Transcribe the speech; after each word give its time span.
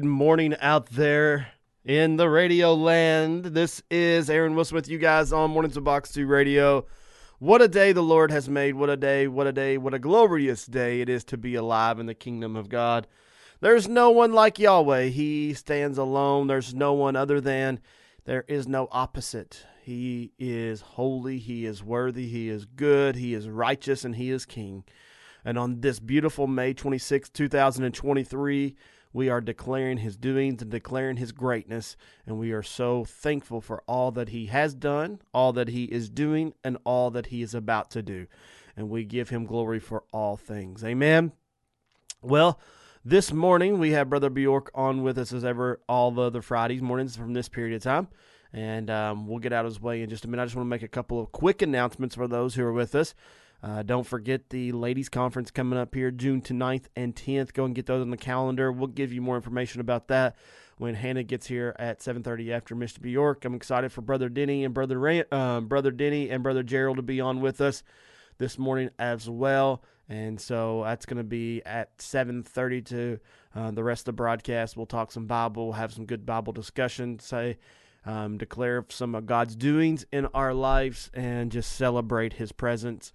Good 0.00 0.08
morning 0.08 0.56
out 0.62 0.86
there 0.86 1.48
in 1.84 2.16
the 2.16 2.30
radio 2.30 2.72
land. 2.72 3.44
This 3.44 3.82
is 3.90 4.30
Aaron 4.30 4.54
Wilson 4.54 4.76
with 4.76 4.88
you 4.88 4.96
guys 4.96 5.30
on 5.30 5.50
Mornings 5.50 5.76
of 5.76 5.84
Box 5.84 6.10
2 6.12 6.26
Radio. 6.26 6.86
What 7.38 7.60
a 7.60 7.68
day 7.68 7.92
the 7.92 8.02
Lord 8.02 8.30
has 8.30 8.48
made. 8.48 8.76
What 8.76 8.88
a 8.88 8.96
day, 8.96 9.28
what 9.28 9.46
a 9.46 9.52
day, 9.52 9.76
what 9.76 9.92
a 9.92 9.98
glorious 9.98 10.64
day 10.64 11.02
it 11.02 11.10
is 11.10 11.22
to 11.24 11.36
be 11.36 11.54
alive 11.54 11.98
in 11.98 12.06
the 12.06 12.14
kingdom 12.14 12.56
of 12.56 12.70
God. 12.70 13.08
There's 13.60 13.88
no 13.88 14.08
one 14.08 14.32
like 14.32 14.58
Yahweh. 14.58 15.08
He 15.08 15.52
stands 15.52 15.98
alone. 15.98 16.46
There's 16.46 16.72
no 16.72 16.94
one 16.94 17.14
other 17.14 17.38
than, 17.38 17.78
there 18.24 18.46
is 18.48 18.66
no 18.66 18.88
opposite. 18.90 19.66
He 19.82 20.32
is 20.38 20.80
holy, 20.80 21.36
He 21.36 21.66
is 21.66 21.84
worthy, 21.84 22.26
He 22.26 22.48
is 22.48 22.64
good, 22.64 23.16
He 23.16 23.34
is 23.34 23.50
righteous, 23.50 24.02
and 24.06 24.16
He 24.16 24.30
is 24.30 24.46
King. 24.46 24.82
And 25.44 25.58
on 25.58 25.82
this 25.82 26.00
beautiful 26.00 26.46
May 26.46 26.72
26, 26.72 27.28
2023, 27.28 28.76
we 29.12 29.28
are 29.28 29.40
declaring 29.40 29.98
his 29.98 30.16
doings 30.16 30.62
and 30.62 30.70
declaring 30.70 31.16
his 31.16 31.32
greatness. 31.32 31.96
And 32.26 32.38
we 32.38 32.52
are 32.52 32.62
so 32.62 33.04
thankful 33.04 33.60
for 33.60 33.82
all 33.86 34.10
that 34.12 34.28
he 34.28 34.46
has 34.46 34.74
done, 34.74 35.20
all 35.34 35.52
that 35.54 35.68
he 35.68 35.84
is 35.84 36.08
doing, 36.08 36.54
and 36.62 36.78
all 36.84 37.10
that 37.10 37.26
he 37.26 37.42
is 37.42 37.54
about 37.54 37.90
to 37.92 38.02
do. 38.02 38.26
And 38.76 38.88
we 38.88 39.04
give 39.04 39.30
him 39.30 39.46
glory 39.46 39.80
for 39.80 40.04
all 40.12 40.36
things. 40.36 40.84
Amen. 40.84 41.32
Well, 42.22 42.60
this 43.04 43.32
morning 43.32 43.78
we 43.78 43.90
have 43.92 44.10
Brother 44.10 44.30
Bjork 44.30 44.70
on 44.74 45.02
with 45.02 45.18
us 45.18 45.32
as 45.32 45.44
ever, 45.44 45.80
all 45.88 46.10
the 46.10 46.22
other 46.22 46.42
Fridays 46.42 46.82
mornings 46.82 47.16
from 47.16 47.32
this 47.32 47.48
period 47.48 47.74
of 47.74 47.82
time. 47.82 48.08
And 48.52 48.90
um, 48.90 49.26
we'll 49.26 49.38
get 49.38 49.52
out 49.52 49.64
of 49.64 49.70
his 49.70 49.80
way 49.80 50.02
in 50.02 50.10
just 50.10 50.24
a 50.24 50.28
minute. 50.28 50.42
I 50.42 50.46
just 50.46 50.56
want 50.56 50.66
to 50.66 50.70
make 50.70 50.82
a 50.82 50.88
couple 50.88 51.20
of 51.20 51.32
quick 51.32 51.62
announcements 51.62 52.14
for 52.14 52.28
those 52.28 52.54
who 52.54 52.64
are 52.64 52.72
with 52.72 52.94
us. 52.94 53.14
Uh, 53.62 53.82
don't 53.82 54.06
forget 54.06 54.48
the 54.50 54.72
ladies' 54.72 55.08
conference 55.08 55.50
coming 55.50 55.78
up 55.78 55.94
here 55.94 56.10
June 56.10 56.40
9th 56.40 56.86
and 56.96 57.14
10th. 57.14 57.52
Go 57.52 57.64
and 57.64 57.74
get 57.74 57.86
those 57.86 58.00
on 58.00 58.10
the 58.10 58.16
calendar. 58.16 58.72
We'll 58.72 58.86
give 58.86 59.12
you 59.12 59.20
more 59.20 59.36
information 59.36 59.80
about 59.80 60.08
that 60.08 60.36
when 60.78 60.94
Hannah 60.94 61.22
gets 61.22 61.46
here 61.46 61.76
at 61.78 62.00
7:30 62.00 62.50
after 62.52 62.74
Mr. 62.74 63.02
Bjork. 63.02 63.44
I'm 63.44 63.54
excited 63.54 63.92
for 63.92 64.00
Brother 64.00 64.30
Denny 64.30 64.64
and 64.64 64.72
Brother 64.72 64.98
Ran- 64.98 65.26
um, 65.30 65.66
Brother 65.66 65.90
Denny 65.90 66.30
and 66.30 66.42
Brother 66.42 66.62
Gerald 66.62 66.96
to 66.96 67.02
be 67.02 67.20
on 67.20 67.42
with 67.42 67.60
us 67.60 67.82
this 68.38 68.58
morning 68.58 68.88
as 68.98 69.28
well. 69.28 69.82
And 70.08 70.40
so 70.40 70.82
that's 70.84 71.04
going 71.04 71.18
to 71.18 71.24
be 71.24 71.62
at 71.66 71.98
7:30 71.98 72.80
to 72.86 73.20
uh, 73.54 73.70
the 73.72 73.84
rest 73.84 74.02
of 74.02 74.06
the 74.06 74.12
broadcast. 74.14 74.76
We'll 74.76 74.86
talk 74.86 75.12
some 75.12 75.26
Bible, 75.26 75.66
we'll 75.66 75.72
have 75.74 75.92
some 75.92 76.06
good 76.06 76.24
Bible 76.24 76.54
discussion, 76.54 77.18
say, 77.18 77.58
um, 78.06 78.38
declare 78.38 78.86
some 78.88 79.14
of 79.14 79.26
God's 79.26 79.54
doings 79.54 80.06
in 80.10 80.26
our 80.26 80.54
lives, 80.54 81.10
and 81.12 81.52
just 81.52 81.74
celebrate 81.74 82.34
His 82.34 82.52
presence. 82.52 83.12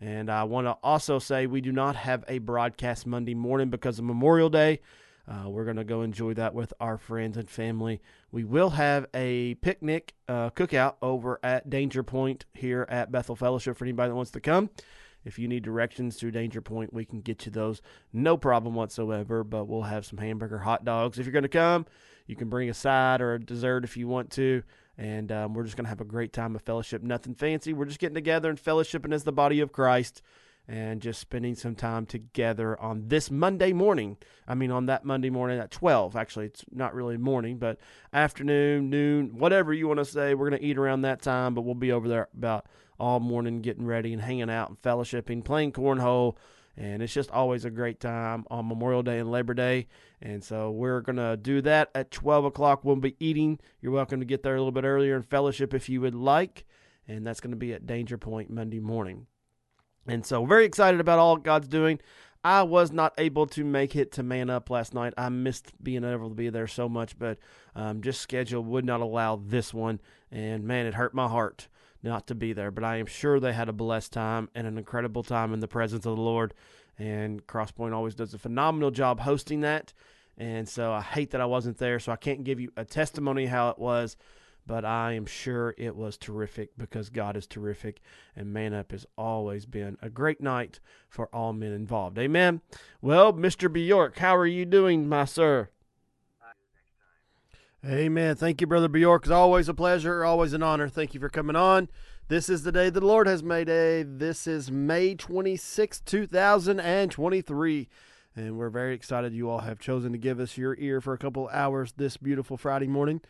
And 0.00 0.30
I 0.30 0.44
want 0.44 0.66
to 0.66 0.76
also 0.82 1.18
say 1.18 1.46
we 1.46 1.60
do 1.60 1.72
not 1.72 1.96
have 1.96 2.24
a 2.28 2.38
broadcast 2.38 3.06
Monday 3.06 3.34
morning 3.34 3.70
because 3.70 3.98
of 3.98 4.04
Memorial 4.04 4.50
Day. 4.50 4.80
Uh, 5.28 5.48
we're 5.48 5.64
going 5.64 5.76
to 5.76 5.84
go 5.84 6.02
enjoy 6.02 6.34
that 6.34 6.54
with 6.54 6.72
our 6.78 6.98
friends 6.98 7.36
and 7.36 7.50
family. 7.50 8.00
We 8.30 8.44
will 8.44 8.70
have 8.70 9.06
a 9.14 9.54
picnic 9.56 10.14
uh, 10.28 10.50
cookout 10.50 10.96
over 11.02 11.40
at 11.42 11.68
Danger 11.68 12.02
Point 12.02 12.44
here 12.52 12.86
at 12.88 13.10
Bethel 13.10 13.34
Fellowship 13.34 13.76
for 13.76 13.84
anybody 13.84 14.10
that 14.10 14.14
wants 14.14 14.30
to 14.32 14.40
come. 14.40 14.70
If 15.24 15.40
you 15.40 15.48
need 15.48 15.64
directions 15.64 16.16
to 16.18 16.30
Danger 16.30 16.60
Point, 16.60 16.94
we 16.94 17.04
can 17.04 17.20
get 17.20 17.44
you 17.44 17.50
those. 17.50 17.82
No 18.12 18.36
problem 18.36 18.74
whatsoever, 18.74 19.42
but 19.42 19.64
we'll 19.64 19.82
have 19.82 20.06
some 20.06 20.18
hamburger 20.18 20.58
hot 20.58 20.84
dogs. 20.84 21.18
If 21.18 21.26
you're 21.26 21.32
going 21.32 21.42
to 21.42 21.48
come, 21.48 21.86
you 22.28 22.36
can 22.36 22.48
bring 22.48 22.70
a 22.70 22.74
side 22.74 23.20
or 23.20 23.34
a 23.34 23.40
dessert 23.40 23.82
if 23.82 23.96
you 23.96 24.06
want 24.06 24.30
to 24.32 24.62
and 24.98 25.30
um, 25.30 25.54
we're 25.54 25.64
just 25.64 25.76
going 25.76 25.84
to 25.84 25.90
have 25.90 26.00
a 26.00 26.04
great 26.04 26.32
time 26.32 26.54
of 26.54 26.62
fellowship. 26.62 27.02
Nothing 27.02 27.34
fancy. 27.34 27.72
We're 27.72 27.84
just 27.84 27.98
getting 27.98 28.14
together 28.14 28.48
and 28.48 28.62
fellowshipping 28.62 29.12
as 29.12 29.24
the 29.24 29.32
body 29.32 29.60
of 29.60 29.72
Christ 29.72 30.22
and 30.68 31.00
just 31.00 31.20
spending 31.20 31.54
some 31.54 31.74
time 31.74 32.06
together 32.06 32.80
on 32.80 33.08
this 33.08 33.30
Monday 33.30 33.72
morning. 33.72 34.16
I 34.48 34.54
mean, 34.54 34.70
on 34.70 34.86
that 34.86 35.04
Monday 35.04 35.30
morning 35.30 35.58
at 35.58 35.70
12. 35.70 36.16
Actually, 36.16 36.46
it's 36.46 36.64
not 36.72 36.94
really 36.94 37.16
morning, 37.16 37.58
but 37.58 37.78
afternoon, 38.12 38.90
noon, 38.90 39.38
whatever 39.38 39.72
you 39.72 39.86
want 39.86 39.98
to 39.98 40.04
say. 40.04 40.34
We're 40.34 40.48
going 40.48 40.60
to 40.60 40.66
eat 40.66 40.78
around 40.78 41.02
that 41.02 41.22
time, 41.22 41.54
but 41.54 41.62
we'll 41.62 41.74
be 41.74 41.92
over 41.92 42.08
there 42.08 42.28
about 42.36 42.66
all 42.98 43.20
morning 43.20 43.60
getting 43.60 43.86
ready 43.86 44.12
and 44.12 44.22
hanging 44.22 44.50
out 44.50 44.70
and 44.70 44.80
fellowshipping, 44.82 45.44
playing 45.44 45.72
cornhole 45.72 46.36
and 46.76 47.02
it's 47.02 47.14
just 47.14 47.30
always 47.30 47.64
a 47.64 47.70
great 47.70 48.00
time 48.00 48.44
on 48.50 48.68
Memorial 48.68 49.02
Day 49.02 49.18
and 49.18 49.30
Labor 49.30 49.54
Day. 49.54 49.86
And 50.20 50.44
so 50.44 50.70
we're 50.70 51.00
going 51.00 51.16
to 51.16 51.36
do 51.36 51.62
that 51.62 51.90
at 51.94 52.10
12 52.10 52.44
o'clock. 52.44 52.84
We'll 52.84 52.96
be 52.96 53.16
eating. 53.18 53.58
You're 53.80 53.92
welcome 53.92 54.20
to 54.20 54.26
get 54.26 54.42
there 54.42 54.54
a 54.54 54.58
little 54.58 54.72
bit 54.72 54.84
earlier 54.84 55.16
and 55.16 55.24
fellowship 55.24 55.72
if 55.72 55.88
you 55.88 56.02
would 56.02 56.14
like. 56.14 56.66
And 57.08 57.26
that's 57.26 57.40
going 57.40 57.52
to 57.52 57.56
be 57.56 57.72
at 57.72 57.86
Danger 57.86 58.18
Point 58.18 58.50
Monday 58.50 58.80
morning. 58.80 59.26
And 60.06 60.24
so, 60.24 60.44
very 60.44 60.64
excited 60.64 61.00
about 61.00 61.18
all 61.18 61.36
God's 61.36 61.68
doing. 61.68 61.98
I 62.44 62.62
was 62.62 62.92
not 62.92 63.12
able 63.18 63.46
to 63.48 63.64
make 63.64 63.96
it 63.96 64.12
to 64.12 64.22
Man 64.22 64.50
Up 64.50 64.70
last 64.70 64.94
night. 64.94 65.14
I 65.18 65.30
missed 65.30 65.72
being 65.82 66.04
able 66.04 66.28
to 66.28 66.34
be 66.34 66.48
there 66.48 66.68
so 66.68 66.88
much, 66.88 67.18
but 67.18 67.38
um, 67.74 68.02
just 68.02 68.20
schedule 68.20 68.62
would 68.62 68.84
not 68.84 69.00
allow 69.00 69.36
this 69.36 69.74
one. 69.74 69.98
And 70.30 70.64
man, 70.64 70.86
it 70.86 70.94
hurt 70.94 71.12
my 71.12 71.26
heart 71.26 71.68
not 72.06 72.26
to 72.28 72.34
be 72.34 72.52
there. 72.52 72.70
But 72.70 72.84
I 72.84 72.96
am 72.96 73.06
sure 73.06 73.38
they 73.38 73.52
had 73.52 73.68
a 73.68 73.74
blessed 73.74 74.12
time 74.12 74.48
and 74.54 74.66
an 74.66 74.78
incredible 74.78 75.22
time 75.22 75.52
in 75.52 75.60
the 75.60 75.68
presence 75.68 76.06
of 76.06 76.16
the 76.16 76.22
Lord. 76.22 76.54
And 76.98 77.46
Crosspoint 77.46 77.92
always 77.92 78.14
does 78.14 78.32
a 78.32 78.38
phenomenal 78.38 78.90
job 78.90 79.20
hosting 79.20 79.60
that. 79.60 79.92
And 80.38 80.68
so 80.68 80.92
I 80.92 81.00
hate 81.00 81.30
that 81.30 81.40
I 81.40 81.46
wasn't 81.46 81.78
there, 81.78 81.98
so 81.98 82.12
I 82.12 82.16
can't 82.16 82.44
give 82.44 82.60
you 82.60 82.70
a 82.76 82.84
testimony 82.84 83.46
how 83.46 83.70
it 83.70 83.78
was, 83.78 84.16
but 84.66 84.84
I 84.84 85.12
am 85.12 85.24
sure 85.24 85.74
it 85.78 85.96
was 85.96 86.18
terrific 86.18 86.76
because 86.76 87.08
God 87.08 87.38
is 87.38 87.46
terrific, 87.46 88.00
and 88.34 88.52
Man 88.52 88.74
Up 88.74 88.92
has 88.92 89.06
always 89.16 89.64
been 89.64 89.96
a 90.02 90.10
great 90.10 90.42
night 90.42 90.78
for 91.08 91.34
all 91.34 91.54
men 91.54 91.72
involved. 91.72 92.18
Amen. 92.18 92.60
Well, 93.00 93.32
Mr. 93.32 93.72
Bjork, 93.72 94.18
how 94.18 94.36
are 94.36 94.46
you 94.46 94.66
doing, 94.66 95.08
my 95.08 95.24
sir? 95.24 95.70
Amen. 97.84 98.34
Thank 98.34 98.60
you, 98.60 98.66
Brother 98.66 98.88
Bjork. 98.88 99.24
It's 99.24 99.30
always 99.30 99.68
a 99.68 99.74
pleasure, 99.74 100.24
always 100.24 100.52
an 100.52 100.62
honor. 100.62 100.88
Thank 100.88 101.14
you 101.14 101.20
for 101.20 101.28
coming 101.28 101.56
on. 101.56 101.88
This 102.28 102.48
is 102.48 102.64
the 102.64 102.72
day 102.72 102.90
that 102.90 102.98
the 102.98 103.06
Lord 103.06 103.28
has 103.28 103.44
made. 103.44 103.68
A. 103.68 104.02
This 104.02 104.46
is 104.48 104.70
May 104.70 105.14
26, 105.14 106.00
2023. 106.00 107.88
And 108.34 108.58
we're 108.58 108.70
very 108.70 108.94
excited 108.94 109.32
you 109.34 109.48
all 109.48 109.60
have 109.60 109.78
chosen 109.78 110.10
to 110.12 110.18
give 110.18 110.40
us 110.40 110.58
your 110.58 110.74
ear 110.78 111.00
for 111.00 111.12
a 111.12 111.18
couple 111.18 111.48
hours 111.52 111.92
this 111.96 112.16
beautiful 112.16 112.56
Friday 112.56 112.88
morning. 112.88 113.20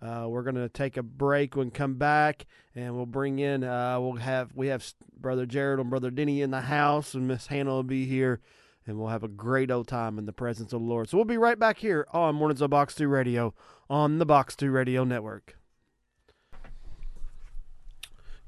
Uh, 0.00 0.26
we're 0.28 0.42
going 0.42 0.54
to 0.54 0.68
take 0.68 0.96
a 0.96 1.02
break 1.02 1.56
and 1.56 1.74
come 1.74 1.94
back, 1.94 2.46
and 2.74 2.94
we'll 2.94 3.04
bring 3.04 3.40
in. 3.40 3.64
Uh, 3.64 3.98
we'll 4.00 4.14
have 4.14 4.54
we 4.54 4.68
have 4.68 4.90
Brother 5.20 5.44
Jared 5.44 5.80
and 5.80 5.90
Brother 5.90 6.10
Denny 6.10 6.40
in 6.40 6.50
the 6.50 6.62
house, 6.62 7.14
and 7.14 7.28
Miss 7.28 7.48
Hannah 7.48 7.70
will 7.70 7.82
be 7.82 8.06
here 8.06 8.40
and 8.88 8.98
we'll 8.98 9.08
have 9.08 9.22
a 9.22 9.28
great 9.28 9.70
old 9.70 9.86
time 9.86 10.18
in 10.18 10.24
the 10.24 10.32
presence 10.32 10.72
of 10.72 10.80
the 10.80 10.86
Lord. 10.86 11.08
So 11.08 11.18
we'll 11.18 11.26
be 11.26 11.36
right 11.36 11.58
back 11.58 11.78
here 11.78 12.06
on 12.12 12.34
Mornings 12.34 12.62
of 12.62 12.70
Box 12.70 12.94
2 12.94 13.06
Radio 13.06 13.54
on 13.90 14.18
the 14.18 14.26
Box 14.26 14.56
2 14.56 14.70
Radio 14.70 15.04
Network. 15.04 15.56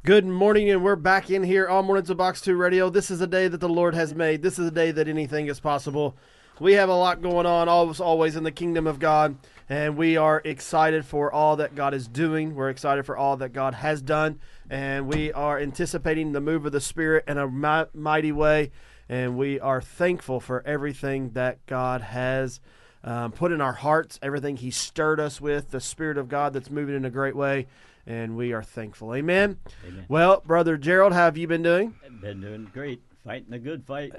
Good 0.03 0.25
morning, 0.25 0.71
and 0.71 0.83
we're 0.83 0.97
back 0.97 1.31
in 1.31 1.43
here 1.43 1.69
on 1.69 1.85
Mornings 1.85 2.09
of 2.09 2.17
Box 2.17 2.41
2 2.41 2.57
Radio. 2.57 2.89
This 2.89 3.11
is 3.11 3.21
a 3.21 3.27
day 3.27 3.49
that 3.49 3.61
the 3.61 3.69
Lord 3.69 3.95
has 3.95 4.15
made. 4.15 4.41
This 4.41 4.59
is 4.59 4.69
a 4.69 4.71
day 4.71 4.91
that 4.93 5.09
anything 5.09 5.47
is 5.47 5.61
possible. 5.61 6.17
We 6.59 6.73
have 6.73 6.89
a 6.89 6.95
lot 6.95 7.21
going 7.21 7.45
on, 7.45 7.69
always, 7.69 8.01
always 8.01 8.35
in 8.35 8.45
the 8.45 8.51
kingdom 8.51 8.87
of 8.87 8.99
God, 8.99 9.37
and 9.69 9.97
we 9.97 10.17
are 10.17 10.41
excited 10.45 11.05
for 11.05 11.31
all 11.31 11.57
that 11.57 11.75
God 11.75 11.93
is 11.93 12.09
doing. 12.09 12.55
We're 12.55 12.71
excited 12.71 13.05
for 13.05 13.17
all 13.17 13.37
that 13.39 13.53
God 13.53 13.75
has 13.75 14.01
done, 14.01 14.41
and 14.71 15.07
we 15.07 15.33
are 15.35 15.59
anticipating 15.59 16.33
the 16.33 16.41
move 16.41 16.65
of 16.65 16.73
the 16.73 16.81
Spirit 16.81 17.25
in 17.29 17.37
a 17.37 17.89
mighty 17.93 18.33
way 18.33 18.71
and 19.11 19.37
we 19.37 19.59
are 19.59 19.83
thankful 19.83 20.39
for 20.39 20.63
everything 20.65 21.31
that 21.31 21.67
God 21.67 22.01
has 22.01 22.61
um, 23.03 23.33
put 23.33 23.51
in 23.51 23.61
our 23.61 23.73
hearts, 23.73 24.21
everything 24.23 24.57
He 24.57 24.71
stirred 24.71 25.19
us 25.19 25.41
with, 25.41 25.73
the 25.73 25.81
Spirit 25.81 26.17
of 26.17 26.29
God 26.29 26.53
that's 26.53 26.71
moving 26.71 26.95
in 26.95 27.05
a 27.05 27.11
great 27.11 27.35
way, 27.35 27.67
and 28.07 28.37
we 28.37 28.53
are 28.53 28.63
thankful. 28.63 29.13
Amen. 29.13 29.59
Amen. 29.87 30.05
Well, 30.09 30.43
Brother 30.47 30.77
Gerald, 30.77 31.13
how 31.13 31.25
have 31.25 31.37
you 31.37 31.49
been 31.49 31.63
doing? 31.63 31.97
I've 32.07 32.21
been 32.21 32.41
doing 32.41 32.71
great, 32.73 33.03
fighting 33.25 33.53
a 33.53 33.59
good 33.59 33.85
fight. 33.85 34.13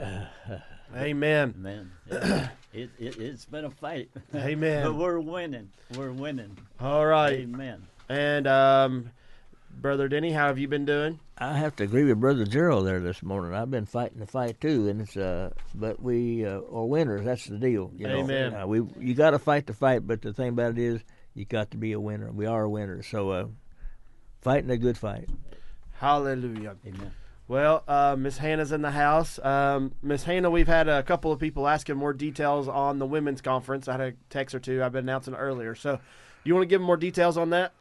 Amen. 0.96 1.56
Man, 1.58 1.91
it, 2.73 2.90
it, 3.00 3.16
has 3.16 3.46
been 3.46 3.63
a 3.63 3.72
fight. 3.72 4.09
Amen. 4.35 4.84
but 4.84 4.96
we're 4.96 5.22
winning. 5.22 5.72
We're 5.96 6.11
winning. 6.11 6.58
All 6.82 7.05
right. 7.05 7.40
Amen. 7.40 7.88
And 8.09 8.46
um, 8.46 9.11
Brother 9.79 10.09
Denny, 10.09 10.34
how 10.34 10.47
have 10.47 10.59
you 10.59 10.67
been 10.67 10.84
doing? 10.84 11.22
I 11.41 11.58
have 11.58 11.76
to 11.78 11.84
agree 11.84 12.03
with 12.03 12.20
Brother 12.20 12.46
Gerald 12.46 12.85
there 12.85 12.99
this 12.99 13.23
morning. 13.23 13.55
I've 13.55 13.72
been 13.72 13.88
fighting 13.88 14.20
the 14.20 14.28
fight 14.28 14.61
too, 14.61 14.88
and 14.88 15.02
it's 15.02 15.17
uh, 15.17 15.49
but 15.73 15.99
we 15.99 16.46
uh, 16.46 16.61
are 16.72 16.85
winners. 16.85 17.26
That's 17.26 17.46
the 17.46 17.58
deal. 17.58 17.91
You 17.97 18.08
know? 18.08 18.20
Amen. 18.20 18.53
Uh, 18.53 18.67
we 18.67 18.84
you 18.99 19.16
got 19.16 19.32
to 19.32 19.40
fight 19.40 19.66
the 19.66 19.73
fight, 19.73 20.05
but 20.05 20.22
the 20.22 20.34
thing 20.34 20.49
about 20.49 20.73
it 20.73 20.78
is 20.78 21.02
you 21.34 21.46
got 21.46 21.72
to 21.72 21.78
be 21.78 21.93
a 21.93 21.99
winner. 21.99 22.32
We 22.32 22.46
are 22.46 22.61
a 22.61 22.70
winner, 22.70 23.02
so 23.02 23.32
uh, 23.32 23.47
fighting 24.41 24.70
a 24.70 24.78
good 24.78 24.99
fight. 24.99 25.29
Hallelujah. 25.93 26.76
Amen. 26.85 27.11
Well, 27.47 27.84
uh, 27.88 28.16
Miss 28.20 28.38
Hannah's 28.38 28.72
in 28.72 28.84
the 28.84 28.91
house. 28.91 29.40
Um, 29.43 29.93
Miss 30.03 30.23
Hannah, 30.23 30.52
we've 30.52 30.67
had 30.67 30.88
a 30.88 31.02
couple 31.02 31.32
of 31.32 31.40
people 31.40 31.67
asking 31.67 31.97
more 31.97 32.14
details 32.14 32.67
on 32.67 32.99
the 32.99 33.08
women's 33.08 33.41
conference. 33.41 33.88
I 33.88 33.93
had 33.93 34.02
a 34.02 34.14
text 34.29 34.53
or 34.53 34.59
two 34.59 34.84
I've 34.84 34.91
been 34.91 35.05
announcing 35.05 35.34
earlier. 35.34 35.73
So, 35.73 35.99
you 36.43 36.53
want 36.53 36.61
to 36.64 36.67
give 36.67 36.82
them 36.82 36.85
more 36.85 36.97
details 36.97 37.35
on 37.35 37.49
that? 37.49 37.73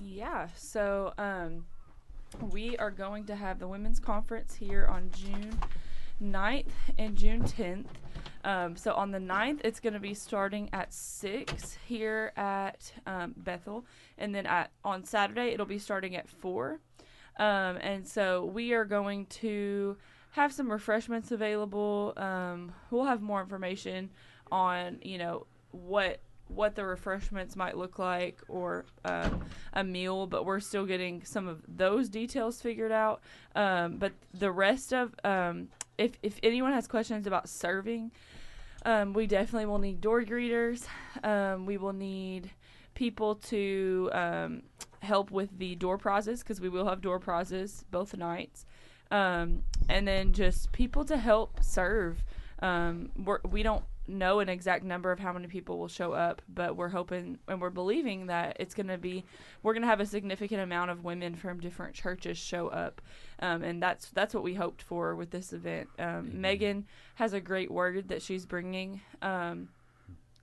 Yeah. 0.00 0.48
So 0.56 1.12
um, 1.18 1.64
we 2.40 2.76
are 2.78 2.90
going 2.90 3.24
to 3.26 3.36
have 3.36 3.58
the 3.58 3.68
women's 3.68 3.98
conference 3.98 4.54
here 4.54 4.86
on 4.86 5.10
June 5.12 5.58
9th 6.22 6.72
and 6.98 7.16
June 7.16 7.42
10th. 7.42 7.86
Um, 8.44 8.76
so 8.76 8.94
on 8.94 9.10
the 9.10 9.18
9th, 9.18 9.60
it's 9.64 9.80
going 9.80 9.94
to 9.94 10.00
be 10.00 10.14
starting 10.14 10.68
at 10.72 10.92
6 10.92 11.78
here 11.86 12.32
at 12.36 12.92
um, 13.06 13.34
Bethel. 13.36 13.84
And 14.18 14.34
then 14.34 14.46
at, 14.46 14.70
on 14.84 15.04
Saturday, 15.04 15.48
it'll 15.48 15.66
be 15.66 15.78
starting 15.78 16.16
at 16.16 16.28
4. 16.28 16.80
Um, 17.38 17.76
and 17.80 18.06
so 18.06 18.44
we 18.44 18.72
are 18.72 18.84
going 18.84 19.26
to 19.26 19.96
have 20.30 20.52
some 20.52 20.70
refreshments 20.70 21.32
available. 21.32 22.12
Um, 22.16 22.72
we'll 22.90 23.04
have 23.04 23.20
more 23.20 23.40
information 23.40 24.10
on, 24.50 24.98
you 25.02 25.18
know, 25.18 25.46
what 25.72 26.20
what 26.48 26.74
the 26.74 26.84
refreshments 26.84 27.56
might 27.56 27.76
look 27.76 27.98
like 27.98 28.40
or 28.48 28.84
um, 29.04 29.44
a 29.72 29.82
meal, 29.82 30.26
but 30.26 30.44
we're 30.44 30.60
still 30.60 30.86
getting 30.86 31.24
some 31.24 31.48
of 31.48 31.62
those 31.66 32.08
details 32.08 32.60
figured 32.60 32.92
out. 32.92 33.20
Um, 33.54 33.96
but 33.96 34.12
the 34.32 34.52
rest 34.52 34.92
of, 34.92 35.14
um, 35.24 35.68
if 35.98 36.12
if 36.22 36.38
anyone 36.42 36.72
has 36.72 36.86
questions 36.86 37.26
about 37.26 37.48
serving, 37.48 38.12
um, 38.84 39.12
we 39.12 39.26
definitely 39.26 39.66
will 39.66 39.78
need 39.78 40.00
door 40.00 40.22
greeters. 40.22 40.86
Um, 41.24 41.66
we 41.66 41.76
will 41.76 41.92
need 41.92 42.50
people 42.94 43.34
to 43.34 44.10
um, 44.12 44.62
help 45.00 45.30
with 45.30 45.58
the 45.58 45.74
door 45.74 45.98
prizes 45.98 46.40
because 46.40 46.60
we 46.60 46.68
will 46.68 46.86
have 46.86 47.00
door 47.00 47.18
prizes 47.18 47.84
both 47.90 48.16
nights. 48.16 48.64
Um, 49.10 49.62
and 49.88 50.06
then 50.06 50.32
just 50.32 50.72
people 50.72 51.04
to 51.04 51.16
help 51.16 51.62
serve. 51.62 52.24
Um, 52.60 53.10
we're, 53.16 53.38
we 53.48 53.62
don't 53.62 53.84
know 54.08 54.40
an 54.40 54.48
exact 54.48 54.84
number 54.84 55.12
of 55.12 55.18
how 55.18 55.32
many 55.32 55.46
people 55.46 55.78
will 55.78 55.88
show 55.88 56.12
up, 56.12 56.42
but 56.48 56.76
we're 56.76 56.88
hoping 56.88 57.38
and 57.48 57.60
we're 57.60 57.70
believing 57.70 58.26
that 58.26 58.56
it's 58.60 58.74
going 58.74 58.88
to 58.88 58.98
be 58.98 59.24
we're 59.62 59.72
going 59.72 59.82
to 59.82 59.88
have 59.88 60.00
a 60.00 60.06
significant 60.06 60.60
amount 60.60 60.90
of 60.90 61.04
women 61.04 61.34
from 61.34 61.60
different 61.60 61.94
churches 61.94 62.38
show 62.38 62.68
up, 62.68 63.00
um, 63.40 63.62
and 63.62 63.82
that's 63.82 64.10
that's 64.10 64.34
what 64.34 64.42
we 64.42 64.54
hoped 64.54 64.82
for 64.82 65.14
with 65.14 65.30
this 65.30 65.52
event. 65.52 65.88
Um, 65.98 66.40
Megan 66.40 66.86
has 67.16 67.32
a 67.32 67.40
great 67.40 67.70
word 67.70 68.08
that 68.08 68.22
she's 68.22 68.46
bringing. 68.46 69.00
Um, 69.22 69.68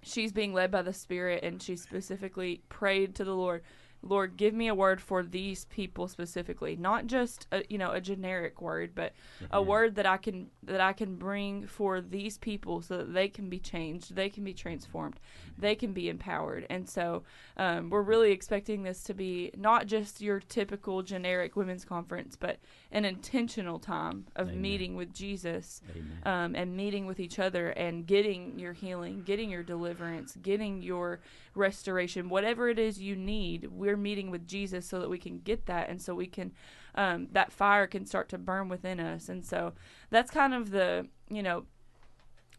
she's 0.04 0.32
being 0.32 0.54
led 0.54 0.72
by 0.72 0.82
the 0.82 0.94
Spirit, 0.94 1.44
and 1.44 1.62
she 1.62 1.76
specifically 1.76 2.62
prayed 2.70 3.16
to 3.16 3.24
the 3.24 3.36
Lord. 3.36 3.64
Lord, 4.04 4.36
give 4.36 4.54
me 4.54 4.68
a 4.68 4.76
word 4.76 5.02
for 5.02 5.24
these 5.24 5.66
people 5.66 6.08
specifically, 6.08 6.76
not 6.76 7.08
just 7.08 7.48
a, 7.52 7.64
you 7.70 7.78
know 7.78 7.92
a 7.92 8.02
generic 8.02 8.62
word, 8.62 8.92
but 8.94 9.14
a 9.52 9.62
word 9.62 9.96
that 9.96 10.06
I 10.06 10.18
can 10.18 10.48
that 10.64 10.82
I 10.82 10.94
can 10.94 11.16
bring 11.16 11.66
for 11.66 12.02
these 12.02 12.38
people 12.38 12.82
so 12.82 12.98
that 12.98 13.14
they 13.14 13.30
can 13.30 13.50
be 13.50 13.60
changed, 13.60 14.16
they 14.16 14.30
can 14.30 14.44
be 14.44 14.54
transformed, 14.54 15.20
they 15.58 15.76
can 15.76 15.94
be 15.94 16.10
empowered. 16.10 16.66
And 16.70 16.88
so 16.88 17.24
um, 17.58 17.90
we're 17.90 18.02
really 18.02 18.32
expecting 18.32 18.84
this 18.84 19.04
to 19.04 19.14
be 19.14 19.52
not 19.58 19.88
just 19.88 20.22
your 20.22 20.40
typical 20.40 21.02
generic 21.02 21.56
women's 21.56 21.86
conference, 21.86 22.36
but 22.36 22.58
an 22.92 23.06
intentional 23.06 23.80
time 23.80 24.26
of 24.36 24.50
Amen. 24.50 24.62
meeting 24.62 24.96
with 24.96 25.14
Jesus 25.14 25.82
um, 26.26 26.56
and 26.56 26.76
meeting 26.76 27.06
with 27.06 27.20
each 27.20 27.40
other 27.40 27.70
and 27.70 28.06
getting 28.06 28.60
your 28.60 28.74
healing, 28.74 29.24
getting 29.24 29.50
your 29.50 29.64
deliverance, 29.64 30.38
getting 30.42 30.82
your 30.82 31.20
restoration, 31.56 32.30
whatever 32.30 32.70
it 32.70 32.80
is 32.80 33.00
you 33.00 33.16
need. 33.16 33.70
We're 33.72 33.93
meeting 33.98 34.32
with 34.32 34.48
Jesus 34.48 34.86
so 34.86 35.00
that 35.00 35.10
we 35.10 35.18
can 35.18 35.40
get 35.40 35.66
that, 35.68 35.90
and 35.90 36.02
so 36.02 36.14
we 36.14 36.28
can 36.28 36.52
um, 36.96 37.28
that 37.32 37.52
fire 37.52 37.88
can 37.88 38.06
start 38.06 38.30
to 38.30 38.38
burn 38.38 38.70
within 38.70 39.00
us. 39.00 39.30
And 39.30 39.44
so 39.44 39.74
that's 40.10 40.32
kind 40.32 40.54
of 40.54 40.72
the 40.72 41.08
you 41.30 41.44
know 41.44 41.66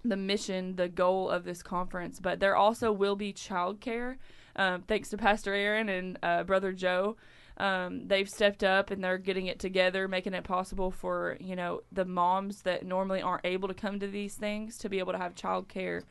the 0.04 0.16
mission, 0.16 0.76
the 0.76 0.88
goal 0.88 1.30
of 1.30 1.44
this 1.44 1.62
conference. 1.62 2.20
But 2.20 2.40
there 2.40 2.56
also 2.56 2.92
will 2.92 3.16
be 3.16 3.32
childcare. 3.32 4.16
Um, 4.56 4.82
thanks 4.82 5.08
to 5.10 5.16
Pastor 5.16 5.54
Aaron 5.54 5.88
and 5.88 6.18
uh, 6.22 6.44
Brother 6.44 6.72
Joe. 6.72 7.16
Um, 7.56 8.08
they've 8.08 8.28
stepped 8.28 8.64
up 8.64 8.90
and 8.90 9.02
they're 9.02 9.18
getting 9.18 9.46
it 9.46 9.60
together, 9.60 10.08
making 10.08 10.34
it 10.34 10.44
possible 10.44 10.90
for 10.90 11.36
you 11.40 11.56
know 11.56 11.82
the 11.92 12.04
moms 12.04 12.62
that 12.62 12.84
normally 12.84 13.22
aren't 13.22 13.46
able 13.46 13.68
to 13.68 13.74
come 13.74 14.00
to 14.00 14.08
these 14.08 14.34
things 14.34 14.76
to 14.78 14.88
be 14.88 14.98
able 14.98 15.12
to 15.12 15.18
have 15.18 15.34
childcare 15.34 16.02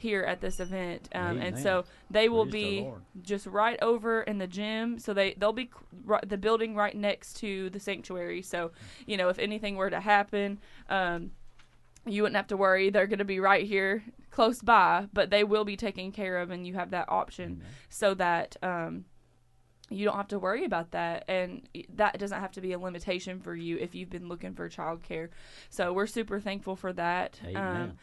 here 0.00 0.22
at 0.22 0.40
this 0.40 0.60
event. 0.60 1.08
Um, 1.14 1.38
and 1.38 1.58
so 1.58 1.84
they 2.10 2.28
will 2.28 2.44
Praise 2.46 2.52
be 2.52 2.80
Lord. 2.80 3.02
just 3.22 3.46
right 3.46 3.78
over 3.82 4.22
in 4.22 4.38
the 4.38 4.46
gym. 4.46 4.98
So 4.98 5.12
they 5.12 5.34
they'll 5.34 5.52
be 5.52 5.70
right, 6.04 6.26
the 6.26 6.38
building 6.38 6.74
right 6.74 6.96
next 6.96 7.34
to 7.40 7.68
the 7.70 7.78
sanctuary. 7.78 8.42
So 8.42 8.72
you 9.06 9.16
know 9.16 9.28
if 9.28 9.38
anything 9.38 9.76
were 9.76 9.90
to 9.90 10.00
happen. 10.00 10.58
Um, 10.88 11.32
you 12.06 12.22
wouldn't 12.22 12.36
have 12.36 12.46
to 12.48 12.56
worry. 12.56 12.88
They're 12.88 13.06
going 13.06 13.18
to 13.18 13.26
be 13.26 13.40
right 13.40 13.66
here 13.66 14.02
close 14.30 14.62
by, 14.62 15.06
but 15.12 15.28
they 15.28 15.44
will 15.44 15.66
be 15.66 15.76
taken 15.76 16.12
care 16.12 16.38
of, 16.38 16.50
and 16.50 16.66
you 16.66 16.72
have 16.74 16.90
that 16.92 17.04
option 17.10 17.60
Amen. 17.60 17.66
so 17.90 18.14
that 18.14 18.56
um, 18.62 19.04
you 19.90 20.06
don't 20.06 20.16
have 20.16 20.28
to 20.28 20.38
worry 20.38 20.64
about 20.64 20.92
that. 20.92 21.24
And 21.28 21.68
that 21.96 22.18
doesn't 22.18 22.40
have 22.40 22.52
to 22.52 22.62
be 22.62 22.72
a 22.72 22.78
limitation 22.78 23.38
for 23.38 23.54
you 23.54 23.76
if 23.76 23.94
you've 23.94 24.08
been 24.08 24.28
looking 24.28 24.54
for 24.54 24.66
childcare. 24.70 25.28
So 25.68 25.92
we're 25.92 26.06
super 26.06 26.40
thankful 26.40 26.74
for 26.74 26.94
that. 26.94 27.38
Um. 27.54 27.98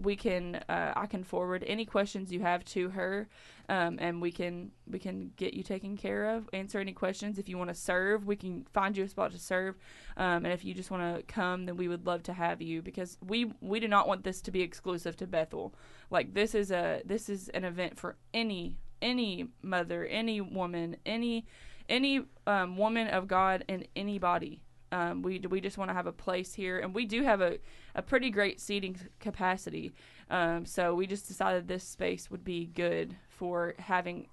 we 0.00 0.16
can 0.16 0.56
uh, 0.68 0.92
I 0.96 1.06
can 1.06 1.24
forward 1.24 1.64
any 1.66 1.84
questions 1.84 2.32
you 2.32 2.40
have 2.40 2.64
to 2.66 2.90
her, 2.90 3.28
um, 3.68 3.98
and 4.00 4.20
we 4.20 4.30
can 4.30 4.70
we 4.86 4.98
can 4.98 5.32
get 5.36 5.54
you 5.54 5.62
taken 5.62 5.96
care 5.96 6.36
of. 6.36 6.48
Answer 6.52 6.78
any 6.78 6.92
questions 6.92 7.38
if 7.38 7.48
you 7.48 7.58
want 7.58 7.68
to 7.68 7.74
serve. 7.74 8.26
We 8.26 8.36
can 8.36 8.66
find 8.72 8.96
you 8.96 9.04
a 9.04 9.08
spot 9.08 9.32
to 9.32 9.38
serve, 9.38 9.76
um, 10.16 10.44
and 10.44 10.48
if 10.48 10.64
you 10.64 10.74
just 10.74 10.90
want 10.90 11.16
to 11.16 11.22
come, 11.22 11.66
then 11.66 11.76
we 11.76 11.88
would 11.88 12.06
love 12.06 12.22
to 12.24 12.32
have 12.32 12.60
you 12.60 12.82
because 12.82 13.18
we 13.26 13.52
we 13.60 13.80
do 13.80 13.88
not 13.88 14.08
want 14.08 14.24
this 14.24 14.40
to 14.42 14.50
be 14.50 14.62
exclusive 14.62 15.16
to 15.16 15.26
Bethel. 15.26 15.74
Like 16.10 16.34
this 16.34 16.54
is 16.54 16.70
a 16.70 17.02
this 17.04 17.28
is 17.28 17.48
an 17.50 17.64
event 17.64 17.98
for 17.98 18.16
any 18.34 18.78
any 19.02 19.48
mother, 19.62 20.06
any 20.06 20.40
woman, 20.40 20.96
any 21.06 21.46
any 21.88 22.20
um, 22.46 22.76
woman 22.76 23.08
of 23.08 23.26
God 23.26 23.64
in 23.68 23.86
any 23.96 24.18
body. 24.18 24.60
Um, 24.90 25.22
we 25.22 25.38
we 25.40 25.60
just 25.60 25.78
want 25.78 25.90
to 25.90 25.94
have 25.94 26.06
a 26.06 26.12
place 26.12 26.54
here, 26.54 26.78
and 26.78 26.94
we 26.94 27.04
do 27.04 27.22
have 27.22 27.40
a, 27.40 27.58
a 27.94 28.02
pretty 28.02 28.30
great 28.30 28.60
seating 28.60 28.96
capacity. 29.20 29.92
Um, 30.30 30.64
so 30.66 30.94
we 30.94 31.06
just 31.06 31.28
decided 31.28 31.68
this 31.68 31.84
space 31.84 32.30
would 32.30 32.44
be 32.44 32.66
good 32.66 33.16
for 33.28 33.74
having. 33.78 34.28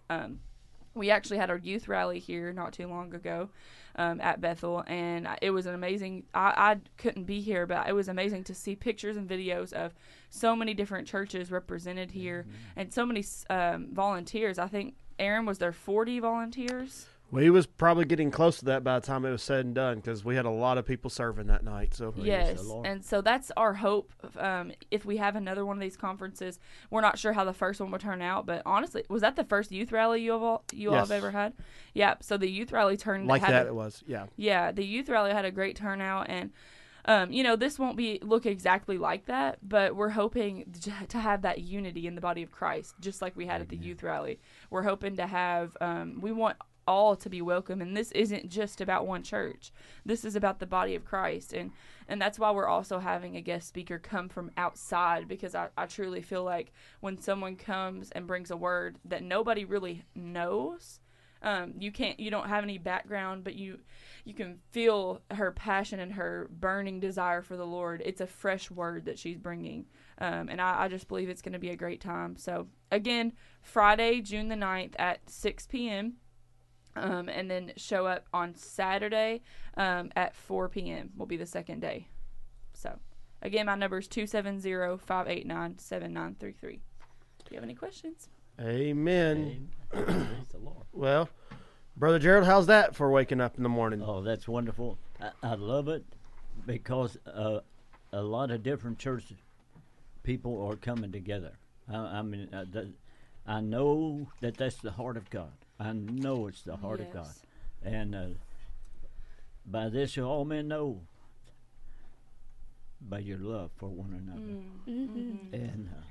We 0.95 1.11
actually 1.11 1.37
had 1.37 1.49
our 1.49 1.57
youth 1.57 1.87
rally 1.87 2.19
here 2.19 2.53
not 2.53 2.71
too 2.71 2.87
long 2.87 3.13
ago 3.13 3.49
um, 3.97 4.21
at 4.21 4.39
Bethel, 4.39 4.83
and 4.87 5.27
it 5.41 5.51
was 5.51 5.65
an 5.65 5.75
amazing. 5.75 6.23
I, 6.33 6.53
I 6.55 6.77
couldn't 6.97 7.25
be 7.25 7.41
here, 7.41 7.65
but 7.67 7.87
it 7.87 7.93
was 7.93 8.07
amazing 8.07 8.45
to 8.45 8.55
see 8.55 8.75
pictures 8.75 9.17
and 9.17 9.29
videos 9.29 9.73
of 9.73 9.93
so 10.29 10.55
many 10.55 10.73
different 10.73 11.05
churches 11.05 11.51
represented 11.51 12.11
here, 12.11 12.45
and 12.77 12.93
so 12.93 13.05
many 13.05 13.25
um, 13.49 13.89
volunteers. 13.91 14.57
I 14.57 14.67
think 14.67 14.95
Aaron 15.19 15.45
was 15.45 15.57
there 15.57 15.73
forty 15.73 16.19
volunteers. 16.19 17.07
Well, 17.31 17.43
he 17.43 17.49
was 17.49 17.65
probably 17.65 18.05
getting 18.05 18.31
close 18.31 18.59
to 18.59 18.65
that 18.65 18.83
by 18.83 18.99
the 18.99 19.05
time 19.05 19.25
it 19.25 19.31
was 19.31 19.41
said 19.43 19.65
and 19.65 19.75
done 19.75 19.97
because 19.97 20.23
we 20.23 20.35
had 20.35 20.45
a 20.45 20.49
lot 20.49 20.77
of 20.77 20.85
people 20.85 21.09
serving 21.09 21.47
that 21.47 21.63
night. 21.63 21.93
So 21.93 22.13
yes, 22.17 22.61
and 22.85 23.03
so 23.03 23.21
that's 23.21 23.51
our 23.57 23.73
hope. 23.73 24.13
Um, 24.37 24.71
if 24.91 25.05
we 25.05 25.17
have 25.17 25.35
another 25.35 25.65
one 25.65 25.75
of 25.75 25.81
these 25.81 25.97
conferences, 25.97 26.59
we're 26.91 27.01
not 27.01 27.17
sure 27.17 27.33
how 27.33 27.43
the 27.43 27.53
first 27.53 27.81
one 27.81 27.91
will 27.91 27.99
turn 27.99 28.21
out, 28.21 28.45
but 28.45 28.61
honestly, 28.65 29.03
was 29.09 29.21
that 29.21 29.35
the 29.35 29.43
first 29.43 29.71
youth 29.71 29.91
rally 29.91 30.21
you 30.21 30.33
all 30.33 30.63
you 30.71 30.91
all 30.91 30.97
have 30.97 31.11
ever 31.11 31.31
had? 31.31 31.53
Yeah. 31.93 32.15
So 32.21 32.37
the 32.37 32.49
youth 32.49 32.71
rally 32.71 32.95
turned 32.95 33.23
out. 33.23 33.29
like 33.29 33.41
had 33.41 33.53
that, 33.53 33.65
a- 33.65 33.69
it 33.69 33.75
was. 33.75 34.03
Yeah. 34.07 34.27
yeah, 34.37 34.71
the 34.71 34.85
youth 34.85 35.09
rally 35.09 35.31
had 35.31 35.45
a 35.45 35.51
great 35.51 35.75
turnout, 35.75 36.27
and 36.29 36.51
um, 37.05 37.31
you 37.31 37.43
know 37.43 37.55
this 37.55 37.77
won't 37.77 37.97
be 37.97 38.19
look 38.21 38.45
exactly 38.45 38.97
like 38.97 39.25
that, 39.25 39.57
but 39.67 39.95
we're 39.95 40.09
hoping 40.09 40.73
to 41.09 41.17
have 41.19 41.41
that 41.41 41.59
unity 41.59 42.07
in 42.07 42.15
the 42.15 42.21
body 42.21 42.43
of 42.43 42.51
Christ, 42.51 42.95
just 43.01 43.21
like 43.21 43.35
we 43.35 43.45
had 43.45 43.61
at 43.61 43.69
the 43.69 43.77
youth 43.77 44.03
rally. 44.03 44.39
We're 44.69 44.83
hoping 44.83 45.17
to 45.17 45.27
have. 45.27 45.75
Um, 45.81 46.19
we 46.21 46.31
want 46.31 46.57
all 46.87 47.15
to 47.15 47.29
be 47.29 47.41
welcome. 47.41 47.81
And 47.81 47.95
this 47.95 48.11
isn't 48.11 48.49
just 48.49 48.81
about 48.81 49.07
one 49.07 49.23
church. 49.23 49.71
This 50.05 50.25
is 50.25 50.35
about 50.35 50.59
the 50.59 50.65
body 50.65 50.95
of 50.95 51.05
christ. 51.05 51.53
And 51.53 51.71
and 52.07 52.21
that's 52.21 52.39
why 52.39 52.51
we're 52.51 52.67
also 52.67 52.99
having 52.99 53.35
a 53.35 53.41
guest 53.41 53.67
speaker 53.67 53.97
come 53.97 54.29
from 54.29 54.51
outside 54.57 55.27
because 55.27 55.55
i, 55.55 55.69
I 55.77 55.85
truly 55.85 56.21
feel 56.21 56.43
like 56.43 56.71
when 56.99 57.17
someone 57.17 57.55
comes 57.55 58.11
and 58.11 58.27
brings 58.27 58.51
a 58.51 58.57
word 58.57 58.97
that 59.05 59.23
nobody 59.23 59.65
really 59.65 60.03
knows 60.13 60.99
um, 61.41 61.73
you 61.77 61.91
can't 61.91 62.19
you 62.19 62.31
don't 62.31 62.49
have 62.49 62.63
any 62.63 62.77
background 62.77 63.43
but 63.43 63.55
you 63.55 63.79
you 64.23 64.33
can 64.33 64.59
feel 64.71 65.21
her 65.31 65.51
passion 65.51 65.99
and 65.99 66.13
her 66.13 66.49
burning 66.51 66.99
desire 66.99 67.43
for 67.43 67.55
the 67.55 67.65
lord. 67.65 68.01
It's 68.03 68.21
a 68.21 68.25
fresh 68.25 68.71
word 68.71 69.05
that 69.05 69.19
she's 69.19 69.37
bringing. 69.37 69.85
Um, 70.17 70.49
and 70.49 70.59
I, 70.59 70.85
I 70.85 70.87
just 70.87 71.07
believe 71.07 71.29
it's 71.29 71.43
going 71.43 71.53
to 71.53 71.59
be 71.59 71.69
a 71.69 71.75
great 71.75 72.01
time. 72.01 72.35
So 72.37 72.67
again 72.91 73.33
friday 73.61 74.21
june 74.21 74.47
the 74.47 74.55
9th 74.55 74.93
at 74.97 75.27
6 75.29 75.67
p.m 75.67 76.13
um, 76.95 77.29
and 77.29 77.49
then 77.49 77.71
show 77.77 78.05
up 78.05 78.27
on 78.33 78.53
saturday 78.55 79.41
um, 79.77 80.11
at 80.15 80.35
4 80.35 80.69
p.m 80.69 81.11
will 81.17 81.25
be 81.25 81.37
the 81.37 81.45
second 81.45 81.79
day 81.79 82.07
so 82.73 82.99
again 83.41 83.65
my 83.65 83.75
number 83.75 83.97
is 83.97 84.07
270-589-7933 84.07 86.61
do 86.61 86.77
you 87.51 87.55
have 87.55 87.63
any 87.63 87.75
questions 87.75 88.29
Amen. 88.59 89.69
Amen. 89.91 90.05
Praise 90.05 90.47
the 90.51 90.59
Lord. 90.59 90.85
Well, 90.93 91.29
Brother 91.97 92.19
Gerald, 92.19 92.45
how's 92.45 92.67
that 92.67 92.95
for 92.95 93.11
waking 93.11 93.41
up 93.41 93.57
in 93.57 93.63
the 93.63 93.69
morning? 93.69 94.01
Oh, 94.01 94.21
that's 94.21 94.47
wonderful. 94.47 94.97
I, 95.19 95.31
I 95.43 95.55
love 95.55 95.87
it 95.87 96.03
because 96.65 97.17
uh, 97.25 97.59
a 98.13 98.21
lot 98.21 98.51
of 98.51 98.63
different 98.63 98.97
church 98.97 99.25
people 100.23 100.65
are 100.65 100.75
coming 100.75 101.11
together. 101.11 101.53
I, 101.91 101.95
I 101.95 102.21
mean, 102.21 102.49
uh, 102.53 102.65
that, 102.71 102.93
I 103.45 103.61
know 103.61 104.27
that 104.41 104.57
that's 104.57 104.77
the 104.77 104.91
heart 104.91 105.17
of 105.17 105.29
God. 105.29 105.51
I 105.79 105.91
know 105.93 106.47
it's 106.47 106.61
the 106.61 106.77
heart 106.77 107.01
of 107.01 107.11
God. 107.11 107.27
Yes. 107.83 107.93
And 107.93 108.15
uh, 108.15 108.25
by 109.65 109.89
this, 109.89 110.15
you 110.15 110.23
all 110.23 110.45
men 110.45 110.67
know 110.67 111.01
by 113.01 113.19
your 113.19 113.37
love 113.39 113.71
for 113.77 113.89
one 113.89 114.13
another. 114.13 114.41
Mm, 114.41 114.63
Mm-hmm. 114.87 115.19
mhm. 115.19 115.53
And 115.53 115.89
uh, 115.91 116.03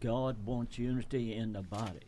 God 0.00 0.44
wants 0.44 0.78
unity 0.78 1.34
in 1.34 1.52
the 1.52 1.62
body. 1.62 2.00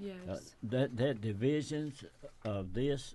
yes 0.00 0.16
Uh, 0.28 0.38
that 0.62 0.96
that 0.96 1.20
divisions 1.20 2.04
of 2.44 2.72
this 2.74 3.14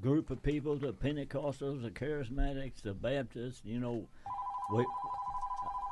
group 0.00 0.30
of 0.30 0.42
people, 0.42 0.76
the 0.76 0.92
Pentecostals, 0.92 1.82
the 1.82 1.90
Charismatics, 1.90 2.82
the 2.82 2.92
Baptists, 2.92 3.62
you 3.64 3.78
know, 3.80 4.06
we, 4.72 4.84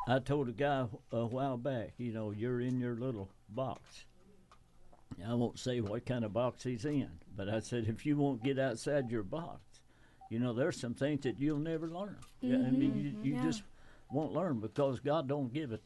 I 0.08 0.18
told 0.18 0.48
a 0.48 0.52
guy 0.52 0.86
a 1.12 1.24
while 1.24 1.56
back, 1.56 1.92
you 1.96 2.12
know, 2.12 2.30
you're 2.32 2.60
in 2.60 2.78
your 2.80 2.96
little 2.96 3.30
box. 3.48 4.04
I 5.26 5.34
won't 5.34 5.58
say 5.58 5.80
what 5.80 6.06
kind 6.06 6.24
of 6.24 6.32
box 6.32 6.62
he's 6.62 6.84
in, 6.84 7.10
but 7.36 7.48
I 7.48 7.60
said 7.60 7.86
if 7.88 8.04
you 8.06 8.16
won't 8.16 8.42
get 8.42 8.58
outside 8.58 9.10
your 9.10 9.22
box, 9.22 9.60
you 10.30 10.38
know, 10.38 10.52
there's 10.52 10.80
some 10.80 10.94
things 10.94 11.22
that 11.22 11.38
you'll 11.38 11.58
never 11.58 11.88
learn. 11.88 12.16
Yeah, 12.40 12.56
I 12.56 12.70
mean, 12.70 12.96
you, 12.96 13.10
mm-hmm. 13.10 13.24
you 13.24 13.34
yeah. 13.34 13.42
just 13.42 13.62
won't 14.10 14.32
learn 14.32 14.60
because 14.60 15.00
God 15.00 15.28
don't 15.28 15.52
give 15.52 15.72
it 15.72 15.82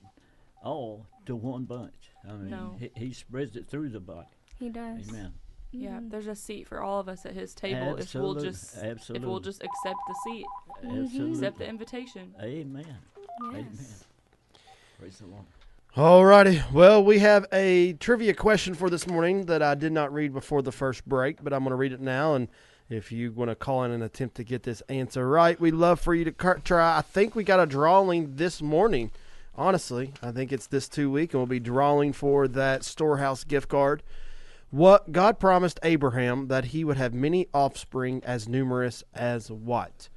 all 0.63 1.07
to 1.27 1.37
one 1.37 1.65
bunch. 1.65 2.11
I 2.29 2.33
mean, 2.33 2.51
No. 2.51 2.77
he, 2.79 2.91
he 2.97 3.13
spreads 3.13 3.57
it 3.57 3.69
through 3.69 3.91
the 3.91 4.01
body. 4.01 4.29
He 4.59 4.71
does. 4.71 5.09
Amen. 5.09 5.35
Yeah, 5.71 5.91
mm-hmm. 5.91 6.09
there's 6.09 6.27
a 6.27 6.35
seat 6.35 6.67
for 6.67 6.81
all 6.81 6.99
of 6.99 7.09
us 7.09 7.27
at 7.27 7.35
his 7.35 7.55
table 7.55 7.97
if 7.97 8.15
we'll 8.15 8.35
Absolute- 8.37 8.43
just 8.43 8.77
if 9.11 9.23
we'll 9.23 9.41
just 9.41 9.63
accept 9.63 9.99
the 10.09 10.15
seat, 10.25 10.47
Absolutely. 10.83 11.31
accept 11.33 11.59
the 11.59 11.69
invitation. 11.69 12.35
Amen. 12.41 12.87
Amen. 13.45 13.69
Yes. 13.71 14.05
Praise 14.99 15.19
the 15.19 15.27
Lord. 15.27 15.45
Alrighty. 15.97 16.71
Well, 16.71 17.03
we 17.03 17.19
have 17.21 17.47
a 17.51 17.95
trivia 17.95 18.35
question 18.35 18.75
for 18.75 18.91
this 18.91 19.07
morning 19.07 19.47
that 19.47 19.63
I 19.63 19.75
did 19.75 19.91
not 19.91 20.13
read 20.13 20.33
before 20.33 20.61
the 20.63 20.71
first 20.71 21.09
break, 21.09 21.43
but 21.43 21.53
I'm 21.53 21.61
going 21.61 21.71
to 21.71 21.77
read 21.77 21.93
it 21.93 22.01
now. 22.01 22.35
And 22.35 22.49
if 22.91 23.11
you 23.11 23.33
want 23.33 23.51
to 23.51 23.55
call 23.55 23.83
in 23.85 23.91
and 23.91 24.03
attempt 24.03 24.37
to 24.37 24.45
get 24.45 24.63
this 24.63 24.83
answer 24.89 25.27
right, 25.27 25.59
we'd 25.59 25.75
love 25.75 25.99
for 25.99 26.15
you 26.15 26.25
to 26.27 26.61
try. 26.63 26.99
I 26.99 27.01
think 27.01 27.35
we 27.35 27.43
got 27.43 27.59
a 27.59 27.67
drawing 27.67 28.37
this 28.37 28.61
morning. 28.61 29.11
Honestly, 29.57 30.13
I 30.23 30.31
think 30.31 30.53
it's 30.53 30.67
this 30.67 30.89
two 30.89 31.11
week, 31.11 31.33
and 31.33 31.41
we'll 31.41 31.47
be 31.47 31.59
drawing 31.59 32.13
for 32.13 32.47
that 32.47 32.85
storehouse 32.85 33.43
gift 33.43 33.69
card. 33.69 34.03
What 34.71 35.11
God 35.11 35.41
promised 35.41 35.81
Abraham 35.83 36.49
that 36.49 36.67
he 36.67 36.85
would 36.85 36.99
have 36.99 37.15
many 37.15 37.49
offspring 37.55 38.23
as 38.25 38.47
numerous 38.47 39.03
as 39.15 39.51
what? 39.51 40.11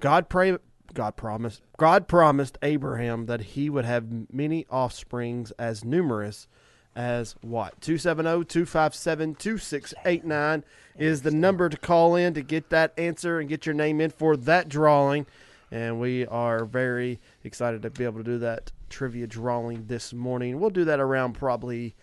God 0.00 0.28
pray 0.28 0.58
God 0.94 1.16
promised 1.16 1.62
God 1.76 2.08
promised 2.08 2.58
Abraham 2.62 3.26
that 3.26 3.40
he 3.40 3.68
would 3.70 3.84
have 3.84 4.32
many 4.32 4.66
offsprings 4.70 5.50
as 5.52 5.84
numerous 5.84 6.48
as 6.94 7.34
what? 7.40 7.80
270-257-2689 7.80 10.62
is 10.98 11.22
the 11.22 11.30
number 11.30 11.68
to 11.68 11.76
call 11.76 12.16
in 12.16 12.34
to 12.34 12.42
get 12.42 12.70
that 12.70 12.92
answer 12.98 13.38
and 13.40 13.48
get 13.48 13.64
your 13.64 13.74
name 13.74 14.00
in 14.00 14.10
for 14.10 14.36
that 14.36 14.68
drawing. 14.68 15.26
And 15.70 16.00
we 16.00 16.26
are 16.26 16.66
very 16.66 17.20
excited 17.44 17.82
to 17.82 17.90
be 17.90 18.04
able 18.04 18.18
to 18.18 18.24
do 18.24 18.38
that 18.40 18.72
trivia 18.90 19.26
drawing 19.26 19.86
this 19.86 20.12
morning. 20.12 20.60
We'll 20.60 20.70
do 20.70 20.84
that 20.84 21.00
around 21.00 21.32
probably 21.32 21.94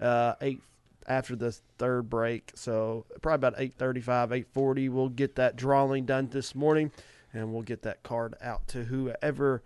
uh, 0.00 0.34
eight 0.42 0.60
after 1.06 1.36
the 1.36 1.52
third 1.78 2.10
break. 2.10 2.52
So 2.54 3.06
probably 3.22 3.48
about 3.48 3.54
eight 3.58 3.74
thirty-five, 3.78 4.32
eight 4.32 4.46
forty. 4.52 4.88
We'll 4.88 5.08
get 5.08 5.36
that 5.36 5.56
drawing 5.56 6.04
done 6.04 6.28
this 6.30 6.54
morning, 6.54 6.92
and 7.34 7.52
we'll 7.52 7.62
get 7.62 7.82
that 7.82 8.02
card 8.02 8.34
out 8.40 8.66
to 8.68 8.84
whoever 8.84 9.62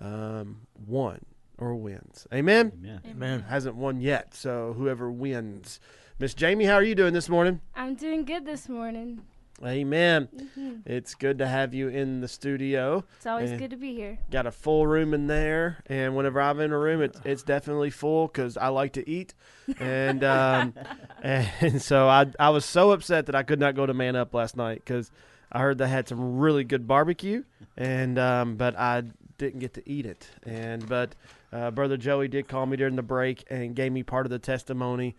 um, 0.00 0.62
won 0.86 1.20
or 1.58 1.74
wins. 1.76 2.26
Amen. 2.32 2.72
Amen. 2.78 3.00
Amen. 3.08 3.40
Hasn't 3.48 3.76
won 3.76 4.00
yet, 4.00 4.34
so 4.34 4.74
whoever 4.76 5.10
wins. 5.10 5.78
Miss 6.18 6.34
Jamie, 6.34 6.64
how 6.64 6.74
are 6.74 6.82
you 6.82 6.94
doing 6.94 7.12
this 7.14 7.28
morning? 7.28 7.60
I'm 7.76 7.94
doing 7.94 8.24
good 8.24 8.44
this 8.46 8.68
morning. 8.68 9.22
Amen. 9.64 10.28
hmm 10.54 10.76
It's 10.86 11.14
good 11.14 11.36
to 11.38 11.46
have 11.46 11.74
you 11.74 11.88
in 11.88 12.22
the 12.22 12.28
studio. 12.28 13.04
It's 13.18 13.26
always 13.26 13.52
good 13.52 13.70
to 13.70 13.76
be 13.76 13.94
here. 13.94 14.18
Got 14.30 14.46
a 14.46 14.50
full 14.50 14.86
room 14.86 15.12
in 15.12 15.26
there, 15.26 15.82
and 15.86 16.16
whenever 16.16 16.40
I'm 16.40 16.60
in 16.60 16.72
a 16.72 16.78
room, 16.78 17.02
it's 17.02 17.20
it's 17.26 17.42
definitely 17.42 17.90
full 17.90 18.26
because 18.28 18.56
I 18.56 18.68
like 18.68 18.94
to 18.94 19.06
eat, 19.06 19.34
and 19.78 20.24
um, 20.24 20.72
and 21.22 21.82
so 21.82 22.08
I 22.08 22.26
I 22.38 22.48
was 22.48 22.64
so 22.64 22.92
upset 22.92 23.26
that 23.26 23.34
I 23.34 23.42
could 23.42 23.60
not 23.60 23.74
go 23.74 23.84
to 23.84 23.92
Man 23.92 24.16
Up 24.16 24.32
last 24.32 24.56
night 24.56 24.82
because 24.82 25.10
I 25.52 25.60
heard 25.60 25.78
they 25.78 25.88
had 25.88 26.08
some 26.08 26.38
really 26.38 26.64
good 26.64 26.86
barbecue, 26.86 27.42
and 27.76 28.18
um, 28.18 28.56
but 28.56 28.78
I 28.78 29.02
didn't 29.38 29.60
get 29.60 29.74
to 29.74 29.88
eat 29.88 30.06
it, 30.06 30.28
and 30.44 30.86
but 30.88 31.14
uh, 31.52 31.70
brother 31.70 31.96
Joey 31.96 32.28
did 32.28 32.46
call 32.46 32.66
me 32.66 32.76
during 32.76 32.96
the 32.96 33.02
break 33.02 33.44
and 33.50 33.74
gave 33.74 33.90
me 33.92 34.02
part 34.02 34.26
of 34.26 34.30
the 34.30 34.38
testimony 34.38 35.16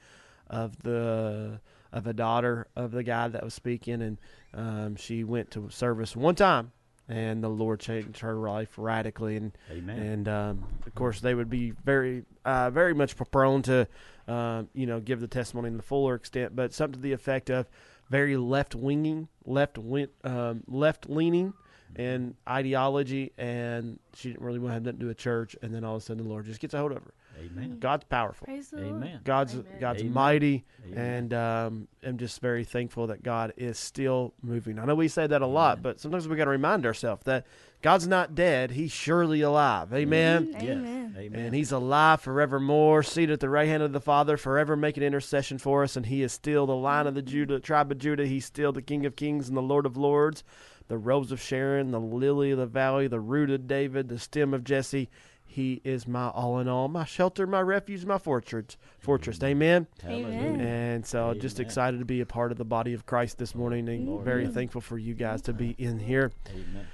of 0.50 0.82
the 0.84 1.60
of 1.92 2.08
a 2.08 2.14
daughter 2.14 2.68
of 2.76 2.92
the 2.92 3.04
guy 3.04 3.28
that 3.28 3.44
was 3.44 3.54
speaking, 3.54 4.02
and 4.02 4.18
um, 4.54 4.96
she 4.96 5.24
went 5.24 5.52
to 5.52 5.70
service 5.70 6.16
one 6.16 6.36
time, 6.36 6.72
and 7.10 7.44
the 7.44 7.50
Lord 7.50 7.82
changed 7.82 8.20
her 8.20 8.36
life 8.36 8.76
radically, 8.78 9.36
and 9.36 9.52
Amen. 9.70 10.00
and 10.00 10.28
um, 10.30 10.68
of 10.86 10.96
course 10.96 11.20
they 11.20 11.36
would 11.36 11.50
be 11.50 11.72
very 11.84 12.24
uh, 12.46 12.70
very 12.70 12.94
much 12.94 13.18
prone 13.32 13.62
to 13.64 13.88
um, 14.28 14.70
you 14.74 14.86
know 14.86 15.02
give 15.02 15.20
the 15.20 15.28
testimony 15.28 15.68
in 15.68 15.78
the 15.78 15.84
fuller 15.84 16.16
extent, 16.16 16.56
but 16.56 16.74
something 16.74 16.94
to 16.94 17.00
the 17.02 17.12
effect 17.12 17.50
of 17.50 17.68
very 18.12 18.38
left 18.38 18.76
winging, 18.76 19.28
left 19.46 19.78
win- 19.78 20.10
um, 20.24 20.64
left 20.68 21.10
leaning. 21.10 21.54
And 21.94 22.36
ideology, 22.48 23.34
and 23.38 24.00
she 24.16 24.30
didn't 24.30 24.42
really 24.46 24.60
want 24.60 24.70
to 24.70 24.74
have 24.76 24.84
nothing 24.84 25.00
to 25.00 25.04
do 25.04 25.08
with 25.08 25.18
church. 25.18 25.58
And 25.62 25.76
then 25.76 25.84
all 25.84 25.98
of 25.98 26.02
a 26.02 26.06
sudden, 26.06 26.24
the 26.24 26.30
Lord 26.30 26.46
just 26.46 26.62
gets 26.62 26.74
a 26.74 26.78
hold 26.78 26.94
of 26.94 27.04
her. 27.04 27.14
Amen. 27.38 27.80
God's 27.80 28.06
powerful. 28.06 28.46
Praise 28.46 28.70
the 28.70 28.78
Lord. 28.78 28.96
Amen. 28.96 29.20
God's 29.26 29.56
Amen. 29.56 29.66
God's 29.80 30.02
Amen. 30.02 30.14
mighty, 30.14 30.66
Amen. 30.86 30.98
and 30.98 31.34
um, 31.34 31.88
I'm 32.02 32.18
just 32.18 32.40
very 32.40 32.64
thankful 32.64 33.08
that 33.08 33.24
God 33.24 33.52
is 33.58 33.78
still 33.78 34.34
moving. 34.42 34.80
I 34.80 34.86
know 34.86 34.96
we 34.96 35.10
say 35.10 35.28
that 35.28 35.42
a 35.42 35.48
lot, 35.48 35.82
but 35.82 36.00
sometimes 36.00 36.30
we 36.30 36.38
got 36.38 36.46
to 36.46 36.52
remind 36.52 36.86
ourselves 36.86 37.24
that 37.26 37.46
God's 37.82 38.08
not 38.08 38.36
dead; 38.36 38.72
He's 38.72 38.92
surely 38.92 39.42
alive. 39.42 39.88
Mm-hmm. 39.88 39.96
Amen. 39.96 40.48
Mhm. 40.48 40.54
Yes. 40.54 40.64
Amen. 40.64 41.16
Amen. 41.18 41.46
And 41.46 41.56
He's 41.56 41.72
alive 41.72 42.22
forevermore, 42.22 43.04
seated 43.04 43.34
at 43.34 43.40
the 43.40 43.50
right 43.50 43.68
hand 43.68 43.84
of 43.84 43.94
the 43.94 44.02
Father, 44.02 44.38
forever 44.38 44.76
making 44.76 45.04
intercession 45.04 45.58
for 45.58 45.84
us. 45.84 45.96
And 45.96 46.06
He 46.06 46.22
is 46.22 46.32
still 46.32 46.66
the 46.66 46.76
line 46.76 47.08
of 47.08 47.16
the 47.16 47.22
mm-hmm. 47.22 47.30
Judah 47.30 47.60
tribe 47.60 47.92
of 47.92 47.98
Judah. 47.98 48.26
He's 48.26 48.46
still 48.46 48.72
the 48.72 48.82
King 48.82 49.06
of 49.06 49.16
Kings 49.16 49.48
and 49.48 49.58
the 49.58 49.62
Lord 49.62 49.86
of 49.86 49.98
Lords, 49.98 50.44
the 50.88 50.98
Rose 50.98 51.32
of 51.32 51.42
Sharon, 51.42 51.92
the 51.92 52.00
Lily 52.00 52.52
of 52.52 52.60
the 52.60 52.66
Valley, 52.66 53.08
the 53.08 53.20
Root 53.20 53.50
of 53.50 53.68
David, 53.68 54.10
the 54.10 54.20
Stem 54.20 54.54
of 54.54 54.64
Jesse. 54.64 55.10
He 55.44 55.82
is 55.84 56.08
my 56.08 56.30
all 56.30 56.60
in 56.60 56.70
all, 56.70 56.88
my 56.88 57.04
shelter, 57.04 57.46
my 57.46 57.60
refuge, 57.60 58.06
my 58.06 58.18
fortress. 58.18 58.78
Fortress. 59.00 59.38
Mm-hmm. 59.38 59.46
Amen. 59.48 59.88
Hallelujah. 60.02 60.64
And 60.64 61.06
so, 61.06 61.34
just 61.34 61.60
excited 61.60 62.00
to 62.00 62.06
be 62.06 62.22
a 62.22 62.26
part 62.26 62.54
of 62.54 62.58
the 62.58 62.64
body 62.64 62.94
of 62.94 63.06
Christ 63.06 63.38
this 63.38 63.54
morning, 63.54 63.90
and 63.90 64.08
Lord, 64.08 64.24
very 64.24 64.46
yes. 64.46 64.54
thankful 64.54 64.80
for 64.80 64.98
you 64.98 65.14
guys 65.14 65.42
to 65.44 65.54
be 65.54 65.76
in 65.78 66.00
here. 66.00 66.32
Amen. 66.50 66.88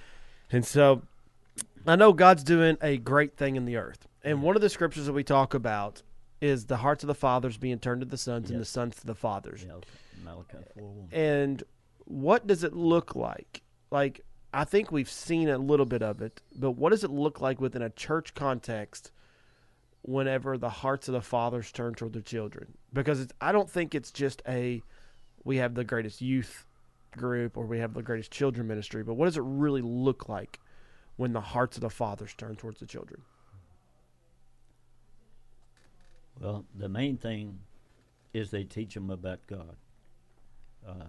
And 0.52 0.66
so, 0.66 1.04
I 1.86 1.96
know 1.96 2.14
God's 2.14 2.44
doing 2.44 2.78
a 2.82 2.98
great 2.98 3.36
thing 3.36 3.56
in 3.56 3.66
the 3.66 3.78
earth. 3.78 4.08
And 4.24 4.42
one 4.42 4.56
of 4.56 4.62
the 4.62 4.70
scriptures 4.70 5.06
that 5.06 5.14
we 5.14 5.24
talk 5.24 5.54
about 5.54 6.04
is 6.42 6.66
the 6.66 6.78
hearts 6.78 7.04
of 7.04 7.08
the 7.08 7.16
fathers 7.16 7.58
being 7.58 7.80
turned 7.80 8.02
to 8.02 8.06
the 8.06 8.18
sons, 8.18 8.50
and 8.50 8.60
the 8.60 8.66
sons 8.66 8.96
to 8.98 9.06
the 9.06 9.16
fathers. 9.16 9.66
Malachi 10.24 10.58
4 10.74 11.08
And 11.12 11.64
what 12.06 12.48
does 12.48 12.64
it 12.64 12.74
look 12.74 13.16
like? 13.16 13.62
Like, 13.92 14.22
I 14.54 14.64
think 14.64 14.92
we've 14.92 15.10
seen 15.10 15.50
a 15.50 15.58
little 15.58 15.86
bit 15.86 16.02
of 16.02 16.22
it, 16.22 16.42
but 16.56 16.72
what 16.72 16.92
does 16.92 17.04
it 17.04 17.12
look 17.12 17.42
like 17.42 17.60
within 17.60 17.82
a 17.82 17.90
church 17.90 18.34
context 18.34 19.12
whenever 20.02 20.58
the 20.58 20.70
hearts 20.70 21.08
of 21.08 21.14
the 21.14 21.22
fathers 21.22 21.72
turn 21.72 21.94
toward 21.94 22.14
the 22.14 22.22
children 22.22 22.74
because 22.94 23.20
it's, 23.20 23.34
I 23.42 23.52
don't 23.52 23.70
think 23.70 23.94
it's 23.94 24.12
just 24.12 24.42
a 24.48 24.82
we 25.44 25.58
have 25.58 25.76
the 25.76 25.84
greatest 25.84 26.22
youth 26.22 26.66
group 27.18 27.58
or 27.58 27.66
we 27.66 27.80
have 27.80 27.94
the 27.94 28.02
greatest 28.02 28.32
children 28.32 28.68
ministry, 28.68 29.04
but 29.04 29.16
what 29.16 29.26
does 29.26 29.38
it 29.38 29.44
really 29.44 29.82
look 29.82 30.30
like 30.30 30.60
when 31.18 31.34
the 31.34 31.42
hearts 31.42 31.78
of 31.78 31.82
the 31.82 31.90
fathers 31.90 32.34
turn 32.36 32.56
towards 32.56 32.80
the 32.80 32.86
children? 32.86 33.22
Well, 36.40 36.66
the 36.76 36.88
main 36.88 37.18
thing 37.18 37.60
is 38.34 38.52
they 38.52 38.64
teach 38.64 38.94
them 38.94 39.10
about 39.10 39.40
God. 39.48 39.76
Uh, 40.88 41.06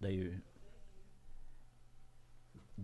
They 0.00 0.30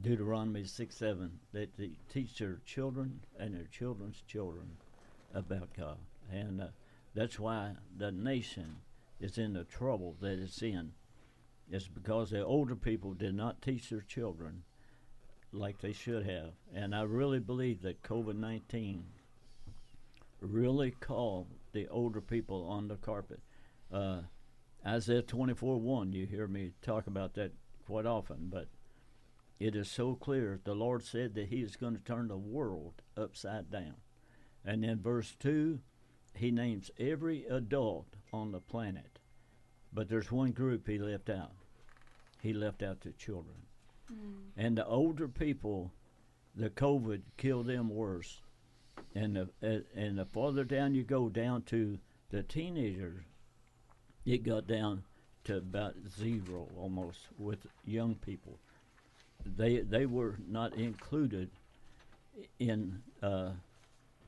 Deuteronomy 0.02 0.64
six 0.64 0.94
seven 0.96 1.38
that 1.52 1.76
they 1.78 1.92
teach 2.12 2.38
their 2.38 2.58
children 2.66 3.20
and 3.38 3.54
their 3.54 3.68
children's 3.70 4.22
children 4.26 4.76
about 5.32 5.68
God, 5.74 5.98
and 6.30 6.60
uh, 6.60 6.66
that's 7.14 7.38
why 7.38 7.72
the 7.96 8.12
nation 8.12 8.76
is 9.20 9.38
in 9.38 9.54
the 9.54 9.64
trouble 9.64 10.14
that 10.20 10.38
it's 10.38 10.60
in. 10.60 10.92
It's 11.70 11.88
because 11.88 12.30
the 12.30 12.44
older 12.44 12.76
people 12.76 13.14
did 13.14 13.34
not 13.34 13.60
teach 13.60 13.90
their 13.90 14.00
children 14.00 14.62
like 15.52 15.80
they 15.80 15.92
should 15.92 16.26
have, 16.26 16.52
and 16.74 16.94
I 16.94 17.02
really 17.02 17.40
believe 17.40 17.82
that 17.82 18.02
COVID 18.02 18.36
nineteen 18.36 19.04
really 20.40 20.90
called 20.90 21.48
the 21.72 21.88
older 21.88 22.20
people 22.20 22.66
on 22.68 22.88
the 22.88 22.96
carpet. 22.96 23.40
Uh, 23.92 24.22
Isaiah 24.86 25.22
24 25.22 25.78
1, 25.78 26.12
you 26.12 26.26
hear 26.26 26.46
me 26.46 26.72
talk 26.82 27.06
about 27.06 27.34
that 27.34 27.52
quite 27.86 28.06
often, 28.06 28.48
but 28.50 28.68
it 29.58 29.74
is 29.74 29.90
so 29.90 30.14
clear. 30.14 30.60
The 30.62 30.74
Lord 30.74 31.02
said 31.04 31.34
that 31.34 31.48
He 31.48 31.62
is 31.62 31.76
going 31.76 31.96
to 31.96 32.02
turn 32.02 32.28
the 32.28 32.36
world 32.36 33.02
upside 33.16 33.70
down. 33.70 33.96
And 34.64 34.84
in 34.84 35.00
verse 35.00 35.34
2, 35.38 35.80
He 36.34 36.50
names 36.50 36.90
every 36.98 37.44
adult 37.46 38.16
on 38.32 38.52
the 38.52 38.60
planet. 38.60 39.15
But 39.96 40.08
there's 40.08 40.30
one 40.30 40.52
group 40.52 40.86
He 40.86 40.98
left 40.98 41.28
out. 41.28 41.50
He 42.40 42.52
left 42.52 42.82
out 42.84 43.00
the 43.00 43.12
children. 43.12 43.56
And 44.56 44.78
the 44.78 44.86
older 44.86 45.26
people, 45.26 45.90
the 46.54 46.70
COVID 46.70 47.22
killed 47.36 47.66
them 47.66 47.88
worse 47.88 48.40
and 49.16 49.36
the 49.36 49.48
uh, 49.62 49.80
and 49.98 50.18
the 50.18 50.26
farther 50.26 50.64
down 50.64 50.94
you 50.94 51.02
go 51.02 51.28
down 51.28 51.62
to 51.62 51.98
the 52.30 52.42
teenagers, 52.42 53.22
it 54.24 54.42
got 54.42 54.66
down 54.66 55.02
to 55.44 55.56
about 55.56 55.94
zero 56.18 56.68
almost 56.78 57.18
with 57.38 57.66
young 57.84 58.14
people. 58.16 58.58
They 59.44 59.78
they 59.78 60.06
were 60.06 60.36
not 60.48 60.74
included 60.74 61.50
in 62.58 63.02
uh, 63.22 63.50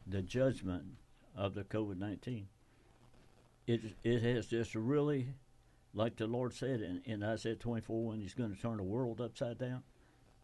the 0.07 0.23
judgment 0.23 0.85
of 1.37 1.55
the 1.55 1.65
COVID 1.65 1.99
nineteen. 1.99 2.49
It 3.67 3.81
it 4.05 4.23
has 4.23 4.47
just 4.47 4.75
really, 4.75 5.29
like 5.99 6.17
the 6.17 6.29
Lord 6.29 6.55
said 6.55 6.81
in, 6.81 7.03
in 7.05 7.23
Isaiah 7.25 7.57
twenty 7.57 7.83
four, 7.83 8.07
when 8.07 8.21
He's 8.21 8.35
going 8.35 8.55
to 8.55 8.61
turn 8.61 8.77
the 8.77 8.85
world 8.85 9.21
upside 9.21 9.59
down. 9.59 9.83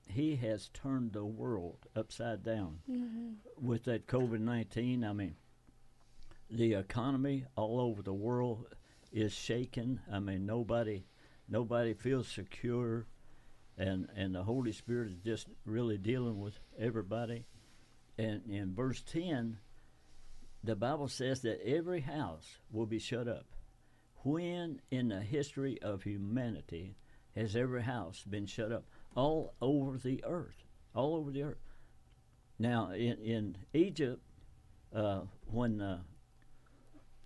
He 0.06 0.36
has 0.36 0.68
turned 0.74 1.12
the 1.12 1.24
world 1.24 1.86
upside 1.96 2.42
down 2.42 2.80
mm-hmm. 2.90 3.66
with 3.66 3.84
that 3.84 4.06
COVID 4.06 4.40
19. 4.40 5.02
I 5.02 5.12
mean, 5.14 5.36
the 6.50 6.74
economy 6.74 7.46
all 7.56 7.80
over 7.80 8.02
the 8.02 8.12
world 8.12 8.66
is 9.12 9.32
shaken. 9.32 10.00
I 10.12 10.18
mean, 10.18 10.44
nobody 10.44 11.04
nobody 11.48 11.94
feels 11.94 12.28
secure, 12.28 13.06
and, 13.78 14.08
and 14.16 14.34
the 14.34 14.42
Holy 14.42 14.72
Spirit 14.72 15.12
is 15.12 15.18
just 15.24 15.46
really 15.64 15.98
dealing 15.98 16.40
with 16.40 16.58
everybody. 16.78 17.46
And 18.18 18.42
in 18.48 18.74
verse 18.74 19.02
10, 19.02 19.58
the 20.62 20.76
Bible 20.76 21.08
says 21.08 21.42
that 21.42 21.66
every 21.66 22.00
house 22.00 22.58
will 22.70 22.86
be 22.86 22.98
shut 22.98 23.28
up. 23.28 23.46
When 24.24 24.80
in 24.90 25.08
the 25.08 25.20
history 25.20 25.80
of 25.82 26.02
humanity 26.02 26.96
has 27.36 27.54
every 27.54 27.82
house 27.82 28.24
been 28.24 28.46
shut 28.46 28.72
up? 28.72 28.84
All 29.14 29.54
over 29.60 29.98
the 29.98 30.24
earth. 30.24 30.64
All 30.94 31.14
over 31.14 31.30
the 31.30 31.42
earth. 31.42 31.58
Now, 32.58 32.90
in, 32.90 33.18
in 33.18 33.56
Egypt, 33.74 34.22
uh, 34.94 35.22
when 35.46 35.80
uh, 35.80 35.98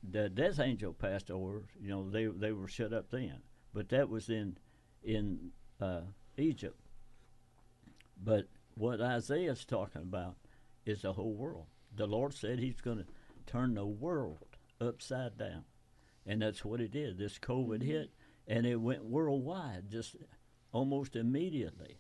the 0.03 0.29
death 0.29 0.59
angel 0.59 0.93
passed 0.93 1.31
over, 1.31 1.63
you 1.81 1.89
know, 1.89 2.11
they, 2.11 2.27
they 2.27 2.51
were 2.53 2.67
shut 2.67 2.93
up 2.93 3.11
then. 3.11 3.41
But 3.73 3.91
that 3.91 4.09
was 4.09 4.29
in, 4.29 4.59
in 5.05 5.53
uh, 5.81 6.01
Egypt. 6.37 6.81
But 8.23 8.49
what 8.75 9.01
Isaiah's 9.01 9.65
talking 9.65 10.03
about 10.03 10.35
is 10.85 11.03
the 11.03 11.13
whole 11.13 11.35
world. 11.35 11.67
The 11.95 12.07
Lord 12.07 12.35
said 12.35 12.59
He's 12.59 12.81
going 12.81 12.99
to 12.99 13.07
turn 13.47 13.75
the 13.75 13.87
world 13.87 14.39
upside 14.81 15.39
down. 15.39 15.65
And 16.29 16.43
that's 16.43 16.65
what 16.65 16.81
it 16.81 16.93
did. 16.93 17.17
This 17.17 17.39
COVID 17.39 17.83
hit, 17.83 18.11
and 18.47 18.67
it 18.67 18.77
went 18.77 19.05
worldwide 19.05 19.91
just 19.91 20.15
almost 20.73 21.17
immediately. 21.17 21.99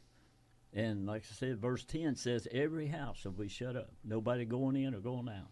And 0.74 1.06
like 1.06 1.22
I 1.22 1.34
said, 1.34 1.62
verse 1.62 1.82
10 1.84 2.14
says, 2.14 2.46
Every 2.52 2.88
house 2.88 3.24
will 3.24 3.32
be 3.32 3.48
shut 3.48 3.74
up, 3.74 3.90
nobody 4.04 4.44
going 4.44 4.76
in 4.76 4.94
or 4.94 5.00
going 5.00 5.30
out. 5.30 5.50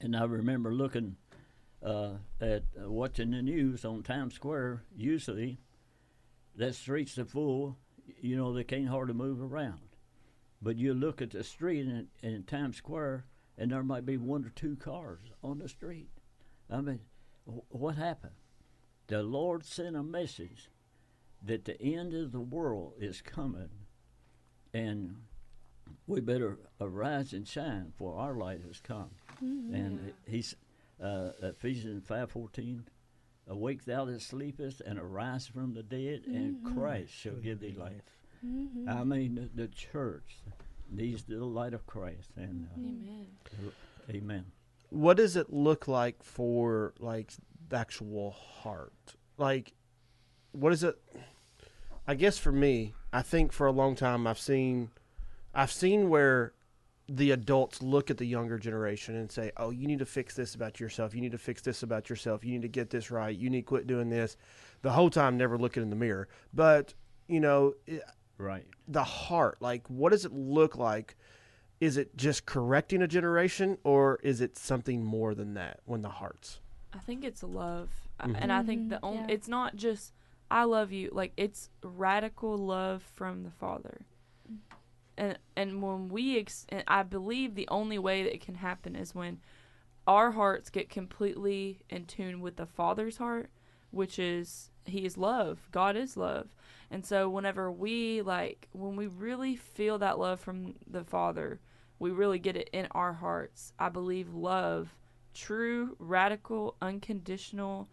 And 0.00 0.16
I 0.16 0.24
remember 0.24 0.72
looking 0.72 1.16
uh, 1.84 2.12
at 2.40 2.62
uh, 2.80 2.88
watching 2.88 3.32
the 3.32 3.42
news 3.42 3.84
on 3.84 4.04
Times 4.04 4.34
Square. 4.34 4.84
Usually, 4.96 5.58
that 6.56 6.76
streets 6.76 7.18
are 7.18 7.24
full. 7.24 7.78
You 8.20 8.36
know, 8.36 8.52
they 8.52 8.64
can't 8.64 8.88
hardly 8.88 9.14
move 9.14 9.42
around. 9.42 9.80
But 10.62 10.76
you 10.76 10.94
look 10.94 11.20
at 11.20 11.30
the 11.30 11.42
street 11.42 11.80
in, 11.80 12.06
in 12.22 12.44
Times 12.44 12.76
Square, 12.76 13.24
and 13.58 13.72
there 13.72 13.82
might 13.82 14.06
be 14.06 14.16
one 14.16 14.44
or 14.44 14.50
two 14.50 14.76
cars 14.76 15.20
on 15.42 15.58
the 15.58 15.68
street. 15.68 16.10
I 16.70 16.80
mean, 16.80 17.00
what 17.68 17.96
happened? 17.96 18.34
The 19.06 19.22
Lord 19.22 19.64
sent 19.64 19.96
a 19.96 20.02
message 20.02 20.70
that 21.42 21.64
the 21.64 21.80
end 21.80 22.14
of 22.14 22.32
the 22.32 22.40
world 22.40 22.94
is 23.00 23.22
coming, 23.22 23.70
and 24.72 25.16
we 26.06 26.20
better 26.20 26.58
arise 26.80 27.32
and 27.32 27.46
shine, 27.48 27.92
for 27.96 28.16
our 28.16 28.34
light 28.34 28.60
has 28.66 28.80
come. 28.80 29.10
And 29.40 30.12
he's 30.26 30.54
uh, 31.02 31.30
Ephesians 31.42 32.04
five 32.06 32.30
fourteen. 32.30 32.84
Awake 33.48 33.84
thou 33.84 34.04
that 34.04 34.20
sleepest, 34.20 34.80
and 34.80 34.98
arise 34.98 35.46
from 35.46 35.74
the 35.74 35.82
dead, 35.82 36.22
and 36.26 36.62
Christ 36.74 37.12
shall 37.12 37.34
give 37.34 37.58
thee 37.58 37.74
life. 37.76 38.02
I 38.88 39.02
mean, 39.02 39.34
the, 39.34 39.62
the 39.62 39.68
church 39.68 40.38
needs 40.88 41.24
the 41.24 41.44
light 41.44 41.74
of 41.74 41.84
Christ, 41.86 42.30
and 42.36 42.68
uh, 42.68 42.78
Amen. 42.78 43.26
Amen. 44.10 44.44
What 44.90 45.16
does 45.16 45.36
it 45.36 45.52
look 45.52 45.88
like 45.88 46.22
for 46.22 46.94
like 46.98 47.32
the 47.68 47.76
actual 47.76 48.30
heart? 48.30 48.92
Like 49.38 49.72
what 50.52 50.72
is 50.72 50.82
it 50.82 50.98
i 52.08 52.14
guess 52.14 52.36
for 52.36 52.50
me 52.50 52.92
i 53.12 53.22
think 53.22 53.52
for 53.52 53.68
a 53.68 53.70
long 53.70 53.94
time 53.94 54.26
i've 54.26 54.38
seen 54.38 54.90
i've 55.54 55.70
seen 55.70 56.08
where 56.08 56.52
the 57.08 57.30
adults 57.30 57.82
look 57.82 58.10
at 58.10 58.18
the 58.18 58.24
younger 58.24 58.58
generation 58.58 59.14
and 59.14 59.30
say 59.30 59.52
oh 59.58 59.70
you 59.70 59.86
need 59.86 60.00
to 60.00 60.06
fix 60.06 60.34
this 60.34 60.54
about 60.54 60.78
yourself. 60.78 61.14
You 61.14 61.20
need 61.20 61.32
to 61.32 61.38
fix 61.38 61.60
this 61.62 61.82
about 61.82 62.08
yourself. 62.08 62.44
You 62.44 62.52
need 62.52 62.62
to 62.62 62.68
get 62.68 62.90
this 62.90 63.10
right. 63.10 63.36
You 63.36 63.50
need 63.50 63.62
to 63.62 63.66
quit 63.66 63.88
doing 63.88 64.08
this. 64.10 64.36
The 64.82 64.92
whole 64.92 65.10
time 65.10 65.36
never 65.36 65.58
looking 65.58 65.82
in 65.82 65.90
the 65.90 65.96
mirror. 65.96 66.28
But 66.54 66.94
you 67.26 67.40
know 67.40 67.74
it, 67.86 68.02
Right. 68.38 68.64
the 68.88 69.04
heart 69.04 69.58
like 69.60 69.82
what 69.88 70.10
does 70.12 70.24
it 70.24 70.32
look 70.32 70.76
like 70.76 71.16
is 71.80 71.96
it 71.96 72.14
just 72.16 72.44
correcting 72.46 73.00
a 73.02 73.08
generation 73.08 73.78
or 73.84 74.18
is 74.22 74.40
it 74.40 74.56
something 74.56 75.02
more 75.04 75.34
than 75.34 75.54
that 75.54 75.80
when 75.86 76.02
the 76.02 76.08
heart's 76.10 76.60
I 76.92 76.98
think 76.98 77.24
it's 77.24 77.42
love, 77.42 77.88
I- 78.18 78.26
Mhm. 78.26 78.36
and 78.40 78.52
I 78.52 78.62
think 78.64 78.88
the 78.90 78.98
only 79.04 79.20
yeah. 79.20 79.26
it's 79.34 79.48
not 79.48 79.76
just 79.76 80.12
I 80.50 80.64
love 80.64 80.90
you. 80.92 81.08
Like 81.12 81.32
it's 81.36 81.70
radical 81.84 82.58
love 82.58 83.02
from 83.04 83.44
the 83.44 83.50
Father, 83.52 84.00
and 85.16 85.38
and 85.56 85.80
when 85.82 86.08
we 86.08 86.38
ex- 86.38 86.66
and 86.68 86.82
I 86.88 87.04
believe 87.04 87.54
the 87.54 87.68
only 87.68 87.98
way 87.98 88.24
that 88.24 88.34
it 88.34 88.40
can 88.40 88.56
happen 88.56 88.96
is 88.96 89.14
when 89.14 89.40
our 90.08 90.32
hearts 90.32 90.70
get 90.70 90.88
completely 90.90 91.82
in 91.88 92.06
tune 92.06 92.40
with 92.40 92.56
the 92.56 92.66
Father's 92.66 93.18
heart, 93.18 93.50
which 93.92 94.18
is 94.18 94.70
He 94.84 95.04
is 95.04 95.16
love. 95.16 95.68
God 95.70 95.94
is 95.96 96.16
love, 96.16 96.56
and 96.90 97.06
so 97.06 97.28
whenever 97.30 97.70
we 97.70 98.20
like 98.22 98.68
when 98.72 98.96
we 98.96 99.06
really 99.06 99.54
feel 99.54 99.98
that 99.98 100.18
love 100.18 100.40
from 100.40 100.74
the 100.86 101.04
Father, 101.04 101.60
we 102.00 102.10
really 102.10 102.40
get 102.40 102.56
it 102.56 102.68
in 102.72 102.88
our 102.90 103.12
hearts. 103.12 103.72
I 103.78 103.90
believe 103.90 104.34
love 104.34 104.96
true, 105.32 105.94
radical, 106.00 106.76
unconditional, 106.82 107.88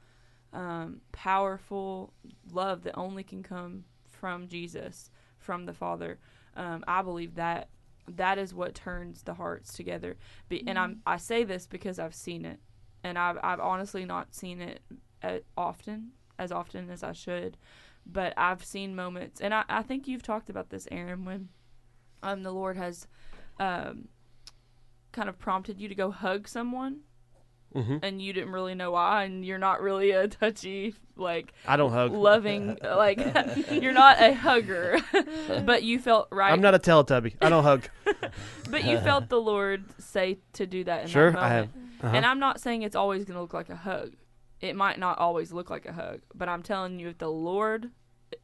um, 0.54 1.02
powerful 1.12 2.14
love 2.52 2.84
that 2.84 2.98
only 2.98 3.24
can 3.24 3.44
come 3.44 3.84
from 4.10 4.48
Jesus, 4.48 5.12
from 5.38 5.66
the 5.66 5.74
Father. 5.74 6.18
Um, 6.56 6.84
I 6.88 7.04
believe 7.04 7.36
that 7.36 7.70
that 8.08 8.38
is 8.38 8.54
what 8.54 8.74
turns 8.74 9.24
the 9.24 9.36
hearts 9.36 9.74
together. 9.74 10.16
Be, 10.50 10.64
And 10.66 10.80
I'm 10.80 11.02
I 11.06 11.18
say 11.18 11.44
this 11.44 11.68
because 11.68 12.00
I've 12.00 12.16
seen 12.16 12.46
it, 12.46 12.60
and 13.04 13.20
I've 13.20 13.38
I've 13.44 13.60
honestly 13.60 14.06
not 14.06 14.34
seen 14.34 14.62
it 14.62 14.82
uh 15.22 15.40
often 15.58 16.12
as 16.40 16.52
often 16.52 16.90
as 16.90 17.04
I 17.04 17.12
should, 17.12 17.58
but 18.06 18.34
I've 18.38 18.64
seen 18.64 18.96
moments, 18.96 19.42
and 19.42 19.54
I, 19.54 19.64
I 19.68 19.82
think 19.82 20.08
you've 20.08 20.24
talked 20.24 20.50
about 20.50 20.70
this, 20.70 20.88
Aaron, 20.92 21.26
when 21.26 21.50
um 22.24 22.44
the 22.44 22.52
Lord 22.52 22.78
has 22.78 23.08
um 23.60 24.08
kind 25.12 25.30
of 25.30 25.38
prompted 25.40 25.80
you 25.80 25.88
to 25.90 25.96
go 25.96 26.12
hug 26.12 26.48
someone 26.48 27.00
Mhm. 27.76 28.00
and 28.02 28.22
you 28.22 28.32
didn't 28.32 28.52
really 28.54 28.76
know 28.76 28.92
why 28.92 29.26
and 29.26 29.44
you're 29.46 29.58
not 29.58 29.82
really 29.82 30.12
a 30.12 30.28
touchy 30.30 30.96
like 31.18 31.54
I 31.68 31.76
don't 31.76 31.92
hug. 31.92 32.14
loving 32.14 32.78
like 32.84 33.20
you're 33.72 33.92
not 33.94 34.22
a 34.22 34.34
hugger 34.34 34.98
but 35.66 35.84
you 35.84 36.00
felt 36.00 36.30
right 36.32 36.54
I'm 36.54 36.62
not 36.62 36.76
a 36.76 36.80
Teletubby. 36.80 37.36
I 37.42 37.50
don't 37.50 37.64
hug. 37.64 37.84
but 38.70 38.86
you 38.86 38.98
felt 39.00 39.28
the 39.28 39.40
lord 39.42 39.84
say 40.00 40.38
to 40.54 40.66
do 40.66 40.86
that 40.86 41.04
in 41.04 41.08
Sure, 41.10 41.32
that 41.32 41.40
I 41.42 41.50
have. 41.50 41.70
Uh-huh. 42.02 42.16
and 42.16 42.26
i'm 42.26 42.40
not 42.40 42.62
saying 42.62 42.84
it's 42.84 42.96
always 42.96 43.26
going 43.26 43.36
to 43.36 43.42
look 43.42 43.54
like 43.54 43.70
a 43.70 43.76
hug 43.76 44.14
it 44.62 44.76
might 44.76 44.98
not 44.98 45.18
always 45.18 45.52
look 45.52 45.70
like 45.70 45.86
a 45.86 45.94
hug 45.94 46.22
but 46.34 46.48
i'm 46.48 46.64
telling 46.64 47.00
you 47.00 47.10
if 47.10 47.18
the 47.18 47.30
lord 47.30 47.90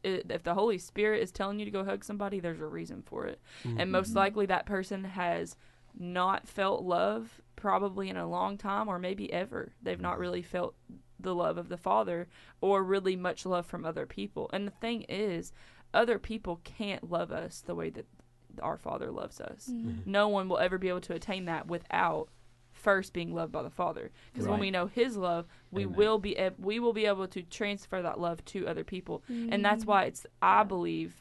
i- 0.04 0.22
if 0.30 0.42
the 0.42 0.54
holy 0.54 0.78
spirit 0.78 1.22
is 1.22 1.30
telling 1.32 1.58
you 1.58 1.64
to 1.64 1.70
go 1.70 1.84
hug 1.84 2.04
somebody 2.04 2.40
there's 2.40 2.60
a 2.60 2.66
reason 2.66 3.02
for 3.04 3.26
it. 3.26 3.40
Mm-hmm. 3.64 3.80
and 3.80 3.92
most 3.92 4.14
likely 4.14 4.46
that 4.46 4.66
person 4.66 5.04
has 5.04 5.56
not 5.98 6.48
felt 6.48 6.82
love 6.82 7.40
probably 7.56 8.08
in 8.08 8.16
a 8.16 8.28
long 8.28 8.58
time 8.58 8.88
or 8.88 8.98
maybe 8.98 9.32
ever. 9.32 9.72
They've 9.82 10.00
not 10.00 10.18
really 10.18 10.42
felt 10.42 10.74
the 11.20 11.34
love 11.34 11.56
of 11.56 11.68
the 11.68 11.76
father 11.76 12.26
or 12.60 12.82
really 12.82 13.14
much 13.16 13.46
love 13.46 13.64
from 13.66 13.84
other 13.84 14.04
people. 14.04 14.50
And 14.52 14.66
the 14.66 14.72
thing 14.72 15.02
is 15.08 15.52
other 15.94 16.18
people 16.18 16.60
can't 16.64 17.08
love 17.10 17.30
us 17.30 17.60
the 17.60 17.76
way 17.76 17.90
that 17.90 18.06
our 18.60 18.76
father 18.76 19.10
loves 19.12 19.40
us. 19.40 19.70
No 20.04 20.28
one 20.28 20.48
will 20.48 20.58
ever 20.58 20.78
be 20.78 20.88
able 20.88 21.00
to 21.02 21.14
attain 21.14 21.44
that 21.44 21.68
without 21.68 22.28
first 22.84 23.12
being 23.12 23.34
loved 23.34 23.50
by 23.50 23.62
the 23.62 23.70
father. 23.70 24.12
Because 24.32 24.46
when 24.46 24.60
we 24.60 24.70
know 24.70 24.86
his 24.86 25.16
love 25.16 25.46
we 25.70 25.84
Amen. 25.84 25.96
will 25.96 26.18
be 26.18 26.38
ab- 26.38 26.54
we 26.58 26.78
will 26.78 26.92
be 26.92 27.06
able 27.06 27.26
to 27.28 27.42
transfer 27.42 28.00
that 28.02 28.20
love 28.20 28.44
to 28.46 28.68
other 28.68 28.84
people. 28.84 29.24
And 29.28 29.64
that's 29.64 29.84
why 29.84 30.04
it's 30.04 30.26
i 30.40 30.62
believe 30.62 31.20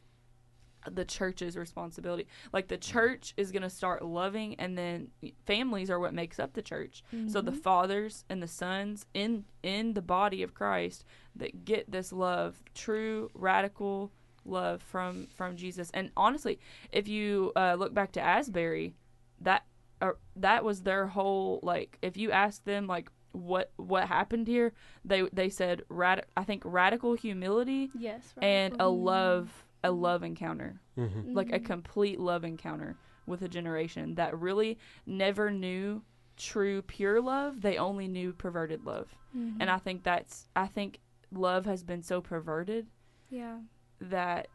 the 0.91 1.06
church's 1.06 1.56
responsibility. 1.56 2.28
Like 2.52 2.67
the 2.67 2.78
church 2.78 3.34
is 3.38 3.52
going 3.52 3.62
to 3.63 3.69
start 3.69 4.04
loving 4.04 4.56
and 4.60 4.78
then 4.78 5.12
families 5.45 5.89
are 5.89 5.99
what 5.99 6.13
makes 6.13 6.39
up 6.39 6.54
the 6.54 6.62
church. 6.62 7.04
So 7.28 7.39
the 7.41 7.52
fathers 7.54 8.26
and 8.30 8.43
the 8.43 8.47
sons 8.47 9.06
in 9.13 9.45
in 9.63 9.93
the 9.93 10.02
body 10.02 10.43
of 10.43 10.54
christ 10.54 11.06
that 11.38 11.63
get 11.63 11.89
this 11.89 12.12
love 12.12 12.62
true 12.76 13.30
radical 13.34 14.12
love 14.45 14.82
from 14.82 15.28
from 15.36 15.56
jesus. 15.56 15.89
And 15.93 16.12
honestly 16.17 16.60
if 16.91 17.08
you 17.08 17.54
uh, 17.56 17.76
look 17.80 17.93
back 17.93 18.12
to 18.13 18.21
asbury 18.21 18.95
that 19.39 19.63
uh, 20.04 20.12
that 20.36 20.63
was 20.63 20.82
their 20.84 21.08
whole 21.08 21.60
like 21.63 21.98
if 22.02 22.16
you 22.18 22.32
ask 22.32 22.63
them 22.66 22.86
like 22.88 23.10
what 23.32 23.72
what 23.78 24.08
happened 24.08 24.46
here 24.48 24.74
they 25.04 25.24
they 25.34 25.50
said 25.50 25.82
rad- 25.89 26.26
i 26.38 26.44
think 26.44 26.62
radical 26.66 27.13
humility 27.16 27.89
Yes. 27.98 28.34
and 28.42 28.74
a 28.74 28.76
radical 28.78 29.02
love 29.04 29.66
a 29.84 29.92
love 29.92 30.22
encounter 30.24 30.80
Mhm. 30.98 31.34
like 31.36 31.52
a 31.52 31.60
complete 31.60 32.20
love 32.20 32.44
encounter 32.44 32.96
with 33.26 33.42
a 33.42 33.48
generation 33.48 34.16
that 34.16 34.38
really 34.38 34.78
never 35.08 35.50
knew 35.50 36.04
true 36.38 36.82
pure 36.84 37.20
love 37.22 37.62
they 37.62 37.78
only 37.78 38.08
knew 38.08 38.34
perverted 38.34 38.86
love 38.86 39.08
Mhm. 39.36 39.58
and 39.60 39.70
i 39.70 39.78
think 39.78 40.04
that's 40.04 40.48
i 40.56 40.68
think 40.68 41.00
love 41.32 41.66
has 41.66 41.84
been 41.84 42.04
so 42.04 42.22
perverted 42.22 42.86
yeah. 43.30 43.58
that 44.00 44.48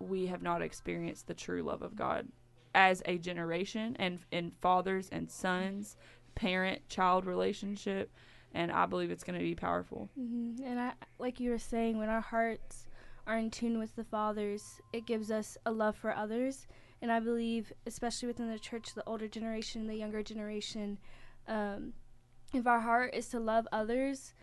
we 0.00 0.26
have 0.26 0.42
not 0.42 0.60
experienced 0.62 1.26
the 1.28 1.34
true 1.34 1.62
love 1.62 1.82
of 1.82 1.94
god 1.94 2.26
as 2.74 3.02
a 3.06 3.18
generation 3.18 3.96
and 3.98 4.18
in 4.32 4.52
fathers 4.60 5.08
and 5.12 5.30
sons 5.30 5.96
parent 6.34 6.86
child 6.88 7.24
relationship 7.26 8.10
and 8.52 8.72
i 8.72 8.86
believe 8.86 9.10
it's 9.10 9.24
going 9.24 9.38
to 9.38 9.44
be 9.44 9.54
powerful 9.54 10.08
hmm 10.16 10.52
And 10.64 10.80
I, 10.80 10.92
like 11.18 11.40
you 11.40 11.50
were 11.50 11.58
saying, 11.58 11.98
when 11.98 12.08
our 12.08 12.20
hearts 12.20 12.86
are 13.26 13.36
in 13.38 13.50
tune 13.50 13.78
with 13.78 13.96
the 13.96 14.04
Father's, 14.04 14.80
it 14.92 15.06
gives 15.06 15.30
us 15.30 15.56
a 15.64 15.72
love 15.72 15.96
for 15.96 16.14
others. 16.14 16.66
And 17.00 17.10
I 17.10 17.20
believe, 17.20 17.72
especially 17.86 18.28
within 18.28 18.50
the 18.50 18.58
church, 18.58 18.94
the 18.94 19.02
older 19.06 19.28
generation, 19.28 19.86
the 19.86 19.96
younger 19.96 20.22
generation, 20.22 20.98
um, 21.48 21.92
if 22.52 22.66
our 22.66 22.80
heart 22.80 23.14
is 23.14 23.28
to 23.30 23.40
love 23.40 23.66
others, 23.72 24.34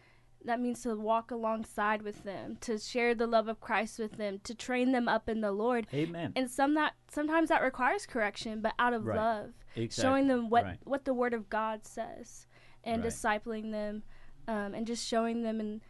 that 0.45 0.59
means 0.59 0.81
to 0.83 0.95
walk 0.95 1.31
alongside 1.31 2.01
with 2.01 2.23
them, 2.23 2.57
to 2.61 2.77
share 2.77 3.13
the 3.13 3.27
love 3.27 3.47
of 3.47 3.59
Christ 3.59 3.99
with 3.99 4.17
them, 4.17 4.39
to 4.43 4.55
train 4.55 4.91
them 4.91 5.07
up 5.07 5.29
in 5.29 5.41
the 5.41 5.51
Lord. 5.51 5.87
Amen. 5.93 6.33
And 6.35 6.49
some 6.49 6.73
that 6.75 6.93
sometimes 7.11 7.49
that 7.49 7.61
requires 7.61 8.05
correction, 8.05 8.61
but 8.61 8.73
out 8.79 8.93
of 8.93 9.05
Right. 9.05 9.17
love. 9.17 9.53
Exactly. 9.75 10.01
showing 10.09 10.27
them 10.27 10.49
what 10.49 10.63
Right. 10.65 10.79
what 10.83 11.05
the 11.05 11.13
word 11.13 11.33
of 11.33 11.49
god 11.49 11.85
says 11.85 12.45
and 12.83 13.01
Right. 13.03 13.11
discipling 13.11 13.71
them 13.71 14.03
um, 14.47 14.73
and 14.73 14.85
just 14.85 15.07
showing 15.07 15.43
them 15.43 15.61
in 15.61 15.81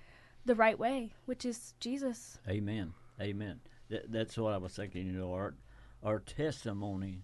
the 0.45 0.53
right 0.53 0.77
way 0.77 1.13
which 1.25 1.45
is 1.45 1.73
jesus 1.79 2.37
Amen. 2.47 2.93
Amen. 3.19 3.59
Th- 3.89 4.05
that's 4.07 4.37
what 4.37 4.53
I 4.53 4.57
was 4.57 4.75
thinking. 4.75 5.05
You 5.07 5.13
know, 5.13 5.33
our 5.33 5.55
our 6.03 6.19
testimony. 6.19 7.23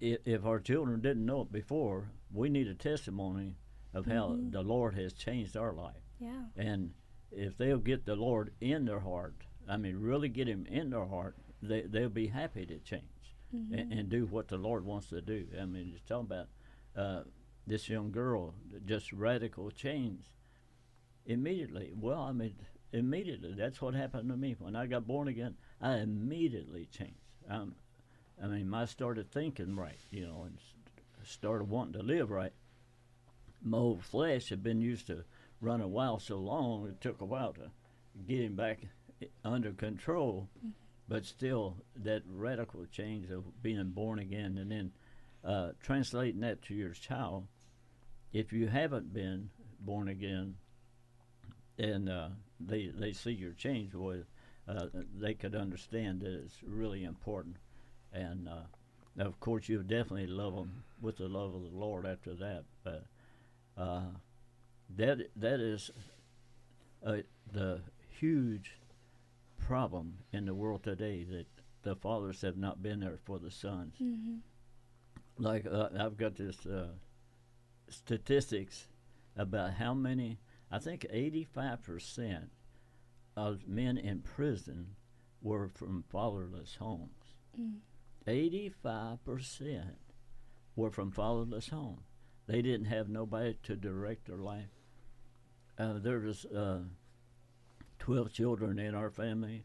If, 0.00 0.18
if 0.24 0.44
our 0.46 0.60
children 0.60 1.00
didn't 1.00 1.26
know 1.26 1.42
it 1.42 1.52
before, 1.52 2.10
we 2.32 2.48
need 2.48 2.68
a 2.68 2.74
testimony 2.74 3.56
of 3.94 4.06
how 4.06 4.28
Mm-hmm. 4.30 4.50
the 4.50 4.62
Lord 4.62 4.94
has 4.94 5.12
changed 5.12 5.56
our 5.56 5.72
life. 5.72 6.02
yeah 6.18 6.44
And 6.56 6.92
if 7.32 7.56
they'll 7.56 7.78
get 7.78 8.04
the 8.06 8.16
Lord 8.16 8.52
in 8.60 8.84
their 8.84 9.00
heart, 9.00 9.34
I 9.68 9.76
mean, 9.76 9.96
really 10.00 10.28
get 10.28 10.48
Him 10.48 10.66
in 10.66 10.90
their 10.90 11.06
heart, 11.06 11.36
they 11.62 11.82
they'll 11.82 12.08
be 12.08 12.28
happy 12.28 12.66
to 12.66 12.78
change 12.78 13.36
and, 13.52 13.92
and 13.92 14.08
do 14.08 14.26
what 14.26 14.48
the 14.48 14.56
Lord 14.56 14.84
wants 14.84 15.08
to 15.08 15.20
do. 15.20 15.46
I 15.60 15.64
mean, 15.64 15.90
just 15.92 16.06
talking 16.06 16.26
about 16.26 16.48
uh, 16.96 17.22
this 17.66 17.88
young 17.88 18.10
girl, 18.12 18.54
just 18.86 19.12
radical 19.12 19.70
change 19.70 20.22
immediately. 21.26 21.92
Well, 21.94 22.20
I 22.22 22.32
mean, 22.32 22.54
immediately. 22.92 23.54
That's 23.54 23.80
what 23.82 23.94
happened 23.94 24.28
to 24.30 24.36
me 24.36 24.56
when 24.58 24.76
I 24.76 24.86
got 24.86 25.06
born 25.06 25.28
again. 25.28 25.54
I 25.80 25.96
immediately 25.98 26.86
changed. 26.86 27.14
Um, 27.48 27.74
I 28.42 28.46
mean, 28.46 28.72
I 28.74 28.84
started 28.86 29.30
thinking 29.30 29.76
right, 29.76 29.98
you 30.10 30.26
know, 30.26 30.44
and 30.46 30.58
started 31.24 31.68
wanting 31.68 31.94
to 31.94 32.02
live 32.02 32.30
right. 32.30 32.52
My 33.62 33.94
flesh 34.00 34.48
had 34.48 34.62
been 34.62 34.80
used 34.80 35.06
to 35.08 35.24
run 35.60 35.80
a 35.80 35.88
while 35.88 36.18
so 36.18 36.38
long, 36.38 36.88
it 36.88 37.00
took 37.00 37.20
a 37.20 37.24
while 37.26 37.52
to 37.54 37.70
get 38.26 38.40
him 38.40 38.56
back 38.56 38.80
under 39.44 39.72
control. 39.72 40.48
But 41.08 41.26
still, 41.26 41.76
that 41.96 42.22
radical 42.26 42.86
change 42.86 43.30
of 43.30 43.62
being 43.62 43.90
born 43.90 44.18
again 44.18 44.56
and 44.58 44.70
then 44.70 44.92
uh, 45.44 45.72
translating 45.82 46.40
that 46.40 46.62
to 46.62 46.74
your 46.74 46.92
child, 46.92 47.46
if 48.32 48.52
you 48.52 48.68
haven't 48.68 49.12
been 49.12 49.50
born 49.80 50.08
again, 50.08 50.54
and 51.78 52.08
uh, 52.08 52.28
they 52.60 52.88
they 52.88 53.12
see 53.12 53.32
your 53.32 53.52
change, 53.52 53.92
boy, 53.92 54.20
uh, 54.68 54.86
they 55.18 55.34
could 55.34 55.54
understand 55.54 56.20
that 56.20 56.32
it's 56.32 56.62
really 56.62 57.04
important. 57.04 57.56
And 58.12 58.48
uh, 58.48 59.22
of 59.24 59.40
course, 59.40 59.68
you'll 59.68 59.82
definitely 59.82 60.26
love 60.26 60.54
them 60.54 60.84
with 61.00 61.16
the 61.16 61.28
love 61.28 61.54
of 61.54 61.62
the 61.62 61.76
Lord 61.76 62.06
after 62.06 62.34
that. 62.34 62.64
But 62.84 63.04
uh, 63.80 64.10
that 64.96 65.18
that 65.36 65.60
is 65.60 65.90
uh, 67.06 67.18
the 67.50 67.80
huge 68.20 68.76
problem 69.58 70.18
in 70.32 70.44
the 70.44 70.54
world 70.54 70.82
today 70.82 71.24
that 71.24 71.46
the 71.82 71.96
fathers 71.96 72.42
have 72.42 72.56
not 72.56 72.82
been 72.82 73.00
there 73.00 73.18
for 73.24 73.38
the 73.38 73.50
sons. 73.50 73.94
mm-hmm. 74.02 74.36
Like 75.38 75.66
uh, 75.66 75.88
I've 75.98 76.18
got 76.18 76.36
this 76.36 76.66
uh, 76.66 76.88
statistics 77.88 78.88
about 79.36 79.74
how 79.74 79.94
many. 79.94 80.38
I 80.70 80.78
think 80.78 81.06
eighty-five 81.10 81.82
percent 81.82 82.50
of 83.36 83.66
men 83.66 83.96
in 83.96 84.20
prison 84.20 84.96
were 85.40 85.68
from 85.68 86.04
fatherless 86.10 86.76
homes. 86.78 87.34
Eighty-five 88.26 89.24
percent 89.24 89.98
were 90.76 90.90
from 90.90 91.10
fatherless 91.10 91.68
homes. 91.68 92.09
They 92.50 92.62
didn't 92.62 92.86
have 92.86 93.08
nobody 93.08 93.54
to 93.62 93.76
direct 93.76 94.26
their 94.26 94.36
life. 94.36 94.72
Uh, 95.78 96.00
there 96.00 96.18
was 96.18 96.44
uh, 96.46 96.80
twelve 98.00 98.32
children 98.32 98.80
in 98.80 98.92
our 98.92 99.08
family, 99.08 99.62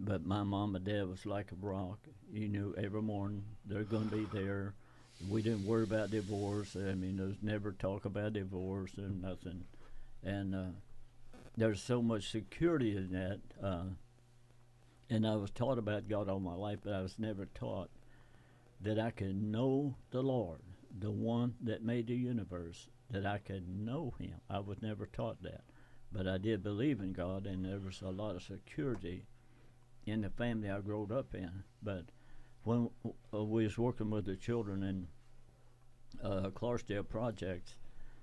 but 0.00 0.26
my 0.26 0.42
mom 0.42 0.74
and 0.74 0.84
dad 0.84 1.08
was 1.08 1.24
like 1.24 1.52
a 1.52 1.64
rock. 1.64 2.00
You 2.32 2.48
knew 2.48 2.74
every 2.76 3.00
morning 3.00 3.44
they're 3.64 3.84
going 3.84 4.10
to 4.10 4.16
be 4.16 4.26
there. 4.32 4.74
We 5.28 5.40
didn't 5.40 5.64
worry 5.64 5.84
about 5.84 6.10
divorce. 6.10 6.74
I 6.74 6.94
mean, 6.94 7.16
there 7.16 7.28
was 7.28 7.42
never 7.42 7.70
talk 7.70 8.06
about 8.06 8.32
divorce 8.32 8.94
and 8.96 9.22
nothing. 9.22 9.62
And 10.24 10.52
uh, 10.52 10.72
there's 11.56 11.80
so 11.80 12.02
much 12.02 12.32
security 12.32 12.96
in 12.96 13.12
that. 13.12 13.38
Uh, 13.62 13.84
and 15.08 15.24
I 15.24 15.36
was 15.36 15.50
taught 15.50 15.78
about 15.78 16.08
God 16.08 16.28
all 16.28 16.40
my 16.40 16.54
life, 16.54 16.80
but 16.82 16.92
I 16.92 17.02
was 17.02 17.20
never 17.20 17.46
taught 17.54 17.88
that 18.80 18.98
I 18.98 19.12
could 19.12 19.40
know 19.40 19.94
the 20.10 20.22
Lord, 20.22 20.60
the 20.98 21.10
one 21.10 21.54
that 21.62 21.84
made 21.84 22.08
the 22.08 22.14
universe, 22.14 22.88
that 23.10 23.26
I 23.26 23.38
could 23.38 23.68
know 23.68 24.14
Him. 24.18 24.40
I 24.48 24.60
was 24.60 24.82
never 24.82 25.06
taught 25.06 25.42
that. 25.42 25.62
But 26.12 26.26
I 26.26 26.38
did 26.38 26.62
believe 26.62 27.00
in 27.00 27.12
God, 27.12 27.46
and 27.46 27.64
there 27.64 27.78
was 27.78 28.02
a 28.02 28.10
lot 28.10 28.36
of 28.36 28.42
security 28.42 29.26
in 30.06 30.22
the 30.22 30.30
family 30.30 30.70
I 30.70 30.80
grew 30.80 31.06
up 31.12 31.34
in. 31.34 31.64
But 31.82 32.06
when 32.64 32.90
uh, 33.32 33.44
we 33.44 33.64
was 33.64 33.78
working 33.78 34.10
with 34.10 34.26
the 34.26 34.36
children 34.36 34.82
in 34.82 35.08
uh, 36.22 36.50
Clarksdale 36.50 37.08
projects 37.08 37.76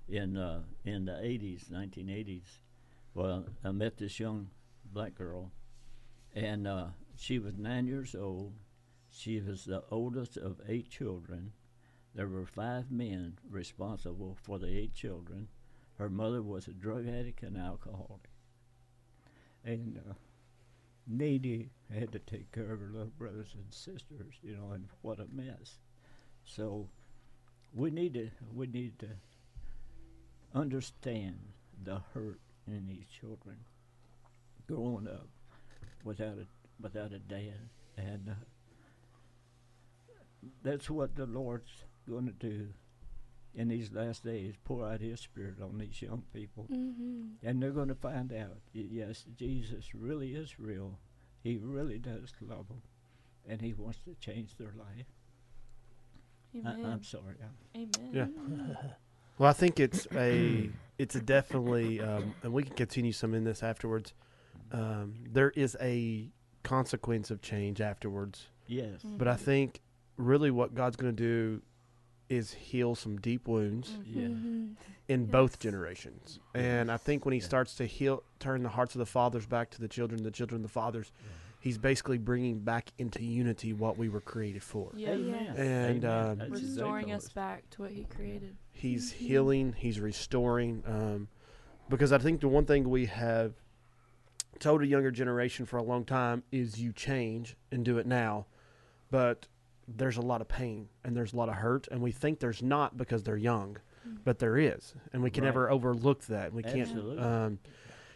in 0.08 0.36
uh, 0.36 0.62
in 0.84 1.06
the 1.06 1.12
80s, 1.12 1.70
1980s, 1.70 2.58
well, 3.14 3.46
I 3.64 3.72
met 3.72 3.96
this 3.96 4.20
young 4.20 4.50
black 4.92 5.14
girl, 5.14 5.50
and 6.34 6.66
uh, 6.66 6.86
she 7.16 7.38
was 7.38 7.56
nine 7.56 7.86
years 7.86 8.14
old. 8.14 8.52
She 9.10 9.40
was 9.40 9.64
the 9.64 9.82
oldest 9.90 10.36
of 10.36 10.60
eight 10.68 10.90
children. 10.90 11.52
There 12.14 12.28
were 12.28 12.46
five 12.46 12.90
men 12.90 13.38
responsible 13.48 14.36
for 14.42 14.58
the 14.58 14.68
eight 14.68 14.94
children. 14.94 15.48
Her 15.98 16.08
mother 16.08 16.42
was 16.42 16.66
a 16.66 16.72
drug 16.72 17.08
addict 17.08 17.42
and 17.42 17.56
alcoholic. 17.56 18.28
And 19.64 19.98
uh, 19.98 20.14
Needy 21.06 21.70
had 21.92 22.12
to 22.12 22.18
take 22.18 22.52
care 22.52 22.72
of 22.72 22.80
her 22.80 22.90
little 22.90 23.12
brothers 23.18 23.54
and 23.54 23.72
sisters, 23.72 24.34
you 24.42 24.56
know, 24.56 24.72
and 24.72 24.88
what 25.02 25.20
a 25.20 25.26
mess. 25.32 25.78
So 26.44 26.88
we 27.74 27.90
need 27.90 28.14
to 28.14 28.30
we 28.54 28.66
need 28.66 28.98
to 29.00 29.08
understand 30.54 31.38
the 31.82 32.00
hurt 32.14 32.40
in 32.66 32.86
these 32.86 33.06
children 33.20 33.56
growing 34.66 35.08
up 35.08 35.28
without 36.04 36.38
a 36.38 36.46
without 36.80 37.12
a 37.12 37.18
dad, 37.18 37.68
and 37.96 38.30
uh, 38.30 38.34
that's 40.62 40.88
what 40.88 41.16
the 41.16 41.26
Lord's 41.26 41.84
going 42.08 42.26
to 42.26 42.32
do 42.32 42.68
in 43.54 43.68
these 43.68 43.92
last 43.92 44.24
days. 44.24 44.54
Pour 44.64 44.86
out 44.88 45.00
His 45.00 45.20
Spirit 45.20 45.56
on 45.62 45.78
these 45.78 46.00
young 46.02 46.22
people, 46.32 46.66
Mm-hmm. 46.72 47.46
and 47.46 47.62
they're 47.62 47.70
going 47.70 47.88
to 47.88 47.94
find 47.94 48.32
out. 48.32 48.58
Yes, 48.72 49.24
Jesus 49.36 49.94
really 49.94 50.34
is 50.34 50.58
real. 50.58 50.98
He 51.42 51.58
really 51.62 51.98
does 51.98 52.32
love 52.40 52.68
them, 52.68 52.82
and 53.48 53.60
He 53.60 53.72
wants 53.72 53.98
to 54.04 54.14
change 54.20 54.56
their 54.56 54.74
life. 54.78 55.06
I, 56.54 56.70
Amen. 56.70 56.86
I'm 56.86 57.02
sorry. 57.04 57.34
Amen. 57.76 58.10
Yeah. 58.12 58.26
Well, 59.38 59.48
I 59.48 59.52
think 59.52 59.78
it's 59.78 60.08
a 60.16 60.68
it's 60.98 61.14
a 61.14 61.20
definitely, 61.20 62.00
um, 62.00 62.34
and 62.42 62.52
we 62.52 62.64
can 62.64 62.74
continue 62.74 63.12
some 63.12 63.34
in 63.34 63.44
this 63.44 63.62
afterwards. 63.62 64.12
Um, 64.72 65.14
there 65.30 65.50
is 65.50 65.76
a 65.80 66.28
consequence 66.64 67.30
of 67.30 67.40
change 67.40 67.80
afterwards, 67.80 68.46
yes. 68.66 69.02
Mm. 69.06 69.16
but 69.16 69.28
I 69.28 69.36
think 69.36 69.80
really 70.16 70.50
what 70.50 70.74
God's 70.74 70.96
going 70.96 71.14
to 71.14 71.22
do 71.22 71.62
is 72.28 72.52
heal 72.52 72.94
some 72.94 73.16
deep 73.18 73.48
wounds 73.48 73.90
Mhm. 73.90 74.02
Yeah. 74.06 74.22
Mm-hmm. 74.28 74.66
in 75.08 75.24
both 75.26 75.58
generations. 75.58 76.38
And 76.54 76.90
I 76.92 76.96
think 76.98 77.24
when 77.24 77.32
He 77.32 77.38
Yeah. 77.40 77.44
starts 77.46 77.74
to 77.76 77.86
heal, 77.86 78.22
turn 78.38 78.62
the 78.62 78.68
hearts 78.68 78.94
of 78.94 78.98
the 78.98 79.06
fathers 79.06 79.46
back 79.46 79.70
to 79.70 79.80
the 79.80 79.88
children, 79.88 80.22
the 80.22 80.30
children 80.30 80.62
the 80.62 80.68
fathers, 80.68 81.12
He's 81.60 81.76
basically 81.76 82.18
bringing 82.18 82.60
back 82.60 82.92
into 82.98 83.24
unity 83.24 83.72
what 83.72 83.98
we 83.98 84.08
were 84.08 84.20
created 84.20 84.62
for. 84.62 84.92
Yeah. 84.94 85.10
Amen. 85.10 85.56
And, 85.56 86.04
um, 86.04 86.38
Restoring 86.50 87.10
us 87.10 87.28
back 87.30 87.68
to 87.70 87.82
what 87.82 87.90
He 87.90 88.04
created. 88.04 88.56
He's 88.70 89.12
Mhm. 89.12 89.16
healing. 89.16 89.72
He's 89.72 89.98
restoring. 89.98 90.84
Um, 90.86 91.28
because 91.88 92.12
I 92.12 92.18
think 92.18 92.42
the 92.42 92.48
one 92.48 92.64
thing 92.64 92.88
we 92.88 93.06
have 93.06 93.54
told 94.60 94.82
a 94.82 94.86
younger 94.86 95.10
generation 95.10 95.66
for 95.66 95.78
a 95.78 95.82
long 95.82 96.04
time 96.04 96.44
is 96.52 96.80
you 96.80 96.92
change 96.92 97.56
and 97.72 97.84
do 97.84 97.98
it 97.98 98.06
now, 98.06 98.46
but 99.10 99.48
there's 99.96 100.16
a 100.18 100.22
lot 100.22 100.40
of 100.40 100.48
pain 100.48 100.88
and 101.04 101.16
there's 101.16 101.32
a 101.32 101.36
lot 101.36 101.48
of 101.48 101.56
hurt, 101.56 101.88
and 101.90 102.00
we 102.02 102.12
think 102.12 102.40
there's 102.40 102.62
not 102.62 102.96
because 102.96 103.22
they're 103.22 103.36
young, 103.36 103.78
Mhm. 104.06 104.18
but 104.24 104.38
there 104.38 104.56
is, 104.58 104.94
and 105.12 105.22
we 105.22 105.30
can 105.30 105.42
Right. 105.44 105.48
never 105.48 105.70
overlook 105.70 106.24
that. 106.26 106.52
We 106.52 106.62
can't. 106.62 106.80
Absolutely. 106.80 107.18
Um, 107.18 107.58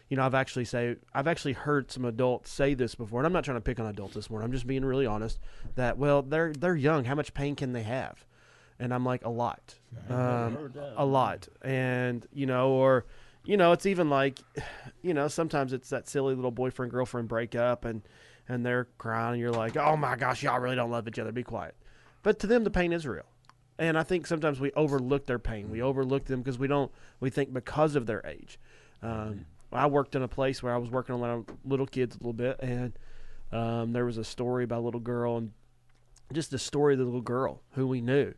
you 0.08 0.16
know, 0.16 0.24
I've 0.26 0.34
actually 0.34 0.66
say 0.66 0.96
I've 1.14 1.26
actually 1.26 1.54
heard 1.54 1.90
some 1.90 2.04
adults 2.04 2.50
say 2.50 2.74
this 2.74 2.94
before, 2.94 3.20
and 3.20 3.26
I'm 3.26 3.32
not 3.32 3.44
trying 3.44 3.56
to 3.56 3.62
pick 3.62 3.80
on 3.80 3.86
adults 3.86 4.14
this 4.14 4.28
morning. 4.28 4.44
I'm 4.44 4.52
just 4.52 4.66
being 4.66 4.84
really 4.84 5.06
honest. 5.06 5.38
That 5.76 5.96
well, 5.96 6.20
they're 6.22 6.52
they're 6.52 6.76
young. 6.76 7.04
How 7.06 7.14
much 7.14 7.32
pain 7.32 7.56
can 7.56 7.72
they 7.72 7.82
have? 7.84 8.24
And 8.78 8.92
I'm 8.92 9.04
like 9.04 9.24
a 9.24 9.30
lot, 9.30 9.78
um, 10.10 10.58
a 10.96 11.06
lot, 11.06 11.48
and 11.62 12.26
you 12.32 12.44
know, 12.46 12.70
or 12.70 13.06
you 13.44 13.56
know, 13.56 13.72
it's 13.72 13.86
even 13.86 14.10
like, 14.10 14.40
you 15.02 15.14
know, 15.14 15.28
sometimes 15.28 15.72
it's 15.72 15.88
that 15.90 16.08
silly 16.08 16.34
little 16.34 16.50
boyfriend 16.50 16.92
girlfriend 16.92 17.28
breakup, 17.28 17.84
and 17.86 18.02
and 18.48 18.64
they're 18.64 18.88
crying, 18.98 19.32
and 19.32 19.40
you're 19.40 19.52
like, 19.52 19.76
oh 19.76 19.96
my 19.96 20.16
gosh, 20.16 20.42
y'all 20.42 20.60
really 20.60 20.76
don't 20.76 20.90
love 20.90 21.06
each 21.08 21.18
other. 21.18 21.32
Be 21.32 21.42
quiet. 21.42 21.74
But 22.22 22.38
to 22.40 22.46
them, 22.46 22.64
the 22.64 22.70
pain 22.70 22.92
is 22.92 23.06
real. 23.06 23.26
And 23.78 23.98
I 23.98 24.02
think 24.02 24.26
sometimes 24.26 24.60
we 24.60 24.70
overlook 24.72 25.26
their 25.26 25.38
pain. 25.38 25.70
We 25.70 25.82
overlook 25.82 26.26
them 26.26 26.40
because 26.40 26.58
we 26.58 26.68
don't. 26.68 26.92
We 27.20 27.30
think 27.30 27.52
because 27.52 27.96
of 27.96 28.06
their 28.06 28.24
age. 28.26 28.58
Um, 29.02 29.46
I 29.72 29.86
worked 29.86 30.14
in 30.14 30.22
a 30.22 30.28
place 30.28 30.62
where 30.62 30.74
I 30.74 30.76
was 30.76 30.90
working 30.90 31.14
around 31.14 31.46
little 31.64 31.86
kids 31.86 32.14
a 32.14 32.18
little 32.18 32.32
bit, 32.32 32.60
and 32.60 32.92
um, 33.50 33.92
there 33.92 34.04
was 34.04 34.18
a 34.18 34.24
story 34.24 34.64
about 34.64 34.80
a 34.80 34.84
little 34.84 35.00
girl, 35.00 35.38
and 35.38 35.52
just 36.32 36.50
the 36.50 36.58
story 36.58 36.94
of 36.94 36.98
the 36.98 37.04
little 37.04 37.20
girl 37.20 37.62
who 37.72 37.86
we 37.86 38.00
knew. 38.00 38.34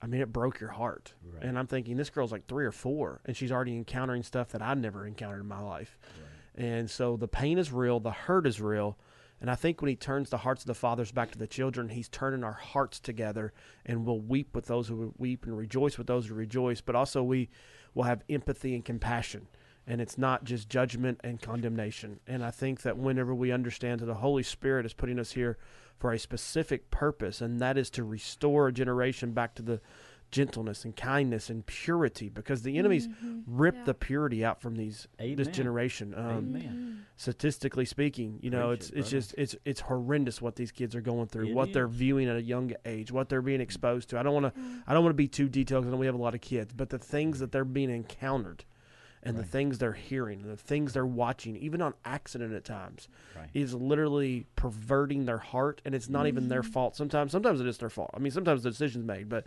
I 0.00 0.06
mean, 0.06 0.20
it 0.20 0.32
broke 0.32 0.60
your 0.60 0.70
heart. 0.70 1.14
Right. 1.24 1.42
And 1.42 1.58
I'm 1.58 1.66
thinking, 1.66 1.96
this 1.96 2.10
girl's 2.10 2.30
like 2.30 2.46
three 2.46 2.66
or 2.66 2.72
four, 2.72 3.20
and 3.24 3.36
she's 3.36 3.50
already 3.50 3.74
encountering 3.74 4.22
stuff 4.22 4.50
that 4.50 4.62
I 4.62 4.74
never 4.74 5.06
encountered 5.06 5.40
in 5.40 5.48
my 5.48 5.60
life. 5.60 5.98
And 6.54 6.90
so 6.90 7.16
the 7.16 7.28
pain 7.28 7.58
is 7.58 7.72
real, 7.72 7.98
the 7.98 8.10
hurt 8.10 8.46
is 8.46 8.60
real. 8.60 8.98
And 9.40 9.50
I 9.50 9.54
think 9.54 9.80
when 9.80 9.88
he 9.88 9.96
turns 9.96 10.30
the 10.30 10.38
hearts 10.38 10.62
of 10.62 10.66
the 10.66 10.74
fathers 10.74 11.12
back 11.12 11.30
to 11.32 11.38
the 11.38 11.46
children, 11.46 11.90
he's 11.90 12.08
turning 12.08 12.42
our 12.42 12.52
hearts 12.52 12.98
together 12.98 13.52
and 13.84 14.06
we'll 14.06 14.20
weep 14.20 14.54
with 14.54 14.66
those 14.66 14.88
who 14.88 15.12
weep 15.18 15.44
and 15.44 15.56
rejoice 15.56 15.98
with 15.98 16.06
those 16.06 16.26
who 16.26 16.34
rejoice. 16.34 16.80
But 16.80 16.96
also, 16.96 17.22
we 17.22 17.50
will 17.94 18.04
have 18.04 18.24
empathy 18.28 18.74
and 18.74 18.84
compassion. 18.84 19.48
And 19.86 20.00
it's 20.00 20.18
not 20.18 20.44
just 20.44 20.68
judgment 20.68 21.20
and 21.22 21.40
condemnation. 21.40 22.18
And 22.26 22.44
I 22.44 22.50
think 22.50 22.82
that 22.82 22.96
whenever 22.96 23.34
we 23.34 23.52
understand 23.52 24.00
that 24.00 24.06
the 24.06 24.14
Holy 24.14 24.42
Spirit 24.42 24.86
is 24.86 24.94
putting 24.94 25.18
us 25.18 25.32
here 25.32 25.58
for 25.98 26.12
a 26.12 26.18
specific 26.18 26.90
purpose, 26.90 27.40
and 27.40 27.60
that 27.60 27.78
is 27.78 27.88
to 27.90 28.04
restore 28.04 28.68
a 28.68 28.72
generation 28.72 29.32
back 29.32 29.54
to 29.54 29.62
the 29.62 29.80
gentleness 30.30 30.84
and 30.84 30.94
kindness 30.96 31.48
and 31.48 31.64
purity, 31.66 32.28
because 32.28 32.62
the 32.62 32.76
enemies 32.78 33.08
Mhm. 33.08 33.42
rip 33.46 33.74
Yeah. 33.76 33.84
the 33.84 33.94
purity 33.94 34.44
out 34.44 34.60
from 34.60 34.74
these 34.76 35.08
this 35.18 35.48
generation. 35.48 36.14
Um, 36.14 36.30
Amen. 36.56 37.06
Statistically 37.16 37.84
speaking, 37.86 38.38
you 38.42 38.50
know, 38.50 38.68
Preach 38.68 38.80
it's 38.80 38.90
it, 38.90 38.98
it's 38.98 39.10
brother. 39.10 39.10
just 39.10 39.34
it's 39.38 39.56
it's 39.64 39.80
horrendous 39.80 40.42
what 40.42 40.56
these 40.56 40.70
kids 40.72 40.94
are 40.94 41.00
going 41.00 41.28
through, 41.28 41.48
It 41.48 41.54
what 41.54 41.72
they're 41.72 41.88
viewing 41.88 42.28
at 42.28 42.36
a 42.36 42.42
young 42.42 42.72
age, 42.84 43.10
what 43.10 43.28
they're 43.28 43.40
being 43.42 43.60
exposed 43.60 44.10
to. 44.10 44.18
I 44.18 44.22
don't 44.22 44.34
want 44.34 44.54
to 44.54 44.60
I 44.86 44.92
don't 44.92 45.02
want 45.02 45.12
to 45.14 45.16
be 45.16 45.28
too 45.28 45.48
detailed 45.48 45.84
because 45.84 45.98
we 45.98 46.06
have 46.06 46.14
a 46.14 46.18
lot 46.18 46.34
of 46.34 46.40
kids, 46.42 46.74
but 46.74 46.90
the 46.90 46.98
things 46.98 47.38
that 47.38 47.52
they're 47.52 47.64
being 47.64 47.88
encountered, 47.90 48.64
and 49.22 49.36
the 49.38 49.44
things 49.44 49.78
they're 49.78 49.92
hearing, 49.94 50.42
and 50.42 50.50
the 50.50 50.56
things 50.56 50.92
they're 50.92 51.06
watching, 51.06 51.56
even 51.56 51.80
on 51.80 51.94
accident 52.04 52.52
at 52.52 52.64
times, 52.64 53.08
Right. 53.34 53.48
is 53.54 53.72
literally 53.74 54.46
perverting 54.54 55.24
their 55.24 55.38
heart, 55.38 55.80
and 55.84 55.94
it's 55.94 56.08
not 56.10 56.26
even 56.26 56.48
their 56.48 56.62
Mhm. 56.62 56.72
fault. 56.72 56.96
Sometimes 56.96 57.32
sometimes 57.32 57.60
it 57.60 57.66
is 57.66 57.78
their 57.78 57.90
fault. 57.90 58.10
I 58.14 58.18
mean, 58.18 58.30
sometimes 58.32 58.62
the 58.62 58.70
decision's 58.70 59.06
made, 59.06 59.28
but. 59.28 59.46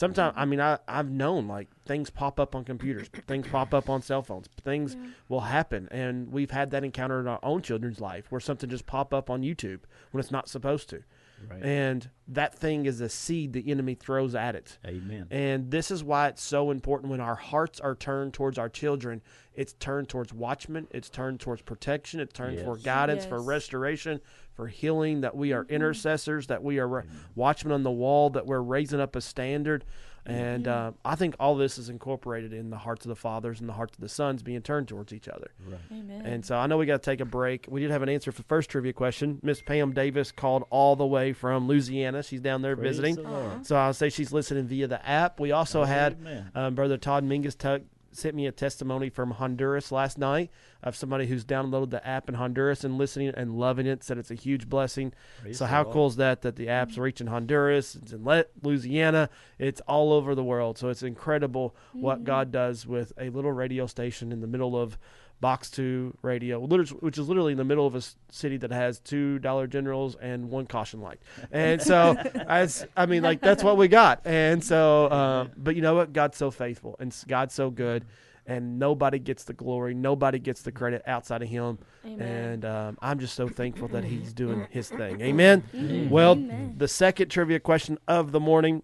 Sometimes 0.00 0.32
mm-hmm. 0.32 0.40
I 0.40 0.44
mean 0.46 0.60
I 0.60 0.78
I've 0.88 1.10
known 1.10 1.46
like 1.46 1.68
things 1.84 2.08
pop 2.08 2.40
up 2.40 2.54
on 2.54 2.64
computers, 2.64 3.08
things 3.28 3.46
pop 3.46 3.74
up 3.74 3.90
on 3.90 4.00
cell 4.00 4.22
phones, 4.22 4.48
things 4.62 4.94
Yeah. 4.94 5.08
will 5.28 5.40
happen 5.40 5.88
and 5.90 6.32
we've 6.32 6.50
had 6.50 6.70
that 6.70 6.84
encounter 6.84 7.20
in 7.20 7.28
our 7.28 7.38
own 7.42 7.60
children's 7.60 8.00
life 8.00 8.24
where 8.32 8.40
something 8.40 8.70
just 8.70 8.86
pop 8.86 9.12
up 9.12 9.28
on 9.28 9.42
YouTube 9.42 9.80
when 10.10 10.20
it's 10.20 10.30
not 10.30 10.48
supposed 10.48 10.88
to 10.90 11.02
Right. 11.50 11.62
and 11.62 12.10
that 12.28 12.54
thing 12.54 12.84
is 12.84 13.00
a 13.00 13.08
seed 13.08 13.54
the 13.54 13.70
enemy 13.70 13.94
throws 13.94 14.34
at 14.34 14.54
it 14.54 14.76
Amen. 14.86 15.26
and 15.30 15.70
this 15.70 15.90
is 15.90 16.04
why 16.04 16.28
it's 16.28 16.42
so 16.42 16.70
important 16.70 17.10
when 17.10 17.20
our 17.20 17.34
hearts 17.34 17.80
are 17.80 17.94
turned 17.94 18.34
towards 18.34 18.58
our 18.58 18.68
children 18.68 19.22
it's 19.54 19.72
turned 19.72 20.10
towards 20.10 20.34
watchmen 20.34 20.86
it's 20.90 21.08
turned 21.08 21.40
towards 21.40 21.62
protection 21.62 22.20
it's 22.20 22.34
turned 22.34 22.58
for 22.60 22.76
Yes. 22.76 22.84
guidance 22.84 23.24
for 23.24 23.40
restoration 23.40 24.20
for 24.60 24.66
healing 24.68 25.22
that 25.22 25.34
we 25.34 25.54
are 25.54 25.64
Mhm. 25.64 25.70
intercessors 25.70 26.46
that 26.48 26.62
we 26.62 26.78
are 26.78 26.86
re- 26.86 27.02
Amen. 27.02 27.16
watchmen 27.34 27.72
on 27.72 27.82
the 27.82 27.90
wall 27.90 28.28
that 28.28 28.44
we're 28.46 28.60
raising 28.60 29.00
up 29.00 29.16
a 29.16 29.20
standard 29.22 29.86
and 30.26 30.66
Yeah. 30.66 30.88
uh, 30.88 30.90
i 31.02 31.14
think 31.14 31.34
all 31.40 31.54
this 31.56 31.78
is 31.78 31.88
incorporated 31.88 32.52
in 32.52 32.68
the 32.68 32.76
hearts 32.76 33.06
of 33.06 33.08
the 33.08 33.16
fathers 33.16 33.58
and 33.58 33.66
the 33.66 33.72
hearts 33.72 33.96
of 33.96 34.02
the 34.02 34.08
sons 34.10 34.42
being 34.42 34.60
turned 34.60 34.86
towards 34.86 35.14
each 35.14 35.28
other 35.28 35.50
Right. 35.66 35.78
Amen. 35.90 36.26
and 36.26 36.44
so 36.44 36.56
I 36.58 36.66
know 36.66 36.76
we 36.76 36.84
got 36.84 37.02
to 37.02 37.10
take 37.10 37.20
a 37.20 37.24
break. 37.24 37.64
We 37.70 37.80
did 37.80 37.90
have 37.90 38.02
an 38.02 38.10
answer 38.10 38.30
for 38.32 38.42
the 38.42 38.48
first 38.48 38.68
trivia 38.68 38.92
question. 38.92 39.38
Miss 39.42 39.62
Pam 39.62 39.92
Davis 39.94 40.30
called 40.30 40.64
all 40.68 40.94
the 40.94 41.06
way 41.06 41.32
from 41.32 41.66
Louisiana. 41.66 42.22
She's 42.22 42.42
down 42.42 42.60
there 42.60 42.76
Praise 42.76 42.98
visiting. 42.98 43.14
the 43.24 43.62
So 43.62 43.76
I'll 43.76 43.94
say 43.94 44.10
she's 44.10 44.30
listening 44.30 44.66
via 44.66 44.88
the 44.88 45.04
app. 45.08 45.40
We 45.40 45.52
also 45.52 45.84
had 45.84 46.18
um, 46.54 46.74
Brother 46.74 46.98
Todd 46.98 47.24
Mingus 47.24 47.56
t- 47.56 47.82
sent 48.12 48.34
me 48.34 48.46
a 48.46 48.52
testimony 48.52 49.08
from 49.08 49.32
Honduras 49.32 49.92
last 49.92 50.18
night 50.18 50.50
of 50.82 50.96
somebody 50.96 51.26
who's 51.26 51.44
downloaded 51.44 51.90
the 51.90 52.06
app 52.06 52.28
in 52.28 52.34
Honduras 52.34 52.82
and 52.84 52.98
listening 52.98 53.28
and 53.36 53.58
loving 53.58 53.86
it. 53.86 54.02
Said 54.02 54.18
it's 54.18 54.30
a 54.30 54.34
huge 54.34 54.68
blessing. 54.68 55.12
Praise 55.42 55.58
so 55.58 55.66
how 55.66 55.84
cool 55.84 56.06
is 56.08 56.16
that? 56.16 56.42
That 56.42 56.56
the 56.56 56.68
app's 56.68 56.98
reaching 56.98 57.28
Honduras, 57.28 57.94
it's 57.94 58.12
in 58.12 58.24
Louisiana, 58.62 59.30
it's 59.58 59.80
all 59.82 60.12
over 60.12 60.34
the 60.34 60.44
world. 60.44 60.78
So 60.78 60.88
it's 60.88 61.02
incredible 61.02 61.74
what 61.92 62.20
Mhm. 62.20 62.24
God 62.24 62.52
does 62.52 62.86
with 62.86 63.12
a 63.18 63.30
little 63.30 63.52
radio 63.52 63.86
station 63.86 64.32
in 64.32 64.40
the 64.40 64.46
middle 64.46 64.76
of 64.76 64.98
Box 65.40 65.70
Two 65.70 66.16
Radio, 66.22 66.60
which 66.60 67.18
is 67.18 67.28
literally 67.28 67.52
in 67.52 67.58
the 67.58 67.64
middle 67.64 67.86
of 67.86 67.94
a 67.94 68.02
city 68.30 68.56
that 68.58 68.70
has 68.70 68.98
two 69.00 69.38
Dollar 69.38 69.66
Generals 69.66 70.16
and 70.16 70.50
one 70.50 70.66
caution 70.66 71.00
light. 71.00 71.18
And 71.50 71.80
so, 71.80 72.14
as 72.48 72.86
I 72.96 73.06
mean, 73.06 73.22
like 73.22 73.40
that's 73.40 73.64
what 73.64 73.76
we 73.76 73.88
got. 73.88 74.20
And 74.26 74.62
so, 74.62 75.06
uh, 75.06 75.48
but 75.56 75.76
you 75.76 75.82
know 75.82 75.94
what? 75.94 76.12
God's 76.12 76.36
so 76.36 76.50
faithful 76.50 76.96
and 77.00 77.14
God's 77.26 77.54
so 77.54 77.70
good. 77.70 78.04
And 78.46 78.78
nobody 78.80 79.18
gets 79.20 79.44
the 79.44 79.52
glory, 79.52 79.94
nobody 79.94 80.38
gets 80.40 80.62
the 80.62 80.72
credit 80.72 81.02
outside 81.06 81.40
of 81.42 81.48
Him. 81.48 81.78
Amen. 82.04 82.20
And 82.20 82.64
um, 82.64 82.98
I'm 83.00 83.20
just 83.20 83.34
so 83.34 83.46
thankful 83.48 83.86
that 83.88 84.02
He's 84.02 84.32
doing 84.32 84.66
His 84.70 84.88
thing. 84.88 85.20
Amen. 85.22 85.62
Mhm. 85.72 86.10
Well, 86.10 86.32
Amen. 86.32 86.74
the 86.76 86.88
second 86.88 87.28
trivia 87.28 87.60
question 87.60 87.98
of 88.08 88.32
the 88.32 88.40
morning, 88.40 88.82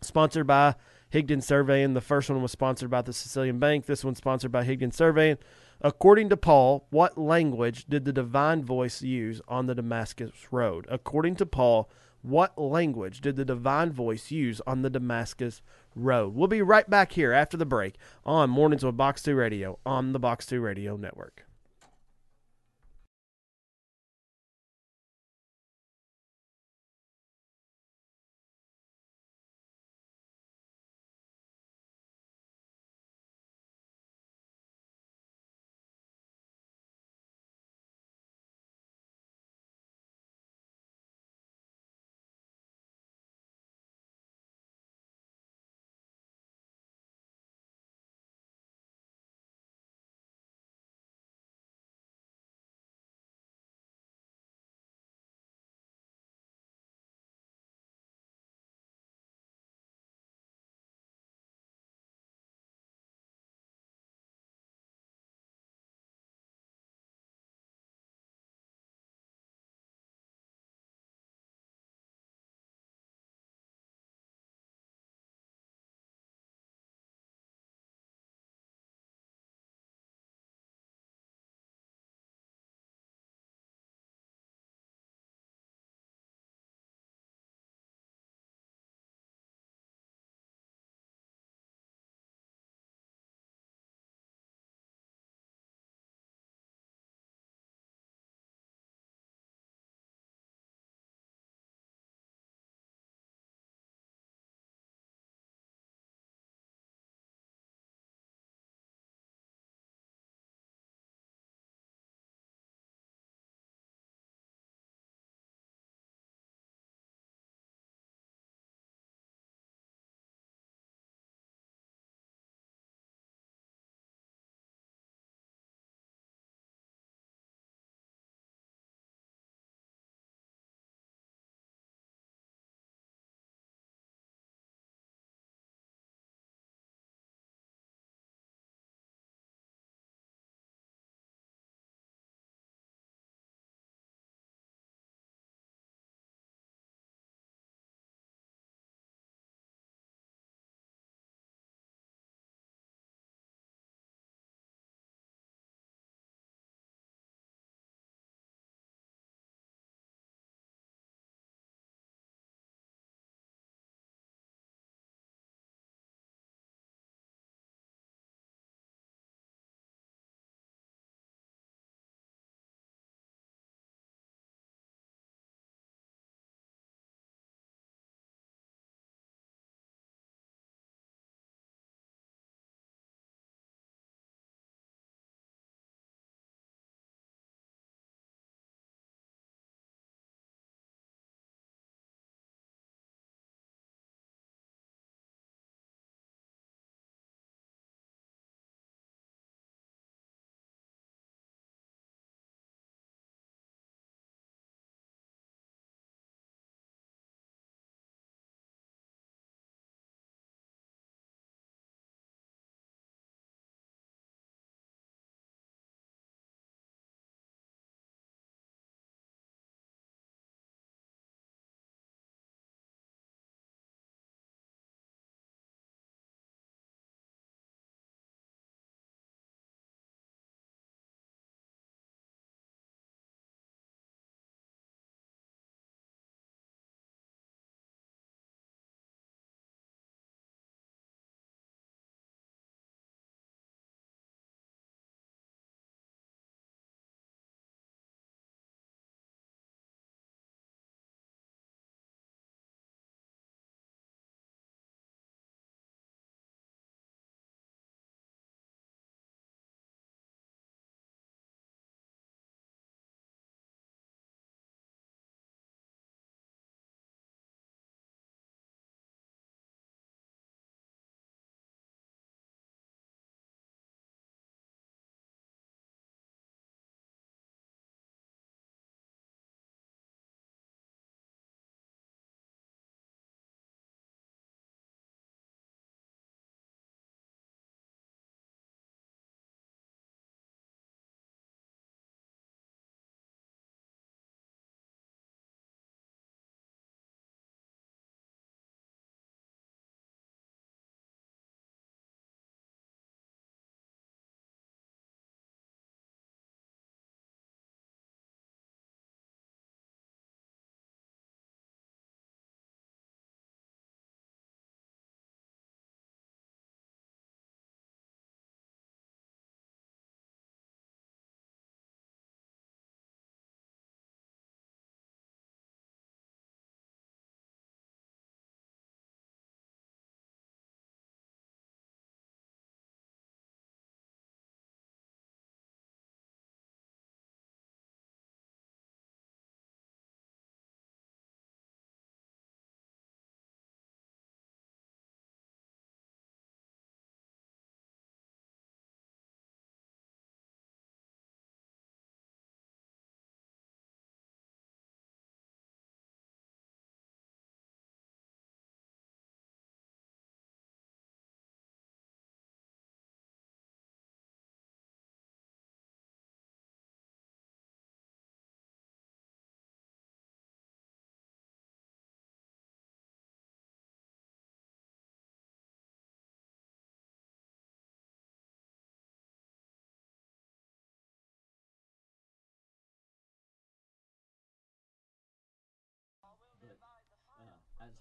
sponsored 0.00 0.46
by 0.46 0.74
Higdon 1.12 1.42
Surveying. 1.42 1.94
The 1.94 2.00
first 2.00 2.30
one 2.30 2.40
was 2.40 2.52
sponsored 2.52 2.90
by 2.90 3.02
the 3.02 3.12
Sicilian 3.12 3.58
Bank. 3.58 3.86
This 3.86 4.04
one's 4.04 4.18
sponsored 4.18 4.50
by 4.50 4.64
Higdon 4.64 4.94
Surveying. 4.94 5.38
According 5.80 6.28
to 6.30 6.36
Paul, 6.36 6.86
what 6.90 7.18
language 7.18 7.86
did 7.88 8.04
the 8.04 8.12
divine 8.12 8.64
voice 8.64 9.02
use 9.02 9.40
on 9.48 9.66
the 9.66 9.74
Damascus 9.74 10.30
Road? 10.50 10.86
According 10.88 11.36
to 11.36 11.46
Paul, 11.46 11.90
What 12.22 12.56
language 12.56 13.20
did 13.20 13.34
the 13.34 13.44
divine 13.44 13.90
voice 13.92 14.30
use 14.30 14.60
on 14.64 14.82
the 14.82 14.90
Damascus 14.90 15.60
road? 15.96 16.36
We'll 16.36 16.46
be 16.46 16.62
right 16.62 16.88
back 16.88 17.12
here 17.12 17.32
after 17.32 17.56
the 17.56 17.66
break 17.66 17.96
on 18.24 18.48
Mornings 18.48 18.84
with 18.84 18.96
Box 18.96 19.24
2 19.24 19.34
Radio 19.34 19.80
on 19.84 20.12
the 20.12 20.20
Box 20.20 20.46
2 20.46 20.60
Radio 20.60 20.96
Network. 20.96 21.44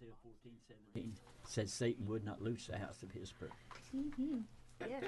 Isaiah 0.01 0.13
14, 0.23 0.51
17 0.93 1.13
says 1.47 1.71
Satan 1.71 2.07
would 2.07 2.25
not 2.25 2.41
loose 2.41 2.65
the 2.65 2.77
house 2.77 3.03
of 3.03 3.11
his 3.11 3.31
prayer. 3.31 3.51
Mm-hmm. 3.95 4.39
Yes. 4.89 5.03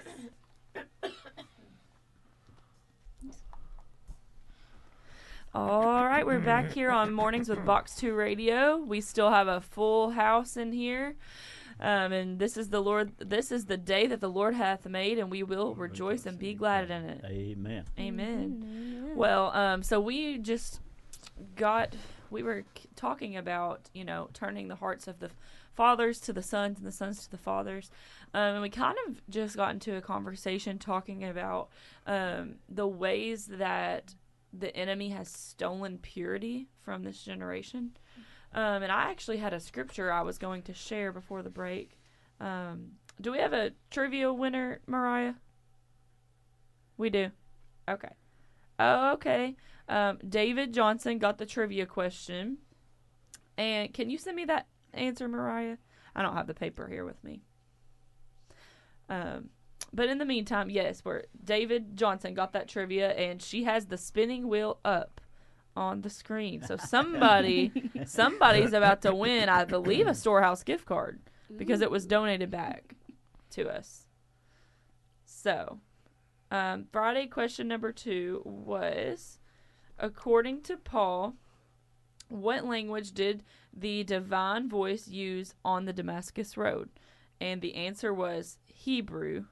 All 5.55 6.05
right, 6.05 6.25
we're 6.25 6.39
back 6.39 6.71
here 6.71 6.91
on 6.91 7.11
Mornings 7.11 7.49
with 7.49 7.65
Box 7.65 7.95
2 7.95 8.13
Radio. 8.13 8.77
We 8.77 9.01
still 9.01 9.31
have 9.31 9.47
a 9.47 9.61
full 9.61 10.11
house 10.11 10.57
in 10.57 10.73
here. 10.73 11.15
Um, 11.79 12.11
and 12.11 12.37
this 12.37 12.55
is 12.55 12.69
the 12.69 12.81
Lord 12.81 13.13
this 13.17 13.51
is 13.51 13.65
the 13.65 13.77
day 13.77 14.05
that 14.05 14.21
the 14.21 14.29
Lord 14.29 14.53
hath 14.53 14.85
made 14.85 15.17
and 15.17 15.31
we 15.31 15.41
will 15.41 15.73
rejoice 15.73 16.27
and 16.27 16.37
be 16.37 16.53
glad 16.53 16.91
in 16.91 17.03
it. 17.05 17.25
Amen. 17.25 17.85
Amen. 17.97 18.63
Amen. 18.63 19.11
Well, 19.15 19.51
um, 19.55 19.81
so 19.81 19.99
we 19.99 20.37
just 20.37 20.81
got 21.55 21.95
we 22.34 22.43
were 22.43 22.65
talking 22.95 23.38
about 23.38 23.89
you 23.93 24.03
know 24.03 24.29
turning 24.34 24.67
the 24.67 24.75
hearts 24.75 25.07
of 25.07 25.19
the 25.19 25.29
fathers 25.73 26.19
to 26.19 26.34
the 26.34 26.43
sons 26.43 26.77
and 26.77 26.86
the 26.86 26.91
sons 26.91 27.23
to 27.23 27.31
the 27.31 27.38
fathers, 27.38 27.89
um, 28.34 28.55
and 28.55 28.61
we 28.61 28.69
kind 28.69 28.97
of 29.07 29.21
just 29.29 29.55
got 29.55 29.71
into 29.71 29.95
a 29.95 30.01
conversation 30.01 30.77
talking 30.77 31.23
about 31.23 31.69
um, 32.05 32.55
the 32.67 32.88
ways 32.88 33.45
that 33.45 34.15
the 34.51 34.75
enemy 34.75 35.09
has 35.09 35.29
stolen 35.29 35.97
purity 35.97 36.67
from 36.81 37.03
this 37.03 37.23
generation. 37.23 37.91
Um, 38.53 38.84
and 38.84 38.91
I 38.91 39.09
actually 39.09 39.38
had 39.38 39.53
a 39.53 39.59
scripture 39.59 40.11
I 40.11 40.21
was 40.21 40.38
going 40.38 40.61
to 40.63 40.73
share 40.73 41.11
before 41.11 41.41
the 41.41 41.49
break. 41.49 41.97
Um, 42.39 42.91
do 43.19 43.31
we 43.31 43.39
have 43.39 43.53
a 43.53 43.71
trivia 43.89 44.31
winner, 44.31 44.79
Mariah? 44.86 45.34
We 46.97 47.09
do. 47.09 47.31
Okay. 47.89 48.13
Oh, 48.79 49.13
okay. 49.13 49.55
Um, 49.93 50.17
David 50.27 50.73
Johnson 50.73 51.19
got 51.19 51.37
the 51.37 51.45
trivia 51.45 51.85
question. 51.85 52.57
And 53.59 53.93
can 53.93 54.09
you 54.09 54.17
send 54.17 54.35
me 54.35 54.45
that 54.45 54.65
answer, 54.91 55.27
Mariah? 55.27 55.77
I 56.15 56.23
don't 56.23 56.35
have 56.35 56.47
the 56.47 56.55
paper 56.55 56.87
here 56.87 57.05
with 57.05 57.23
me. 57.23 57.43
Um, 59.07 59.49
but 59.93 60.09
in 60.09 60.17
the 60.17 60.25
meantime, 60.25 60.71
yes, 60.71 61.01
where 61.05 61.25
David 61.43 61.95
Johnson 61.95 62.33
got 62.33 62.53
that 62.53 62.67
trivia, 62.67 63.11
and 63.11 63.39
she 63.39 63.65
has 63.65 63.85
the 63.85 63.97
spinning 63.99 64.47
wheel 64.47 64.79
up 64.83 65.21
on 65.75 66.01
the 66.01 66.09
screen. 66.09 66.63
So 66.63 66.75
somebody, 66.75 67.71
somebody's 68.07 68.73
about 68.73 69.03
to 69.03 69.13
win, 69.13 69.47
I 69.47 69.65
believe, 69.65 70.07
a 70.07 70.15
storehouse 70.15 70.63
gift 70.63 70.85
card 70.85 71.21
because 71.55 71.81
it 71.81 71.91
was 71.91 72.07
donated 72.07 72.49
back 72.49 72.95
to 73.51 73.69
us. 73.69 74.07
So, 75.23 75.81
um, 76.49 76.87
Friday 76.91 77.27
question 77.27 77.67
number 77.67 77.91
two 77.91 78.41
was, 78.43 79.37
according 79.99 80.61
to 80.63 80.77
Paul, 80.77 81.35
what 82.29 82.65
language 82.65 83.11
did 83.11 83.43
the 83.71 84.03
divine 84.03 84.69
voice 84.69 85.07
use 85.07 85.53
on 85.63 85.85
the 85.85 85.93
Damascus 85.93 86.57
Road? 86.57 86.89
And 87.39 87.61
the 87.61 87.75
answer 87.75 88.13
was 88.13 88.57
Hebrew. 88.65 89.45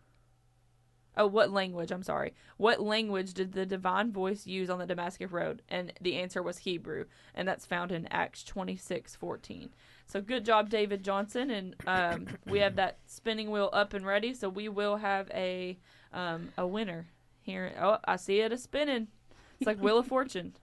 Oh, 1.18 1.28
what 1.28 1.52
language? 1.52 1.92
I'm 1.92 2.04
sorry. 2.04 2.34
What 2.58 2.80
language 2.80 3.34
did 3.34 3.52
the 3.52 3.66
divine 3.66 4.14
voice 4.14 4.48
use 4.48 4.70
on 4.70 4.80
the 4.80 4.86
Damascus 4.86 5.30
Road? 5.30 5.62
And 5.68 5.92
the 6.00 6.16
answer 6.16 6.42
was 6.42 6.60
Hebrew, 6.60 7.06
and 7.36 7.48
that's 7.48 7.66
found 7.66 7.92
in 7.92 8.08
Acts 8.08 8.44
26:14. 8.44 9.70
So 10.06 10.22
good 10.22 10.46
job, 10.46 10.70
David 10.70 11.04
Johnson, 11.04 11.52
and 11.52 11.76
um, 11.86 12.28
we 12.46 12.60
have 12.60 12.78
that 12.78 13.00
spinning 13.08 13.52
wheel 13.52 13.70
up 13.74 13.94
and 13.94 14.06
ready. 14.06 14.34
So 14.34 14.48
we 14.48 14.70
will 14.70 14.98
have 14.98 15.30
a 15.34 15.78
um, 16.14 16.50
a 16.58 16.66
winner 16.66 17.08
here. 17.42 17.74
Oh, 17.80 17.98
I 18.06 18.16
see 18.16 18.40
it 18.40 18.54
a 18.54 18.58
spinning. 18.58 19.08
It's 19.62 19.68
like 19.68 19.80
Wheel 19.80 20.00
of 20.00 20.08
Fortune. 20.08 20.54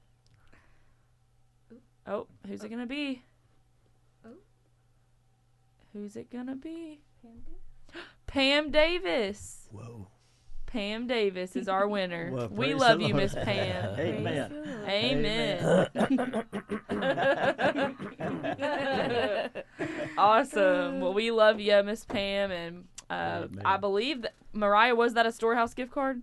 Oh, 2.05 2.27
who's 2.49 2.65
it 2.65 2.69
gonna 2.69 2.85
be? 2.85 3.23
Oh. 4.27 4.31
Who's 5.93 6.17
it 6.17 6.33
gonna 6.33 6.57
be? 6.57 6.99
Pam 8.27 8.73
Davis. 8.73 9.69
Whoa. 9.71 10.09
Pam 10.67 11.07
Davis 11.07 11.55
is 11.55 11.69
our 11.69 11.87
winner. 11.87 12.33
Well, 12.33 12.49
we 12.49 12.75
love 12.75 13.01
you, 13.01 13.15
Miss 13.15 13.35
Pam. 13.35 13.95
Amen. 14.01 14.53
Amen. 14.89 15.89
awesome. 20.19 20.99
Well, 20.99 21.15
we 21.15 21.31
love 21.31 21.61
you, 21.61 21.81
Miss 21.85 22.05
Pam, 22.05 22.51
and 22.51 22.87
uh, 23.09 23.47
I 23.65 23.77
believe 23.77 24.23
that 24.23 24.35
Mariah 24.53 24.97
was 24.97 25.15
that 25.15 25.25
a 25.25 25.31
storehouse 25.31 25.73
gift 25.73 25.93
card. 25.93 26.23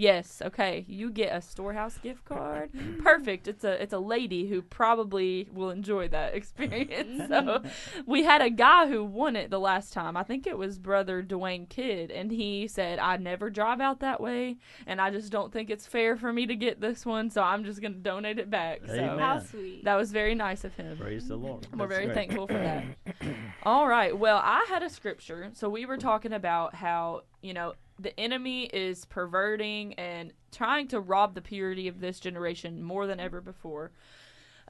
Yes. 0.00 0.40
Okay. 0.42 0.86
You 0.88 1.10
get 1.10 1.36
a 1.36 1.42
storehouse 1.42 1.98
gift 1.98 2.24
card. 2.24 2.70
Perfect. 3.02 3.46
It's 3.48 3.64
a 3.64 3.82
it's 3.82 3.92
a 3.92 3.98
lady 3.98 4.48
who 4.48 4.62
probably 4.62 5.46
will 5.52 5.68
enjoy 5.68 6.08
that 6.08 6.34
experience. 6.40 7.28
so 7.28 7.62
we 8.06 8.22
had 8.24 8.40
a 8.40 8.48
guy 8.48 8.88
who 8.88 9.04
won 9.04 9.36
it 9.36 9.50
the 9.50 9.60
last 9.60 9.92
time. 9.92 10.16
I 10.16 10.22
think 10.22 10.46
it 10.46 10.56
was 10.56 10.78
brother 10.78 11.22
Dwayne 11.22 11.68
Kidd, 11.68 12.10
and 12.10 12.30
he 12.32 12.66
said, 12.66 12.98
"I 12.98 13.18
never 13.18 13.50
drive 13.50 13.80
out 13.82 14.00
that 14.00 14.22
way, 14.22 14.56
and 14.86 15.02
I 15.02 15.10
just 15.10 15.30
don't 15.30 15.52
think 15.52 15.68
it's 15.68 15.86
fair 15.86 16.16
for 16.16 16.32
me 16.32 16.46
to 16.46 16.56
get 16.56 16.80
this 16.80 17.04
one, 17.04 17.28
so 17.28 17.42
I'm 17.42 17.62
just 17.64 17.82
gonna 17.82 17.96
donate 17.96 18.38
it 18.38 18.48
back." 18.48 18.80
So 18.86 19.18
How 19.18 19.40
sweet. 19.40 19.84
that 19.84 19.96
was 19.96 20.12
very 20.12 20.34
nice 20.34 20.64
of 20.64 20.72
him. 20.76 20.96
Praise 20.96 21.28
the 21.28 21.36
Lord. 21.36 21.66
We're 21.72 21.78
That's 21.86 21.92
very 21.92 22.04
great. 22.06 22.14
thankful 22.14 22.46
for 22.46 22.54
that. 22.54 22.84
All 23.64 23.86
right. 23.86 24.16
Well, 24.18 24.40
I 24.42 24.64
had 24.70 24.82
a 24.82 24.88
scripture. 24.88 25.50
So 25.52 25.68
we 25.68 25.84
were 25.84 25.98
talking 25.98 26.32
about 26.32 26.74
how, 26.74 27.24
you 27.42 27.52
know, 27.52 27.74
the 28.02 28.18
enemy 28.18 28.64
is 28.64 29.04
perverting 29.04 29.94
and 29.94 30.32
trying 30.52 30.88
to 30.88 31.00
rob 31.00 31.34
the 31.34 31.42
purity 31.42 31.88
of 31.88 32.00
this 32.00 32.20
generation 32.20 32.82
more 32.82 33.06
than 33.06 33.20
ever 33.20 33.40
before. 33.40 33.92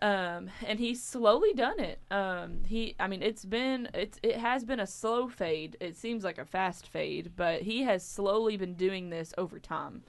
Um, 0.02 0.48
and 0.66 0.78
he's 0.78 1.02
slowly 1.02 1.52
done 1.52 1.78
it. 1.78 2.00
Um, 2.10 2.64
he, 2.66 2.96
I 2.98 3.06
mean, 3.06 3.22
it's 3.22 3.44
been, 3.44 3.88
it's, 3.92 4.18
it 4.22 4.38
has 4.38 4.64
been 4.64 4.80
a 4.80 4.86
slow 4.86 5.28
fade. 5.28 5.76
It 5.78 5.96
seems 5.96 6.24
like 6.24 6.38
a 6.38 6.44
fast 6.44 6.86
fade, 6.86 7.32
but 7.36 7.62
he 7.62 7.82
has 7.82 8.02
slowly 8.02 8.56
been 8.56 8.74
doing 8.74 9.10
this 9.10 9.34
over 9.36 9.58
time. 9.58 10.02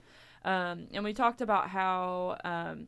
Um, 0.44 0.86
and 0.92 1.04
we 1.04 1.12
talked 1.12 1.42
about 1.42 1.68
how, 1.68 2.38
um, 2.42 2.86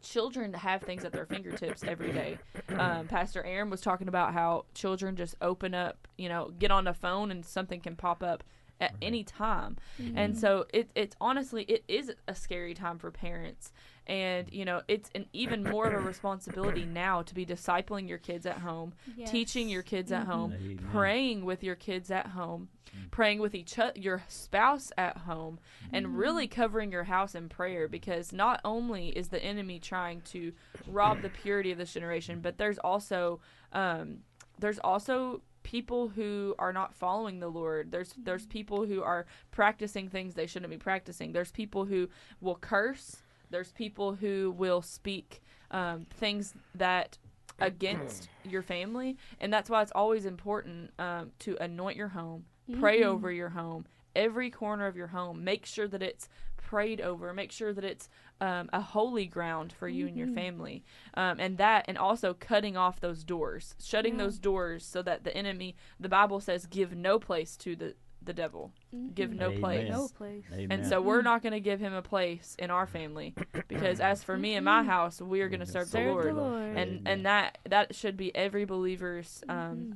children 0.00 0.52
have 0.54 0.82
things 0.82 1.04
at 1.04 1.12
their 1.12 1.26
fingertips 1.26 1.82
every 1.82 2.12
day. 2.12 2.38
Um, 2.78 3.08
Pastor 3.08 3.42
Aaron 3.42 3.68
was 3.68 3.80
talking 3.80 4.06
about 4.06 4.32
how 4.32 4.66
children 4.74 5.16
just 5.16 5.34
open 5.42 5.74
up, 5.74 6.06
you 6.16 6.28
know, 6.28 6.52
get 6.58 6.70
on 6.70 6.84
the 6.84 6.94
phone 6.94 7.32
and 7.32 7.44
something 7.44 7.80
can 7.80 7.96
pop 7.96 8.22
up 8.22 8.44
at 8.80 8.94
any 9.02 9.24
time. 9.24 9.76
And 9.98 10.32
mm-hmm. 10.32 10.40
so 10.40 10.66
it, 10.72 10.90
it's 10.94 11.16
honestly, 11.20 11.64
it 11.64 11.84
is 11.88 12.12
a 12.26 12.34
scary 12.34 12.74
time 12.74 12.98
for 12.98 13.10
parents. 13.10 13.72
And, 14.06 14.50
you 14.50 14.64
know, 14.64 14.82
it's 14.88 15.10
an 15.14 15.26
even 15.32 15.62
more 15.62 15.86
of 15.86 15.92
a 15.92 15.98
responsibility 15.98 16.84
now 16.86 17.22
to 17.22 17.34
be 17.34 17.44
discipling 17.44 18.08
your 18.08 18.18
kids 18.18 18.46
at 18.46 18.58
home, 18.58 18.94
teaching 19.26 19.68
your 19.68 19.82
kids 19.82 20.12
at 20.12 20.22
mm-hmm. 20.22 20.30
home, 20.30 20.52
Amen. 20.54 20.88
praying 20.92 21.44
with 21.44 21.62
your 21.62 21.74
kids 21.74 22.10
at 22.10 22.28
home, 22.28 22.68
mm. 22.86 23.10
praying 23.10 23.38
with 23.38 23.54
each 23.54 23.78
o- 23.78 23.92
your 23.94 24.22
spouse 24.28 24.90
at 24.96 25.18
home, 25.18 25.58
and 25.92 26.16
really 26.16 26.48
mm-hmm. 26.48 26.60
covering 26.60 26.90
your 26.90 27.04
house 27.04 27.34
in 27.34 27.50
prayer. 27.50 27.86
Because 27.86 28.32
not 28.32 28.60
only 28.64 29.08
is 29.08 29.28
the 29.28 29.42
enemy 29.44 29.78
trying 29.78 30.22
to 30.22 30.52
rob 30.86 31.20
the 31.20 31.28
purity 31.28 31.70
of 31.70 31.76
this 31.76 31.92
generation, 31.92 32.40
but 32.40 32.56
there's 32.56 32.78
also 32.78 33.40
um, 33.74 34.20
there's 34.58 34.78
also 34.78 35.42
people 35.62 36.08
who 36.08 36.54
are 36.58 36.72
not 36.72 36.94
following 36.94 37.40
the 37.40 37.48
Lord. 37.48 37.90
There's 37.90 38.14
there's 38.16 38.46
people 38.46 38.84
who 38.86 39.02
are 39.02 39.26
practicing 39.50 40.08
things 40.08 40.34
they 40.34 40.46
shouldn't 40.46 40.70
be 40.70 40.78
practicing. 40.78 41.32
There's 41.32 41.52
people 41.52 41.84
who 41.84 42.08
will 42.40 42.56
curse. 42.56 43.16
There's 43.50 43.72
people 43.72 44.14
who 44.14 44.54
will 44.56 44.82
speak 44.82 45.42
um, 45.70 46.06
things 46.10 46.54
that 46.74 47.18
against 47.60 48.28
your 48.44 48.62
family, 48.62 49.16
and 49.40 49.52
that's 49.52 49.68
why 49.68 49.82
it's 49.82 49.92
always 49.92 50.26
important 50.26 50.90
um, 50.98 51.32
to 51.40 51.56
anoint 51.60 51.96
your 51.96 52.08
home, 52.08 52.44
pray 52.78 53.02
over 53.02 53.32
your 53.32 53.48
home, 53.48 53.86
every 54.14 54.50
corner 54.50 54.86
of 54.86 54.96
your 54.96 55.08
home. 55.08 55.42
Make 55.44 55.66
sure 55.66 55.88
that 55.88 56.02
it's 56.02 56.28
prayed 56.58 57.00
over. 57.00 57.32
Make 57.32 57.50
sure 57.52 57.72
that 57.72 57.84
it's 57.84 58.10
um, 58.40 58.68
a 58.72 58.80
holy 58.82 59.24
ground 59.26 59.72
for 59.72 59.88
you 59.88 60.06
and 60.06 60.16
your 60.16 60.28
family, 60.28 60.84
um, 61.14 61.40
and 61.40 61.56
that, 61.58 61.86
and 61.88 61.96
also 61.96 62.34
cutting 62.34 62.76
off 62.76 63.00
those 63.00 63.24
doors, 63.24 63.74
shutting 63.82 64.12
Yeah. 64.18 64.24
those 64.24 64.38
doors, 64.38 64.84
so 64.84 65.00
that 65.02 65.24
the 65.24 65.34
enemy. 65.36 65.74
The 65.98 66.08
Bible 66.10 66.38
says, 66.40 66.66
"Give 66.66 66.94
no 66.94 67.18
place 67.18 67.56
to 67.58 67.74
the 67.74 67.94
the 68.20 68.32
devil. 68.34 68.72
Give 69.14 69.32
no 69.32 69.46
Amen. 69.46 69.60
place." 69.60 69.90
No 69.90 70.08
place. 70.08 70.44
Amen. 70.52 70.70
And 70.70 70.86
so 70.86 71.00
we're 71.00 71.22
not 71.22 71.42
going 71.42 71.52
to 71.54 71.60
give 71.60 71.80
him 71.80 71.94
a 71.94 72.02
place 72.02 72.54
in 72.58 72.70
our 72.70 72.86
family 72.86 73.34
because 73.68 74.00
as 74.00 74.22
for 74.22 74.36
me 74.36 74.54
and 74.54 74.64
my 74.64 74.82
house, 74.84 75.20
we 75.20 75.40
are 75.40 75.48
going 75.48 75.60
to 75.60 75.66
serve 75.66 75.90
the 75.90 76.00
Lord. 76.00 76.26
the 76.26 76.32
Lord. 76.34 76.62
And 76.76 76.78
Amen. 76.78 77.02
and 77.06 77.26
that 77.26 77.58
that 77.68 77.94
should 77.94 78.16
be 78.16 78.34
every 78.36 78.64
believer's 78.64 79.42
um 79.48 79.56
Mm-hmm. 79.56 79.92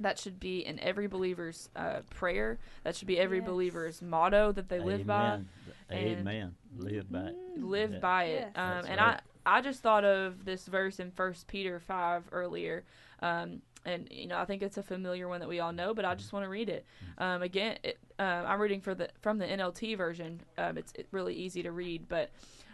that 0.00 0.18
should 0.18 0.40
be 0.40 0.60
in 0.66 0.80
every 0.80 1.06
believer's 1.06 1.68
uh, 1.76 2.00
prayer. 2.08 2.58
That 2.84 2.96
should 2.96 3.06
be 3.08 3.18
every 3.18 3.38
Yes. 3.38 3.46
believer's 3.46 4.02
motto 4.02 4.50
that 4.52 4.68
they 4.70 4.80
live 4.80 5.06
by. 5.06 5.40
Amen. 5.92 6.54
Live 6.76 7.10
by 7.10 7.18
it. 7.28 7.36
Live 7.56 7.92
Yeah. 7.94 7.98
by 7.98 8.24
it. 8.24 8.48
Yes. 8.54 8.56
Um, 8.56 8.86
and 8.90 9.00
right. 9.00 9.20
I 9.44 9.58
I 9.58 9.60
just 9.62 9.80
thought 9.80 10.04
of 10.04 10.44
this 10.44 10.66
verse 10.66 11.00
in 11.00 11.10
First 11.10 11.46
Peter 11.48 11.80
five 11.80 12.24
earlier. 12.32 12.84
Um, 13.20 13.62
and 13.86 14.06
you 14.10 14.26
know 14.26 14.38
I 14.38 14.44
think 14.44 14.62
it's 14.62 14.76
a 14.76 14.82
familiar 14.82 15.28
one 15.28 15.40
that 15.40 15.48
we 15.48 15.60
all 15.60 15.72
know, 15.72 15.94
but 15.94 16.04
I 16.04 16.14
just 16.14 16.32
want 16.32 16.44
to 16.44 16.48
read 16.50 16.68
it. 16.68 16.84
Um, 17.18 17.42
again, 17.42 17.78
it, 17.82 17.98
uh, 18.18 18.44
I'm 18.46 18.60
reading 18.60 18.80
for 18.82 18.94
the 18.94 19.08
from 19.20 19.38
the 19.38 19.46
NLT 19.46 19.96
version. 19.96 20.40
Um, 20.58 20.76
it's 20.78 20.92
it 20.94 21.08
really 21.10 21.34
easy 21.34 21.62
to 21.62 21.72
read, 21.72 22.08
but 22.08 22.30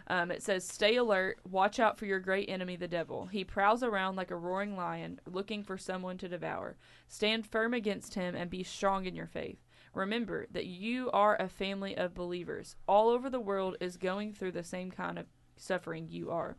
Um, 0.08 0.30
it 0.30 0.40
says, 0.40 0.64
Stay 0.64 0.94
alert, 0.94 1.38
watch 1.50 1.80
out 1.80 1.98
for 1.98 2.06
your 2.06 2.20
great 2.20 2.48
enemy, 2.48 2.76
the 2.76 2.86
devil. 2.86 3.26
He 3.26 3.42
prowls 3.42 3.82
around 3.82 4.14
like 4.14 4.30
a 4.30 4.36
roaring 4.36 4.76
lion, 4.76 5.18
looking 5.28 5.64
for 5.64 5.76
someone 5.76 6.16
to 6.18 6.28
devour. 6.28 6.76
Stand 7.08 7.44
firm 7.44 7.74
against 7.74 8.14
him 8.14 8.36
and 8.36 8.48
be 8.48 8.62
strong 8.62 9.04
in 9.06 9.16
your 9.16 9.26
faith. 9.26 9.58
Remember 9.96 10.46
that 10.50 10.66
you 10.66 11.10
are 11.12 11.36
a 11.40 11.48
family 11.48 11.96
of 11.96 12.12
believers. 12.12 12.76
All 12.86 13.08
over 13.08 13.30
the 13.30 13.40
world 13.40 13.78
is 13.80 13.96
going 13.96 14.34
through 14.34 14.52
the 14.52 14.62
same 14.62 14.90
kind 14.90 15.18
of 15.18 15.24
suffering 15.56 16.08
you 16.10 16.30
are. 16.30 16.58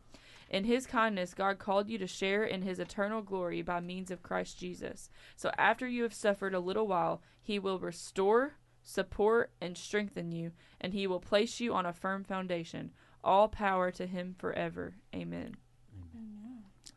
In 0.49 0.63
his 0.63 0.88
kindness, 0.88 1.35
God 1.35 1.59
called 1.59 1.88
you 1.88 1.99
to 1.99 2.07
share 2.07 2.43
in 2.43 2.63
his 2.63 2.79
eternal 2.79 3.21
glory 3.21 3.61
by 3.61 3.79
means 3.79 4.09
of 4.09 4.23
Christ 4.23 4.57
Jesus. 4.57 5.11
So 5.35 5.51
after 5.55 5.88
you 5.88 6.01
have 6.01 6.15
suffered 6.15 6.55
a 6.55 6.59
little 6.59 6.88
while, 6.88 7.21
he 7.39 7.59
will 7.59 7.77
restore, 7.77 8.55
support, 8.81 9.51
and 9.61 9.77
strengthen 9.77 10.31
you, 10.31 10.53
and 10.81 10.93
he 10.93 11.05
will 11.05 11.19
place 11.19 11.59
you 11.59 11.75
on 11.75 11.85
a 11.85 11.93
firm 11.93 12.23
foundation. 12.23 12.89
All 13.23 13.49
power 13.49 13.91
to 13.91 14.07
him 14.07 14.33
forever. 14.39 14.95
Amen. 15.13 15.57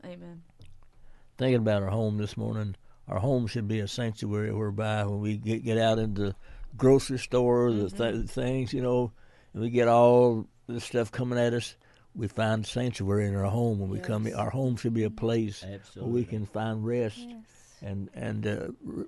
Amen. 0.03 0.43
Thinking 1.37 1.57
about 1.57 1.83
our 1.83 1.91
home 1.91 2.17
this 2.17 2.39
morning, 2.39 2.77
our 3.11 3.19
home 3.19 3.47
should 3.47 3.69
be 3.69 3.81
a 3.81 3.89
sanctuary 3.89 4.53
whereby 4.55 5.05
when 5.05 5.21
we 5.21 5.37
get, 5.37 5.65
get 5.65 5.77
out 5.79 5.99
into 5.99 6.23
the 6.23 6.35
grocery 6.77 7.19
store, 7.19 7.71
the 7.73 7.91
th- 7.91 8.31
things, 8.31 8.73
you 8.73 8.81
know, 8.81 9.13
and 9.53 9.63
we 9.63 9.69
get 9.71 9.89
all 9.89 10.47
the 10.69 10.81
stuff 10.81 11.11
coming 11.11 11.39
at 11.39 11.53
us, 11.53 11.75
we 12.15 12.29
find 12.29 12.65
sanctuary 12.67 13.27
in 13.27 13.35
our 13.35 13.45
home. 13.45 13.81
When 13.81 13.91
we 13.91 13.99
come, 13.99 14.29
our 14.37 14.51
home 14.51 14.77
should 14.77 14.95
be 14.95 15.05
a 15.05 15.11
place 15.11 15.63
where 15.95 16.05
we 16.07 16.25
can 16.25 16.47
find 16.47 16.87
rest 16.87 17.19
Yes. 17.19 17.37
and 17.83 18.09
and 18.15 18.47
uh, 18.47 18.69
r- 18.87 19.07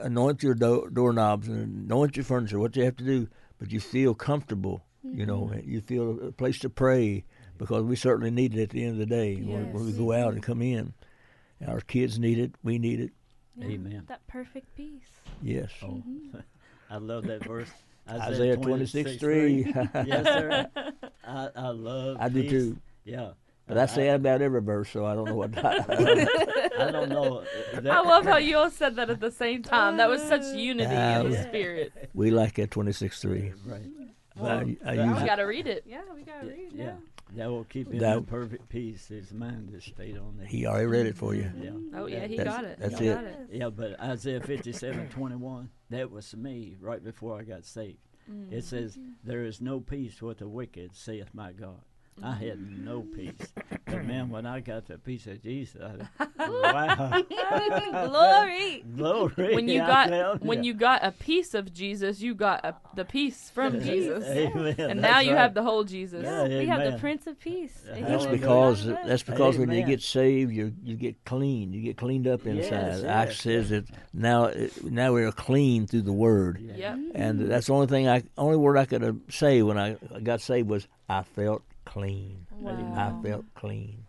anoint 0.00 0.42
your 0.42 0.54
do- 0.54 0.88
doorknobs 0.92 1.48
and 1.48 1.84
anoint 1.90 2.16
your 2.16 2.24
furniture. 2.24 2.58
What 2.58 2.74
you 2.76 2.84
have 2.84 2.96
to 2.96 3.04
do, 3.04 3.28
but 3.58 3.70
you 3.70 3.80
feel 3.80 4.14
comfortable. 4.14 4.82
You 5.04 5.26
know, 5.26 5.40
Mm-hmm. 5.42 5.52
and 5.54 5.66
you 5.66 5.80
feel 5.82 6.28
a 6.28 6.32
place 6.32 6.58
to 6.60 6.70
pray 6.70 7.24
because 7.58 7.82
we 7.84 7.96
certainly 7.96 8.30
need 8.30 8.54
it 8.56 8.62
at 8.62 8.70
the 8.70 8.82
end 8.84 8.92
of 8.92 8.98
the 8.98 9.06
day 9.06 9.34
when, 9.36 9.72
when 9.72 9.84
we 9.84 9.92
go 9.92 10.12
out 10.12 10.32
and 10.32 10.42
come 10.42 10.62
in. 10.62 10.94
Our 11.66 11.80
kids 11.80 12.18
need 12.18 12.38
it. 12.38 12.54
We 12.62 12.78
need 12.78 13.00
it. 13.00 13.10
Yeah, 13.56 13.66
Amen. 13.68 14.04
That 14.08 14.26
perfect 14.26 14.74
peace. 14.76 15.02
Yes. 15.42 15.70
Oh, 15.82 16.02
I 16.90 16.96
love 16.96 17.26
that 17.26 17.44
verse. 17.44 17.68
Isaiah 18.10 18.56
26 18.56 19.16
3. 19.16 19.72
yes, 20.06 20.24
sir. 20.24 20.66
I, 21.24 21.48
I 21.54 21.68
love 21.68 22.16
I 22.18 22.28
do 22.28 22.48
too. 22.48 22.76
Yeah. 23.04 23.30
But 23.68 23.78
I 23.78 23.86
say 23.86 24.06
that 24.06 24.16
about 24.16 24.42
every 24.42 24.60
verse, 24.60 24.90
so 24.90 25.06
I 25.06 25.14
don't 25.14 25.24
know 25.26 25.36
what. 25.36 25.56
I 25.64 26.90
don't 26.90 27.08
know. 27.08 27.44
That, 27.74 27.86
I 27.86 28.00
love 28.00 28.24
how 28.26 28.36
you 28.38 28.58
all 28.58 28.70
said 28.70 28.96
that 28.96 29.08
at 29.08 29.20
the 29.20 29.30
same 29.30 29.62
time. 29.62 29.98
That 29.98 30.10
was 30.10 30.20
such 30.20 30.42
unity 30.56 30.90
in 30.92 31.30
the 31.30 31.38
Ah, 31.38 31.42
spirit. 31.48 31.92
we 32.12 32.32
like 32.32 32.54
that 32.56 32.72
26 32.72 33.20
3. 33.22 33.52
Right. 33.64 33.82
I, 34.36 34.40
Well, 34.42 34.50
I 34.52 34.96
that- 34.96 35.06
use 35.06 35.18
I 35.18 35.22
it. 35.22 35.26
gotta 35.26 35.46
read 35.46 35.66
it. 35.66 35.84
Yeah, 35.86 36.02
we 36.14 36.22
gotta 36.22 36.46
Yeah, 36.46 36.52
read. 36.52 36.72
yeah. 36.72 36.84
Yeah. 36.84 36.96
That 37.34 37.50
will 37.50 37.64
keep 37.64 37.90
him 37.90 37.98
That- 37.98 38.18
in 38.18 38.24
perfect 38.24 38.68
peace. 38.68 39.08
His 39.08 39.32
mind 39.32 39.72
is 39.74 39.84
stayed 39.84 40.16
on 40.18 40.38
it. 40.40 40.48
He 40.48 40.66
already 40.66 40.86
read 40.86 41.06
it 41.06 41.16
for 41.16 41.34
you. 41.34 41.50
Yeah. 41.60 41.70
Oh 41.98 42.06
yeah, 42.06 42.26
he 42.26 42.36
That's- 42.36 42.54
got 42.56 42.64
it. 42.64 42.78
that's 42.78 42.98
he 42.98 43.08
it. 43.08 43.14
got 43.14 43.24
it. 43.24 43.36
Yeah, 43.50 43.70
but 43.70 43.98
Isaiah 44.00 44.40
57 44.40 45.08
21, 45.08 45.70
that 45.90 46.10
was 46.10 46.34
me 46.36 46.76
right 46.80 47.02
before 47.02 47.38
I 47.38 47.42
got 47.44 47.64
saved. 47.64 47.98
Mm. 48.30 48.52
It 48.52 48.64
says, 48.64 48.98
There 49.24 49.44
is 49.44 49.60
no 49.60 49.80
peace 49.80 50.20
with 50.22 50.38
the 50.38 50.48
wicked, 50.48 50.94
saith 50.94 51.32
my 51.34 51.52
God. 51.52 51.80
I 52.22 52.34
had 52.34 52.58
no 52.84 53.00
peace. 53.00 53.32
But 53.86 54.04
man, 54.06 54.28
when 54.28 54.46
I 54.46 54.60
got 54.60 54.86
the 54.86 54.98
peace 54.98 55.26
of 55.26 55.42
Jesus, 55.42 55.80
I, 56.18 56.26
wow. 56.38 57.22
Glory. 58.08 58.84
Glory. 58.96 59.54
When 59.54 59.68
you 59.68 59.82
I 59.82 59.86
got 60.08 60.42
when 60.42 60.58
ya. 60.58 60.64
you 60.68 60.74
got 60.74 61.04
a 61.04 61.12
piece 61.12 61.54
of 61.54 61.72
Jesus, 61.72 62.20
you 62.20 62.34
got 62.34 62.64
a, 62.64 62.76
the 62.94 63.04
peace 63.04 63.50
from 63.50 63.80
Jesus, 63.80 64.24
Amen. 64.24 64.74
and 64.78 64.78
That's 64.78 65.00
now 65.00 65.20
you 65.20 65.32
right. 65.32 65.38
have 65.38 65.54
the 65.54 65.62
whole 65.62 65.84
Jesus. 65.84 66.22
Yeah, 66.24 66.46
we 66.48 66.66
have 66.66 66.92
the. 66.92 66.98
Prince 67.02 67.26
of 67.26 67.40
Peace. 67.40 67.82
That's 67.84 68.24
he 68.24 68.30
because 68.30 68.84
lives 68.84 68.86
in 68.86 68.94
us. 68.96 69.08
that's 69.08 69.22
because 69.24 69.58
when 69.58 69.70
you 69.72 69.82
get 69.84 70.02
saved, 70.02 70.52
you 70.52 70.72
you 70.84 70.94
get 70.94 71.24
clean. 71.24 71.72
You 71.72 71.82
get 71.82 71.96
cleaned 71.96 72.28
up 72.28 72.46
inside. 72.46 72.70
Yes, 72.70 73.02
Acts 73.04 73.30
yes. 73.30 73.40
says 73.40 73.70
that 73.70 73.84
now 74.12 74.50
now 74.84 75.12
we 75.12 75.24
are 75.24 75.32
clean 75.32 75.86
through 75.86 76.02
the 76.02 76.12
Word, 76.12 76.60
Yeah. 76.60 76.94
Yep. 76.94 76.98
and 77.14 77.50
that's 77.50 77.66
the 77.66 77.72
only 77.74 77.86
thing 77.88 78.08
I 78.08 78.22
only 78.38 78.56
word 78.56 78.76
I 78.76 78.84
could 78.84 79.02
uh, 79.02 79.12
say 79.30 79.62
when 79.62 79.78
I 79.78 79.96
got 80.22 80.40
saved 80.40 80.68
was 80.68 80.86
I 81.08 81.22
felt 81.22 81.62
clean. 81.92 82.46
Wow. 82.52 82.94
I 82.96 83.22
felt 83.26 83.44
clean, 83.54 84.04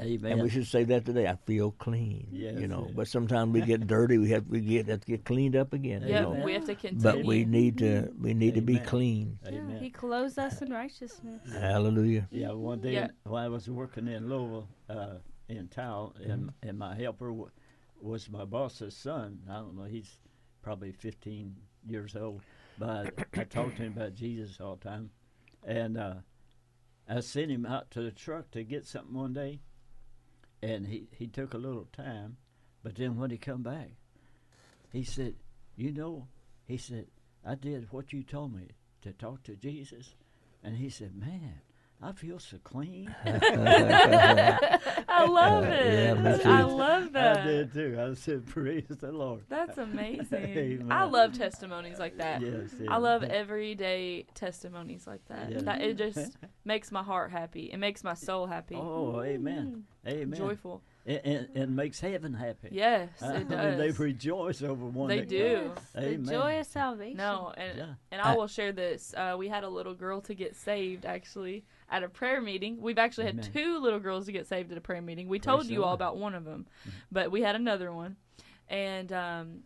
Amen. 0.00 0.32
and 0.32 0.42
we 0.42 0.48
should 0.50 0.66
say 0.66 0.84
that 0.84 1.04
today. 1.04 1.26
I 1.26 1.36
feel 1.46 1.70
clean. 1.72 2.26
Yes, 2.32 2.58
you 2.60 2.66
know, 2.66 2.84
yes. 2.86 2.94
but 2.96 3.08
sometimes 3.08 3.52
we 3.52 3.60
get 3.62 3.86
dirty. 3.86 4.18
We 4.18 4.30
have 4.30 4.46
we 4.48 4.60
get 4.60 4.88
have 4.88 5.00
to 5.02 5.06
get 5.06 5.24
cleaned 5.24 5.54
up 5.56 5.72
again. 5.72 6.02
Yep. 6.02 6.10
You 6.10 6.20
know, 6.20 6.44
We 6.44 6.52
have 6.54 6.64
to 6.66 6.74
continue. 6.74 7.02
but 7.02 7.24
we 7.24 7.44
need 7.44 7.78
to 7.78 8.10
we 8.20 8.34
need 8.34 8.54
to 8.54 8.60
be 8.62 8.74
Amen. 8.76 8.86
clean. 8.86 9.38
Yeah, 9.44 9.58
Amen. 9.58 9.78
he 9.78 9.90
clothes 9.90 10.36
us 10.38 10.62
in 10.62 10.72
righteousness. 10.72 11.40
Hallelujah. 11.52 12.26
Yeah, 12.30 12.52
one 12.52 12.80
day 12.80 12.92
Yeah. 12.94 13.08
while 13.24 13.44
I 13.44 13.48
was 13.48 13.68
working 13.70 14.08
in 14.08 14.28
Louisville, 14.28 14.68
uh, 14.88 15.14
in 15.48 15.68
town, 15.68 16.12
and 16.24 16.50
and 16.62 16.78
my 16.78 16.94
helper 16.96 17.28
w- 17.28 17.50
was 18.00 18.28
my 18.30 18.44
boss's 18.44 18.96
son. 18.96 19.40
I 19.50 19.54
don't 19.56 19.76
know, 19.76 19.84
he's 19.84 20.18
probably 20.62 20.92
15 20.92 21.54
years 21.86 22.14
old, 22.16 22.42
but 22.78 23.12
I 23.36 23.44
talked 23.44 23.76
to 23.76 23.82
him 23.84 23.92
about 23.96 24.14
Jesus 24.14 24.60
all 24.60 24.76
the 24.76 24.88
time, 24.88 25.10
and 25.64 25.96
uh, 25.96 26.14
I 27.08 27.20
sent 27.20 27.50
him 27.50 27.64
out 27.64 27.90
to 27.92 28.02
the 28.02 28.10
truck 28.10 28.50
to 28.50 28.62
get 28.64 28.86
something 28.86 29.14
one 29.14 29.32
day, 29.32 29.60
and 30.62 30.86
he 30.86 31.08
he 31.12 31.26
took 31.26 31.54
a 31.54 31.58
little 31.58 31.86
time, 31.86 32.36
but 32.82 32.96
then 32.96 33.16
when 33.16 33.30
he 33.30 33.38
come 33.38 33.62
back, 33.62 33.92
he 34.92 35.04
said, 35.04 35.36
"You 35.74 35.90
know," 35.92 36.28
he 36.66 36.76
said, 36.76 37.06
"I 37.44 37.54
did 37.54 37.90
what 37.92 38.12
you 38.12 38.22
told 38.22 38.54
me 38.54 38.68
to 39.00 39.12
talk 39.12 39.42
to 39.44 39.56
Jesus," 39.56 40.14
and 40.62 40.76
he 40.76 40.90
said, 40.90 41.16
"Man." 41.16 41.62
I 42.00 42.12
feel 42.12 42.38
so 42.38 42.58
clean. 42.62 43.12
I 43.24 44.58
love 45.28 45.64
Yeah, 45.64 46.12
it. 46.12 46.20
me 46.20 46.38
too. 46.42 46.48
I 46.48 46.62
love 46.62 47.12
that. 47.12 47.38
I 47.38 47.44
did 47.44 47.72
too. 47.72 47.98
I 48.00 48.14
said, 48.14 48.46
"Praise 48.46 48.84
the 48.88 49.10
Lord." 49.10 49.42
That's 49.48 49.78
amazing. 49.78 50.86
I 50.92 51.04
love 51.04 51.36
testimonies 51.36 51.98
like 51.98 52.18
that. 52.18 52.40
Yes, 52.40 52.70
yes. 52.78 52.88
I 52.88 52.96
love 52.98 53.24
everyday 53.24 54.26
testimonies 54.34 55.06
like 55.06 55.26
that. 55.28 55.50
Yeah. 55.50 55.60
That 55.62 55.80
it 55.82 55.98
just 55.98 56.36
makes 56.64 56.92
my 56.92 57.02
heart 57.02 57.32
happy. 57.32 57.70
It 57.72 57.78
makes 57.78 58.04
my 58.04 58.14
soul 58.14 58.46
happy. 58.46 58.76
Oh, 58.76 59.20
amen, 59.22 59.84
amen. 60.06 60.38
Joyful. 60.38 60.82
and, 61.04 61.20
and, 61.24 61.48
and 61.56 61.76
makes 61.76 61.98
heaven 62.00 62.32
happy. 62.34 62.68
Yes, 62.70 63.08
I 63.20 63.38
it 63.38 63.50
mean, 63.50 63.76
they 63.78 63.88
does. 63.88 63.98
rejoice 63.98 64.62
over 64.62 64.84
one. 64.84 65.08
They 65.08 65.20
that 65.20 65.28
do. 65.28 65.72
Amen. 65.96 66.22
the 66.24 66.32
joy 66.32 66.60
of 66.60 66.66
salvation. 66.66 67.16
No, 67.16 67.52
and 67.56 67.76
Yeah. 67.78 67.86
and 68.12 68.20
I 68.20 68.34
I- 68.34 68.36
will 68.36 68.46
share 68.46 68.70
this. 68.72 69.12
Uh, 69.16 69.34
we 69.36 69.48
had 69.48 69.64
a 69.64 69.68
little 69.68 69.94
girl 69.94 70.20
to 70.22 70.34
get 70.34 70.54
saved 70.54 71.04
actually 71.04 71.64
at 71.90 72.02
a 72.02 72.08
prayer 72.08 72.40
meeting. 72.40 72.80
We've 72.80 72.98
actually 72.98 73.24
had 73.24 73.34
Amen. 73.34 73.50
two 73.52 73.78
little 73.78 73.98
girls 74.00 74.26
to 74.26 74.32
get 74.32 74.46
saved 74.46 74.70
at 74.72 74.78
a 74.78 74.80
prayer 74.80 75.02
meeting. 75.02 75.28
We 75.28 75.38
Praise 75.38 75.44
told 75.44 75.66
you 75.66 75.84
all 75.84 75.94
about 75.94 76.16
one 76.16 76.34
of 76.34 76.44
them, 76.44 76.66
but 77.10 77.30
we 77.30 77.42
had 77.42 77.56
another 77.56 77.92
one, 77.92 78.16
and 78.68 79.12
um, 79.12 79.60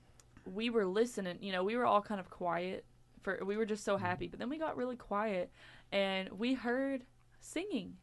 we 0.45 0.71
were 0.71 0.87
listening. 0.87 1.39
You 1.41 1.53
know, 1.53 1.65
we 1.65 1.77
were 1.77 1.87
all 1.87 2.03
kind 2.03 2.21
of 2.21 2.31
quiet. 2.31 2.85
For 3.23 3.39
we 3.45 3.57
were 3.57 3.67
just 3.67 3.85
so 3.85 3.97
happy, 3.97 4.27
but 4.27 4.41
then 4.41 4.49
we 4.49 4.59
got 4.59 4.77
really 4.77 4.97
quiet, 4.97 5.53
and 5.93 6.29
we 6.31 6.55
heard 6.55 7.05
singing. 7.41 7.97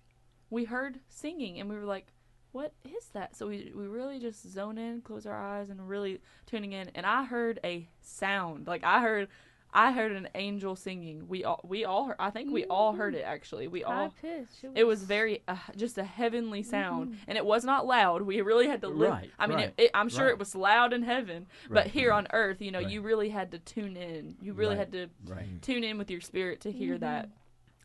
We 0.50 0.64
heard 0.64 1.00
singing, 1.10 1.60
and 1.60 1.70
we 1.70 1.76
were 1.76 1.86
like, 1.86 2.08
"What 2.54 2.74
is 2.86 3.08
that?" 3.14 3.36
So 3.36 3.48
we 3.48 3.72
we 3.76 3.86
really 3.86 4.20
just 4.20 4.50
zone 4.50 4.78
in, 4.78 5.02
close 5.02 5.26
our 5.26 5.38
eyes, 5.38 5.70
and 5.70 5.90
really 5.90 6.22
tuning 6.46 6.72
in. 6.72 6.90
And 6.96 7.06
I 7.06 7.26
heard 7.26 7.60
a 7.66 7.90
sound, 8.02 8.66
like 8.68 8.84
I 8.86 9.02
heard, 9.02 9.28
I 9.72 9.92
heard 9.92 10.12
an 10.12 10.28
angel 10.34 10.76
singing. 10.76 11.28
We 11.28 11.44
all 11.44 11.60
we 11.64 11.86
all 11.86 12.06
heard, 12.06 12.16
I 12.18 12.32
think 12.32 12.52
we 12.52 12.66
all 12.66 12.94
heard 12.94 13.14
it 13.14 13.22
actually. 13.24 13.68
We 13.68 13.82
High 13.82 14.04
all 14.04 14.14
pitch. 14.20 14.48
it 14.74 14.84
was 14.84 15.04
very 15.04 15.44
uh, 15.48 15.58
just 15.76 15.98
a 16.00 16.04
heavenly 16.04 16.64
sound, 16.64 17.18
and 17.28 17.38
it 17.38 17.46
was 17.46 17.64
not 17.64 17.86
loud. 17.86 18.24
We 18.24 18.42
really 18.42 18.68
had 18.68 18.82
to 18.82 18.88
live. 18.88 19.12
Right, 19.12 19.30
I 19.38 19.46
mean, 19.48 19.58
right, 19.58 19.74
it, 19.78 19.84
it, 19.86 19.92
I'm 19.94 20.10
sure 20.10 20.26
right. 20.26 20.32
it 20.34 20.40
was 20.40 20.56
loud 20.56 20.92
in 20.94 21.04
heaven, 21.04 21.46
but 21.70 21.76
Right. 21.86 21.88
here 21.88 22.12
on 22.12 22.28
earth, 22.34 22.62
you 22.62 22.72
know, 22.72 22.80
Right. 22.80 22.90
you 22.90 23.02
really 23.02 23.30
had 23.30 23.52
to 23.52 23.60
tune 23.60 23.96
in. 23.96 24.38
You 24.42 24.54
really 24.54 24.76
Right. 24.76 24.80
had 24.80 24.92
to 24.94 25.08
Right. 25.28 25.62
tune 25.62 25.84
in 25.84 25.98
with 26.00 26.10
your 26.10 26.22
spirit 26.22 26.62
to 26.62 26.72
hear 26.72 26.98
that. 26.98 27.30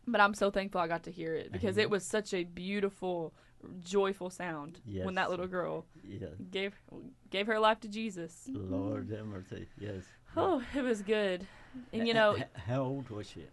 But 0.06 0.20
I'm 0.22 0.34
so 0.34 0.50
thankful 0.50 0.80
I 0.80 0.86
got 0.88 1.02
to 1.04 1.10
hear 1.10 1.34
it 1.34 1.52
because 1.52 1.76
it 1.78 1.88
was 1.90 2.04
such 2.04 2.32
a 2.34 2.44
beautiful, 2.44 3.34
joyful 3.82 4.30
sound 4.30 4.80
when 4.86 5.14
that 5.16 5.28
little 5.30 5.46
girl 5.46 5.84
Yeah. 6.02 6.28
gave 6.50 6.74
gave 7.30 7.46
her 7.46 7.58
life 7.58 7.80
to 7.80 7.88
Jesus. 7.88 8.48
Lord 8.52 9.10
have 9.10 9.26
mercy. 9.26 9.68
Yes. 9.78 10.04
Oh, 10.36 10.62
it 10.74 10.82
was 10.82 11.02
good. 11.02 11.46
And 11.92 12.06
you 12.06 12.14
know, 12.14 12.36
how 12.66 12.82
old 12.82 13.10
was 13.10 13.28
she? 13.30 13.44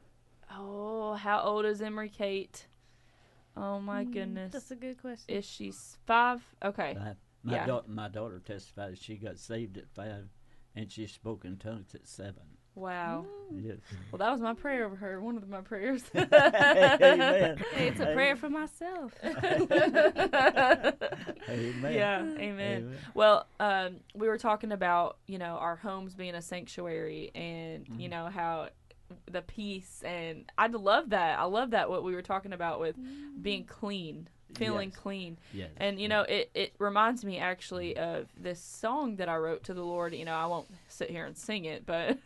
oh, 0.55 1.13
how 1.13 1.41
old 1.41 1.65
is 1.65 1.82
Emery 1.82 2.09
Kate? 2.09 2.65
Oh 3.55 3.80
my 3.80 4.03
goodness. 4.03 4.49
Mm, 4.49 4.51
That's 4.53 4.72
a 4.72 4.76
good 4.76 5.01
question. 5.01 5.36
Is 5.36 5.45
she 5.45 5.74
five? 6.05 6.41
Okay. 6.63 6.95
My, 6.97 7.15
my, 7.43 7.53
Yeah. 7.53 7.67
daugh- 7.67 7.88
my 7.88 8.07
daughter 8.07 8.39
testified 8.39 8.97
she 8.97 9.15
got 9.15 9.38
saved 9.39 9.78
at 9.78 9.89
five, 9.89 10.30
and 10.76 10.91
she 10.91 11.05
spoke 11.07 11.43
in 11.45 11.57
tongues 11.57 11.93
at 11.95 12.07
seven. 12.07 12.57
Wow. 12.76 13.26
Yes. 13.53 13.78
Well, 14.11 14.19
that 14.19 14.32
was 14.32 14.39
my 14.39 14.53
prayer 14.53 14.86
over 14.86 14.95
her. 14.95 15.19
One 15.19 15.36
of 15.36 15.47
my 15.49 15.59
prayers. 15.61 16.03
Amen. 16.15 17.57
Hey, 17.74 17.88
it's 17.89 17.99
a 17.99 18.13
prayer 18.13 18.36
for 18.38 18.49
myself. 18.49 19.13
Amen. 21.49 21.93
Yeah, 21.93 22.19
amen. 22.22 22.39
Amen. 22.39 22.97
Well, 23.13 23.47
um, 23.59 23.97
we 24.15 24.28
were 24.28 24.38
talking 24.38 24.72
about 24.72 25.17
you 25.28 25.38
know 25.38 25.57
our 25.57 25.76
homes 25.76 26.15
being 26.15 26.36
a 26.36 26.41
sanctuary, 26.41 27.32
and 27.36 27.86
Mm-hmm. 27.86 27.99
you 27.99 28.09
know 28.09 28.28
how 28.28 28.69
the 29.30 29.41
peace 29.41 30.01
and 30.05 30.45
I 30.57 30.67
love 30.67 31.09
that. 31.09 31.39
I 31.39 31.43
love 31.43 31.72
that 31.72 31.89
what 31.89 32.03
we 32.03 32.13
were 32.13 32.22
talking 32.22 32.53
about 32.53 32.80
with 32.80 32.95
being 33.41 33.65
clean, 33.65 34.30
feeling 34.56 34.89
Yes. 34.89 34.97
clean. 34.99 35.39
Yes. 35.54 35.70
And 35.78 35.99
you 35.99 36.08
know, 36.08 36.22
it, 36.22 36.52
it 36.54 36.74
reminds 36.80 37.24
me 37.26 37.38
actually 37.39 37.97
of 37.97 38.28
this 38.38 38.60
song 38.62 39.18
that 39.18 39.30
I 39.30 39.38
wrote 39.38 39.64
to 39.66 39.74
the 39.74 39.84
Lord. 39.84 40.14
You 40.14 40.26
know, 40.26 40.34
I 40.36 40.45
won't 40.45 40.70
sit 40.88 41.10
here 41.10 41.26
and 41.26 41.38
sing 41.38 41.66
it, 41.66 41.86
but 41.86 42.10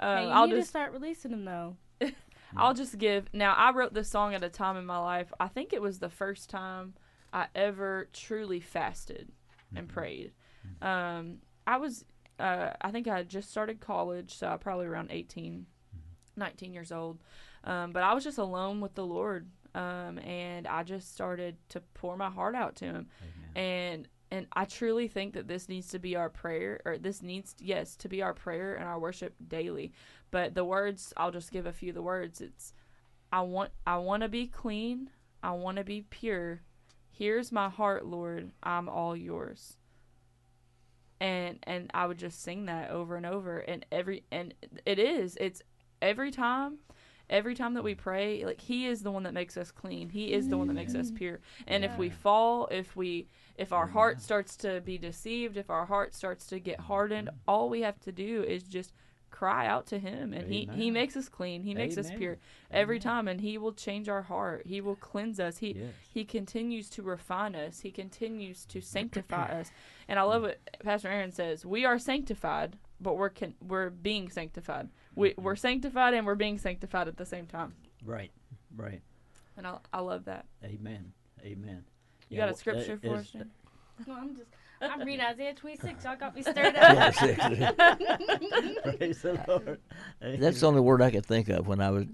um, 0.00 0.18
hey, 0.18 0.24
you 0.24 0.30
I'll 0.30 0.46
need 0.46 0.52
to 0.52 0.58
just 0.58 0.70
start 0.70 0.92
releasing 0.92 1.30
them 1.30 1.44
though. 1.44 1.76
I'll 2.56 2.74
just 2.74 2.98
give. 2.98 3.28
Now, 3.32 3.54
I 3.54 3.72
wrote 3.72 3.94
this 3.94 4.08
song 4.10 4.34
at 4.34 4.44
a 4.44 4.48
time 4.50 4.76
in 4.76 4.84
my 4.84 4.98
life. 4.98 5.32
I 5.40 5.48
think 5.48 5.72
it 5.72 5.80
was 5.80 5.98
the 6.00 6.10
first 6.10 6.50
time 6.50 6.94
I 7.32 7.46
ever 7.54 8.08
truly 8.12 8.60
fasted 8.60 9.30
and 9.74 9.88
prayed. 9.88 10.32
Um, 10.82 11.38
I 11.66 11.78
was, 11.78 12.04
uh, 12.38 12.70
I 12.82 12.90
think 12.90 13.08
I 13.08 13.16
had 13.16 13.28
just 13.30 13.50
started 13.50 13.80
college, 13.80 14.34
so 14.34 14.48
I 14.48 14.56
probably 14.58 14.84
around 14.86 15.10
18, 15.10 15.64
19 16.36 16.72
years 16.74 16.92
old. 16.92 17.20
Um, 17.64 17.92
but 17.92 18.02
I 18.02 18.12
was 18.12 18.22
just 18.24 18.36
alone 18.38 18.80
with 18.80 18.94
the 18.94 19.06
Lord, 19.06 19.48
um, 19.74 20.18
and 20.18 20.66
I 20.66 20.82
just 20.82 21.14
started 21.14 21.56
to 21.70 21.80
pour 21.94 22.16
my 22.16 22.30
heart 22.30 22.54
out 22.54 22.76
to 22.76 22.84
Him 22.86 23.08
and 23.54 24.08
and 24.32 24.46
I 24.54 24.64
truly 24.64 25.08
think 25.08 25.34
that 25.34 25.46
this 25.46 25.68
needs 25.68 25.88
to 25.88 25.98
be 25.98 26.16
our 26.16 26.30
prayer, 26.30 26.80
or 26.86 26.96
this 26.96 27.20
needs, 27.22 27.54
yes, 27.60 27.96
to 27.96 28.08
be 28.08 28.22
our 28.22 28.32
prayer 28.32 28.74
and 28.76 28.88
our 28.88 28.98
worship 28.98 29.34
daily. 29.46 29.92
But 30.30 30.54
the 30.54 30.64
words, 30.64 31.12
I'll 31.18 31.30
just 31.30 31.52
give 31.52 31.66
a 31.66 31.72
few 31.72 31.90
of 31.90 31.96
the 31.96 32.00
words. 32.00 32.40
It's, 32.40 32.72
I 33.30 33.42
want, 33.42 33.72
I 33.86 33.98
want 33.98 34.22
to 34.22 34.30
be 34.30 34.46
clean. 34.46 35.10
I 35.42 35.50
want 35.50 35.76
to 35.76 35.84
be 35.84 36.06
pure. 36.08 36.62
Here's 37.10 37.52
my 37.52 37.68
heart, 37.68 38.06
Lord. 38.06 38.52
I'm 38.62 38.88
all 38.88 39.14
yours. 39.14 39.76
And 41.20 41.58
and 41.64 41.90
I 41.92 42.06
would 42.06 42.18
just 42.18 42.42
sing 42.42 42.64
that 42.66 42.90
over 42.90 43.16
and 43.16 43.26
over, 43.26 43.58
and 43.58 43.84
every 43.92 44.24
and 44.32 44.54
it 44.86 44.98
is. 44.98 45.36
It's 45.40 45.60
every 46.00 46.30
time 46.30 46.78
every 47.32 47.54
time 47.54 47.74
that 47.74 47.82
we 47.82 47.94
pray 47.94 48.44
like 48.44 48.60
he 48.60 48.86
is 48.86 49.02
the 49.02 49.10
one 49.10 49.24
that 49.24 49.34
makes 49.34 49.56
us 49.56 49.72
clean. 49.72 50.10
He 50.10 50.32
is 50.32 50.48
the 50.48 50.58
one 50.58 50.68
that 50.68 50.74
makes 50.74 50.94
us 50.94 51.10
pure. 51.10 51.40
And 51.66 51.84
if 51.84 51.96
we 51.96 52.10
fall 52.10 52.68
if 52.70 52.94
we 52.94 53.26
if 53.56 53.72
our 53.72 53.86
heart 53.86 54.20
starts 54.20 54.56
to 54.58 54.80
be 54.82 54.98
deceived 54.98 55.56
if 55.56 55.70
our 55.70 55.86
heart 55.86 56.14
starts 56.14 56.46
to 56.48 56.60
get 56.60 56.78
hardened 56.78 57.28
mm-hmm. 57.28 57.38
all 57.48 57.68
we 57.68 57.80
have 57.80 57.98
to 58.00 58.12
do 58.12 58.42
is 58.42 58.62
just 58.62 58.92
cry 59.30 59.66
out 59.66 59.86
to 59.86 59.98
him 59.98 60.34
and 60.34 60.46
he 60.52 60.68
he 60.74 60.90
makes 60.90 61.16
us 61.16 61.28
clean. 61.28 61.62
He 61.62 61.74
makes 61.74 61.96
us 61.96 62.10
pure 62.10 62.36
every 62.70 62.96
Amen. 62.96 63.02
time 63.02 63.28
and 63.28 63.40
he 63.40 63.56
will 63.56 63.72
change 63.72 64.08
our 64.08 64.22
heart. 64.22 64.66
He 64.66 64.80
will 64.82 64.96
cleanse 64.96 65.40
us. 65.40 65.58
He 65.58 65.72
Yes. 65.72 65.94
he 66.12 66.24
continues 66.24 66.90
to 66.90 67.02
refine 67.02 67.54
us. 67.54 67.80
He 67.80 67.90
continues 67.90 68.66
to 68.66 68.82
sanctify 68.82 69.46
us. 69.60 69.72
And 70.06 70.18
i 70.18 70.22
love 70.22 70.42
what 70.42 70.60
pastor 70.84 71.08
aaron 71.08 71.32
says. 71.32 71.64
We 71.64 71.86
are 71.86 71.98
sanctified 71.98 72.76
but 73.00 73.16
we're 73.16 73.30
con- 73.30 73.54
we're 73.60 73.90
being 73.90 74.30
sanctified 74.30 74.88
we, 75.14 75.34
we're 75.38 75.56
sanctified 75.56 76.14
and 76.14 76.26
we're 76.26 76.34
being 76.34 76.58
sanctified 76.58 77.08
at 77.08 77.16
the 77.16 77.26
same 77.26 77.46
time 77.46 77.74
Right. 78.04 78.30
Right. 78.76 79.00
and 79.56 79.66
i, 79.66 79.76
I 79.92 80.00
love 80.00 80.24
that 80.26 80.46
Amen. 80.64 81.12
Amen. 81.44 81.84
you 82.28 82.36
Yeah, 82.36 82.42
got 82.42 82.44
a 82.44 82.46
well, 82.52 82.56
scripture 82.56 82.92
it- 82.94 83.02
for 83.02 83.16
us 83.16 83.28
it's- 83.34 83.46
No, 84.06 84.14
I'm 84.14 84.36
just 84.36 84.48
I'm 84.80 84.98
reading 85.06 85.24
Isaiah 85.24 85.54
26. 85.54 86.02
Y'all 86.02 86.16
got 86.16 86.34
me 86.34 86.42
stirred 86.42 86.74
Yeah, 86.74 87.06
up. 87.06 87.14
seriously. 87.14 87.56
Praise 88.98 89.22
the 89.22 89.44
Lord. 89.46 89.78
That's 90.20 90.58
the 90.60 90.66
only 90.66 90.80
word 90.80 91.00
I 91.00 91.12
could 91.12 91.24
think 91.24 91.48
of 91.50 91.68
when 91.68 91.80
I 91.80 91.90
was 91.90 92.06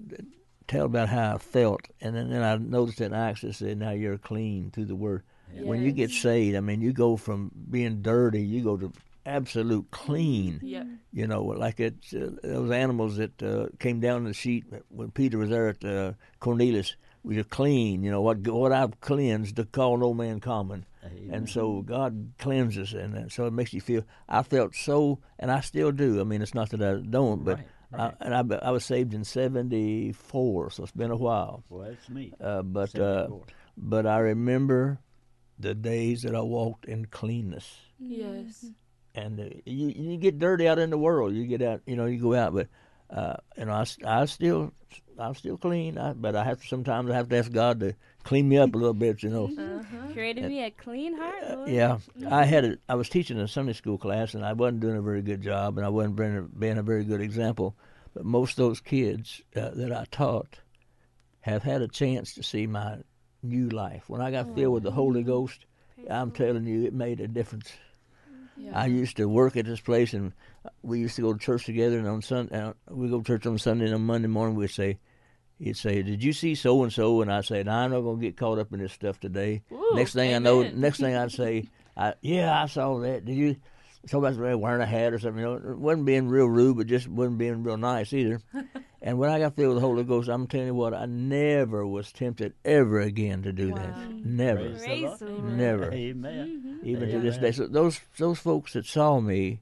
tell 0.67 0.85
about 0.85 1.09
how 1.09 1.33
I 1.33 1.37
felt, 1.39 1.81
and 1.99 2.15
then, 2.15 2.29
then 2.29 2.43
I 2.43 2.57
noticed 2.57 2.99
that 2.99 3.11
Acts 3.11 3.43
it 3.43 3.53
said, 3.53 3.79
"Now 3.79 3.89
you're 3.89 4.19
clean 4.19 4.69
through 4.69 4.85
the 4.85 4.95
word." 4.95 5.23
When 5.55 5.81
you 5.81 5.91
get 5.91 6.11
saved, 6.11 6.55
I 6.55 6.59
mean, 6.59 6.79
you 6.81 6.93
go 6.93 7.17
from 7.17 7.49
being 7.71 8.03
dirty, 8.03 8.43
you 8.43 8.63
go 8.63 8.77
to 8.77 8.91
absolute 9.29 9.89
clean. 9.91 10.59
yeah 10.61 10.83
You 11.11 11.27
know, 11.27 11.43
like 11.43 11.79
it, 11.79 11.95
uh, 12.13 12.29
those 12.43 12.71
animals 12.71 13.17
that 13.17 13.41
uh, 13.41 13.67
came 13.79 13.99
down 13.99 14.23
the 14.25 14.33
sheet 14.33 14.65
when 14.89 15.11
Peter 15.11 15.37
was 15.37 15.49
there 15.49 15.69
at 15.69 15.83
uh, 15.83 16.13
Cornelius. 16.39 16.95
We 17.23 17.37
are 17.39 17.43
clean. 17.43 18.03
You 18.03 18.11
know 18.11 18.21
what? 18.21 18.47
What 18.47 18.71
I've 18.71 18.99
cleansed, 19.01 19.55
to 19.57 19.65
call 19.65 19.97
no 19.97 20.13
man 20.13 20.39
common. 20.39 20.85
Amen. 21.05 21.33
And 21.33 21.49
so 21.49 21.81
God 21.81 22.33
cleanses, 22.39 22.93
and 22.93 23.15
uh, 23.17 23.29
so 23.29 23.45
it 23.45 23.53
makes 23.53 23.73
you 23.73 23.81
feel. 23.81 24.03
I 24.27 24.43
felt 24.43 24.75
so, 24.75 25.19
and 25.37 25.51
I 25.51 25.61
still 25.61 25.91
do. 25.91 26.19
I 26.21 26.23
mean, 26.23 26.41
it's 26.41 26.53
not 26.53 26.69
that 26.69 26.81
I 26.81 26.95
don't, 26.95 27.43
but 27.43 27.57
Right, 27.57 27.67
right. 27.91 28.15
I, 28.19 28.25
and 28.25 28.53
I, 28.53 28.57
I 28.67 28.71
was 28.71 28.85
saved 28.85 29.13
in 29.13 29.23
'74, 29.23 30.71
so 30.71 30.83
it's 30.83 30.91
been 30.91 31.11
a 31.11 31.15
while. 31.15 31.63
Well, 31.69 31.87
that's 31.89 32.09
me. 32.09 32.33
Uh, 32.39 32.61
but 32.61 32.97
uh, 32.97 33.27
but 33.77 34.05
I 34.05 34.19
remember 34.19 34.99
the 35.57 35.73
days 35.75 36.21
that 36.23 36.35
I 36.35 36.41
walked 36.41 36.85
in 36.85 37.05
cleanness, 37.05 37.67
yes 37.97 38.65
and 39.19 39.39
uh, 39.39 39.43
you 39.65 39.87
you 39.89 40.17
get 40.17 40.39
dirty 40.39 40.67
out 40.67 40.79
in 40.79 40.89
the 40.89 40.97
world. 40.97 41.33
You 41.33 41.45
get 41.45 41.61
out, 41.61 41.81
you 41.85 41.95
know, 41.95 42.05
you 42.05 42.19
go 42.21 42.33
out, 42.35 42.53
but 42.53 42.67
uh, 43.09 43.35
you 43.57 43.65
know, 43.65 43.73
I, 43.73 43.81
s- 43.81 43.97
I 44.05 44.25
still 44.25 44.71
I'm 45.17 45.35
still 45.35 45.57
clean, 45.57 45.97
I, 45.97 46.13
but 46.13 46.35
I 46.35 46.43
have 46.43 46.61
to 46.61 46.67
sometimes 46.67 47.09
I 47.11 47.15
have 47.15 47.29
to 47.29 47.37
ask 47.37 47.51
God 47.51 47.79
to 47.81 47.93
clean 48.23 48.47
me 48.47 48.57
up 48.57 48.73
a 48.73 48.77
little 48.77 48.93
bit, 48.93 49.23
you 49.23 49.29
know. 49.29 49.45
uh-huh. 49.57 50.13
Created 50.13 50.45
me 50.45 50.63
a 50.63 50.71
clean 50.71 51.15
heart, 51.17 51.43
Lord. 51.49 51.69
Yeah, 51.69 51.97
I 52.29 52.45
had 52.45 52.65
a, 52.65 52.77
I 52.87 52.95
was 52.95 53.09
teaching 53.09 53.39
a 53.39 53.47
Sunday 53.47 53.73
school 53.73 53.97
class, 53.97 54.33
and 54.33 54.45
I 54.45 54.53
wasn't 54.53 54.79
doing 54.81 54.97
a 54.97 55.01
very 55.01 55.21
good 55.21 55.41
job, 55.41 55.77
and 55.77 55.85
I 55.85 55.89
wasn't 55.89 56.15
being 56.15 56.37
a, 56.37 56.41
being 56.43 56.77
a 56.77 56.83
very 56.83 57.03
good 57.03 57.21
example. 57.21 57.75
But 58.13 58.25
most 58.25 58.51
of 58.51 58.57
those 58.67 58.79
kids 58.81 59.41
uh, 59.55 59.69
that 59.75 59.91
I 59.91 60.05
taught 60.11 60.59
have 61.41 61.63
had 61.63 61.81
a 61.81 61.87
chance 61.87 62.33
to 62.35 62.43
see 62.43 62.67
my 62.67 62.97
new 63.43 63.69
life. 63.69 64.03
When 64.09 64.21
I 64.21 64.31
got 64.31 64.55
filled 64.55 64.73
with 64.73 64.83
the 64.83 64.91
Holy 64.91 65.23
Ghost, 65.23 65.65
I'm 66.09 66.31
telling 66.31 66.65
you, 66.65 66.85
it 66.85 66.93
made 66.93 67.19
a 67.21 67.27
difference. 67.27 67.71
Yeah. 68.59 68.79
I 68.79 68.85
used 68.87 69.17
to 69.17 69.27
work 69.27 69.55
at 69.57 69.65
this 69.65 69.79
place, 69.79 70.13
and 70.13 70.33
we 70.81 70.99
used 70.99 71.15
to 71.15 71.21
go 71.21 71.33
to 71.33 71.39
church 71.39 71.65
together. 71.65 71.97
And 71.97 72.07
on 72.07 72.21
Sun, 72.21 72.49
uh, 72.49 72.73
we 72.89 73.09
go 73.09 73.19
to 73.19 73.23
church 73.23 73.45
on 73.45 73.57
Sunday, 73.57 73.85
and 73.85 73.95
on 73.95 74.05
Monday 74.05 74.27
morning 74.27 74.55
we'd 74.55 74.69
say, 74.69 74.99
he'd 75.57 75.77
say, 75.77 76.01
"Did 76.01 76.23
you 76.23 76.33
see 76.33 76.55
so 76.55 76.83
and 76.83 76.91
so?" 76.91 77.21
And 77.21 77.31
I 77.31 77.41
said, 77.41 77.65
nah, 77.65 77.83
"I'm 77.83 77.91
not 77.91 78.01
gonna 78.01 78.21
get 78.21 78.37
caught 78.37 78.59
up 78.59 78.73
in 78.73 78.79
this 78.79 78.93
stuff 78.93 79.19
today." 79.19 79.63
Ooh, 79.71 79.91
next 79.95 80.13
thing 80.13 80.33
I 80.33 80.39
know, 80.39 80.63
next 80.63 80.99
thing 80.99 81.15
I'd 81.15 81.31
say, 81.31 81.69
I, 81.95 82.13
"Yeah, 82.21 82.61
I 82.61 82.65
saw 82.67 82.99
that." 82.99 83.25
Did 83.25 83.35
you? 83.35 83.55
Somebody's 84.07 84.37
wearing 84.39 84.81
a 84.81 84.85
hat 84.85 85.13
or 85.13 85.19
something. 85.19 85.39
You 85.43 85.49
know, 85.49 85.71
it 85.71 85.77
wasn't 85.77 86.05
being 86.05 86.27
real 86.29 86.47
rude, 86.47 86.77
but 86.77 86.87
just 86.87 87.07
wasn't 87.07 87.37
being 87.37 87.63
real 87.63 87.77
nice 87.77 88.13
either. 88.13 88.39
and 89.01 89.19
when 89.19 89.29
I 89.29 89.39
got 89.39 89.55
filled 89.55 89.73
with 89.75 89.81
the 89.81 89.87
Holy 89.87 90.03
Ghost, 90.03 90.29
I'm 90.29 90.47
telling 90.47 90.67
you 90.67 90.73
what, 90.73 90.93
I 90.93 91.05
never 91.05 91.85
was 91.85 92.11
tempted 92.11 92.53
ever 92.63 93.01
again 93.01 93.43
to 93.43 93.51
do 93.51 93.71
Wow. 93.71 93.77
that. 93.77 94.09
Never, 94.25 94.69
Praise 94.69 94.79
the 94.79 94.85
Praise 94.85 95.03
Lord. 95.03 95.19
the 95.19 95.25
Amen. 95.27 95.41
Lord. 95.43 95.57
Never. 95.57 95.91
Amen. 95.93 96.47
Mm-hmm. 96.81 96.87
even 96.89 97.09
to 97.09 97.19
this 97.19 97.37
day. 97.37 97.51
So 97.51 97.67
those 97.67 97.99
those 98.17 98.39
folks 98.39 98.73
that 98.73 98.85
saw 98.85 99.19
me 99.19 99.59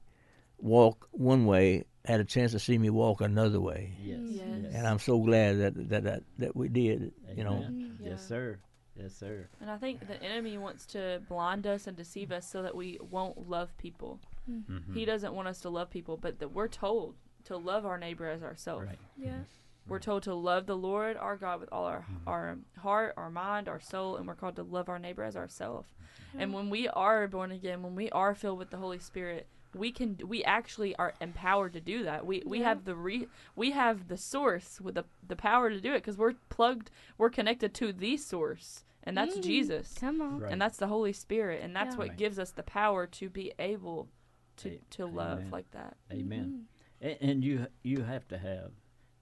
walk 0.58 1.08
one 1.12 1.44
way 1.46 1.84
had 2.04 2.20
a 2.20 2.24
chance 2.24 2.52
to 2.52 2.58
see 2.58 2.78
me 2.78 2.90
walk 2.90 3.20
another 3.20 3.60
way, 3.60 3.92
Yes. 4.02 4.18
Yes. 4.22 4.44
yes. 4.62 4.72
and 4.74 4.86
I'm 4.86 4.98
so 4.98 5.18
glad 5.18 5.58
that 5.58 5.88
that 5.90 6.04
that, 6.04 6.22
that 6.38 6.56
we 6.56 6.68
did. 6.68 7.12
You 7.36 7.44
know, 7.44 7.54
Amen. 7.66 7.96
Yeah. 8.00 8.10
Yes, 8.10 8.26
sir. 8.26 8.58
Yes, 9.00 9.14
sir. 9.14 9.46
And 9.60 9.70
I 9.70 9.76
think 9.78 10.06
the 10.06 10.22
enemy 10.22 10.58
wants 10.58 10.84
to 10.86 11.22
blind 11.28 11.66
us 11.66 11.86
and 11.86 11.96
deceive 11.96 12.32
us 12.32 12.48
so 12.48 12.62
that 12.62 12.74
we 12.74 12.98
won't 13.10 13.48
love 13.48 13.76
people. 13.78 14.20
Mhm. 14.50 14.94
He 14.94 15.04
doesn't 15.04 15.34
want 15.34 15.48
us 15.48 15.60
to 15.60 15.68
love 15.68 15.90
people, 15.90 16.16
but 16.16 16.38
that 16.40 16.52
we're 16.52 16.68
told 16.68 17.14
to 17.44 17.56
love 17.56 17.86
our 17.86 17.98
neighbor 17.98 18.28
as 18.28 18.42
ourselves. 18.42 18.86
Right. 18.88 18.98
Yeah. 19.16 19.30
Mm-hmm. 19.30 19.90
We're 19.90 20.00
told 20.00 20.22
to 20.24 20.34
love 20.34 20.66
the 20.66 20.76
Lord 20.76 21.16
our 21.16 21.36
God 21.36 21.60
with 21.60 21.68
all 21.72 21.84
our 21.84 22.00
mm-hmm. 22.00 22.28
our 22.28 22.58
heart, 22.78 23.14
our 23.16 23.30
mind, 23.30 23.68
our 23.68 23.80
soul, 23.80 24.16
and 24.16 24.26
we're 24.26 24.34
called 24.34 24.56
to 24.56 24.62
love 24.62 24.88
our 24.88 24.98
neighbor 24.98 25.22
as 25.22 25.36
ourselves. 25.36 25.88
Mm-hmm. 26.30 26.40
And 26.40 26.52
when 26.52 26.70
we 26.70 26.88
are 26.88 27.26
born 27.28 27.52
again, 27.52 27.82
when 27.82 27.94
we 27.94 28.10
are 28.10 28.34
filled 28.34 28.58
with 28.58 28.70
the 28.70 28.76
Holy 28.76 28.98
Spirit, 28.98 29.46
we 29.74 29.90
can 29.92 30.18
we 30.26 30.44
actually 30.44 30.94
are 30.96 31.14
empowered 31.20 31.72
to 31.74 31.80
do 31.80 32.02
that. 32.04 32.26
We 32.26 32.42
we 32.44 32.58
Yeah. 32.60 32.64
have 32.68 32.84
the 32.84 32.94
re, 32.96 33.28
we 33.56 33.70
have 33.70 34.08
the 34.08 34.16
source 34.16 34.80
with 34.80 34.94
the 34.94 35.04
the 35.26 35.36
power 35.36 35.70
to 35.70 35.80
do 35.80 35.92
it 35.92 35.98
because 35.98 36.18
we're 36.18 36.34
plugged, 36.50 36.90
we're 37.16 37.30
connected 37.30 37.72
to 37.74 37.92
the 37.92 38.16
source, 38.18 38.84
and 39.04 39.16
that's 39.16 39.36
Mm. 39.38 39.42
Jesus. 39.42 39.94
Come 39.98 40.20
on. 40.20 40.40
Right. 40.40 40.52
and 40.52 40.60
that's 40.60 40.78
the 40.78 40.86
Holy 40.88 41.12
Spirit, 41.12 41.62
and 41.62 41.74
that's 41.74 41.94
Yeah. 41.94 41.98
what 41.98 42.08
Right. 42.08 42.16
gives 42.18 42.38
us 42.38 42.50
the 42.50 42.62
power 42.62 43.06
to 43.06 43.28
be 43.30 43.52
able 43.58 44.08
to 44.56 44.70
A- 44.74 44.78
to 44.90 45.06
love 45.06 45.38
amen. 45.38 45.50
like 45.50 45.70
that. 45.72 45.96
Amen. 46.12 46.66
And, 47.00 47.16
and 47.20 47.44
you 47.44 47.66
you 47.82 48.02
have 48.02 48.26
to 48.28 48.38
have 48.38 48.72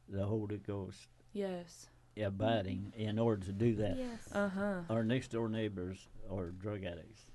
the 0.08 0.24
Holy 0.26 0.58
Ghost 0.58 1.08
Yes. 1.32 1.90
abiding 2.16 2.92
in 2.96 3.18
order 3.18 3.44
to 3.44 3.52
do 3.52 3.74
that. 3.76 3.96
Yes. 3.98 4.28
Uh 4.32 4.48
huh. 4.48 4.82
Our 4.88 5.04
next 5.04 5.28
door 5.28 5.48
neighbors 5.48 6.08
are 6.30 6.50
drug 6.52 6.84
addicts, 6.84 7.26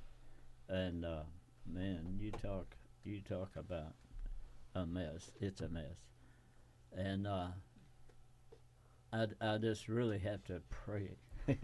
and 0.68 1.06
uh, 1.06 1.24
man, 1.66 2.18
you 2.20 2.32
talk 2.32 2.76
you 3.04 3.22
talk 3.22 3.56
about 3.56 3.94
a 4.74 4.86
mess. 4.86 5.32
It's 5.40 5.62
a 5.62 5.70
mess, 5.70 6.06
and 6.92 7.28
uh, 7.28 7.50
I 9.14 9.28
I 9.40 9.58
just 9.60 9.88
really 9.88 10.20
have 10.20 10.44
to 10.46 10.62
pray 10.70 11.18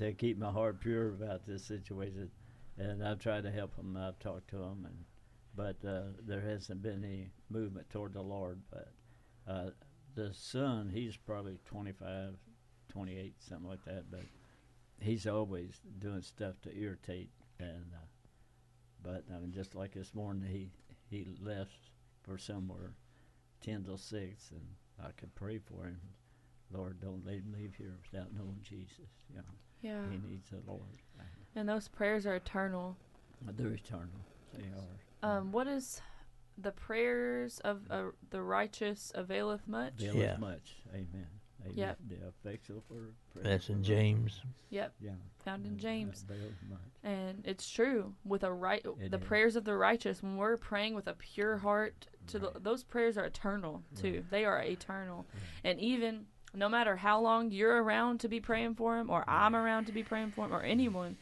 to 0.00 0.12
keep 0.12 0.38
my 0.38 0.50
heart 0.50 0.80
pure 0.80 1.10
about 1.10 1.46
this 1.46 1.64
situation, 1.64 2.30
and 2.78 3.04
I've 3.04 3.18
tried 3.18 3.44
to 3.44 3.50
help 3.50 3.76
them. 3.76 3.96
I've 3.96 4.18
talked 4.18 4.48
to 4.50 4.56
them, 4.56 4.86
and 4.86 5.04
but 5.54 5.88
uh, 5.88 6.12
there 6.26 6.40
hasn't 6.40 6.82
been 6.82 7.04
any 7.04 7.30
movement 7.50 7.90
toward 7.90 8.14
the 8.14 8.22
Lord. 8.22 8.60
But 8.70 8.88
uh, 9.46 9.70
the 10.14 10.32
son, 10.32 10.90
he's 10.92 11.16
probably 11.16 11.58
25, 11.66 12.34
28, 12.88 13.34
something 13.40 13.68
like 13.68 13.84
that. 13.84 14.10
But 14.10 14.24
he's 15.00 15.26
always 15.26 15.80
doing 15.98 16.22
stuff 16.22 16.54
to 16.62 16.74
irritate, 16.74 17.30
and 17.58 17.92
uh, 17.92 18.06
but 19.02 19.24
I 19.34 19.38
mean, 19.38 19.52
just 19.52 19.74
like 19.74 19.92
this 19.92 20.14
morning, 20.14 20.48
he 20.50 20.70
he 21.10 21.26
left 21.42 21.90
for 22.22 22.38
somewhere, 22.38 22.94
ten 23.60 23.84
till 23.84 23.98
six, 23.98 24.50
and 24.50 24.64
I 24.98 25.10
could 25.12 25.34
pray 25.34 25.58
for 25.58 25.84
him. 25.84 26.00
Lord, 26.72 27.00
don't 27.00 27.24
let 27.26 27.36
him 27.36 27.54
leave 27.56 27.74
here 27.76 27.96
without 28.12 28.32
knowing 28.32 28.58
Jesus. 28.62 29.08
You 29.30 29.36
know, 29.38 29.42
Yeah. 29.82 30.08
he 30.10 30.18
needs 30.18 30.50
the 30.50 30.60
Lord. 30.66 30.82
And 31.56 31.68
those 31.68 31.88
prayers 31.88 32.26
are 32.26 32.36
eternal. 32.36 32.96
They're 33.42 33.72
eternal. 33.72 34.24
They 34.54 34.64
are. 34.68 35.38
Um, 35.38 35.50
what 35.52 35.66
is 35.66 36.00
the 36.56 36.70
prayers 36.70 37.58
of 37.60 37.90
uh, 37.90 38.10
the 38.30 38.42
righteous 38.42 39.10
availeth 39.14 39.66
much? 39.66 39.96
They 39.98 40.12
Yeah. 40.12 40.36
much. 40.36 40.76
Amen. 40.90 41.26
Amen. 41.62 41.72
Yep. 41.76 41.98
The 42.08 42.28
effectual 42.28 42.82
for 42.82 43.14
That's 43.42 43.68
in 43.68 43.82
James. 43.82 44.40
Yep, 44.70 44.94
Yeah. 45.00 45.16
found 45.44 45.66
in 45.66 45.76
James. 45.78 46.22
availeth 46.22 46.62
much. 46.68 46.80
And 47.02 47.44
it's 47.46 47.68
true 47.68 48.14
with 48.24 48.44
a 48.44 48.52
right 48.52 48.84
It 49.00 49.10
the 49.10 49.18
is. 49.18 49.24
prayers 49.24 49.56
of 49.56 49.64
the 49.64 49.76
righteous 49.76 50.22
when 50.22 50.36
we're 50.36 50.56
praying 50.56 50.94
with 50.94 51.06
a 51.08 51.14
pure 51.14 51.58
heart 51.58 52.06
to 52.28 52.38
the, 52.38 52.52
those 52.60 52.82
prayers 52.84 53.18
are 53.18 53.24
eternal 53.26 53.82
too. 53.96 54.14
Right. 54.20 54.30
They 54.30 54.44
are 54.44 54.62
eternal. 54.62 55.26
And 55.64 55.78
even 55.80 56.26
no 56.54 56.68
matter 56.68 56.96
how 56.96 57.20
long 57.20 57.50
you're 57.50 57.82
around 57.82 58.20
to 58.20 58.28
be 58.28 58.40
praying 58.40 58.74
for 58.74 58.98
him 58.98 59.10
or 59.10 59.24
I'm 59.28 59.54
around 59.54 59.86
to 59.86 59.92
be 59.92 60.02
praying 60.02 60.30
for 60.32 60.44
him 60.46 60.52
or 60.52 60.62
anyone, 60.62 61.16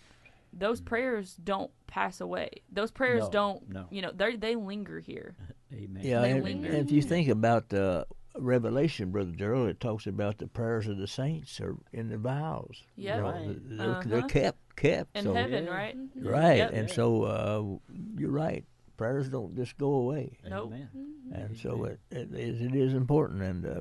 those 0.53 0.81
prayers 0.81 1.37
don't 1.43 1.71
pass 1.87 2.21
away. 2.21 2.51
Those 2.73 2.91
prayers 2.91 3.25
No, 3.25 3.31
don't, 3.31 3.69
no. 3.69 3.87
you 3.91 4.01
know, 4.03 4.11
they 4.15 4.37
they 4.37 4.57
linger 4.57 5.01
here. 5.01 5.35
Amen. 5.73 6.03
Yeah, 6.03 6.23
They 6.23 6.31
and, 6.33 6.45
linger. 6.45 6.69
and 6.69 6.79
if 6.79 6.91
you 6.91 7.03
think 7.03 7.29
about 7.29 7.69
the 7.69 8.07
Revelation, 8.37 9.11
Brother 9.11 9.33
Gerald, 9.33 9.69
it 9.69 9.81
talks 9.81 10.07
about 10.07 10.39
the 10.39 10.47
prayers 10.47 10.87
of 10.87 10.97
the 10.97 11.07
saints 11.07 11.61
are 11.61 11.77
in 11.93 12.09
the 12.09 12.17
vows. 12.19 12.83
You 12.97 13.11
know, 13.11 13.23
Right. 13.23 13.57
They're, 13.69 14.03
they're 14.05 14.19
Uh-huh. 14.21 14.27
kept, 14.29 14.77
kept. 14.77 15.17
In 15.17 15.25
so, 15.25 15.35
heaven, 15.35 15.65
Yeah. 15.65 15.71
right? 15.75 15.97
Right, 16.17 16.57
Yep. 16.59 16.71
and 16.73 16.91
so 16.91 17.23
uh, 17.25 17.93
you're 18.17 18.31
right. 18.31 18.65
Prayers 18.97 19.29
don't 19.29 19.55
just 19.57 19.77
go 19.79 19.93
away, 19.95 20.39
Nope. 20.49 20.69
Amen. 20.73 20.89
and 21.33 21.57
so 21.57 21.85
it, 21.85 22.01
it 22.11 22.33
is 22.35 22.61
it 22.63 22.75
is 22.75 22.95
important. 22.95 23.43
And 23.43 23.67
uh, 23.67 23.81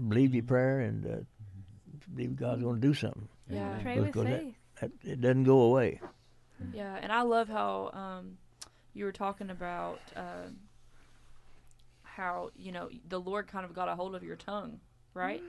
believe 0.00 0.34
your 0.34 0.44
prayer, 0.44 0.80
and 0.80 1.06
uh, 1.06 1.16
believe 2.14 2.36
God's 2.36 2.62
going 2.62 2.80
to 2.80 2.86
do 2.86 2.94
something. 2.94 3.28
Yeah. 3.50 3.78
Pray 3.82 3.96
with 3.98 4.06
Because 4.06 4.24
that- 4.26 4.40
faith. 4.40 4.54
That, 4.80 4.90
it 5.04 5.20
doesn't 5.20 5.44
go 5.44 5.60
away. 5.62 6.00
Yeah, 6.72 6.96
and 7.00 7.12
I 7.12 7.22
love 7.22 7.48
how 7.48 7.90
um, 7.92 8.38
you 8.92 9.04
were 9.04 9.12
talking 9.12 9.50
about 9.50 10.00
um, 10.16 10.56
how 12.02 12.50
you 12.56 12.72
know 12.72 12.88
the 13.08 13.20
Lord 13.20 13.46
kind 13.48 13.64
of 13.64 13.74
got 13.74 13.88
a 13.88 13.94
hold 13.94 14.14
of 14.14 14.22
your 14.22 14.36
tongue, 14.36 14.80
right? 15.14 15.42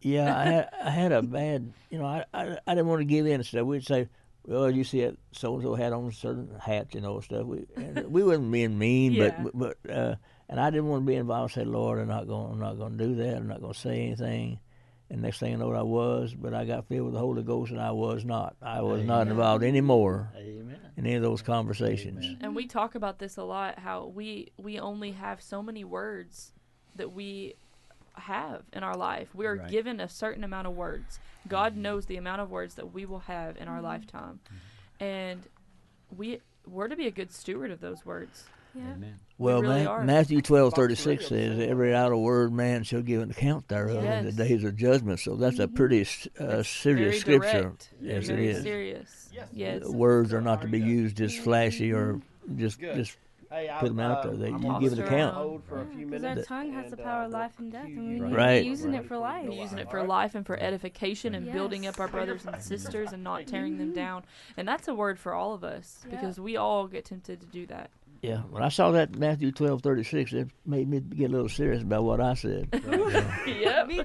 Yeah, 0.00 0.36
I 0.36 0.44
had 0.44 0.68
I 0.84 0.90
had 0.90 1.12
a 1.12 1.22
bad, 1.22 1.72
you 1.90 1.98
know, 1.98 2.06
I 2.06 2.24
I, 2.32 2.58
I 2.66 2.74
didn't 2.74 2.88
want 2.88 3.00
to 3.00 3.04
give 3.06 3.26
in 3.26 3.34
and 3.34 3.46
stuff. 3.46 3.62
We'd 3.64 3.84
say, 3.86 4.08
well, 4.46 4.70
you 4.70 4.84
see 4.84 5.02
that 5.02 5.16
so 5.32 5.54
and 5.54 5.62
so 5.62 5.74
had 5.74 5.92
on 5.92 6.10
certain 6.12 6.50
hats, 6.60 6.94
you 6.94 7.00
know, 7.00 7.14
and 7.16 7.24
stuff. 7.24 7.44
We 7.46 7.66
and 7.76 8.06
we 8.12 8.22
wasn't 8.22 8.50
being 8.52 8.78
mean, 8.78 9.12
Yeah. 9.12 9.40
but 9.42 9.76
but 9.82 9.90
uh, 9.90 10.14
and 10.48 10.60
I 10.60 10.70
didn't 10.70 10.88
want 10.88 11.02
to 11.02 11.06
be 11.06 11.16
involved. 11.16 11.52
I 11.52 11.54
said, 11.54 11.66
Lord, 11.66 11.98
I'm 12.00 12.08
not 12.08 12.26
going, 12.26 12.52
I'm 12.52 12.60
not 12.60 12.78
going 12.78 12.98
to 12.98 13.04
do 13.04 13.14
that. 13.16 13.36
I'm 13.36 13.48
not 13.48 13.60
going 13.60 13.72
to 13.72 13.78
say 13.78 14.06
anything. 14.06 14.58
And 15.10 15.22
next 15.22 15.38
thing 15.38 15.52
I 15.52 15.56
know, 15.56 15.72
I 15.72 15.82
was, 15.82 16.34
but 16.34 16.54
I 16.54 16.64
got 16.64 16.88
filled 16.88 17.06
with 17.06 17.14
the 17.14 17.20
Holy 17.20 17.42
Ghost, 17.42 17.70
and 17.70 17.80
I 17.80 17.90
was 17.90 18.24
not. 18.24 18.56
I 18.62 18.80
was 18.80 19.04
not 19.04 19.28
involved 19.28 19.62
anymore 19.62 20.30
Amen. 20.36 20.78
in 20.96 21.06
any 21.06 21.14
of 21.14 21.22
those 21.22 21.42
conversations. 21.42 22.24
Amen. 22.24 22.38
And 22.40 22.56
we 22.56 22.66
talk 22.66 22.94
about 22.94 23.18
this 23.18 23.36
a 23.36 23.44
lot. 23.44 23.78
How 23.78 24.06
we 24.06 24.50
we 24.56 24.80
only 24.80 25.12
have 25.12 25.42
so 25.42 25.62
many 25.62 25.84
words 25.84 26.52
that 26.96 27.12
we 27.12 27.54
have 28.14 28.62
in 28.72 28.82
our 28.82 28.96
life. 28.96 29.28
We 29.34 29.46
are 29.46 29.56
Right. 29.56 29.70
given 29.70 30.00
a 30.00 30.08
certain 30.08 30.42
amount 30.42 30.66
of 30.66 30.74
words. 30.74 31.18
God 31.48 31.72
mm-hmm. 31.72 31.82
knows 31.82 32.06
the 32.06 32.16
amount 32.16 32.40
of 32.40 32.50
words 32.50 32.74
that 32.76 32.94
we 32.94 33.04
will 33.04 33.20
have 33.20 33.56
in 33.56 33.68
our 33.68 33.76
mm-hmm. 33.76 33.84
lifetime, 33.84 34.40
mm-hmm. 34.46 35.04
and 35.04 35.48
we 36.16 36.40
we're 36.66 36.88
to 36.88 36.96
be 36.96 37.06
a 37.06 37.10
good 37.10 37.30
steward 37.30 37.70
of 37.70 37.80
those 37.80 38.06
words. 38.06 38.44
Yeah. 38.74 38.82
Amen. 38.94 39.14
Well, 39.38 39.62
really 39.62 39.84
Ma- 39.84 40.02
Matthew 40.02 40.40
twelve 40.42 40.74
thirty 40.74 40.94
six 40.94 41.26
says, 41.28 41.58
"Every 41.58 41.94
idle 41.94 42.22
word 42.22 42.52
man 42.52 42.82
shall 42.84 43.02
give 43.02 43.20
an 43.22 43.30
account 43.30 43.68
thereof 43.68 44.04
in 44.04 44.24
the 44.26 44.32
days 44.32 44.62
of 44.64 44.76
judgment." 44.76 45.20
So 45.20 45.34
that's 45.36 45.58
a 45.58 45.66
pretty 45.68 46.06
uh, 46.38 46.62
serious 46.62 47.20
scripture. 47.20 47.62
direct, 47.62 47.90
Yes, 48.00 48.26
very 48.26 48.48
it 48.48 48.56
is. 48.56 48.62
serious. 48.62 49.28
Yes. 49.32 49.48
Yes. 49.52 49.82
Uh, 49.86 49.92
Words 49.92 50.32
are 50.32 50.40
not 50.40 50.62
to 50.62 50.68
be 50.68 50.78
used 50.80 51.16
just 51.16 51.38
flashy 51.38 51.92
or 51.92 52.20
just 52.56 52.78
Good. 52.80 52.96
just. 52.96 53.16
Hey, 53.50 53.68
I, 53.70 53.78
Put 53.78 53.90
'em 53.90 54.00
out 54.00 54.24
there. 54.24 54.32
um, 54.32 54.40
They- 54.40 54.48
I'm 54.48 54.62
you 54.64 54.68
on 54.68 54.80
give 54.82 54.92
an 54.94 55.02
account. 55.02 55.64
For 55.68 55.82
a 55.82 55.86
few 55.86 56.06
Because 56.06 56.22
minutes. 56.22 56.50
our 56.50 56.58
tongue 56.62 56.72
has 56.72 56.90
the 56.90 56.96
power 56.96 57.22
uh, 57.22 57.26
of 57.26 57.30
life 57.32 57.52
and 57.60 57.70
death, 57.70 57.84
and 57.84 57.98
we 57.98 58.02
you 58.02 58.10
need 58.24 58.30
to 58.30 58.34
Right. 58.36 58.62
be 58.62 58.68
using 58.68 58.94
it 58.94 59.04
for 59.06 59.16
life. 59.16 59.48
using 59.52 59.78
it 59.78 59.88
for 59.90 60.02
life 60.02 60.34
and 60.34 60.44
for 60.44 60.56
edification 60.58 61.36
and 61.36 61.52
building 61.52 61.86
up 61.86 62.00
our 62.00 62.08
brothers 62.08 62.44
and 62.46 62.60
sisters 62.60 63.12
and 63.12 63.22
not 63.22 63.46
tearing 63.46 63.78
them 63.78 63.92
down. 63.92 64.24
And 64.56 64.66
that's 64.66 64.88
a 64.88 64.94
word 64.94 65.20
for 65.20 65.34
all 65.34 65.54
of 65.54 65.62
us 65.62 66.04
Yeah. 66.04 66.16
because 66.16 66.40
we 66.40 66.56
all 66.56 66.88
get 66.88 67.04
tempted 67.04 67.40
to 67.42 67.46
do 67.46 67.64
that. 67.66 67.90
Yeah, 68.24 68.38
when 68.50 68.62
I 68.62 68.68
saw 68.68 68.90
that 68.92 69.16
Matthew 69.16 69.52
twelve 69.52 69.82
thirty 69.82 70.02
six, 70.02 70.32
it 70.32 70.48
made 70.64 70.88
me 70.88 71.00
get 71.00 71.30
a 71.30 71.32
little 71.32 71.48
serious 71.48 71.82
about 71.82 72.04
what 72.04 72.20
I 72.20 72.34
said. 72.34 72.68
yep. 73.46 73.86
Me 73.86 73.96
too. 74.02 74.04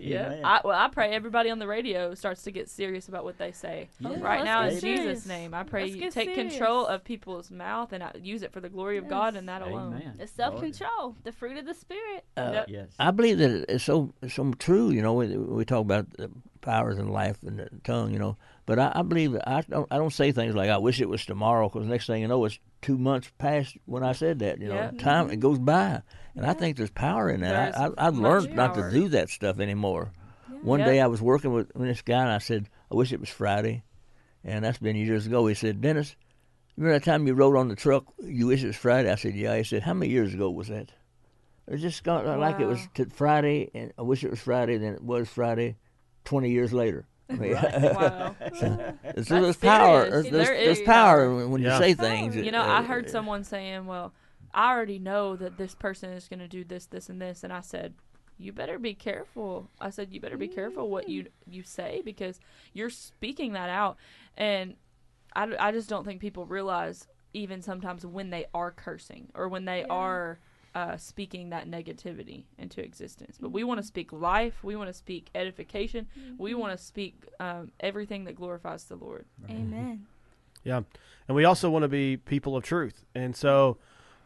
Yeah. 0.00 0.40
I, 0.44 0.60
well, 0.64 0.78
I 0.78 0.88
pray 0.88 1.10
everybody 1.12 1.50
on 1.50 1.58
the 1.58 1.66
radio 1.66 2.14
starts 2.14 2.42
to 2.44 2.50
get 2.50 2.68
serious 2.70 3.08
about 3.08 3.24
what 3.24 3.38
they 3.38 3.52
say. 3.52 3.88
Yeah. 3.98 4.20
Right 4.20 4.38
let's 4.38 4.44
now, 4.44 4.62
in 4.64 4.74
get 4.74 4.82
Jesus' 4.82 5.26
name, 5.26 5.52
I 5.54 5.62
pray 5.62 5.82
Let's 5.82 5.94
you 5.94 6.00
get 6.00 6.12
take 6.12 6.34
control 6.34 6.86
of 6.86 7.04
people's 7.04 7.50
mouth 7.50 7.92
and 7.92 8.02
uh, 8.02 8.10
use 8.20 8.42
it 8.42 8.52
for 8.52 8.60
the 8.60 8.68
glory 8.68 8.96
of 8.98 9.08
God 9.08 9.36
and 9.36 9.48
that 9.48 9.62
alone. 9.62 9.94
Amen. 9.94 10.14
The 10.18 10.26
self 10.26 10.60
control, 10.60 11.16
the 11.24 11.32
fruit 11.32 11.58
of 11.58 11.66
the 11.66 11.74
spirit. 11.74 12.24
Uh, 12.36 12.52
Yep. 12.54 12.66
Yes. 12.68 12.88
I 13.00 13.10
believe 13.10 13.38
that 13.38 13.64
it's 13.68 13.82
so 13.84 14.14
it's 14.22 14.34
so 14.34 14.52
true. 14.52 14.90
You 14.90 15.02
know, 15.02 15.14
we, 15.14 15.36
we 15.36 15.64
talk 15.64 15.80
about 15.80 16.08
the 16.16 16.30
powers 16.64 16.98
in 16.98 17.08
life 17.08 17.38
and 17.44 17.58
the 17.58 17.68
tongue. 17.84 18.12
You 18.12 18.18
know, 18.18 18.36
but 18.66 18.78
I, 18.78 18.92
I 18.96 19.02
believe 19.02 19.32
that 19.32 19.48
I 19.48 19.60
don't 19.62 19.86
I 19.90 19.98
don't 19.98 20.12
say 20.12 20.32
things 20.32 20.54
like 20.54 20.70
I 20.70 20.78
wish 20.78 21.00
it 21.00 21.08
was 21.08 21.24
tomorrow 21.24 21.68
because 21.68 21.86
next 21.86 22.06
thing 22.06 22.22
you 22.22 22.28
know 22.28 22.44
it's 22.44 22.58
two 22.82 22.98
months 22.98 23.30
past 23.38 23.76
when 23.86 24.02
I 24.02 24.12
said 24.12 24.40
that. 24.40 24.60
You 24.60 24.68
know, 24.68 24.74
Yeah. 24.74 24.90
time 24.98 25.30
it 25.30 25.40
goes 25.40 25.58
by, 25.58 26.02
and 26.34 26.44
I 26.44 26.54
think 26.54 26.76
there's 26.76 26.90
power 26.90 27.30
in 27.30 27.40
that. 27.42 27.74
There's 27.74 27.92
I, 27.98 28.10
much 28.10 28.20
learned 28.20 28.54
not 28.56 28.74
to 28.74 28.90
do 28.90 29.08
that 29.10 29.30
stuff 29.30 29.60
anymore. 29.60 30.12
One 30.62 30.80
Yeah. 30.80 30.86
day 30.86 31.00
I 31.00 31.06
was 31.08 31.20
working 31.22 31.52
with, 31.52 31.70
this 31.74 32.02
guy 32.02 32.22
and 32.22 32.30
I 32.30 32.38
said 32.38 32.68
I 32.90 32.94
wish 32.96 33.12
it 33.12 33.20
was 33.20 33.28
Friday, 33.28 33.84
and 34.42 34.64
that's 34.64 34.78
been 34.78 34.96
years 34.96 35.26
ago. 35.26 35.46
He 35.46 35.54
said 35.54 35.80
Dennis. 35.80 36.16
Remember 36.76 36.98
that 36.98 37.04
time 37.04 37.26
you 37.28 37.34
rode 37.34 37.56
on 37.56 37.68
the 37.68 37.76
truck? 37.76 38.04
You 38.20 38.48
wish 38.48 38.64
it 38.64 38.66
was 38.68 38.76
Friday. 38.76 39.10
I 39.10 39.14
said, 39.14 39.34
"Yeah." 39.36 39.56
He 39.56 39.62
said, 39.64 39.82
"How 39.82 39.94
many 39.94 40.10
years 40.10 40.34
ago 40.34 40.50
was 40.50 40.68
that?" 40.68 40.90
It 41.68 41.78
just 41.78 42.02
got 42.04 42.26
like 42.38 42.58
it 42.60 42.66
was 42.66 42.78
Wow. 42.80 42.88
t- 42.94 43.04
Friday, 43.04 43.70
and 43.74 43.92
I 43.96 44.02
wish 44.02 44.22
it 44.24 44.30
was 44.30 44.40
Friday. 44.40 44.76
Then 44.78 44.94
it 44.94 45.02
was 45.02 45.28
Friday, 45.28 45.76
twenty 46.24 46.50
years 46.50 46.72
later. 46.72 47.06
I 47.30 47.34
mean, 47.34 47.52
Wow. 47.94 48.36
so 48.54 48.94
That's 49.02 49.28
there's 49.28 49.56
power. 49.56 50.04
serious. 50.04 50.10
There's, 50.10 50.30
there's, 50.30 50.48
There 50.48 50.64
there's 50.64 50.80
power 50.82 51.26
power. 51.26 51.36
when, 51.36 51.50
when 51.52 51.62
Yeah. 51.62 51.72
you 51.78 51.78
say 51.82 51.94
things. 51.94 52.36
You 52.36 52.52
know, 52.52 52.60
uh, 52.62 52.66
I 52.66 52.82
heard 52.82 53.08
someone 53.10 53.44
saying, 53.44 53.86
"Well, 53.86 54.12
I 54.52 54.72
already 54.72 54.98
know 54.98 55.34
that 55.36 55.56
this 55.56 55.74
person 55.74 56.10
is 56.10 56.28
going 56.28 56.40
to 56.40 56.48
do 56.48 56.64
this, 56.64 56.86
this, 56.86 57.08
and 57.08 57.20
this," 57.20 57.42
and 57.42 57.52
I 57.52 57.60
said, 57.60 57.94
"You 58.38 58.52
better 58.52 58.78
be 58.78 58.94
careful." 58.94 59.70
I 59.80 59.90
said, 59.90 60.12
"You 60.12 60.20
better 60.20 60.36
be 60.36 60.48
careful 60.48 60.90
what 60.90 61.08
you 61.08 61.26
you 61.46 61.62
say 61.62 62.02
because 62.04 62.40
you're 62.74 62.90
speaking 62.90 63.54
that 63.54 63.70
out." 63.70 63.96
And 64.36 64.74
I, 65.34 65.54
I 65.58 65.72
just 65.72 65.88
don't 65.88 66.04
think 66.04 66.20
people 66.20 66.44
realize 66.46 67.08
even 67.32 67.62
sometimes 67.62 68.04
when 68.06 68.30
they 68.30 68.44
are 68.54 68.70
cursing 68.70 69.28
or 69.34 69.48
when 69.48 69.64
they 69.64 69.80
Yeah. 69.80 69.86
are 69.90 70.38
uh, 70.74 70.96
speaking 70.96 71.50
that 71.50 71.68
negativity 71.68 72.44
into 72.58 72.82
existence. 72.82 73.38
But 73.40 73.52
we 73.52 73.64
want 73.64 73.80
to 73.80 73.86
speak 73.86 74.12
life. 74.12 74.64
We 74.64 74.76
want 74.76 74.88
to 74.88 74.94
speak 74.94 75.30
edification. 75.34 76.06
We 76.36 76.54
want 76.54 76.76
to 76.76 76.84
speak 76.84 77.24
um, 77.38 77.70
everything 77.80 78.24
that 78.24 78.34
glorifies 78.34 78.84
the 78.84 78.96
Lord. 78.96 79.26
Amen. 79.48 80.06
Yeah, 80.64 80.80
and 81.28 81.36
we 81.36 81.44
also 81.44 81.70
want 81.70 81.82
to 81.82 81.88
be 81.88 82.16
people 82.16 82.56
of 82.56 82.64
truth. 82.64 83.04
And 83.14 83.36
so, 83.36 83.76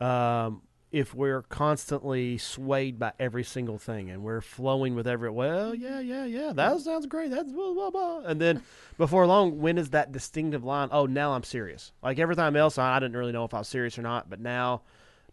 um, 0.00 0.62
if 0.90 1.14
we're 1.14 1.42
constantly 1.42 2.38
swayed 2.38 2.98
by 2.98 3.12
every 3.18 3.44
single 3.44 3.76
thing 3.76 4.08
and 4.08 4.22
we're 4.22 4.40
flowing 4.40 4.94
with 4.94 5.06
every, 5.06 5.28
well, 5.28 5.74
yeah, 5.74 6.00
yeah, 6.00 6.24
yeah, 6.24 6.52
that 6.54 6.80
sounds 6.80 7.06
great. 7.06 7.30
That's 7.30 7.52
blah 7.52 7.74
blah 7.74 7.90
blah. 7.90 8.20
And 8.20 8.40
then 8.40 8.62
before 8.96 9.26
long, 9.26 9.60
when 9.60 9.76
is 9.76 9.90
that 9.90 10.12
distinctive 10.12 10.64
line? 10.64 10.88
Oh, 10.92 11.06
now 11.06 11.32
I'm 11.32 11.42
serious. 11.42 11.92
Like 12.02 12.18
every 12.18 12.36
time 12.36 12.56
else, 12.56 12.78
I 12.78 12.98
didn't 13.00 13.16
really 13.16 13.32
know 13.32 13.44
if 13.44 13.52
I 13.52 13.58
was 13.58 13.68
serious 13.68 13.98
or 13.98 14.02
not, 14.02 14.30
but 14.30 14.40
now, 14.40 14.82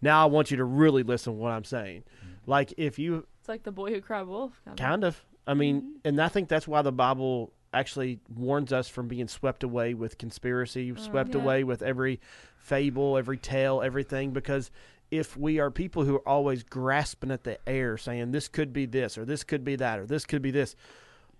now 0.01 0.21
I 0.21 0.25
want 0.25 0.51
you 0.51 0.57
to 0.57 0.65
really 0.65 1.03
listen 1.03 1.33
to 1.33 1.39
what 1.39 1.51
I'm 1.51 1.63
saying. 1.63 2.03
Mm-hmm. 2.03 2.51
Like 2.51 2.73
if 2.77 2.99
you 2.99 3.25
It's 3.39 3.49
like 3.49 3.63
the 3.63 3.71
boy 3.71 3.93
who 3.93 4.01
cried 4.01 4.27
wolf. 4.27 4.53
Kind 4.65 4.79
of. 4.79 4.85
Kind 4.85 5.03
of. 5.03 5.25
I 5.47 5.53
mean, 5.53 5.81
mm-hmm. 5.81 6.07
and 6.07 6.21
I 6.21 6.27
think 6.27 6.49
that's 6.49 6.67
why 6.67 6.81
the 6.81 6.91
Bible 6.91 7.53
actually 7.73 8.19
warns 8.33 8.71
us 8.71 8.87
from 8.87 9.07
being 9.07 9.27
swept 9.27 9.63
away 9.63 9.93
with 9.93 10.17
conspiracy, 10.17 10.91
oh, 10.91 10.99
swept 10.99 11.35
yeah. 11.35 11.41
away 11.41 11.63
with 11.63 11.81
every 11.81 12.19
fable, 12.57 13.17
every 13.17 13.37
tale, 13.37 13.81
everything. 13.81 14.31
Because 14.31 14.71
if 15.11 15.37
we 15.37 15.59
are 15.59 15.69
people 15.69 16.03
who 16.03 16.15
are 16.15 16.27
always 16.27 16.63
grasping 16.63 17.31
at 17.31 17.43
the 17.43 17.57
air, 17.67 17.97
saying 17.97 18.31
this 18.31 18.47
could 18.47 18.73
be 18.73 18.85
this, 18.85 19.17
or 19.17 19.25
this 19.25 19.43
could 19.43 19.63
be 19.63 19.75
that, 19.75 19.99
or 19.99 20.05
this 20.05 20.25
could 20.25 20.41
be 20.41 20.51
this, 20.51 20.75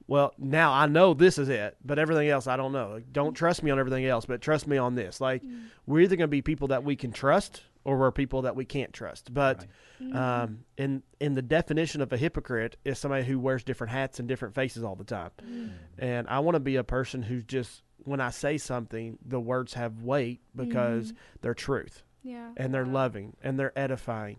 well, 0.07 0.33
now 0.37 0.71
I 0.71 0.85
know 0.85 1.13
this 1.13 1.39
is 1.39 1.49
it, 1.49 1.77
but 1.83 1.97
everything 1.97 2.29
else 2.29 2.45
I 2.45 2.57
don't 2.57 2.71
know. 2.71 2.91
Like, 2.91 3.11
don't 3.11 3.33
mm. 3.33 3.37
trust 3.37 3.63
me 3.63 3.71
on 3.71 3.79
everything 3.79 4.05
else, 4.05 4.25
but 4.25 4.41
trust 4.41 4.67
me 4.67 4.77
on 4.77 4.93
this. 4.93 5.19
Like, 5.19 5.41
mm. 5.41 5.63
we're 5.87 6.01
either 6.01 6.15
going 6.15 6.27
to 6.27 6.31
be 6.31 6.43
people 6.43 6.67
that 6.67 6.83
we 6.83 6.95
can 6.95 7.11
trust, 7.11 7.63
or 7.85 7.97
we're 7.97 8.11
people 8.11 8.41
that 8.41 8.55
we 8.57 8.65
can't 8.65 8.91
trust. 8.91 9.33
But 9.33 9.65
um, 10.13 10.65
in 10.77 11.01
in 11.21 11.35
the 11.35 11.41
definition 11.41 12.01
of 12.01 12.11
a 12.11 12.17
hypocrite 12.17 12.75
is 12.83 12.99
somebody 12.99 13.23
who 13.23 13.39
wears 13.39 13.63
different 13.63 13.91
hats 13.91 14.19
and 14.19 14.27
different 14.27 14.53
faces 14.55 14.83
all 14.83 14.95
the 14.95 15.05
time. 15.05 15.31
And 15.97 16.27
I 16.27 16.39
want 16.39 16.55
to 16.55 16.59
be 16.59 16.75
a 16.75 16.83
person 16.83 17.21
who's 17.23 17.45
just 17.45 17.83
when 18.03 18.19
I 18.19 18.31
say 18.31 18.57
something, 18.57 19.17
the 19.25 19.39
words 19.39 19.73
have 19.75 20.01
weight 20.01 20.41
because 20.55 21.13
they're 21.41 21.53
truth. 21.53 22.03
Yeah. 22.23 22.49
and 22.57 22.73
they're 22.73 22.85
Wow. 22.85 22.91
loving 22.93 23.37
and 23.43 23.59
they're 23.59 23.77
edifying. 23.77 24.37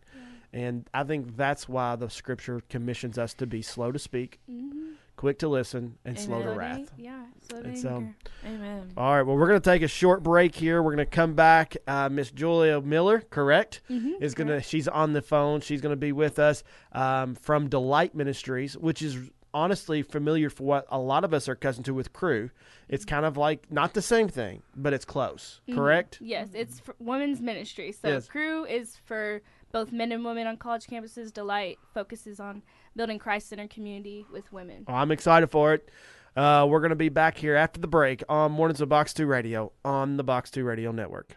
And 0.52 0.88
I 0.92 1.04
think 1.04 1.36
that's 1.36 1.68
why 1.68 1.94
the 1.96 2.10
scripture 2.10 2.60
commissions 2.68 3.16
us 3.16 3.32
to 3.34 3.46
be 3.46 3.62
slow 3.62 3.92
to 3.92 3.98
speak, 3.98 4.40
Mm-hmm. 4.50 4.94
Quick 5.16 5.38
to 5.38 5.48
listen, 5.48 5.96
and 6.04 6.18
slow 6.18 6.42
to 6.42 6.50
wrath. 6.50 6.92
Yeah. 6.98 7.24
Slow 7.48 7.62
to 7.62 7.68
And 7.68 7.78
so- 7.78 8.04
Amen. 8.46 8.92
All 8.98 9.14
right, 9.16 9.22
well, 9.22 9.36
we're 9.36 9.48
going 9.48 9.60
to 9.60 9.70
take 9.70 9.80
a 9.82 9.88
short 9.88 10.22
break 10.22 10.54
here. 10.54 10.82
We're 10.82 10.94
going 10.94 11.06
to 11.08 11.10
come 11.10 11.32
back. 11.34 11.74
Uh, 11.86 12.10
Miss 12.10 12.30
Julia 12.30 12.80
Miller, 12.82 13.20
correct? 13.30 13.80
Mm-hmm. 13.90 14.22
is 14.22 14.34
gonna 14.34 14.60
she's 14.62 14.88
on 14.88 15.12
the 15.12 15.22
phone 15.22 15.60
she's 15.60 15.80
gonna 15.80 15.96
be 15.96 16.12
with 16.12 16.38
us 16.38 16.62
um, 16.92 17.34
from 17.34 17.68
delight 17.68 18.14
ministries 18.14 18.76
which 18.76 19.00
is 19.02 19.30
honestly 19.54 20.02
familiar 20.02 20.50
for 20.50 20.64
what 20.64 20.86
a 20.90 20.98
lot 20.98 21.24
of 21.24 21.32
us 21.34 21.48
are 21.48 21.52
accustomed 21.52 21.84
to 21.86 21.94
with 21.94 22.12
Cru 22.12 22.50
it's 22.88 23.04
kind 23.04 23.24
of 23.26 23.36
like 23.36 23.70
not 23.70 23.94
the 23.94 24.02
same 24.02 24.28
thing 24.28 24.62
but 24.74 24.92
it's 24.92 25.04
close 25.04 25.60
Mhm. 25.68 25.74
correct 25.76 26.18
Yes, 26.20 26.48
it's 26.54 26.80
women's 26.98 27.40
ministry. 27.40 27.92
So 27.92 28.08
Yes. 28.08 28.26
Cru 28.28 28.64
is 28.64 28.96
for 29.04 29.40
both 29.76 29.92
men 29.92 30.10
and 30.10 30.24
women 30.24 30.46
on 30.46 30.56
college 30.56 30.86
campuses. 30.86 31.30
Delight 31.30 31.78
focuses 31.92 32.40
on 32.40 32.62
building 32.96 33.18
Christ-centered 33.18 33.68
community 33.68 34.24
with 34.32 34.50
women. 34.50 34.86
Oh, 34.88 34.94
i'm 34.94 35.10
excited 35.10 35.48
for 35.48 35.74
it 35.74 35.90
uh, 36.34 36.66
we're 36.66 36.80
gonna 36.80 36.94
be 36.94 37.10
back 37.10 37.36
here 37.36 37.56
after 37.56 37.78
the 37.78 37.86
break 37.86 38.24
on 38.26 38.52
mornings 38.52 38.80
of 38.80 38.88
box 38.88 39.12
2 39.12 39.26
radio 39.26 39.70
on 39.84 40.16
the 40.16 40.24
box 40.24 40.50
2 40.50 40.64
radio 40.64 40.92
network 40.92 41.36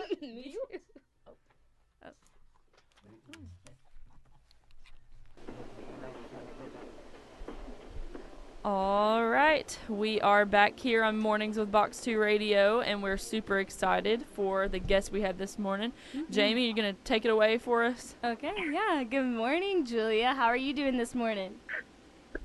All 8.65 9.25
right, 9.25 9.77
we 9.87 10.19
are 10.19 10.45
back 10.45 10.77
here 10.77 11.01
on 11.01 11.17
Mornings 11.17 11.57
with 11.57 11.71
Box 11.71 12.01
2 12.01 12.19
Radio, 12.19 12.81
and 12.81 13.01
we're 13.01 13.15
super 13.15 13.59
excited 13.59 14.25
for 14.33 14.67
the 14.67 14.79
guest 14.79 15.13
we 15.13 15.21
had 15.21 15.37
this 15.37 15.57
morning. 15.57 15.93
Jamie, 16.29 16.65
you're 16.65 16.75
going 16.75 16.93
to 16.93 17.01
take 17.05 17.23
it 17.23 17.29
away 17.29 17.57
for 17.57 17.85
us? 17.85 18.15
Okay, 18.21 18.51
yeah. 18.69 19.05
Good 19.09 19.23
morning, 19.23 19.85
Julia. 19.85 20.33
How 20.33 20.47
are 20.47 20.57
you 20.57 20.73
doing 20.73 20.97
this 20.97 21.15
morning? 21.15 21.55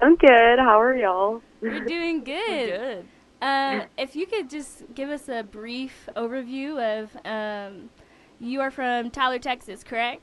I'm 0.01 0.15
good. 0.15 0.61
How 0.61 0.81
are 0.81 0.97
y'all? 0.97 1.43
We're 1.61 1.85
doing 1.85 2.23
good. 2.25 2.47
Good. 2.47 3.05
Uh, 3.43 3.87
if 3.99 4.15
you 4.15 4.27
could 4.27 4.49
just 4.49 4.85
give 4.95 5.11
us 5.11 5.29
a 5.29 5.43
brief 5.43 6.09
overview 6.15 7.03
of, 7.03 7.11
um, 7.27 7.91
you 8.39 8.61
are 8.61 8.71
from 8.71 9.11
Tyler, 9.11 9.41
Texas, 9.41 9.83
correct? 9.83 10.23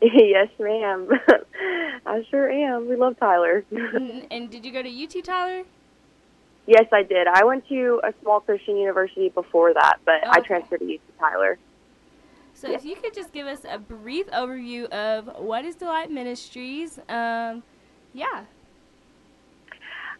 yes, 0.14 0.48
ma'am. 0.58 1.08
I 2.06 2.24
sure 2.30 2.50
am. 2.50 2.88
We 2.88 2.96
love 2.96 3.18
Tyler. 3.18 3.64
and, 3.70 4.26
and 4.30 4.50
did 4.50 4.64
you 4.64 4.72
go 4.72 4.82
to 4.82 4.88
UT 4.88 5.24
Tyler? 5.24 5.64
yes, 6.70 6.86
I 6.92 7.02
did. 7.02 7.26
I 7.26 7.44
went 7.44 7.66
to 7.68 8.00
a 8.04 8.14
small 8.22 8.40
Christian 8.40 8.76
university 8.76 9.28
before 9.28 9.74
that, 9.74 9.98
but 10.04 10.26
I 10.26 10.40
transferred 10.40 10.78
to 10.80 10.94
UT 10.94 11.00
Tyler. 11.18 11.58
So 12.54 12.70
if 12.70 12.84
you 12.84 12.96
could 12.96 13.14
just 13.14 13.32
give 13.32 13.46
us 13.46 13.60
a 13.68 13.78
brief 13.78 14.26
overview 14.30 14.84
of 14.90 15.30
what 15.38 15.64
is 15.64 15.74
Delight 15.74 16.10
Ministries, 16.10 16.98
um, 17.08 17.62
yeah. 18.12 18.44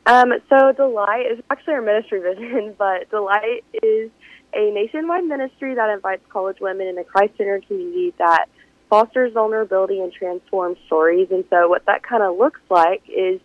Um, 0.06 0.32
so 0.48 0.72
Delight 0.72 1.26
is 1.30 1.38
actually 1.50 1.74
our 1.74 1.82
ministry 1.82 2.20
vision, 2.20 2.74
but 2.78 3.10
Delight 3.10 3.64
is 3.82 4.10
a 4.54 4.70
nationwide 4.72 5.24
ministry 5.24 5.74
that 5.74 5.90
invites 5.90 6.24
college 6.30 6.58
women 6.60 6.88
in 6.88 6.98
a 6.98 7.04
Christ-centered 7.04 7.66
community 7.68 8.14
that 8.18 8.46
fosters 8.90 9.32
vulnerability 9.32 10.00
and 10.00 10.12
transforms 10.12 10.76
stories. 10.86 11.28
And 11.30 11.44
so 11.48 11.68
what 11.68 11.86
that 11.86 12.02
kind 12.02 12.22
of 12.22 12.36
looks 12.36 12.60
like 12.68 13.02
is 13.08 13.40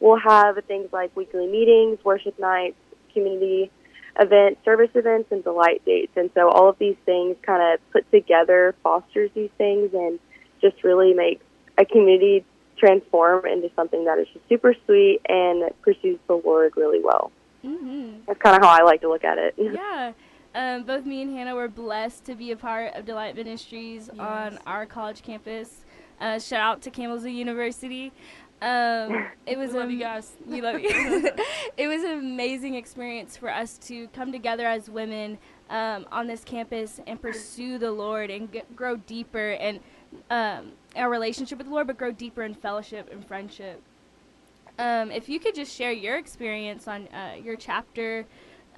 we'll 0.00 0.18
have 0.18 0.62
things 0.66 0.92
like 0.92 1.16
weekly 1.16 1.46
meetings, 1.46 1.98
worship 2.04 2.38
nights, 2.38 2.76
community 3.14 3.70
events, 4.18 4.60
service 4.64 4.90
events, 4.94 5.30
and 5.30 5.42
delight 5.44 5.82
dates. 5.86 6.12
And 6.16 6.30
so 6.34 6.50
all 6.50 6.68
of 6.68 6.78
these 6.78 6.96
things 7.06 7.36
kind 7.42 7.62
of 7.72 7.80
put 7.92 8.10
together 8.10 8.74
fosters 8.82 9.30
these 9.34 9.50
things 9.56 9.94
and 9.94 10.18
just 10.60 10.82
really 10.82 11.14
makes 11.14 11.44
a 11.78 11.84
community 11.84 12.44
transform 12.76 13.46
into 13.46 13.70
something 13.76 14.04
that 14.04 14.18
is 14.18 14.26
just 14.32 14.48
super 14.48 14.74
sweet 14.86 15.20
and 15.28 15.70
pursues 15.82 16.18
the 16.26 16.34
Lord 16.44 16.72
really 16.76 17.00
well. 17.02 17.30
hmm 17.62 18.14
That's 18.26 18.40
kind 18.40 18.56
of 18.56 18.62
how 18.62 18.70
I 18.76 18.82
like 18.82 19.00
to 19.02 19.08
look 19.08 19.24
at 19.24 19.38
it. 19.38 19.54
Yeah. 19.58 20.12
Um, 20.54 20.84
both 20.84 21.04
me 21.04 21.22
and 21.22 21.36
Hannah 21.36 21.54
were 21.54 21.68
blessed 21.68 22.24
to 22.24 22.34
be 22.34 22.50
a 22.52 22.56
part 22.56 22.94
of 22.94 23.04
Delight 23.04 23.36
Ministries 23.36 24.08
on 24.18 24.58
our 24.66 24.86
college 24.86 25.22
campus. 25.22 25.84
Uh, 26.20 26.38
shout 26.38 26.60
out 26.60 26.82
to 26.82 26.90
Campbellsville 26.90 27.34
University. 27.34 28.12
Um, 28.60 29.28
it 29.46 29.56
was 29.56 29.70
We 29.72 29.78
love 29.78 29.90
you 29.90 29.98
guys. 30.00 30.32
We 30.46 30.60
love 30.60 30.80
you. 30.80 30.88
it 31.76 31.86
was 31.86 32.02
an 32.02 32.18
amazing 32.18 32.74
experience 32.74 33.36
for 33.36 33.50
us 33.50 33.78
to 33.78 34.08
come 34.08 34.32
together 34.32 34.66
as 34.66 34.90
women 34.90 35.38
um, 35.70 36.06
on 36.10 36.26
this 36.26 36.44
campus 36.44 37.00
and 37.06 37.20
pursue 37.20 37.78
the 37.78 37.92
Lord 37.92 38.30
and 38.30 38.50
get, 38.50 38.74
grow 38.74 38.96
deeper 38.96 39.50
in 39.50 39.80
um, 40.30 40.72
our 40.96 41.10
relationship 41.10 41.58
with 41.58 41.66
the 41.66 41.72
Lord, 41.72 41.86
but 41.86 41.98
grow 41.98 42.10
deeper 42.10 42.42
in 42.42 42.54
fellowship 42.54 43.10
and 43.12 43.24
friendship. 43.26 43.82
Um, 44.78 45.10
if 45.10 45.28
you 45.28 45.40
could 45.40 45.54
just 45.54 45.74
share 45.74 45.92
your 45.92 46.16
experience 46.16 46.86
on 46.88 47.08
uh, 47.08 47.34
your 47.42 47.56
chapter 47.56 48.26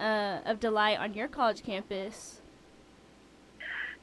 uh, 0.00 0.40
of 0.46 0.58
delight 0.60 0.98
on 0.98 1.14
your 1.14 1.28
college 1.28 1.62
campus. 1.62 2.40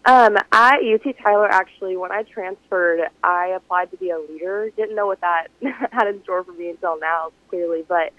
Um, 0.06 0.38
at 0.54 0.78
UT 0.78 1.16
Tyler, 1.22 1.50
actually, 1.50 1.98
when 1.98 2.14
I 2.14 2.24
transferred, 2.24 3.10
I 3.24 3.48
applied 3.48 3.91
to 3.91 3.98
be 3.98 4.10
a 4.12 4.20
leader. 4.20 4.70
Didn't 4.78 4.95
know 4.95 5.08
what 5.08 5.20
that 5.22 5.48
had 5.91 6.08
in 6.08 6.24
store 6.24 6.43
for 6.45 6.54
me 6.54 6.70
until 6.70 6.98
now, 7.00 7.32
clearly. 7.50 7.84
But 7.86 8.14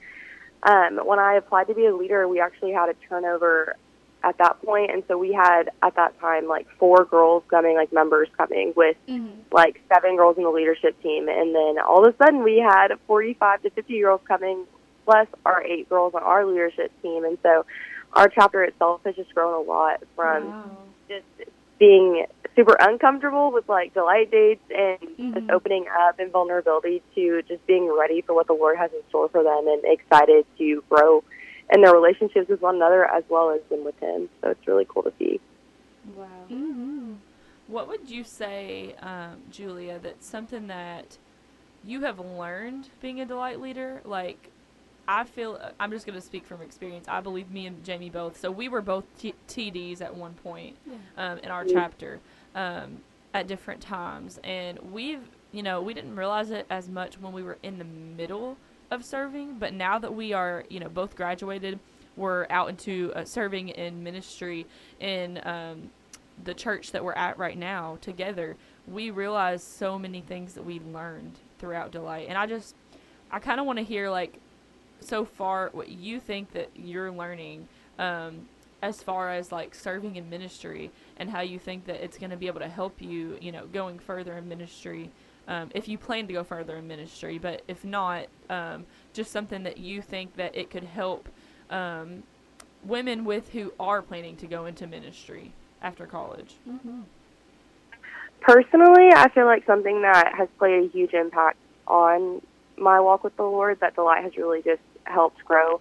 um, 0.62 0.98
when 1.06 1.18
I 1.18 1.34
applied 1.34 1.68
to 1.68 1.74
be 1.74 1.86
a 1.86 1.96
leader, 1.96 2.28
we 2.28 2.40
actually 2.40 2.72
had 2.72 2.90
a 2.90 2.94
turnover 3.08 3.76
at 4.22 4.36
that 4.38 4.60
point, 4.62 4.90
and 4.90 5.02
so 5.06 5.16
we 5.16 5.32
had 5.32 5.70
at 5.80 5.94
that 5.94 6.18
time 6.20 6.48
like 6.48 6.66
four 6.78 7.04
girls 7.04 7.44
coming, 7.48 7.76
like 7.76 7.92
members 7.92 8.28
coming 8.36 8.72
with 8.76 8.96
Mm-hmm. 9.08 9.40
like 9.52 9.80
seven 9.88 10.16
girls 10.16 10.36
in 10.36 10.42
the 10.42 10.50
leadership 10.50 11.00
team, 11.02 11.28
and 11.28 11.54
then 11.54 11.78
all 11.78 12.04
of 12.06 12.12
a 12.12 12.16
sudden 12.18 12.42
we 12.42 12.58
had 12.58 12.88
45 13.06 13.62
to 13.62 13.70
50 13.70 14.00
girls 14.00 14.20
coming, 14.28 14.66
plus 15.08 15.26
our 15.46 15.62
eight 15.62 15.88
girls 15.88 16.12
on 16.14 16.22
our 16.22 16.44
leadership 16.44 16.92
team, 17.00 17.24
and 17.24 17.38
so 17.42 17.64
our 18.12 18.28
chapter 18.28 18.62
itself 18.62 19.00
has 19.06 19.16
just 19.16 19.34
grown 19.34 19.54
a 19.54 19.66
lot 19.66 20.02
from 20.14 20.52
just 21.08 21.24
being 21.78 22.26
super 22.54 22.76
uncomfortable 22.78 23.50
with 23.50 23.66
like 23.70 23.94
delight 23.94 24.30
dates 24.30 24.60
and 24.68 24.98
just 25.32 25.46
Mhm. 25.46 25.50
opening 25.50 25.86
up 25.88 26.18
and 26.18 26.30
vulnerability 26.30 27.00
to 27.14 27.40
just 27.48 27.66
being 27.66 27.90
ready 27.90 28.20
for 28.20 28.34
what 28.34 28.48
the 28.48 28.52
Lord 28.52 28.76
has 28.76 28.92
in 28.92 29.00
store 29.08 29.30
for 29.30 29.42
them 29.42 29.66
and 29.66 29.82
excited 29.84 30.44
to 30.58 30.84
grow 30.90 31.24
in 31.72 31.80
their 31.80 31.94
relationships 31.94 32.50
with 32.50 32.60
one 32.60 32.76
another 32.76 33.06
as 33.06 33.24
well 33.30 33.48
as 33.50 33.62
them 33.70 33.84
with 33.84 33.98
Him. 34.00 34.28
So 34.42 34.50
it's 34.50 34.66
really 34.66 34.84
cool 34.86 35.04
to 35.04 35.12
see. 35.18 35.40
Wow. 36.14 36.26
Mm-hmm. 36.50 37.14
What 37.66 37.88
would 37.88 38.10
you 38.10 38.24
say, 38.24 38.94
um, 39.00 39.42
Julia, 39.50 39.98
that's 39.98 40.26
something 40.26 40.66
that 40.66 41.16
you 41.84 42.00
have 42.02 42.18
learned 42.18 42.88
being 43.00 43.20
a 43.20 43.26
delight 43.26 43.60
leader? 43.60 44.02
Like, 44.04 44.50
I 45.08 45.24
feel, 45.24 45.58
I'm 45.80 45.90
just 45.90 46.04
going 46.04 46.18
to 46.18 46.24
speak 46.24 46.44
from 46.44 46.60
experience. 46.60 47.06
I 47.08 47.22
believe 47.22 47.50
me 47.50 47.66
and 47.66 47.82
Jamie 47.82 48.10
both. 48.10 48.38
So 48.38 48.50
we 48.50 48.68
were 48.68 48.82
both 48.82 49.04
t- 49.18 49.34
TDs 49.48 50.02
at 50.02 50.14
one 50.14 50.34
point 50.34 50.76
um, 51.16 51.38
in 51.38 51.50
our 51.50 51.64
chapter 51.64 52.20
um, 52.54 52.98
at 53.32 53.46
different 53.46 53.80
times. 53.80 54.38
And 54.44 54.78
we've, 54.92 55.22
you 55.50 55.62
know, 55.62 55.80
we 55.80 55.94
didn't 55.94 56.14
realize 56.14 56.50
it 56.50 56.66
as 56.68 56.90
much 56.90 57.18
when 57.18 57.32
we 57.32 57.42
were 57.42 57.56
in 57.62 57.78
the 57.78 57.84
middle 57.84 58.58
of 58.90 59.02
serving. 59.02 59.58
But 59.58 59.72
now 59.72 59.98
that 59.98 60.14
we 60.14 60.34
are, 60.34 60.64
you 60.68 60.78
know, 60.78 60.90
both 60.90 61.16
graduated, 61.16 61.78
we're 62.14 62.46
out 62.50 62.68
into 62.68 63.10
uh, 63.14 63.24
serving 63.24 63.70
in 63.70 64.02
ministry 64.02 64.66
in 65.00 65.40
um, 65.44 65.90
the 66.44 66.52
church 66.52 66.92
that 66.92 67.02
we're 67.02 67.14
at 67.14 67.38
right 67.38 67.56
now 67.56 67.96
together, 68.02 68.56
we 68.86 69.10
realize 69.10 69.62
so 69.62 69.98
many 69.98 70.20
things 70.20 70.52
that 70.52 70.66
we 70.66 70.80
learned 70.80 71.38
throughout 71.58 71.92
Delight. 71.92 72.26
And 72.28 72.36
I 72.36 72.46
just, 72.46 72.74
I 73.30 73.38
kind 73.38 73.58
of 73.58 73.64
want 73.64 73.78
to 73.78 73.84
hear, 73.84 74.10
like, 74.10 74.38
so 75.00 75.24
far 75.24 75.70
what 75.72 75.88
you 75.88 76.20
think 76.20 76.52
that 76.52 76.70
you're 76.74 77.10
learning 77.10 77.68
um, 77.98 78.48
as 78.82 79.02
far 79.02 79.30
as, 79.30 79.50
like, 79.50 79.74
serving 79.74 80.16
in 80.16 80.30
ministry 80.30 80.90
and 81.18 81.30
how 81.30 81.40
you 81.40 81.58
think 81.58 81.84
that 81.86 82.02
it's 82.02 82.18
going 82.18 82.30
to 82.30 82.36
be 82.36 82.46
able 82.46 82.60
to 82.60 82.68
help 82.68 83.00
you, 83.00 83.36
you 83.40 83.52
know, 83.52 83.66
going 83.66 83.98
further 83.98 84.36
in 84.38 84.48
ministry. 84.48 85.10
Um, 85.48 85.70
if 85.74 85.88
you 85.88 85.96
plan 85.98 86.26
to 86.26 86.32
go 86.32 86.44
further 86.44 86.76
in 86.76 86.86
ministry, 86.86 87.38
but 87.38 87.62
if 87.68 87.84
not, 87.84 88.26
um, 88.50 88.84
just 89.14 89.32
something 89.32 89.62
that 89.62 89.78
you 89.78 90.02
think 90.02 90.36
that 90.36 90.54
it 90.54 90.70
could 90.70 90.84
help 90.84 91.28
um, 91.70 92.22
women 92.84 93.24
with 93.24 93.50
who 93.50 93.72
are 93.80 94.02
planning 94.02 94.36
to 94.36 94.46
go 94.46 94.66
into 94.66 94.86
ministry 94.86 95.52
after 95.82 96.06
college. 96.06 96.54
Mm-hmm. 96.68 97.00
Personally, 98.40 99.08
I 99.14 99.28
feel 99.30 99.46
like 99.46 99.66
something 99.66 100.02
that 100.02 100.34
has 100.36 100.48
played 100.58 100.84
a 100.84 100.88
huge 100.88 101.14
impact 101.14 101.56
on 101.86 102.40
my 102.76 103.00
walk 103.00 103.24
with 103.24 103.36
the 103.36 103.42
Lord 103.42 103.80
that 103.80 103.94
Delight 103.96 104.22
has 104.22 104.36
really 104.36 104.62
just 104.62 104.80
helped 105.10 105.44
grow 105.44 105.80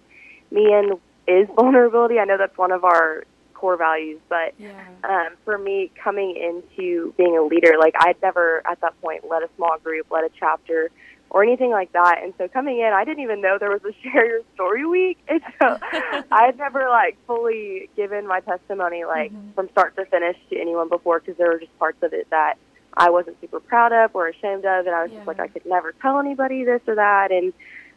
me 0.50 0.72
in 0.72 0.92
is 1.26 1.48
vulnerability. 1.56 2.18
I 2.18 2.24
know 2.24 2.38
that's 2.38 2.56
one 2.58 2.72
of 2.72 2.84
our 2.84 3.24
core 3.54 3.76
values, 3.76 4.20
but 4.28 4.54
Yeah. 4.58 4.84
um, 5.04 5.36
for 5.44 5.58
me, 5.58 5.90
coming 6.02 6.36
into 6.36 7.12
being 7.16 7.36
a 7.36 7.42
leader, 7.42 7.74
like 7.78 7.94
I'd 7.98 8.16
never 8.22 8.62
at 8.70 8.80
that 8.80 8.94
point 9.00 9.24
led 9.28 9.42
a 9.42 9.48
small 9.56 9.76
group, 9.82 10.06
led 10.10 10.24
a 10.24 10.30
chapter, 10.38 10.90
or 11.30 11.42
anything 11.42 11.70
like 11.70 11.92
that. 11.92 12.20
And 12.22 12.32
so 12.38 12.48
coming 12.48 12.78
in, 12.78 12.92
I 12.94 13.04
didn't 13.04 13.22
even 13.22 13.40
know 13.40 13.58
there 13.60 13.70
was 13.70 13.82
a 13.84 13.92
share 14.02 14.26
your 14.26 14.40
story 14.54 14.86
week, 14.86 15.18
and 15.28 15.40
so 15.60 15.76
I 16.32 16.46
had 16.46 16.58
never 16.58 16.88
like 16.88 17.18
fully 17.26 17.90
given 17.96 18.26
my 18.26 18.40
testimony 18.40 19.04
like 19.04 19.32
Mm-hmm. 19.32 19.50
from 19.54 19.68
start 19.70 19.94
to 19.96 20.06
finish 20.06 20.36
to 20.50 20.58
anyone 20.58 20.88
before 20.88 21.20
because 21.20 21.36
there 21.36 21.48
were 21.50 21.58
just 21.58 21.76
parts 21.78 21.98
of 22.02 22.12
it 22.12 22.28
that 22.30 22.54
I 22.96 23.10
wasn't 23.10 23.36
super 23.40 23.60
proud 23.60 23.92
of 23.92 24.10
or 24.14 24.28
ashamed 24.28 24.64
of, 24.64 24.86
and 24.86 24.94
I 24.94 25.02
was 25.02 25.10
Yeah. 25.12 25.18
just 25.18 25.26
like 25.26 25.40
I 25.40 25.48
could 25.48 25.66
never 25.66 25.92
tell 26.00 26.18
anybody 26.18 26.64
this 26.64 26.80
or 26.86 26.94
that, 26.96 27.30
and 27.30 27.52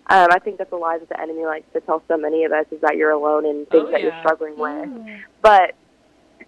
um, 0.08 0.28
I 0.32 0.40
think 0.40 0.58
that's 0.58 0.72
a 0.72 0.76
lie 0.76 0.98
that 0.98 1.10
the 1.10 1.20
enemy 1.20 1.46
likes 1.46 1.72
to 1.74 1.82
tell 1.82 2.04
so 2.08 2.18
many 2.18 2.44
of 2.44 2.52
us 2.52 2.66
is 2.72 2.82
that 2.82 2.98
you're 2.98 3.12
alone 3.12 3.46
in 3.46 3.66
things 3.68 3.86
Oh, 3.88 3.92
that 3.92 4.02
you're 4.02 4.18
struggling 4.20 4.58
with. 4.58 4.90
But 5.42 5.76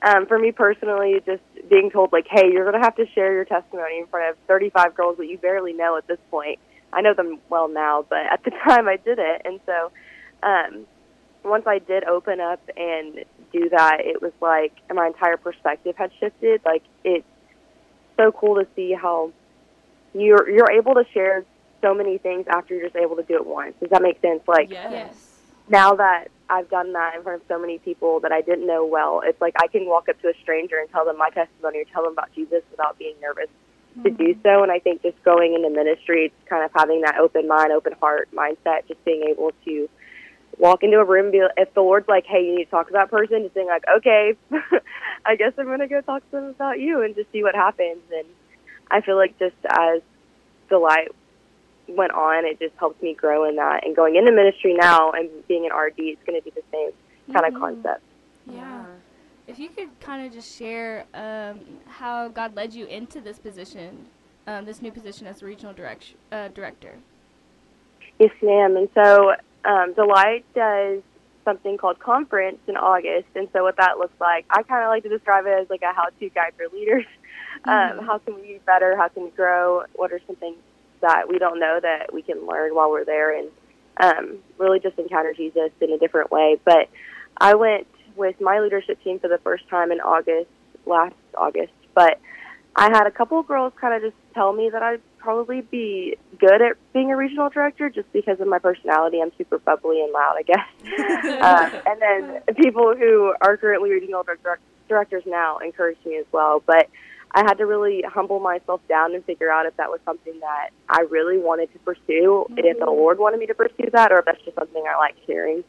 um, 0.02 0.26
for 0.26 0.38
me 0.38 0.52
personally, 0.52 1.22
just 1.26 1.42
being 1.70 1.90
told 1.90 2.12
like, 2.12 2.28
hey, 2.30 2.52
you're 2.52 2.70
going 2.70 2.80
to 2.80 2.86
have 2.86 2.96
to 2.98 3.06
share 3.14 3.32
your 3.34 3.46
testimony 3.46 4.00
in 4.00 4.08
front 4.08 4.32
of 4.32 4.38
35 4.48 4.96
girls 4.96 5.18
that 5.18 5.28
you 5.28 5.38
barely 5.38 5.72
know 5.74 5.98
at 5.98 6.08
this 6.08 6.18
point. 6.30 6.60
I 6.92 7.02
know 7.02 7.14
them 7.14 7.40
well 7.50 7.68
now, 7.70 8.06
but 8.10 8.26
at 8.32 8.44
the 8.44 8.52
time 8.68 8.88
I 8.88 8.98
did 8.98 9.20
it, 9.20 9.42
and 9.46 9.60
so 9.66 9.92
um, 10.44 10.86
once 11.44 11.66
I 11.66 11.80
did 11.80 12.04
open 12.04 12.40
up 12.40 12.62
and 12.76 13.24
do 13.52 13.70
that, 13.70 13.98
it 14.02 14.22
was 14.22 14.34
like 14.42 14.74
my 14.94 15.08
entire 15.08 15.38
perspective 15.38 15.96
had 15.96 16.12
shifted. 16.20 16.62
Like 16.66 16.84
it's 17.04 17.26
so 18.18 18.32
cool 18.32 18.56
to 18.56 18.68
see 18.76 18.94
how 18.94 19.32
you're 20.14 20.50
you're 20.50 20.72
able 20.72 20.96
to 20.96 21.06
share 21.14 21.46
so 21.84 21.94
many 21.94 22.18
things 22.18 22.48
after 22.48 22.74
you're 22.74 22.86
just 22.86 22.96
able 22.96 23.18
to 23.18 23.24
do 23.24 23.36
it 23.36 23.46
once. 23.46 23.76
Does 23.80 23.90
that 23.92 24.02
make 24.02 24.20
sense? 24.22 24.42
Like 24.48 24.72
yes. 24.72 25.14
Now 25.70 25.94
that 25.96 26.30
I've 26.50 26.70
done 26.70 26.94
that 26.94 27.16
in 27.16 27.24
front 27.24 27.42
of 27.42 27.48
so 27.48 27.60
many 27.60 27.78
people 27.78 28.20
that 28.22 28.32
I 28.32 28.42
didn't 28.42 28.68
know 28.68 28.86
well, 28.86 29.22
it's 29.24 29.40
like 29.40 29.54
I 29.62 29.68
can 29.68 29.86
walk 29.86 30.10
up 30.10 30.22
to 30.22 30.30
a 30.30 30.34
stranger 30.42 30.78
and 30.78 30.90
tell 30.90 31.06
them 31.06 31.18
my 31.18 31.30
testimony 31.30 31.80
or 31.80 31.86
tell 31.86 32.04
them 32.04 32.14
about 32.14 32.34
Jesus 32.34 32.64
without 32.72 32.98
being 32.98 33.16
nervous 33.22 33.50
to 34.04 34.10
do 34.10 34.24
mm-hmm. 34.30 34.42
so. 34.42 34.64
And 34.64 34.72
I 34.72 34.80
think 34.80 35.04
just 35.04 35.22
going 35.24 35.54
into 35.54 35.70
ministry, 35.70 36.26
it's 36.26 36.50
kind 36.50 36.64
of 36.66 36.72
having 36.76 37.02
that 37.02 37.18
open 37.18 37.48
mind, 37.48 37.72
open 37.72 37.94
heart 37.94 38.30
mindset, 38.34 38.88
just 38.88 39.04
being 39.06 39.24
able 39.30 39.52
to 39.66 39.90
walk 40.58 40.84
into 40.84 40.98
a 40.98 41.06
room, 41.06 41.26
and 41.26 41.32
be 41.32 41.44
if 41.58 41.74
the 41.74 41.82
Lord's 41.82 42.08
like, 42.08 42.26
hey, 42.26 42.46
you 42.46 42.58
need 42.58 42.66
to 42.66 42.72
talk 42.72 42.88
to 42.88 42.94
that 42.94 43.10
person, 43.10 43.44
just 43.44 43.56
being 43.56 43.68
like, 43.68 43.84
okay, 43.98 44.36
I 45.26 45.36
guess 45.36 45.54
I'm 45.58 45.66
going 45.66 45.80
to 45.80 45.88
go 45.88 46.02
talk 46.02 46.24
to 46.26 46.32
them 46.32 46.46
about 46.46 46.80
you 46.80 47.02
and 47.02 47.16
just 47.16 47.32
see 47.32 47.44
what 47.44 47.56
happens. 47.56 48.02
And 48.14 48.28
I 48.92 49.02
feel 49.02 49.16
like 49.16 49.38
just 49.40 49.56
as 49.70 50.02
the 50.70 50.78
light 50.78 51.10
went 51.88 52.12
on, 52.14 52.46
it 52.46 52.60
just 52.60 52.74
helped 52.78 53.02
me 53.04 53.14
grow 53.14 53.48
in 53.48 53.56
that. 53.58 53.86
And 53.86 53.96
going 53.96 54.16
into 54.16 54.32
ministry 54.32 54.74
now 54.74 55.12
and 55.12 55.30
being 55.48 55.66
an 55.66 55.72
RD, 55.76 55.96
it's 56.00 56.24
going 56.26 56.40
to 56.40 56.44
be 56.44 56.52
the 56.52 56.64
same 56.72 56.92
kind 57.34 57.46
of 57.46 57.54
Mhm. 57.54 57.60
concept. 57.60 58.02
Yeah. 58.46 58.86
If 59.48 59.60
you 59.60 59.70
could 59.70 59.90
kind 60.00 60.26
of 60.26 60.32
just 60.34 60.58
share 60.58 61.06
um, 61.14 61.60
how 61.88 62.30
God 62.30 62.56
led 62.56 62.74
you 62.74 62.86
into 62.86 63.20
this 63.20 63.40
position, 63.40 64.08
um, 64.48 64.66
this 64.66 64.82
new 64.82 64.92
position 64.92 65.28
as 65.28 65.44
regional 65.44 65.74
direct- 65.74 66.16
uh, 66.32 66.48
director. 66.50 66.96
Yes, 68.20 68.32
ma'am. 68.42 68.78
And 68.78 68.90
so 68.94 69.34
um, 69.66 69.94
Delight 69.94 70.46
does 70.54 71.02
something 71.46 71.78
called 71.78 72.00
conference 72.00 72.60
in 72.68 72.78
August. 72.78 73.28
And 73.36 73.50
so 73.52 73.64
what 73.64 73.76
that 73.78 73.98
looks 73.98 74.20
like, 74.22 74.46
I 74.50 74.64
kind 74.64 74.84
of 74.84 74.90
like 74.90 75.04
to 75.04 75.10
describe 75.10 75.46
it 75.46 75.50
as 75.60 75.70
like 75.70 75.82
a 75.82 75.94
how-to 75.94 76.30
guide 76.30 76.54
for 76.58 76.68
leaders. 76.76 77.06
Um, 77.66 78.00
how 78.06 78.18
can 78.18 78.36
we 78.36 78.42
be 78.42 78.60
better? 78.66 78.98
How 78.98 79.08
can 79.10 79.24
we 79.24 79.30
grow? 79.30 79.84
What 79.94 80.12
are 80.12 80.20
some 80.26 80.36
things 80.38 80.58
that 81.04 81.30
we 81.30 81.38
don't 81.38 81.60
know 81.60 81.80
that 81.82 82.12
we 82.12 82.24
can 82.24 82.48
learn 82.48 82.74
while 82.74 82.90
we're 82.90 83.06
there? 83.06 83.38
And 83.38 83.50
um, 84.02 84.40
really 84.58 84.80
just 84.80 84.98
encounter 84.98 85.34
Jesus 85.34 85.70
in 85.82 85.92
a 85.92 85.98
different 85.98 86.32
way. 86.32 86.58
But 86.66 86.90
I 87.38 87.56
went 87.56 87.88
with 88.16 88.40
my 88.42 88.60
leadership 88.60 89.04
team 89.04 89.20
for 89.20 89.28
the 89.28 89.38
first 89.40 89.68
time 89.70 89.92
in 89.92 90.00
August, 90.00 90.50
last 90.86 91.16
August. 91.38 91.74
But 91.94 92.20
I 92.76 92.86
had 92.86 93.06
a 93.06 93.12
couple 93.12 93.40
of 93.40 93.48
girls 93.48 93.74
kind 93.80 93.94
of 93.94 94.02
just 94.02 94.22
tell 94.34 94.54
me 94.54 94.70
that 94.72 94.82
I'd 94.82 95.02
probably 95.18 95.62
be 95.62 96.18
good 96.40 96.62
at 96.62 96.76
being 96.92 97.12
a 97.12 97.18
regional 97.18 97.50
director 97.50 97.90
just 97.90 98.12
because 98.12 98.40
of 98.40 98.48
my 98.48 98.60
personality. 98.60 99.22
I'm 99.22 99.32
super 99.38 99.60
bubbly 99.60 100.02
and 100.02 100.12
loud, 100.12 100.36
I 100.38 100.44
guess. 100.44 100.68
um, 101.42 101.82
and 101.86 102.02
then 102.02 102.56
people 102.56 102.96
who 102.96 103.34
are 103.42 103.58
currently 103.58 103.92
regional 103.92 104.24
direct- 104.24 104.62
directors 104.90 105.24
now 105.26 105.60
encouraged 105.60 106.06
me 106.06 106.18
as 106.18 106.26
well. 106.32 106.62
But 106.66 106.90
I 107.34 107.40
had 107.40 107.56
to 107.56 107.66
really 107.66 108.04
humble 108.08 108.40
myself 108.40 108.82
down 108.88 109.16
and 109.16 109.26
figure 109.26 109.52
out 109.52 109.66
if 109.66 109.76
that 109.78 109.90
was 109.90 110.00
something 110.06 110.40
that 110.40 110.70
I 110.88 111.02
really 111.02 111.40
wanted 111.40 111.74
to 111.74 111.80
pursue, 111.80 112.46
and 112.50 112.60
if 112.60 112.78
the 112.78 112.86
Lord 112.86 113.18
wanted 113.18 113.40
me 113.40 113.48
to 113.48 113.56
pursue 113.56 113.90
that, 113.92 114.12
or 114.12 114.20
if 114.20 114.26
that's 114.26 114.42
just 114.44 114.56
something 114.56 114.84
I 114.88 114.98
like 114.98 115.16
hearing. 115.26 115.64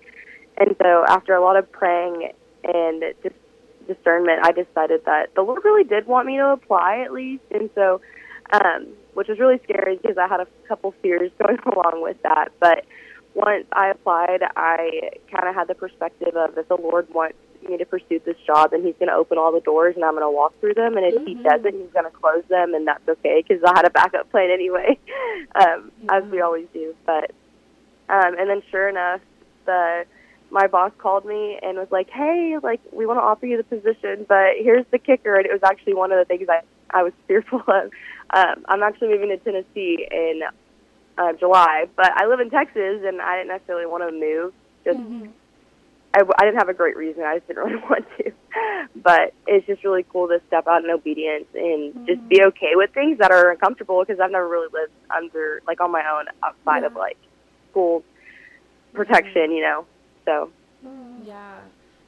And 0.59 0.77
so, 0.81 1.05
after 1.09 1.35
a 1.35 1.41
lot 1.41 1.57
of 1.57 1.71
praying 1.73 2.33
and 2.62 3.03
just 3.23 3.35
discernment, 3.87 4.41
I 4.45 4.53
decided 4.53 5.05
that 5.07 5.35
the 5.35 5.43
Lord 5.43 5.65
really 5.65 5.85
did 5.85 6.07
want 6.07 6.27
me 6.27 6.37
to 6.37 6.51
apply 6.51 7.01
at 7.01 7.12
least. 7.12 7.45
And 7.51 7.71
so, 7.75 8.01
um, 8.53 8.89
which 9.15 9.29
was 9.29 9.39
really 9.39 9.59
scary 9.65 9.97
because 9.97 10.19
I 10.19 10.29
had 10.29 10.41
a 10.41 10.47
couple 10.69 10.95
fears 11.03 11.31
going 11.43 11.59
along 11.65 12.03
with 12.03 12.23
that. 12.23 12.49
But 12.61 12.85
once 13.35 13.67
I 13.73 13.89
applied, 13.89 14.43
I 14.57 15.11
kind 15.31 15.49
of 15.49 15.55
had 15.55 15.69
the 15.69 15.75
perspective 15.75 16.37
of 16.37 16.57
if 16.57 16.69
the 16.69 16.77
Lord 16.77 17.09
wants 17.12 17.37
me 17.69 17.79
to 17.79 17.87
pursue 17.87 18.21
this 18.25 18.37
job, 18.47 18.73
and 18.73 18.85
He's 18.85 18.95
going 18.99 19.09
to 19.09 19.15
open 19.15 19.39
all 19.39 19.53
the 19.53 19.61
doors 19.61 19.95
and 19.97 20.05
I'm 20.05 20.12
going 20.12 20.23
to 20.23 20.31
walk 20.31 20.59
through 20.61 20.75
them. 20.75 20.97
And 20.97 21.07
if 21.07 21.25
He 21.25 21.35
doesn't, 21.35 21.75
He's 21.75 21.93
going 21.93 22.05
to 22.05 22.11
close 22.11 22.45
them, 22.49 22.75
and 22.75 22.87
that's 22.87 23.09
okay 23.09 23.45
because 23.47 23.62
I 23.65 23.73
had 23.77 23.87
a 23.87 23.91
backup 23.91 24.31
plan 24.31 24.51
anyway, 24.51 24.99
um, 25.55 25.91
as 26.11 26.25
we 26.25 26.41
always 26.41 26.67
do. 26.73 26.95
But 27.07 27.33
um, 28.09 28.39
and 28.39 28.49
then 28.49 28.62
sure 28.71 28.89
enough, 28.89 29.21
the 29.65 30.05
my 30.51 30.67
boss 30.67 30.93
called 30.99 31.25
me 31.25 31.59
and 31.62 31.79
was 31.79 31.89
like, 31.91 32.11
"Hey, 32.11 32.57
like 32.62 32.81
we 32.93 33.07
want 33.07 33.19
to 33.19 33.23
offer 33.23 33.47
you 33.47 33.57
the 33.57 33.65
position, 33.65 34.27
but 34.29 34.55
here's 34.59 34.87
the 34.91 34.99
kicker." 34.99 35.37
And 35.37 35.47
it 35.47 35.53
was 35.53 35.62
actually 35.65 35.95
one 35.95 36.12
of 36.12 36.19
the 36.19 36.25
things 36.25 36.49
I 36.49 36.61
I 36.91 37.03
was 37.03 37.12
fearful 37.27 37.62
of. 37.67 37.91
Um, 38.31 38.65
I'm 38.69 38.83
actually 38.83 39.09
moving 39.09 39.29
to 39.29 39.39
Tennessee 39.39 40.07
in 40.11 40.43
uh, 41.19 41.33
July, 41.35 41.87
but 41.97 42.11
I 42.15 42.27
live 42.27 42.41
in 42.41 42.51
Texas, 42.51 43.03
and 43.05 43.21
I 43.21 43.37
didn't 43.37 43.49
necessarily 43.49 43.87
want 43.87 44.09
to 44.09 44.12
move. 44.12 44.53
Just 44.85 44.99
I, 46.15 46.23
I 46.39 46.45
didn't 46.45 46.59
have 46.59 46.69
a 46.69 46.75
great 46.75 46.97
reason. 46.97 47.25
I 47.25 47.37
just 47.39 47.49
didn't 47.49 47.65
really 47.65 47.83
want 47.83 48.07
to. 48.19 48.33
But 48.97 49.35
it's 49.47 49.67
just 49.67 49.85
really 49.85 50.05
cool 50.05 50.29
to 50.29 50.41
step 50.47 50.67
out 50.67 50.85
in 50.85 50.91
obedience 50.91 51.47
and 51.55 52.07
just 52.07 52.27
be 52.29 52.39
mm-hmm. 52.39 52.49
okay 52.49 52.73
with 52.75 52.91
things 52.93 53.19
that 53.19 53.33
are 53.33 53.51
uncomfortable 53.51 54.03
because 54.05 54.21
I've 54.21 54.31
never 54.31 54.49
really 54.49 54.69
lived 54.73 54.93
under 55.15 55.62
like 55.67 55.81
on 55.81 55.91
my 55.91 56.05
own 56.09 56.27
outside 56.43 56.85
of 56.85 56.95
like 56.95 57.19
school 57.71 58.05
protection, 58.93 59.43
mm-hmm. 59.43 59.53
you 59.53 59.62
know. 59.62 59.87
So 60.25 60.51
Yeah. 61.25 61.59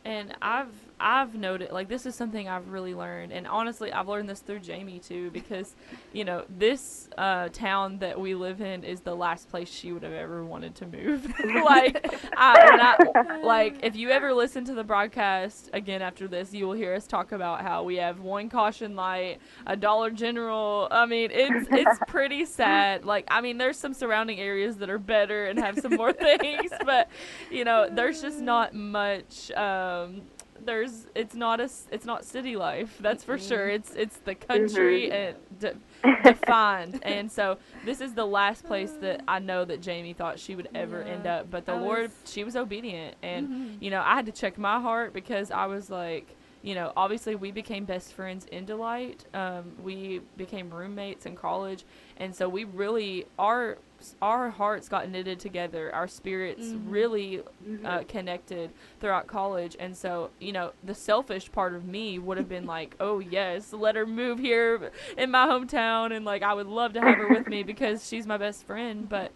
And 0.04 0.34
I've 0.40 0.68
I've 0.98 1.34
noted 1.34 1.72
like 1.72 1.88
this 1.88 2.06
is 2.06 2.14
something 2.14 2.48
I've 2.48 2.68
really 2.68 2.94
learned 2.94 3.32
and 3.32 3.46
honestly 3.46 3.92
I've 3.92 4.08
learned 4.08 4.28
this 4.28 4.40
through 4.40 4.60
Jamie 4.60 4.98
too 4.98 5.30
because 5.32 5.74
you 6.12 6.24
know 6.24 6.44
this 6.48 7.08
uh, 7.18 7.48
town 7.50 7.98
that 7.98 8.18
we 8.18 8.34
live 8.34 8.60
in 8.60 8.84
is 8.84 9.00
the 9.00 9.14
last 9.14 9.50
place 9.50 9.68
she 9.68 9.92
would 9.92 10.02
have 10.02 10.12
ever 10.12 10.44
wanted 10.44 10.74
to 10.76 10.86
move. 10.86 11.32
Like 11.66 12.14
I, 12.36 12.96
I 13.18 13.40
like 13.42 13.80
if 13.82 13.96
you 13.96 14.10
ever 14.10 14.32
listen 14.32 14.64
to 14.66 14.74
the 14.74 14.84
broadcast 14.84 15.68
again 15.72 16.00
after 16.00 16.28
this 16.28 16.52
you 16.54 16.66
will 16.66 16.74
hear 16.74 16.94
us 16.94 17.06
talk 17.06 17.32
about 17.32 17.62
how 17.62 17.82
we 17.82 17.96
have 17.96 18.20
one 18.20 18.48
caution 18.48 18.94
light 18.94 19.40
a 19.66 19.76
Dollar 19.76 20.10
General. 20.10 20.86
I 20.90 21.06
mean 21.06 21.30
it's 21.32 21.66
it's 21.70 21.98
pretty 22.06 22.44
sad. 22.44 23.04
Like 23.04 23.26
I 23.28 23.40
mean 23.40 23.58
there's 23.58 23.78
some 23.78 23.94
surrounding 23.94 24.38
areas 24.38 24.76
that 24.76 24.90
are 24.90 24.98
better 24.98 25.46
and 25.46 25.58
have 25.58 25.78
some 25.78 25.94
more 25.96 26.12
things 26.12 26.70
but 26.84 27.08
you 27.50 27.64
know 27.64 27.88
there's 27.90 28.22
just 28.22 28.40
not 28.40 28.74
much 28.74 29.50
um 29.52 30.22
there's 30.66 31.06
it's 31.14 31.34
not 31.34 31.60
a 31.60 31.70
it's 31.90 32.04
not 32.04 32.24
city 32.24 32.56
life 32.56 32.96
that's 33.00 33.24
for 33.24 33.36
mm-hmm. 33.36 33.48
sure. 33.48 33.68
It's 33.68 33.94
it's 33.94 34.18
the 34.18 34.34
country 34.34 35.08
mm-hmm. 35.08 35.36
and 35.62 35.80
de- 36.22 36.22
defined. 36.32 37.00
And 37.02 37.30
so 37.30 37.58
this 37.84 38.00
is 38.00 38.14
the 38.14 38.26
last 38.26 38.64
place 38.64 38.92
that 39.00 39.22
i 39.28 39.38
know 39.38 39.64
that 39.64 39.80
jamie 39.80 40.12
thought 40.12 40.38
she 40.38 40.54
would 40.54 40.68
ever 40.74 41.02
end 41.02 41.26
up 41.26 41.50
but 41.50 41.66
the 41.66 41.74
lord 41.74 42.10
she 42.24 42.44
was 42.44 42.56
obedient. 42.56 43.16
And 43.22 43.48
mm-hmm. 43.48 43.84
you 43.84 43.90
know 43.90 44.02
i 44.02 44.14
had 44.14 44.26
to 44.26 44.32
check 44.32 44.58
my 44.58 44.80
heart 44.80 45.12
because 45.12 45.50
i 45.50 45.66
was 45.66 45.88
like 45.90 46.36
you 46.62 46.74
know 46.74 46.92
obviously 46.96 47.34
we 47.34 47.50
became 47.50 47.84
best 47.84 48.12
friends 48.12 48.44
in 48.46 48.64
delight. 48.64 49.24
Um, 49.32 49.76
we 49.82 50.20
became 50.36 50.68
roommates 50.70 51.24
in 51.24 51.36
college. 51.36 51.84
And 52.16 52.34
so 52.34 52.48
we 52.48 52.64
really 52.64 53.26
our 53.38 53.78
our 54.22 54.50
hearts 54.50 54.88
got 54.88 55.08
knitted 55.08 55.40
together. 55.40 55.94
Our 55.94 56.08
spirits 56.08 56.66
mm-hmm. 56.66 56.90
really 56.90 57.40
uh, 57.40 57.42
mm-hmm. 57.68 58.06
connected 58.06 58.70
throughout 59.00 59.26
college. 59.26 59.76
And 59.78 59.96
so 59.96 60.30
you 60.38 60.52
know 60.52 60.72
the 60.84 60.94
selfish 60.94 61.50
part 61.50 61.74
of 61.74 61.84
me 61.84 62.18
would 62.18 62.38
have 62.38 62.48
been 62.48 62.66
like 62.76 62.94
oh 63.00 63.18
yes 63.18 63.72
let 63.72 63.96
her 63.96 64.06
move 64.06 64.38
here 64.38 64.90
in 65.16 65.30
my 65.30 65.46
hometown. 65.46 66.14
And 66.14 66.24
like 66.24 66.42
i 66.42 66.52
would 66.52 66.66
love 66.66 66.92
to 66.94 67.00
have 67.00 67.16
her 67.18 67.28
with 67.28 67.46
me 67.46 67.62
because 67.62 68.06
she's 68.06 68.26
my 68.26 68.36
best 68.36 68.66
friend. 68.66 69.00
Mm-hmm. 69.00 69.08
But 69.08 69.32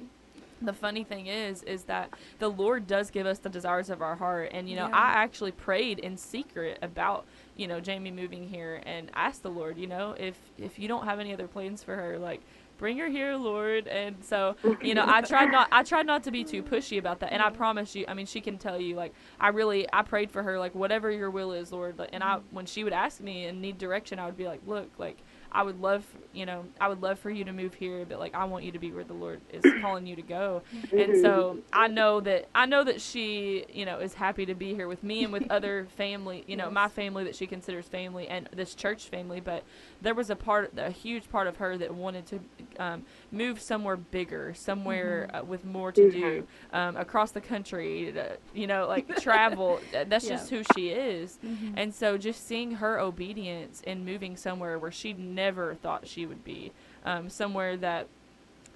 the 0.62 0.73
funny 0.73 1.05
thing 1.05 1.27
is 1.27 1.62
is 1.62 1.85
that 1.85 2.11
the 2.39 2.49
lord 2.49 2.87
does 2.87 3.11
give 3.11 3.27
us 3.27 3.39
the 3.39 3.49
desires 3.49 3.91
of 3.91 4.03
our 4.03 4.16
heart. 4.16 4.51
And 4.53 4.68
you 4.68 4.77
know 4.77 4.89
Yeah. 4.89 4.97
i 4.97 5.12
actually 5.12 5.53
prayed 5.53 5.99
in 5.99 6.16
secret 6.16 6.79
about 6.83 7.25
you 7.57 7.66
know 7.66 7.81
jamie 7.81 8.11
moving 8.11 8.49
here 8.49 8.83
and 8.87 9.11
asked 9.14 9.43
the 9.43 9.51
lord 9.51 9.79
you 9.79 9.87
know 9.87 10.14
if 10.18 10.39
if 10.59 10.79
you 10.79 10.89
don't 10.89 11.05
have 11.05 11.18
any 11.18 11.33
other 11.33 11.47
plans 11.47 11.83
for 11.83 11.97
her 11.97 12.18
like 12.18 12.41
bring 12.81 12.97
her 12.97 13.09
here 13.09 13.37
lord. 13.37 13.87
And 13.87 14.24
so 14.24 14.57
you 14.83 14.95
know 14.95 15.05
i 15.07 15.20
tried 15.20 15.53
not 15.53 15.68
i 15.70 15.83
tried 15.83 16.07
not 16.07 16.24
to 16.24 16.31
be 16.31 16.43
too 16.43 16.62
pushy 16.62 16.99
about 16.99 17.20
that. 17.20 17.33
And 17.33 17.43
i 17.43 17.51
promise 17.51 17.95
you 17.95 18.07
i 18.09 18.14
mean 18.14 18.26
she 18.26 18.41
can 18.41 18.59
tell 18.59 18.81
you 18.81 18.97
like 18.97 19.12
i 19.39 19.49
really 19.49 19.87
i 19.93 20.03
prayed 20.03 20.33
for 20.33 20.43
her 20.43 20.59
like 20.59 20.74
whatever 20.74 21.11
your 21.11 21.31
will 21.31 21.53
is 21.53 21.70
lord. 21.70 22.01
And 22.12 22.24
i 22.24 22.37
mm-hmm. 22.37 22.57
when 22.57 22.66
she 22.66 22.83
would 22.83 22.95
ask 22.95 23.20
me 23.20 23.45
and 23.45 23.61
need 23.61 23.78
direction 23.78 24.18
i 24.18 24.24
would 24.26 24.37
be 24.37 24.47
like 24.47 24.62
look 24.66 24.91
like 24.99 25.18
I 25.53 25.62
would 25.62 25.80
love, 25.80 26.05
you 26.32 26.46
know, 26.46 26.64
I 26.80 26.88
would 26.88 27.03
love 27.03 27.18
for 27.18 27.30
you 27.30 27.44
to 27.44 27.53
move 27.53 27.74
here, 27.74 28.05
but 28.09 28.18
like 28.18 28.34
I 28.34 28.44
want 28.44 28.64
you 28.64 28.72
to 28.72 28.78
be 28.78 28.92
where 28.92 29.05
the 29.05 29.14
Lord 29.14 29.40
is 29.53 29.64
calling 29.80 30.07
you 30.07 30.16
to 30.16 30.22
go. 30.22 30.62
And 30.92 31.20
so 31.20 31.59
I 31.72 31.88
know 31.88 32.20
that 32.20 32.48
I 32.55 32.66
know 32.66 32.84
that 32.84 33.01
she, 33.01 33.64
you 33.72 33.84
know, 33.84 33.98
is 33.98 34.14
happy 34.14 34.46
to 34.46 34.55
be 34.55 34.74
here 34.74 34.88
with 34.88 35.03
me 35.03 35.24
and 35.24 35.32
with 35.32 35.46
other 35.51 35.88
family, 35.96 36.44
you 36.46 36.57
know, 36.57 36.70
my 36.70 36.88
family 36.88 37.24
that 37.24 37.34
she 37.34 37.46
considers 37.46 37.86
family 37.86 38.28
and 38.28 38.48
this 38.53 38.74
church 38.74 39.09
family. 39.09 39.40
But 39.40 39.64
there 40.01 40.14
was 40.14 40.30
a 40.30 40.36
part, 40.36 40.72
a 40.76 40.90
huge 40.90 41.30
part 41.30 41.46
of 41.46 41.57
her 41.57 41.76
that 41.78 41.94
wanted 41.94 42.26
to 42.26 42.40
um, 42.78 43.05
move 43.33 43.61
somewhere 43.61 43.97
bigger, 43.97 44.53
somewhere 44.55 45.28
uh, 45.35 45.45
with 45.45 45.64
more 45.64 45.93
to 45.93 46.11
do, 46.11 46.47
um, 46.72 46.97
across 46.97 47.31
the 47.31 47.41
country, 47.41 48.12
to, 48.12 48.39
you 48.55 48.66
know, 48.66 48.87
like 48.87 49.07
travel. 49.20 49.81
That's 49.93 50.24
Yeah. 50.24 50.31
just 50.37 50.51
who 50.51 50.62
she 50.74 50.89
is. 50.91 51.39
And 51.76 51.95
so 51.95 52.18
just 52.18 52.47
seeing 52.47 52.72
her 52.72 52.99
obedience 52.99 53.81
in 53.83 54.05
moving 54.05 54.37
somewhere 54.37 54.78
where 54.78 54.91
she 54.93 55.12
never 55.12 55.74
thought 55.74 56.07
she 56.09 56.26
would 56.26 56.45
be, 56.45 56.72
um, 57.05 57.28
somewhere 57.31 57.76
that 57.78 58.09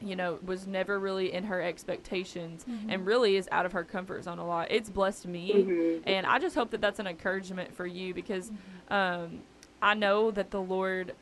you 0.01 0.17
know 0.17 0.39
was 0.45 0.67
never 0.67 0.99
really 0.99 1.33
in 1.33 1.45
her 1.45 1.63
expectations 1.63 2.67
and 2.89 3.07
really 3.07 3.37
is 3.37 3.49
out 3.53 3.65
of 3.65 3.73
her 3.73 3.85
comfort 3.85 4.25
zone 4.25 4.39
a 4.39 4.47
lot. 4.47 4.67
It's 4.71 4.91
blessed 4.91 5.27
me, 5.27 5.65
Mhm. 5.65 6.03
and 6.07 6.27
I 6.27 6.39
just 6.39 6.55
hope 6.57 6.71
that 6.73 6.81
that's 6.81 6.99
an 6.99 7.07
encouragement 7.07 7.75
for 7.75 7.87
you 7.87 8.13
because 8.13 8.51
um, 8.89 9.43
I 9.81 9.95
know 9.95 10.31
that 10.33 10.51
the 10.51 10.61
Lord 10.61 11.15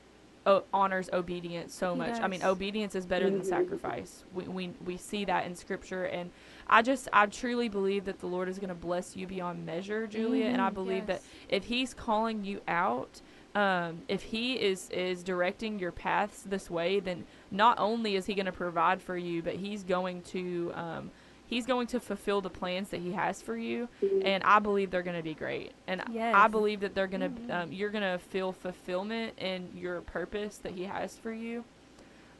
o- 0.46 0.64
honors 0.72 1.08
obedience 1.12 1.74
so 1.74 1.94
much. 1.96 2.20
I 2.22 2.28
mean, 2.28 2.42
obedience 2.42 2.94
is 2.94 3.06
better 3.06 3.30
than 3.30 3.44
sacrifice. 3.44 4.24
We, 4.32 4.44
we 4.44 4.74
we 4.84 4.96
see 4.96 5.24
that 5.26 5.46
in 5.46 5.54
Scripture, 5.54 6.04
and 6.04 6.30
I 6.68 6.82
just 6.82 7.08
I 7.12 7.26
truly 7.26 7.68
believe 7.68 8.04
that 8.06 8.20
the 8.20 8.26
Lord 8.26 8.48
is 8.48 8.58
going 8.58 8.68
to 8.68 8.74
bless 8.74 9.16
you 9.16 9.26
beyond 9.26 9.64
measure, 9.66 10.06
Julia, 10.06 10.46
and 10.46 10.60
I 10.60 10.70
Mhm, 10.70 10.74
believe 10.74 11.06
that 11.06 11.22
if 11.48 11.64
He's 11.64 11.94
calling 11.94 12.44
you 12.44 12.60
out. 12.68 13.20
Um, 13.54 14.02
if 14.08 14.22
he 14.22 14.54
is 14.54 14.88
is 14.90 15.22
directing 15.22 15.78
your 15.78 15.92
paths 15.92 16.42
this 16.42 16.70
way, 16.70 17.00
then 17.00 17.24
not 17.50 17.78
only 17.78 18.16
is 18.16 18.26
he 18.26 18.34
going 18.34 18.46
to 18.46 18.52
provide 18.52 19.02
for 19.02 19.16
you, 19.16 19.42
but 19.42 19.56
he's 19.56 19.82
going 19.84 20.22
to 20.22 20.72
um, 20.74 21.10
he's 21.52 21.66
going 21.66 21.86
to 21.88 22.00
fulfill 22.00 22.40
the 22.40 22.48
plans 22.50 22.88
that 22.90 23.00
he 23.00 23.12
has 23.12 23.42
for 23.42 23.56
you, 23.56 23.88
and 24.24 24.42
I 24.42 24.58
believe 24.58 24.90
they're 24.90 25.02
going 25.02 25.16
to 25.16 25.22
be 25.22 25.34
great. 25.34 25.72
And 25.86 26.02
I 26.34 26.48
believe 26.48 26.80
that 26.80 26.94
they're 26.94 27.06
going 27.06 27.20
to 27.48 27.54
um, 27.56 27.72
you're 27.72 27.90
going 27.90 28.02
to 28.02 28.18
feel 28.18 28.52
fulfillment 28.52 29.34
in 29.38 29.68
your 29.76 30.00
purpose 30.00 30.56
that 30.58 30.72
he 30.72 30.84
has 30.84 31.16
for 31.18 31.32
you. 31.32 31.64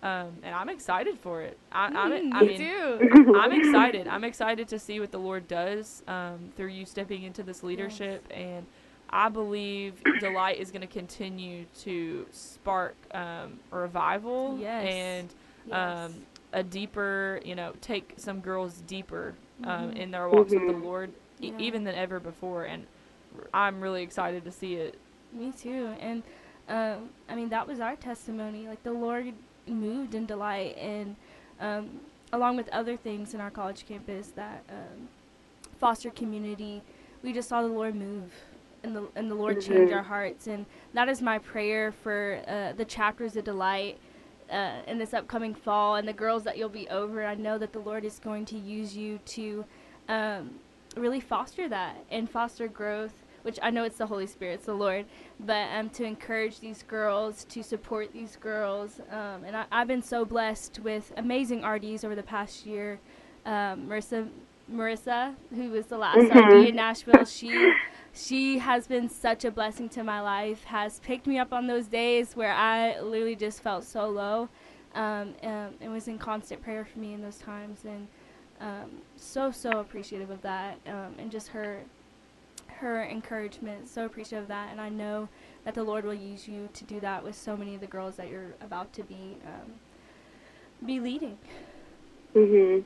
Um, 0.03 0.31
and 0.43 0.53
I'm 0.53 0.69
excited 0.69 1.17
for 1.19 1.43
it. 1.43 1.57
I, 1.71 1.87
I'm, 1.87 2.35
I 2.35 2.43
mean, 2.43 2.59
too. 2.59 3.35
I'm 3.37 3.53
excited. 3.53 4.09
I'm 4.09 4.25
excited 4.25 4.67
to 4.69 4.79
see 4.79 4.99
what 4.99 5.13
the 5.13 5.19
Lord 5.19 5.47
does 5.47 6.03
um, 6.09 6.51
through 6.57 6.69
you 6.69 6.85
stepping 6.87 7.23
into 7.23 7.45
this 7.45 7.63
leadership, 7.63 8.25
and 8.33 8.67
I 9.11 9.29
believe 9.29 9.95
Delight 10.19 10.59
is 10.59 10.71
going 10.73 10.81
to 10.81 10.89
continue 10.89 11.67
to 11.83 12.27
spark 12.33 12.97
um, 13.15 13.61
revival 13.71 14.59
Yes. 14.61 14.87
and 14.93 15.29
Yes. 15.67 16.11
A 16.53 16.63
deeper, 16.63 17.41
you 17.45 17.55
know, 17.55 17.73
take 17.81 18.15
some 18.17 18.41
girls 18.41 18.83
deeper 18.87 19.35
um, 19.65 19.91
in 19.93 20.11
their 20.11 20.29
walks 20.29 20.53
with 20.53 20.67
the 20.67 20.73
Mhm. 20.75 20.85
Lord, 20.85 21.13
e- 21.41 21.51
Mm-hmm. 21.51 21.61
Even 21.61 21.85
than 21.85 21.95
ever 21.95 22.21
before. 22.21 22.65
And 22.65 22.87
I'm 23.55 23.81
really 23.81 24.03
excited 24.03 24.45
to 24.45 24.53
see 24.53 24.75
it. 24.75 24.99
Me 25.33 25.53
too. 25.53 25.95
And 26.01 26.23
um, 26.69 27.11
I 27.29 27.35
mean, 27.35 27.49
that 27.51 27.67
was 27.67 27.81
our 27.81 27.97
testimony. 27.97 28.69
Like 28.69 28.83
the 28.83 28.93
Lord 28.93 29.33
moved 29.67 30.15
in 30.15 30.27
delight, 30.27 30.77
and 30.79 31.17
um, 31.61 32.01
along 32.33 32.57
with 32.57 32.69
other 32.71 32.97
things 32.97 33.35
in 33.35 33.41
our 33.41 33.51
college 33.51 33.87
campus, 33.87 34.29
that 34.37 34.63
um, 34.69 35.09
foster 35.79 36.11
community, 36.11 36.83
we 37.23 37.33
just 37.33 37.49
saw 37.49 37.63
the 37.63 37.69
Lord 37.69 37.95
move. 37.95 38.33
And 38.85 38.97
the, 38.97 39.07
and 39.15 39.31
the 39.31 39.35
Lord 39.37 39.61
change 39.61 39.91
Mhm. 39.91 39.97
our 39.97 40.03
hearts. 40.03 40.49
And 40.49 40.67
that 40.93 41.09
is 41.09 41.23
my 41.23 41.39
prayer 41.39 41.93
for 41.93 42.43
uh, 42.49 42.73
the 42.73 42.85
chapters 42.85 43.37
of 43.37 43.45
delight 43.45 43.97
uh, 44.53 44.83
in 44.87 44.99
this 44.99 45.15
upcoming 45.15 45.55
fall 45.55 45.97
and 45.97 46.07
the 46.07 46.13
girls 46.13 46.45
that 46.45 46.57
you'll 46.59 46.69
be 46.69 46.89
over. 46.89 47.25
I 47.25 47.35
know 47.35 47.59
that 47.59 47.73
the 47.73 47.79
Lord 47.81 48.05
is 48.05 48.19
going 48.19 48.45
to 48.47 48.59
use 48.59 48.97
you 48.97 49.19
to 49.27 49.65
um, 50.09 50.51
really 50.97 51.21
foster 51.21 51.69
that 51.69 52.05
and 52.11 52.29
foster 52.31 52.69
growth, 52.69 53.15
which 53.43 53.59
I 53.63 53.71
know 53.71 53.85
it's 53.85 53.99
the 53.99 54.07
Holy 54.07 54.27
Spirit, 54.27 54.55
it's 54.55 54.67
the 54.67 54.75
Lord, 54.75 55.07
but 55.41 55.67
um, 55.75 55.91
to 55.91 56.05
encourage 56.05 56.61
these 56.61 56.83
girls, 56.85 57.45
to 57.45 57.63
support 57.63 58.13
these 58.13 58.37
girls. 58.37 59.01
Um, 59.11 59.45
and 59.45 59.57
I, 59.57 59.65
I've 59.73 59.89
been 59.89 60.03
so 60.03 60.25
blessed 60.25 60.81
with 60.81 61.13
amazing 61.17 61.65
RDs 61.65 62.05
over 62.05 62.15
the 62.15 62.23
past 62.23 62.67
year. 62.67 63.01
Um, 63.45 63.89
Marissa, 63.89 64.29
Marissa, 64.73 65.35
who 65.55 65.71
was 65.71 65.87
the 65.87 65.99
last 65.99 66.19
Mhm. 66.31 66.61
RD 66.63 66.69
in 66.69 66.77
Nashville, 66.77 67.25
she 67.25 67.73
she 68.15 68.59
has 68.59 68.87
been 68.87 69.09
such 69.09 69.45
a 69.45 69.51
blessing 69.51 69.89
to 69.91 70.05
my 70.05 70.21
life. 70.21 70.65
Has 70.65 71.01
picked 71.01 71.27
me 71.27 71.39
up 71.39 71.53
on 71.53 71.67
those 71.67 71.87
days 71.87 72.37
where 72.37 72.53
I 72.53 73.01
literally 73.01 73.37
just 73.37 73.63
felt 73.63 73.85
so 73.85 74.09
low, 74.09 74.49
um, 74.95 75.35
and, 75.43 75.75
and 75.81 75.93
was 75.93 76.09
in 76.09 76.19
constant 76.19 76.63
prayer 76.63 76.85
for 76.85 76.99
me 76.99 77.15
in 77.15 77.23
those 77.23 77.39
times. 77.39 77.85
And 77.85 78.09
um, 78.61 78.91
so 79.17 79.51
so 79.51 79.81
appreciative 79.81 80.31
of 80.31 80.43
that, 80.43 80.79
um, 80.87 81.15
and 81.19 81.31
just 81.31 81.49
her 81.49 81.81
her 82.67 83.05
encouragement. 83.05 83.89
So 83.89 84.05
appreciative 84.05 84.45
of 84.45 84.49
that, 84.49 84.71
and 84.71 84.81
I 84.81 84.89
know 84.89 85.29
that 85.65 85.75
the 85.75 85.85
Lord 85.85 86.05
will 86.05 86.15
use 86.15 86.47
you 86.49 86.69
to 86.75 86.85
do 86.85 87.01
that 87.01 87.23
with 87.25 87.37
so 87.37 87.57
many 87.57 87.75
of 87.75 87.81
the 87.81 87.87
girls 87.87 88.17
that 88.17 88.29
you're 88.29 88.55
about 88.61 88.93
to 88.95 89.03
be 89.05 89.37
um, 89.47 89.73
be 90.85 91.01
leading. 91.01 91.39
Mhm. 92.35 92.85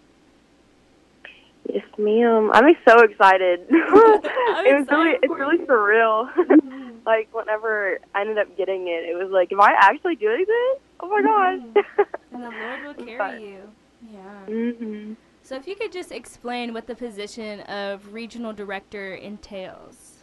Yes, 1.73 1.85
ma'am. 1.99 2.51
I'm 2.53 2.77
so 2.87 3.01
excited. 3.01 3.61
it 3.69 4.79
was 4.79 4.87
really, 4.91 5.19
it's 5.23 5.27
for 5.27 5.37
really 5.37 5.59
surreal. 5.59 6.29
like 7.07 7.29
whenever 7.33 7.99
I 8.15 8.21
ended 8.21 8.39
up 8.39 8.57
getting 8.57 8.89
it, 8.89 9.05
it 9.09 9.17
was 9.17 9.31
like, 9.31 9.53
am 9.53 9.61
I 9.61 9.75
actually 9.81 10.17
doing 10.17 10.45
this? 10.47 10.81
Oh 11.01 11.09
my 11.09 11.23
gosh. 11.23 11.87
And 12.33 12.43
the 12.43 12.51
Lord 12.51 12.85
will 12.85 13.05
carry 13.05 13.19
fine. 13.19 13.41
you. 13.41 13.59
Yeah. 14.13 14.47
Mm-hmm. 14.47 15.13
So 15.43 15.57
if 15.57 15.67
you 15.67 15.77
could 15.77 15.93
just 15.93 16.13
explain 16.13 16.73
what 16.73 16.87
the 16.87 16.95
position 16.95 17.61
of 17.61 18.13
regional 18.13 18.53
director 18.53 19.15
entails. 19.15 20.15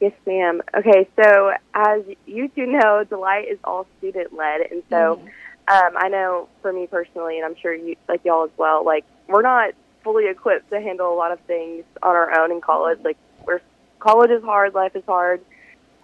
Yes, 0.00 0.12
ma'am. 0.26 0.62
Okay, 0.74 1.06
so 1.22 1.52
as 1.74 2.02
you 2.24 2.48
two 2.48 2.66
know, 2.66 3.04
Delight 3.04 3.48
is 3.48 3.58
all 3.64 3.86
student 3.98 4.32
led, 4.32 4.62
and 4.70 4.82
so 4.88 5.20
um, 5.68 5.92
I 5.94 6.08
know 6.08 6.48
for 6.62 6.72
me 6.72 6.86
personally, 6.86 7.36
and 7.36 7.44
I'm 7.44 7.54
sure 7.60 7.74
you 7.74 7.96
like 8.08 8.24
y'all 8.24 8.44
as 8.44 8.50
well. 8.56 8.82
Like 8.82 9.04
we're 9.28 9.42
not 9.42 9.74
fully 10.02 10.28
equipped 10.28 10.70
to 10.70 10.80
handle 10.80 11.12
a 11.12 11.16
lot 11.16 11.32
of 11.32 11.40
things 11.40 11.84
on 12.02 12.14
our 12.16 12.40
own 12.40 12.52
in 12.52 12.60
college. 12.60 12.98
Like 13.04 13.16
we're 13.46 13.60
college 13.98 14.30
is 14.30 14.42
hard, 14.42 14.74
life 14.74 14.96
is 14.96 15.04
hard, 15.06 15.40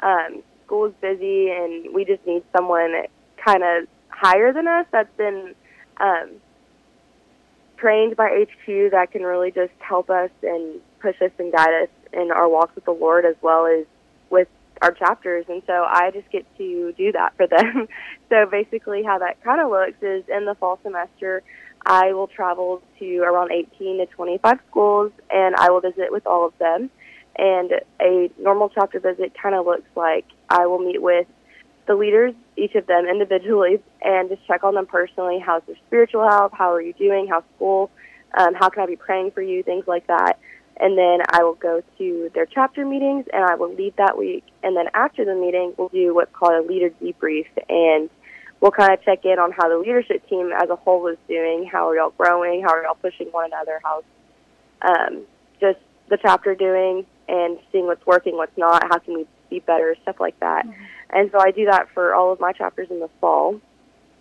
um, 0.02 0.42
school 0.64 0.86
is 0.86 0.94
busy, 1.00 1.50
and 1.50 1.94
we 1.94 2.04
just 2.04 2.24
need 2.26 2.42
someone 2.56 2.94
kind 3.36 3.62
of 3.62 3.88
higher 4.08 4.52
than 4.52 4.66
us 4.68 4.86
that's 4.90 5.14
been 5.16 5.54
um, 5.98 6.30
trained 7.76 8.16
by 8.16 8.44
HQ 8.44 8.90
that 8.92 9.10
can 9.12 9.22
really 9.22 9.50
just 9.50 9.72
help 9.78 10.10
us 10.10 10.30
and 10.42 10.80
push 11.00 11.20
us 11.22 11.30
and 11.38 11.52
guide 11.52 11.84
us 11.84 11.88
in 12.12 12.30
our 12.30 12.48
walks 12.48 12.74
with 12.74 12.84
the 12.84 12.92
Lord 12.92 13.24
as 13.24 13.36
well 13.42 13.66
as 13.66 13.86
with 14.30 14.48
our 14.82 14.92
chapters. 14.92 15.44
And 15.48 15.62
so 15.66 15.84
I 15.88 16.10
just 16.12 16.30
get 16.30 16.44
to 16.58 16.92
do 16.96 17.12
that 17.12 17.36
for 17.36 17.46
them. 17.46 17.88
so 18.28 18.46
basically, 18.46 19.02
how 19.02 19.18
that 19.18 19.42
kind 19.42 19.60
of 19.60 19.70
looks 19.70 20.02
is 20.02 20.24
in 20.28 20.44
the 20.44 20.54
fall 20.54 20.78
semester, 20.82 21.42
I 21.86 22.12
will 22.12 22.26
travel 22.26 22.82
to 22.98 23.18
around 23.20 23.52
18 23.52 23.98
to 23.98 24.06
25 24.06 24.58
schools 24.68 25.12
and 25.30 25.54
I 25.54 25.70
will 25.70 25.80
visit 25.80 26.10
with 26.10 26.26
all 26.26 26.44
of 26.46 26.58
them. 26.58 26.90
And 27.38 27.70
a 28.00 28.30
normal 28.38 28.70
chapter 28.70 28.98
visit 28.98 29.32
kind 29.40 29.54
of 29.54 29.66
looks 29.66 29.88
like 29.94 30.24
I 30.50 30.66
will 30.66 30.80
meet 30.80 31.00
with 31.00 31.28
the 31.86 31.94
leaders, 31.94 32.34
each 32.56 32.74
of 32.74 32.86
them 32.88 33.06
individually, 33.06 33.80
and 34.02 34.28
just 34.28 34.44
check 34.46 34.64
on 34.64 34.74
them 34.74 34.86
personally. 34.86 35.38
How's 35.38 35.62
their 35.66 35.76
spiritual 35.86 36.28
health? 36.28 36.52
How 36.54 36.72
are 36.72 36.82
you 36.82 36.92
doing? 36.94 37.28
How's 37.28 37.44
school? 37.54 37.90
Um, 38.36 38.54
how 38.54 38.68
can 38.68 38.82
I 38.82 38.86
be 38.86 38.96
praying 38.96 39.30
for 39.30 39.42
you? 39.42 39.62
Things 39.62 39.84
like 39.86 40.08
that. 40.08 40.40
And 40.78 40.98
then 40.98 41.20
I 41.30 41.44
will 41.44 41.54
go 41.54 41.82
to 41.98 42.30
their 42.34 42.46
chapter 42.46 42.84
meetings 42.84 43.26
and 43.32 43.44
I 43.44 43.54
will 43.54 43.72
lead 43.72 43.94
that 43.96 44.18
week. 44.18 44.44
And 44.64 44.76
then 44.76 44.86
after 44.92 45.24
the 45.24 45.34
meeting, 45.34 45.74
we'll 45.78 45.88
do 45.88 46.14
what's 46.14 46.34
called 46.34 46.64
a 46.64 46.66
leader 46.66 46.90
debrief. 47.00 47.46
And 47.68 48.10
we'll 48.60 48.70
kind 48.70 48.92
of 48.92 49.02
check 49.04 49.24
in 49.24 49.38
on 49.38 49.52
how 49.52 49.68
the 49.68 49.78
leadership 49.78 50.26
team 50.28 50.50
as 50.52 50.70
a 50.70 50.76
whole 50.76 51.06
is 51.08 51.18
doing. 51.28 51.68
How 51.70 51.88
are 51.88 51.96
y'all 51.96 52.14
growing? 52.16 52.62
How 52.62 52.74
are 52.74 52.82
y'all 52.82 52.94
pushing 52.94 53.28
one 53.28 53.46
another? 53.46 53.80
How's 53.82 54.04
um, 54.82 55.22
just 55.60 55.78
the 56.08 56.18
chapter 56.20 56.54
doing 56.54 57.06
and 57.28 57.58
seeing 57.72 57.86
what's 57.86 58.06
working, 58.06 58.36
what's 58.36 58.56
not? 58.56 58.84
How 58.84 58.98
can 58.98 59.14
we 59.14 59.26
be 59.50 59.60
better? 59.60 59.96
Stuff 60.02 60.20
like 60.20 60.38
that. 60.40 60.64
And 61.10 61.30
so 61.32 61.38
I 61.40 61.50
do 61.50 61.66
that 61.66 61.88
for 61.92 62.14
all 62.14 62.32
of 62.32 62.40
my 62.40 62.52
chapters 62.52 62.88
in 62.90 63.00
the 63.00 63.10
fall. 63.20 63.60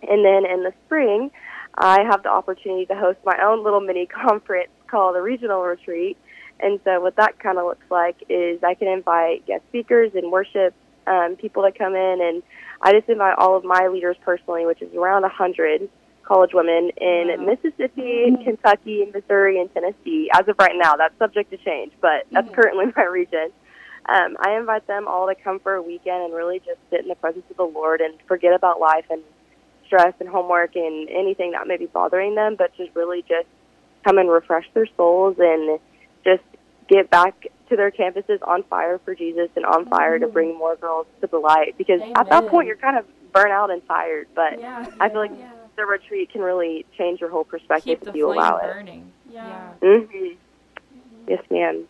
And 0.02 0.24
then 0.24 0.44
in 0.50 0.62
the 0.62 0.72
spring, 0.86 1.30
I 1.76 2.02
have 2.04 2.22
the 2.22 2.30
opportunity 2.30 2.86
to 2.86 2.94
host 2.94 3.18
my 3.24 3.38
own 3.42 3.64
little 3.64 3.80
mini 3.80 4.06
conference 4.26 4.70
called 4.86 5.16
a 5.16 5.22
regional 5.22 5.62
retreat. 5.62 6.16
And 6.60 6.80
so 6.84 7.00
what 7.00 7.16
that 7.16 7.38
kind 7.38 7.58
of 7.58 7.66
looks 7.66 7.90
like 7.90 8.16
is 8.28 8.62
I 8.62 8.74
can 8.74 8.88
invite 8.88 9.46
guest 9.46 9.62
speakers 9.68 10.12
and 10.14 10.32
worship 10.32 10.74
um, 11.06 11.36
people 11.36 11.62
that 11.62 11.78
come 11.78 11.94
in, 11.94 12.18
and 12.20 12.42
I 12.82 12.92
just 12.92 13.08
invite 13.08 13.36
all 13.38 13.56
of 13.56 13.64
my 13.64 13.88
leaders 13.88 14.16
personally, 14.24 14.66
which 14.66 14.82
is 14.82 14.92
around 14.94 15.24
a 15.24 15.28
hundred 15.28 15.88
college 16.24 16.50
women 16.52 16.90
in 16.96 17.28
Wow. 17.28 17.46
Mississippi, 17.54 18.36
Kentucky, 18.44 19.08
Missouri, 19.14 19.60
and 19.60 19.72
Tennessee. 19.72 20.28
As 20.34 20.46
of 20.48 20.56
right 20.58 20.74
now, 20.74 20.96
that's 20.96 21.16
subject 21.18 21.50
to 21.50 21.56
change, 21.58 21.92
but 22.00 22.26
that's 22.32 22.48
Mhm. 22.48 22.54
currently 22.54 22.86
my 22.96 23.04
region. 23.04 23.52
um, 24.08 24.36
I 24.40 24.56
invite 24.56 24.86
them 24.86 25.08
all 25.08 25.26
to 25.26 25.34
come 25.34 25.58
for 25.58 25.74
a 25.74 25.82
weekend 25.82 26.22
and 26.24 26.32
really 26.34 26.60
just 26.60 26.78
sit 26.90 27.00
in 27.00 27.08
the 27.08 27.16
presence 27.16 27.44
of 27.50 27.56
the 27.56 27.64
Lord 27.66 28.00
and 28.00 28.14
forget 28.28 28.54
about 28.54 28.78
life 28.78 29.04
and 29.10 29.20
stress 29.84 30.14
and 30.20 30.28
homework 30.28 30.76
and 30.76 31.08
anything 31.10 31.52
that 31.52 31.66
may 31.66 31.76
be 31.76 31.86
bothering 31.86 32.34
them, 32.36 32.54
but 32.56 32.72
just 32.76 32.94
really 32.94 33.22
just 33.22 33.48
come 34.04 34.18
and 34.18 34.30
refresh 34.30 34.64
their 34.74 34.86
souls 34.96 35.36
and 35.40 35.80
just 36.24 36.42
get 36.88 37.10
back 37.10 37.46
to 37.68 37.76
their 37.76 37.90
campuses 37.90 38.38
on 38.46 38.62
fire 38.64 38.98
for 39.04 39.14
Jesus 39.14 39.48
and 39.56 39.64
on 39.66 39.86
fire 39.86 40.18
to 40.18 40.26
bring 40.26 40.56
more 40.56 40.76
girls 40.76 41.06
to 41.20 41.26
the 41.26 41.38
light. 41.38 41.74
Because 41.78 42.00
at 42.16 42.28
that 42.30 42.46
point, 42.46 42.66
you're 42.68 42.76
kind 42.76 42.96
of 42.98 43.04
burnt 43.32 43.50
out 43.52 43.70
and 43.70 43.82
tired, 43.86 44.26
but 44.34 44.58
Yeah. 44.58 44.86
I 45.00 45.08
feel 45.08 45.20
like 45.20 45.30
Yeah. 45.32 45.52
the 45.76 45.84
retreat 45.84 46.30
can 46.30 46.40
really 46.42 46.86
change 46.96 47.20
your 47.20 47.30
whole 47.30 47.44
perspective 47.44 47.98
Keep 48.00 48.08
if 48.08 48.14
you 48.14 48.32
allow 48.32 48.56
it. 48.58 48.62
burning. 48.72 49.12
Yeah. 49.30 49.72
hmm 49.82 50.32
Yes, 51.26 51.42
ma'am. 51.50 51.88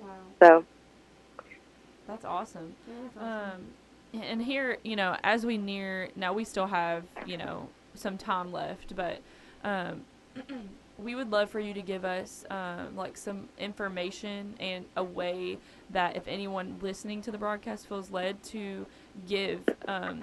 Wow. 0.00 0.08
So, 0.40 0.64
That's 2.06 2.24
awesome. 2.24 2.76
That 2.86 3.04
is 3.06 3.16
awesome. 3.16 3.50
Um, 4.14 4.22
and 4.22 4.42
here, 4.42 4.78
you 4.84 4.94
know, 4.94 5.16
as 5.24 5.44
we 5.44 5.58
near 5.58 6.08
now, 6.14 6.32
we 6.32 6.44
still 6.44 6.66
have 6.68 7.02
you 7.26 7.36
know 7.36 7.68
some 7.94 8.16
time 8.18 8.52
left, 8.52 8.94
but 8.94 9.20
um, 9.64 10.04
we 10.98 11.14
would 11.14 11.30
love 11.30 11.50
for 11.50 11.60
you 11.60 11.74
to 11.74 11.82
give 11.82 12.04
us 12.04 12.44
um, 12.50 12.96
like 12.96 13.16
some 13.16 13.48
information 13.58 14.54
and 14.60 14.84
a 14.96 15.04
way 15.04 15.58
that 15.90 16.16
if 16.16 16.26
anyone 16.28 16.76
listening 16.80 17.20
to 17.22 17.30
the 17.30 17.38
broadcast 17.38 17.88
feels 17.88 18.10
led 18.10 18.42
to 18.44 18.86
give 19.28 19.60
um, 19.88 20.22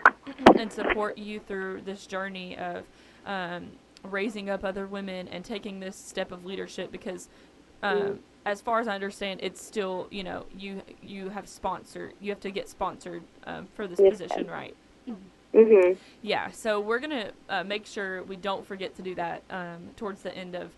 and 0.58 0.72
support 0.72 1.18
you 1.18 1.40
through 1.40 1.82
this 1.82 2.06
journey 2.08 2.58
of 2.58 2.84
um, 3.26 3.72
raising 4.04 4.50
up 4.50 4.64
other 4.64 4.88
women 4.88 5.28
and 5.28 5.44
taking 5.44 5.80
this 5.80 5.96
step 5.96 6.32
of 6.32 6.46
leadership 6.46 6.92
because 6.92 7.30
um, 7.84 8.20
as 8.46 8.62
far 8.62 8.80
as 8.80 8.88
I 8.88 8.96
understand, 8.96 9.42
it's 9.44 9.62
still 9.62 10.08
you 10.12 10.24
know 10.24 10.46
you 10.58 10.82
you 11.02 11.30
have 11.30 11.48
sponsored 11.48 12.14
you 12.20 12.32
have 12.32 12.40
to 12.42 12.52
get 12.52 12.70
sponsored 12.70 13.24
um, 13.46 13.68
for 13.76 13.88
this 13.88 14.00
Yes, 14.00 14.18
position, 14.20 14.48
right? 14.50 14.76
Hmm 15.54 15.94
Yeah. 16.22 16.52
So 16.52 16.80
we're 16.80 17.00
gonna 17.00 17.32
uh, 17.50 17.64
make 17.64 17.86
sure 17.86 18.24
we 18.24 18.36
don't 18.36 18.66
forget 18.66 18.96
to 18.98 19.02
do 19.02 19.16
that 19.16 19.44
um, 19.50 19.90
towards 19.98 20.22
the 20.22 20.36
end 20.36 20.56
of 20.56 20.72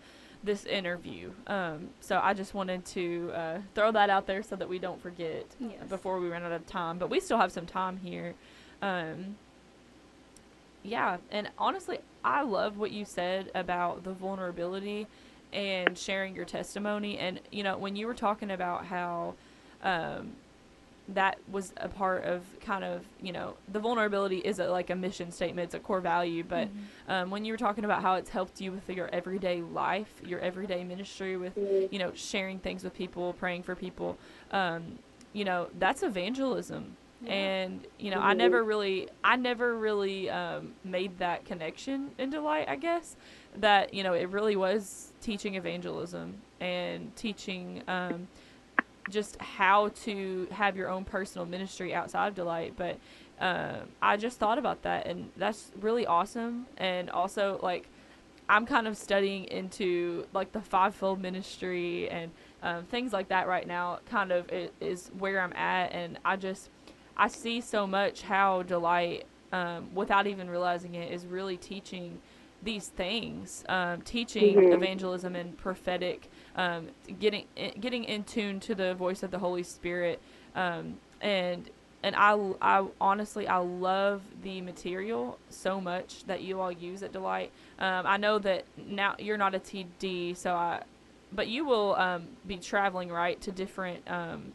this 0.43 0.65
interview. 0.65 1.31
Um, 1.47 1.89
so 2.01 2.19
I 2.21 2.33
just 2.33 2.53
wanted 2.53 2.85
to 2.87 3.31
uh, 3.33 3.57
throw 3.75 3.91
that 3.93 4.09
out 4.09 4.27
there 4.27 4.43
so 4.43 4.55
that 4.57 4.67
we 4.67 4.79
don't 4.79 5.01
forget 5.01 5.45
Yes. 5.59 5.87
before 5.89 6.19
we 6.19 6.29
run 6.29 6.43
out 6.43 6.51
of 6.51 6.65
time. 6.67 6.97
But 6.97 7.09
we 7.09 7.19
still 7.19 7.37
have 7.37 7.51
some 7.51 7.65
time 7.65 7.97
here. 8.03 8.35
Um, 8.81 9.35
yeah, 10.83 11.17
and 11.31 11.49
honestly, 11.57 11.99
I 12.25 12.41
love 12.43 12.77
what 12.77 12.91
you 12.91 13.05
said 13.05 13.51
about 13.55 14.03
the 14.03 14.11
vulnerability 14.11 15.07
and 15.53 15.97
sharing 15.97 16.35
your 16.35 16.45
testimony. 16.45 17.17
And 17.17 17.39
you 17.51 17.63
know, 17.63 17.77
when 17.77 17.95
you 17.95 18.05
were 18.07 18.13
talking 18.13 18.51
about 18.51 18.85
how 18.87 19.35
um, 19.81 20.33
that 21.09 21.37
was 21.51 21.73
a 21.77 21.89
part 21.89 22.23
of 22.23 22.43
kind 22.61 22.83
of 22.83 23.03
you 23.21 23.31
know 23.33 23.55
the 23.71 23.79
vulnerability 23.79 24.37
is 24.37 24.59
a, 24.59 24.67
like 24.67 24.89
a 24.89 24.95
mission 24.95 25.31
statement, 25.31 25.65
it's 25.65 25.75
a 25.75 25.79
core 25.79 26.01
value. 26.01 26.43
But 26.43 26.69
um, 27.07 27.29
when 27.29 27.45
you 27.45 27.53
were 27.53 27.57
talking 27.57 27.83
about 27.85 28.01
how 28.01 28.15
it's 28.15 28.29
helped 28.29 28.61
you 28.61 28.71
with 28.71 28.89
your 28.89 29.09
everyday 29.13 29.61
life, 29.61 30.21
your 30.25 30.39
everyday 30.39 30.83
ministry, 30.83 31.37
with 31.37 31.57
you 31.57 31.99
know 31.99 32.11
sharing 32.15 32.59
things 32.59 32.83
with 32.83 32.93
people, 32.95 33.33
praying 33.33 33.63
for 33.63 33.75
people, 33.75 34.17
um, 34.51 34.99
you 35.33 35.43
know 35.45 35.67
that's 35.79 36.03
evangelism. 36.03 36.95
And 37.25 37.87
you 37.99 38.11
know 38.11 38.19
i 38.19 38.33
never 38.33 38.65
really 38.65 39.07
i 39.23 39.37
never 39.37 39.77
really 39.77 40.29
um, 40.29 40.73
made 40.83 41.19
that 41.19 41.45
connection 41.45 42.11
in 42.17 42.29
delight 42.29 42.67
i 42.67 42.75
guess 42.75 43.15
that 43.55 43.93
you 43.93 44.03
know 44.03 44.11
it 44.11 44.27
really 44.27 44.57
was 44.57 45.13
teaching 45.21 45.55
evangelism 45.55 46.33
and 46.59 47.15
teaching 47.15 47.81
um, 47.87 48.27
just 49.09 49.39
how 49.41 49.89
to 49.89 50.47
have 50.51 50.75
your 50.75 50.89
own 50.89 51.03
personal 51.03 51.45
ministry 51.45 51.93
outside 51.93 52.27
of 52.27 52.35
delight 52.35 52.73
but 52.77 52.97
uh, 53.41 53.79
i 54.01 54.15
just 54.17 54.39
thought 54.39 54.57
about 54.57 54.81
that 54.83 55.05
and 55.07 55.29
that's 55.37 55.71
really 55.79 56.05
awesome 56.05 56.65
and 56.77 57.09
also 57.09 57.59
like 57.63 57.87
i'm 58.49 58.65
kind 58.65 58.87
of 58.87 58.97
studying 58.97 59.45
into 59.45 60.25
like 60.33 60.51
the 60.51 60.61
fivefold 60.61 61.21
ministry 61.21 62.09
and 62.09 62.31
um, 62.61 62.83
things 62.85 63.11
like 63.13 63.27
that 63.29 63.47
right 63.47 63.67
now 63.67 63.99
kind 64.09 64.31
of 64.31 64.49
is 64.79 65.09
where 65.19 65.39
i'm 65.41 65.53
at 65.53 65.91
and 65.91 66.17
i 66.25 66.35
just 66.35 66.69
I 67.15 67.27
see 67.27 67.61
so 67.61 67.85
much 67.85 68.23
how 68.23 68.63
delight, 68.63 69.25
um, 69.51 69.93
without 69.93 70.25
even 70.25 70.49
realizing 70.49 70.95
it, 70.95 71.11
is 71.11 71.27
really 71.27 71.57
teaching 71.57 72.19
these 72.63 72.87
things, 72.87 73.63
um, 73.69 74.01
teaching 74.01 74.63
Mhm. 74.63 74.73
evangelism 74.73 75.35
and 75.35 75.55
prophetic, 75.57 76.29
um, 76.55 76.89
getting 77.19 77.45
getting 77.79 78.03
in 78.05 78.23
tune 78.23 78.59
to 78.61 78.75
the 78.75 78.95
voice 78.95 79.23
of 79.23 79.31
the 79.31 79.39
Holy 79.39 79.63
Spirit, 79.63 80.21
um, 80.55 80.95
and 81.21 81.69
and 82.03 82.15
I, 82.15 82.33
I 82.61 82.85
honestly 83.01 83.47
I 83.47 83.57
love 83.57 84.21
the 84.43 84.61
material 84.61 85.39
so 85.49 85.81
much 85.81 86.25
that 86.25 86.41
you 86.43 86.61
all 86.61 86.71
use 86.71 87.03
at 87.03 87.13
Delight. 87.13 87.51
Um, 87.79 88.05
I 88.07 88.17
know 88.17 88.39
that 88.39 88.65
now 88.77 89.15
you're 89.19 89.37
not 89.37 89.55
a 89.55 89.59
TD, 89.59 90.37
so 90.37 90.53
I, 90.53 90.83
but 91.33 91.47
you 91.47 91.65
will 91.65 91.95
um, 91.95 92.27
be 92.47 92.57
traveling 92.57 93.09
right 93.09 93.39
to 93.41 93.51
different 93.51 94.09
um, 94.09 94.53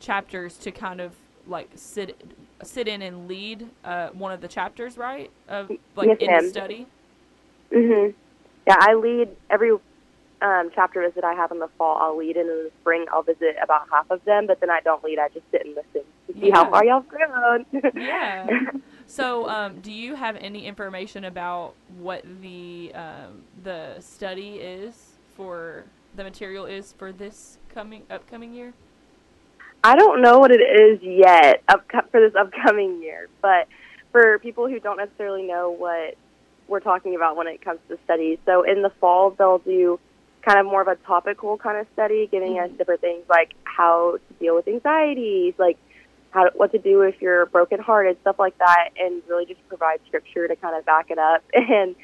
chapters 0.00 0.56
to 0.58 0.70
kind 0.72 1.00
of 1.00 1.14
like 1.46 1.70
sit 1.76 2.22
sit 2.62 2.88
in 2.88 3.02
and 3.02 3.28
lead 3.28 3.68
uh, 3.84 4.08
one 4.10 4.32
of 4.32 4.40
the 4.40 4.48
chapters, 4.48 4.98
right? 4.98 5.30
Of 5.48 5.72
like 5.96 6.10
Yes, 6.10 6.18
in 6.20 6.34
the 6.34 6.40
ma'am. 6.40 6.42
study. 6.42 6.86
hmm 7.72 8.08
Yeah, 8.66 8.76
I 8.80 8.94
lead 8.94 9.30
every 9.50 9.72
um, 10.42 10.70
chapter 10.74 11.00
visit 11.02 11.24
I 11.24 11.34
have 11.34 11.50
in 11.52 11.58
the 11.58 11.68
fall. 11.78 11.98
I'll 12.00 12.16
lead, 12.16 12.36
and 12.36 12.48
in 12.48 12.56
the 12.64 12.70
spring 12.80 13.06
I'll 13.12 13.22
visit 13.22 13.56
about 13.62 13.82
half 13.92 14.10
of 14.10 14.24
them. 14.24 14.46
But 14.46 14.60
then 14.60 14.70
I 14.70 14.80
don't 14.80 15.02
lead. 15.04 15.18
I 15.18 15.28
just 15.28 15.44
sit 15.50 15.64
and 15.66 15.74
listen 15.74 16.02
to 16.26 16.32
see 16.40 16.48
Yeah. 16.48 16.54
how 16.56 16.70
far 16.70 16.84
y'all 16.84 17.02
grown. 17.02 17.66
Yeah. 17.94 18.46
So, 19.06 19.48
um, 19.48 19.80
do 19.80 19.90
you 19.90 20.14
have 20.14 20.36
any 20.36 20.66
information 20.68 21.24
about 21.24 21.74
what 21.98 22.22
the 22.40 22.92
um, 22.94 23.42
the 23.64 23.98
study 23.98 24.58
is 24.58 24.94
for 25.34 25.82
the 26.14 26.22
material 26.22 26.64
is 26.64 26.92
for 26.92 27.10
this 27.10 27.58
coming 27.74 28.04
upcoming 28.08 28.54
year? 28.54 28.72
I 29.82 29.96
don't 29.96 30.22
know 30.22 30.38
what 30.38 30.52
it 30.52 30.60
is 30.60 31.00
yet 31.02 31.60
up 31.68 31.84
for 32.12 32.20
this 32.20 32.34
upcoming 32.38 33.02
year, 33.02 33.28
but 33.42 33.66
for 34.12 34.38
people 34.38 34.68
who 34.68 34.78
don't 34.78 34.98
necessarily 34.98 35.42
know 35.42 35.74
what 35.76 36.16
we're 36.68 36.78
talking 36.78 37.16
about 37.16 37.36
when 37.36 37.48
it 37.48 37.64
comes 37.64 37.80
to 37.88 37.98
studies, 38.04 38.38
so 38.46 38.62
in 38.62 38.82
the 38.82 38.92
fall 39.00 39.30
they'll 39.36 39.58
do 39.58 39.98
kind 40.42 40.58
of 40.58 40.66
more 40.66 40.82
of 40.82 40.88
a 40.88 40.96
topical 41.06 41.58
kind 41.58 41.78
of 41.78 41.86
study, 41.92 42.28
giving 42.30 42.58
us 42.58 42.70
different 42.78 43.00
things 43.00 43.22
like 43.28 43.52
how 43.64 44.18
to 44.28 44.34
deal 44.34 44.54
with 44.54 44.66
anxieties, 44.68 45.54
like 45.58 45.76
how 46.30 46.48
what 46.54 46.72
to 46.72 46.78
do 46.78 47.02
if 47.02 47.20
you're 47.20 47.46
brokenhearted, 47.46 48.18
stuff 48.22 48.38
like 48.38 48.56
that, 48.58 48.90
and 48.98 49.22
really 49.28 49.46
just 49.46 49.66
provide 49.68 50.00
scripture 50.06 50.48
to 50.48 50.56
kind 50.56 50.76
of 50.76 50.84
back 50.86 51.10
it 51.10 51.18
up 51.18 51.42
and 51.54 51.94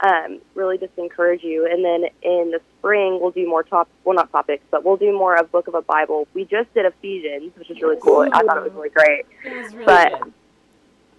um, 0.00 0.40
really 0.54 0.76
just 0.76 0.92
encourage 0.98 1.42
you. 1.42 1.66
And 1.66 1.84
then 1.84 2.10
in 2.22 2.50
the 2.50 2.60
spring, 2.78 3.18
we'll 3.20 3.30
do 3.30 3.48
more 3.48 3.62
top, 3.62 3.88
well, 4.04 4.14
not 4.14 4.30
topics, 4.30 4.62
but 4.70 4.84
we'll 4.84 4.96
do 4.98 5.12
more 5.12 5.36
of 5.36 5.50
Book 5.50 5.68
of 5.68 5.74
a 5.74 5.82
Bible. 5.82 6.28
We 6.34 6.44
just 6.44 6.72
did 6.74 6.84
Ephesians, 6.84 7.52
which 7.56 7.70
is 7.70 7.80
really 7.80 7.96
cool. 8.02 8.28
I 8.32 8.42
thought 8.42 8.58
it 8.58 8.64
was 8.64 8.72
really 8.74 8.90
great. 8.90 9.24
It 9.44 9.56
was 9.62 9.72
really 9.72 9.86
But 9.86 10.20
good. 10.22 10.32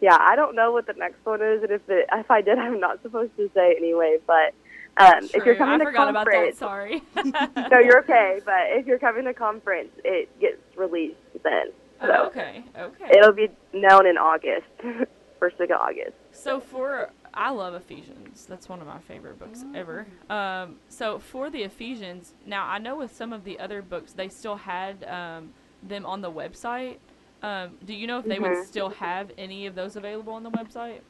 yeah, 0.01 0.17
I 0.19 0.35
don't 0.35 0.55
know 0.55 0.71
what 0.71 0.85
the 0.85 0.93
next 0.93 1.25
one 1.25 1.41
is, 1.41 1.63
and 1.63 1.71
if 1.71 1.89
it, 1.89 2.07
if 2.13 2.29
I 2.29 2.41
did, 2.41 2.59
I'm 2.59 2.79
not 2.79 3.01
supposed 3.01 3.35
to 3.37 3.49
say 3.55 3.75
anyway. 3.75 4.17
But 4.27 4.53
um, 4.99 5.23
if 5.33 5.45
you're 5.45 5.55
coming 5.55 5.75
I 5.75 5.77
to 5.79 5.83
forgot 5.85 6.09
about 6.09 6.25
that. 6.25 6.33
conference, 6.33 6.57
Sorry. 6.57 7.01
no, 7.71 7.79
you're 7.79 7.99
okay. 7.99 8.39
But 8.45 8.67
if 8.77 8.85
you're 8.87 8.99
coming 8.99 9.25
to 9.25 9.33
conference, 9.33 9.89
it 10.03 10.29
gets 10.39 10.57
released 10.75 11.15
then. 11.43 11.67
So 12.01 12.07
Oh, 12.11 12.25
okay. 12.27 12.63
Okay. 12.77 13.09
it'll 13.17 13.33
be 13.33 13.49
known 13.73 14.05
in 14.07 14.17
August, 14.17 14.67
first 15.39 15.59
week 15.59 15.69
of 15.71 15.79
August. 15.81 16.13
So 16.31 16.59
for 16.59 17.09
I 17.33 17.49
love 17.51 17.73
Ephesians. 17.75 18.45
That's 18.47 18.67
one 18.69 18.81
of 18.81 18.87
my 18.87 18.99
favorite 18.99 19.37
books 19.39 19.63
ever. 19.75 20.07
Um, 20.29 20.77
so 20.89 21.19
for 21.19 21.49
the 21.49 21.63
Ephesians, 21.63 22.33
now 22.45 22.65
I 22.67 22.77
know 22.79 22.95
with 22.97 23.15
some 23.15 23.33
of 23.33 23.43
the 23.43 23.59
other 23.59 23.81
books 23.81 24.13
they 24.13 24.29
still 24.29 24.55
had 24.55 25.03
um, 25.05 25.53
them 25.83 26.05
on 26.05 26.21
the 26.21 26.31
website. 26.31 26.97
Um, 27.43 27.77
do 27.85 27.93
you 27.93 28.07
know 28.07 28.17
if 28.19 28.25
they 28.25 28.39
would 28.39 28.49
Mhm. 28.51 28.65
still 28.65 28.89
have 28.89 29.29
any 29.37 29.67
of 29.67 29.75
those 29.75 29.95
available 29.95 30.33
on 30.33 30.41
the 30.43 30.49
website? 30.49 31.01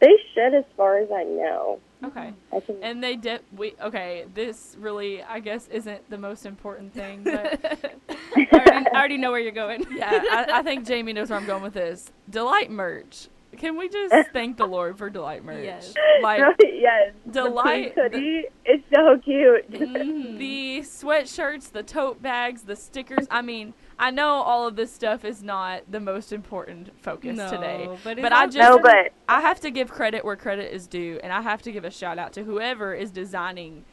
They 0.00 0.14
should, 0.34 0.54
as 0.54 0.64
far 0.76 0.98
as 0.98 1.08
I 1.12 1.22
know. 1.24 1.80
Okay. 2.04 2.32
Can. 2.66 2.76
And 2.82 3.02
they 3.02 3.16
did. 3.16 3.40
We 3.56 3.74
okay. 3.82 4.24
This 4.32 4.76
really, 4.78 5.22
I 5.22 5.40
guess, 5.40 5.66
isn't 5.68 6.08
the 6.10 6.18
most 6.18 6.46
important 6.46 6.94
thing, 6.94 7.24
but 7.24 7.60
I, 8.36 8.46
already, 8.52 8.86
I 8.86 8.90
already 8.94 9.16
know 9.18 9.30
where 9.32 9.40
you're 9.40 9.50
going. 9.52 9.84
yeah, 9.90 10.22
I, 10.30 10.46
I 10.60 10.62
think 10.62 10.86
Jamie 10.86 11.12
knows 11.12 11.30
where 11.30 11.38
I'm 11.38 11.46
going 11.46 11.62
with 11.62 11.74
this. 11.74 12.10
Delight 12.30 12.70
merch. 12.70 13.28
Can 13.56 13.76
we 13.76 13.88
just 13.88 14.14
thank 14.32 14.56
the 14.58 14.66
Lord 14.66 14.98
for 14.98 15.10
Delight 15.10 15.44
merch? 15.44 15.64
Yes. 15.64 15.92
Like 16.22 16.40
yes, 16.60 17.14
Delight- 17.30 17.94
The 17.96 18.02
pink 18.02 18.12
hoodie 18.14 18.44
is 18.66 18.80
so 18.94 19.18
cute. 19.24 19.70
Mhm. 19.72 20.38
the 20.38 20.80
sweatshirts, 20.82 21.72
the 21.72 21.82
tote 21.82 22.22
bags, 22.22 22.62
the 22.62 22.76
stickers. 22.76 23.26
I 23.30 23.42
mean, 23.42 23.74
I 23.98 24.10
know 24.12 24.28
all 24.28 24.66
of 24.68 24.76
this 24.76 24.92
stuff 24.92 25.24
is 25.24 25.42
not 25.42 25.82
the 25.90 25.98
most 26.00 26.32
important 26.32 26.90
focus 27.00 27.36
No, 27.36 27.50
today, 27.50 27.88
but 28.04 28.20
but 28.20 28.32
I 28.32 28.46
just 28.46 28.58
no, 28.58 28.78
but 28.78 29.12
I 29.28 29.40
have 29.40 29.58
to 29.60 29.70
give 29.70 29.90
credit 29.90 30.24
where 30.24 30.36
credit 30.36 30.72
is 30.72 30.86
due, 30.86 31.18
and 31.22 31.32
I 31.32 31.40
have 31.42 31.62
to 31.62 31.72
give 31.72 31.84
a 31.84 31.90
shout 31.90 32.18
out 32.18 32.32
to 32.34 32.44
whoever 32.44 32.94
is 32.94 33.10
designing 33.10 33.84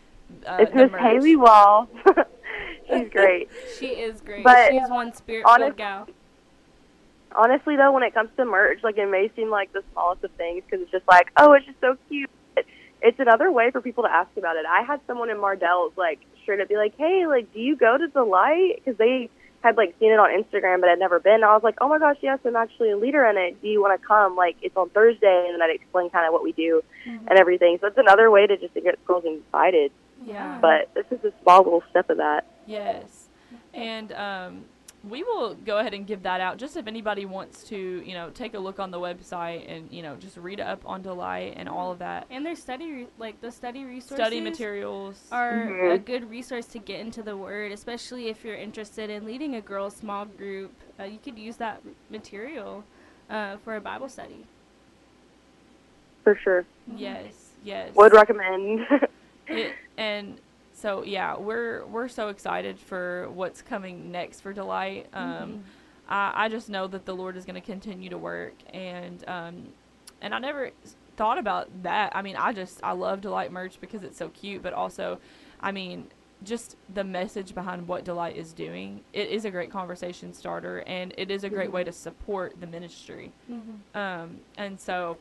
uh, 0.48 0.57
it's 0.60 0.72
the 0.72 0.77
Miss 0.84 0.91
merch. 0.91 1.02
Haley 1.02 1.36
Wall. 1.36 1.90
she's 2.90 3.10
great. 3.10 3.49
She 3.80 3.88
is 3.88 4.22
great. 4.22 4.44
But 4.44 4.72
She's 4.72 4.90
one 4.90 5.14
spirit 5.14 5.45
honest- 5.48 5.65
filled 5.69 5.77
gal. 5.77 6.07
honestly 7.36 7.76
though 7.76 7.91
when 7.91 8.03
it 8.03 8.14
comes 8.14 8.30
to 8.38 8.45
merch 8.45 8.80
like 8.84 8.98
it 8.98 9.10
may 9.10 9.30
seem 9.36 9.49
like 9.49 9.72
the 9.73 9.84
smallest 9.91 10.23
of 10.23 10.32
things 10.32 10.64
because 10.65 10.82
it's 10.82 10.91
just 10.91 11.07
like 11.07 11.32
oh 11.38 11.53
it's 11.53 11.65
just 11.65 11.80
so 11.82 11.98
cute 12.10 12.30
But 12.56 12.65
it's 13.02 13.19
another 13.19 13.52
way 13.52 13.72
for 13.72 13.82
people 13.82 14.03
to 14.03 14.10
ask 14.11 14.30
about 14.38 14.56
it 14.56 14.65
i 14.65 14.82
had 14.84 15.02
someone 15.06 15.30
in 15.30 15.38
Mardel's 15.40 15.91
like 15.98 16.19
straight 16.44 16.61
up 16.61 16.69
be 16.69 16.77
like 16.77 16.94
hey 16.98 17.26
like 17.27 17.52
do 17.53 17.60
you 17.60 17.76
go 17.76 17.98
to 17.98 18.07
Delight 18.07 18.76
because 18.84 18.98
they 18.98 19.30
had 19.66 19.78
like 19.78 19.96
seen 20.00 20.12
it 20.12 20.20
on 20.20 20.30
instagram 20.30 20.80
but 20.80 20.90
had 20.90 21.00
never 21.00 21.20
been 21.20 21.44
i 21.44 21.54
was 21.54 21.64
like 21.64 21.76
oh 21.82 21.88
my 21.90 21.98
gosh 22.00 22.18
yes 22.22 22.40
i'm 22.46 22.56
actually 22.56 22.92
a 22.92 22.98
leader 22.98 23.26
in 23.26 23.36
it 23.38 23.60
do 23.62 23.68
you 23.68 23.82
want 23.82 24.00
to 24.00 24.08
come 24.08 24.36
like 24.36 24.56
it's 24.62 24.78
on 24.78 24.90
thursday 24.90 25.46
and 25.48 25.54
then 25.56 25.62
i'd 25.62 25.74
explain 25.76 26.10
kind 26.10 26.26
of 26.28 26.34
what 26.34 26.44
we 26.44 26.52
do 26.54 26.82
Mm-hmm. 27.08 27.28
and 27.28 27.38
everything 27.38 27.78
so 27.82 27.88
it's 27.88 27.98
another 28.00 28.32
way 28.32 28.48
to 28.48 28.58
just 28.58 28.74
to 28.74 28.82
get 28.82 29.04
girls 29.06 29.26
invited 29.26 29.92
Yeah. 30.26 30.58
but 30.62 30.92
this 30.96 31.06
is 31.12 31.24
a 31.24 31.32
small 31.44 31.64
little 31.64 31.84
step 31.92 32.10
of 32.10 32.18
that 32.18 32.46
Yes. 32.66 33.28
And 33.76 34.12
um, 34.14 34.66
we 35.10 35.23
will 35.23 35.53
go 35.53 35.77
ahead 35.77 35.94
and 35.94 36.07
give 36.07 36.23
that 36.23 36.41
out 36.41 36.57
just 36.57 36.76
if 36.77 36.88
anybody 36.88 37.26
wants 37.26 37.64
to, 37.65 37.77
you 38.06 38.14
know, 38.14 38.30
take 38.32 38.53
a 38.56 38.60
look 38.60 38.80
on 38.80 38.91
the 38.91 38.99
website 38.99 39.72
and, 39.72 39.91
you 39.91 40.02
know, 40.02 40.15
just 40.15 40.36
read 40.38 40.60
up 40.60 40.82
on 40.86 41.02
Delight 41.02 41.53
and 41.57 41.69
all 41.69 41.91
of 41.91 41.99
that. 41.99 42.26
And 42.32 42.45
their 42.45 42.56
study, 42.56 42.91
re- 42.91 43.07
like 43.19 43.40
the 43.41 43.52
study 43.52 43.84
resources, 43.86 44.15
Study 44.18 44.41
materials. 44.41 45.27
are 45.32 45.68
Mhm. 45.68 45.94
a 45.94 45.98
good 45.99 46.30
resource 46.30 46.65
to 46.68 46.80
get 46.80 46.99
into 47.02 47.22
the 47.22 47.38
word, 47.38 47.72
especially 47.72 48.30
if 48.30 48.44
you're 48.44 48.56
interested 48.56 49.10
in 49.10 49.26
leading 49.26 49.56
a 49.56 49.61
girls' 49.61 49.95
small 49.95 50.26
group. 50.26 50.72
Uh, 50.99 51.03
you 51.03 51.19
could 51.23 51.38
use 51.38 51.57
that 51.57 51.82
material 52.10 52.84
uh, 53.30 53.57
for 53.57 53.76
a 53.76 53.82
Bible 53.82 54.07
study. 54.10 54.45
for 56.23 56.36
sure 56.44 56.65
yes, 56.95 57.52
yes. 57.64 57.94
would 57.95 58.11
recommend 58.14 58.80
it, 59.48 59.73
and 59.98 60.40
so 60.86 61.03
yeah, 61.03 61.36
we're 61.36 61.84
we're 61.88 62.07
so 62.07 62.30
excited 62.30 62.78
for 62.80 63.28
what's 63.34 63.64
coming 63.64 64.12
next 64.12 64.41
for 64.41 64.53
Delight. 64.53 65.07
Um, 65.14 65.64
I, 66.07 66.45
I 66.45 66.48
just 66.48 66.70
know 66.70 66.86
that 66.86 67.07
the 67.07 67.16
Lord 67.16 67.38
is 67.38 67.44
going 67.44 67.60
to 67.60 67.66
continue 67.66 68.12
to 68.12 68.20
work, 68.20 68.53
and 68.72 69.28
um, 69.28 69.70
and 70.22 70.36
I 70.36 70.38
never 70.38 70.70
thought 71.18 71.40
about 71.40 71.70
that. 71.82 72.16
I 72.16 72.22
mean, 72.22 72.36
I 72.36 72.53
just 72.53 72.82
I 72.84 72.91
love 72.91 73.22
Delight 73.22 73.52
merch 73.52 73.82
because 73.82 74.03
it's 74.03 74.16
so 74.16 74.30
cute, 74.30 74.62
but 74.62 74.74
also, 74.74 75.18
I 75.60 75.72
mean, 75.72 76.06
just 76.44 76.76
the 76.94 77.03
message 77.03 77.56
behind 77.56 77.88
what 77.88 78.03
Delight 78.03 78.38
is 78.38 78.53
doing. 78.53 79.02
It 79.12 79.30
is 79.30 79.44
a 79.44 79.49
great 79.49 79.72
conversation 79.72 80.34
starter, 80.34 80.84
and 80.86 81.16
it 81.18 81.32
is 81.32 81.44
a 81.44 81.49
great 81.49 81.72
way 81.72 81.84
to 81.84 81.91
support 81.91 82.60
the 82.60 82.68
ministry. 82.68 83.32
Um, 83.95 84.41
and 84.56 84.80
so 84.80 85.18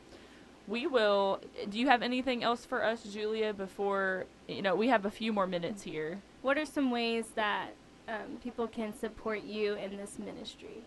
we 0.67 0.87
will. 0.87 1.41
Do 1.69 1.79
you 1.79 1.89
have 1.89 2.03
anything 2.03 2.43
else 2.43 2.65
for 2.65 2.85
us, 2.85 3.03
Julia? 3.05 3.53
Before 3.53 4.27
you 4.49 4.63
know, 4.63 4.75
we 4.75 4.89
have 4.89 5.05
a 5.05 5.11
few 5.11 5.33
more 5.33 5.47
minutes 5.47 5.83
here. 5.83 6.21
What 6.43 6.59
are 6.59 6.67
some 6.67 6.91
ways 6.91 7.27
that 7.35 7.71
um, 8.09 8.39
people 8.43 8.67
can 8.67 8.95
support 8.95 9.43
you 9.43 9.75
in 9.75 9.97
this 9.97 10.19
ministry? 10.19 10.83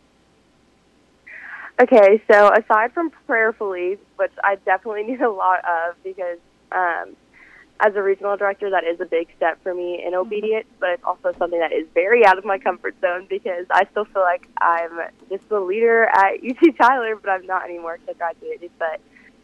Okay, 1.79 2.21
so 2.29 2.51
aside 2.53 2.91
from 2.93 3.11
prayerfully, 3.27 3.97
which 4.15 4.31
I 4.43 4.55
definitely 4.65 5.03
need 5.11 5.21
a 5.21 5.29
lot 5.29 5.59
of 5.59 5.95
because 6.03 6.39
um, 6.71 7.15
as 7.79 7.95
a 7.95 8.01
regional 8.01 8.35
director, 8.35 8.69
that 8.71 8.83
is 8.83 8.99
a 8.99 9.05
big 9.05 9.27
step 9.37 9.61
for 9.61 9.73
me 9.73 10.03
in 10.05 10.15
obedience, 10.15 10.65
but 10.79 10.89
it's 10.89 11.03
also 11.03 11.33
something 11.37 11.59
that 11.59 11.71
is 11.71 11.85
very 11.93 12.25
out 12.25 12.37
of 12.37 12.45
my 12.45 12.57
comfort 12.57 12.95
zone 13.01 13.27
because 13.29 13.67
I 13.69 13.85
still 13.91 14.05
feel 14.05 14.23
like 14.23 14.47
I'm 14.59 14.99
just 15.29 15.47
the 15.49 15.59
leader 15.59 16.05
at 16.05 16.33
UT 16.43 16.77
Tyler, 16.77 17.15
but 17.15 17.29
I'm 17.29 17.45
not 17.45 17.63
anymore 17.65 17.99
because 17.99 18.15
I 18.15 18.17
graduated. 18.17 18.71
But 18.79 18.99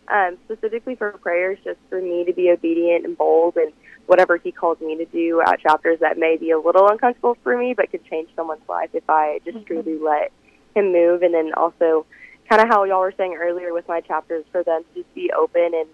um, 0.08 0.38
specifically 0.46 0.96
for 0.96 1.12
prayers, 1.14 1.58
just 1.64 1.80
for 1.90 2.02
me 2.02 2.26
to 2.26 2.34
be 2.34 2.50
obedient 2.52 3.06
and 3.06 3.18
bold 3.18 3.56
and 3.58 3.72
whatever 4.06 4.38
he 4.38 4.52
calls 4.52 4.80
me 4.82 4.98
to 4.98 5.06
do 5.06 5.42
at 5.42 5.60
chapters 5.62 6.00
that 6.00 6.18
may 6.18 6.38
be 6.38 6.52
a 6.52 6.60
little 6.60 6.88
uncomfortable 6.90 7.38
for 7.44 7.58
me, 7.58 7.74
but 7.74 7.90
could 7.92 8.04
change 8.06 8.30
someone's 8.36 8.68
life 8.68 8.90
if 8.94 9.10
I 9.10 9.40
just 9.46 9.66
truly 9.66 9.98
let 9.98 10.32
him 10.76 10.92
move. 10.92 11.22
And 11.22 11.34
then 11.34 11.54
also, 11.56 12.06
kind 12.50 12.62
of 12.62 12.68
how 12.68 12.84
y'all 12.84 13.00
were 13.00 13.14
saying 13.18 13.38
earlier 13.40 13.74
with 13.74 13.88
my 13.88 14.02
chapters, 14.02 14.46
for 14.52 14.64
them 14.64 14.84
to 14.94 15.02
just 15.02 15.14
be 15.16 15.32
open 15.32 15.72
and 15.74 15.88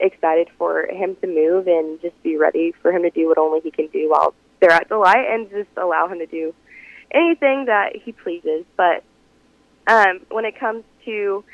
excited 0.00 0.48
for 0.58 0.86
him 0.86 1.16
to 1.20 1.26
move 1.28 1.68
and 1.68 2.00
just 2.00 2.20
be 2.22 2.36
ready 2.36 2.72
for 2.82 2.90
him 2.90 3.02
to 3.02 3.10
do 3.10 3.28
what 3.28 3.38
only 3.38 3.60
he 3.60 3.70
can 3.70 3.86
do 3.88 4.10
while 4.10 4.34
they're 4.60 4.70
at 4.70 4.88
Delight 4.88 5.26
and 5.30 5.48
just 5.50 5.70
allow 5.76 6.08
him 6.08 6.18
to 6.18 6.26
do 6.26 6.52
anything 7.12 7.66
that 7.66 7.94
he 7.94 8.12
pleases. 8.12 8.64
But 8.76 9.04
um, 9.86 10.20
when 10.30 10.44
it 10.44 10.58
comes 10.58 10.84
to 11.04 11.44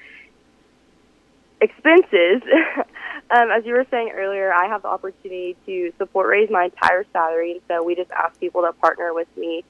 expenses, 1.60 2.42
um, 3.30 3.50
as 3.50 3.64
you 3.64 3.72
were 3.72 3.86
saying 3.90 4.12
earlier, 4.14 4.52
I 4.52 4.68
have 4.68 4.82
the 4.82 4.88
opportunity 4.88 5.56
to 5.66 5.92
support 5.98 6.28
raise 6.28 6.50
my 6.50 6.64
entire 6.64 7.04
salary, 7.12 7.52
and 7.52 7.60
so 7.68 7.82
we 7.82 7.94
just 7.94 8.10
ask 8.10 8.38
people 8.38 8.62
to 8.62 8.72
partner 8.72 9.12
with 9.14 9.28
me 9.36 9.64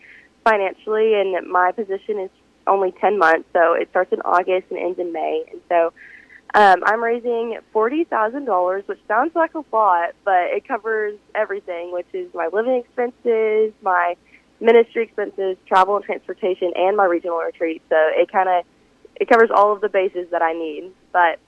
financially. 0.45 1.15
And 1.15 1.49
my 1.51 1.73
position 1.73 2.19
is 2.21 2.31
only 2.67 2.93
ten 2.93 3.19
months, 3.19 3.49
so 3.53 3.75
it 3.75 3.89
starts 3.91 4.13
in 4.13 4.21
August 4.23 4.67
and 4.71 4.79
ends 4.79 4.99
in 4.99 5.13
May, 5.13 5.45
and 5.51 5.61
so. 5.69 5.93
Um, 6.55 6.83
I'm 6.87 7.05
raising 7.05 7.59
forty 7.75 8.05
thousand 8.05 8.47
dollars, 8.47 8.83
which 8.87 9.01
sounds 9.07 9.35
like 9.35 9.55
a 9.55 9.63
lot, 9.71 10.15
but 10.25 10.45
it 10.45 10.67
covers 10.67 11.19
everything, 11.35 11.93
which 11.93 12.07
is 12.15 12.33
my 12.33 12.49
living 12.51 12.77
expenses, 12.77 13.75
my 13.83 14.17
ministry 14.59 15.05
expenses, 15.05 15.59
travel 15.67 15.97
and 15.97 16.05
transportation, 16.07 16.73
and 16.75 16.97
my 16.97 17.05
regional 17.05 17.37
retreat. 17.37 17.83
So 17.91 17.97
it 17.99 18.33
kind 18.33 18.49
of 18.49 18.65
it 19.21 19.29
covers 19.29 19.51
all 19.55 19.73
of 19.73 19.81
the 19.81 19.89
bases 19.89 20.29
that 20.31 20.43
I 20.43 20.53
need. 20.53 20.93
But 21.13 21.39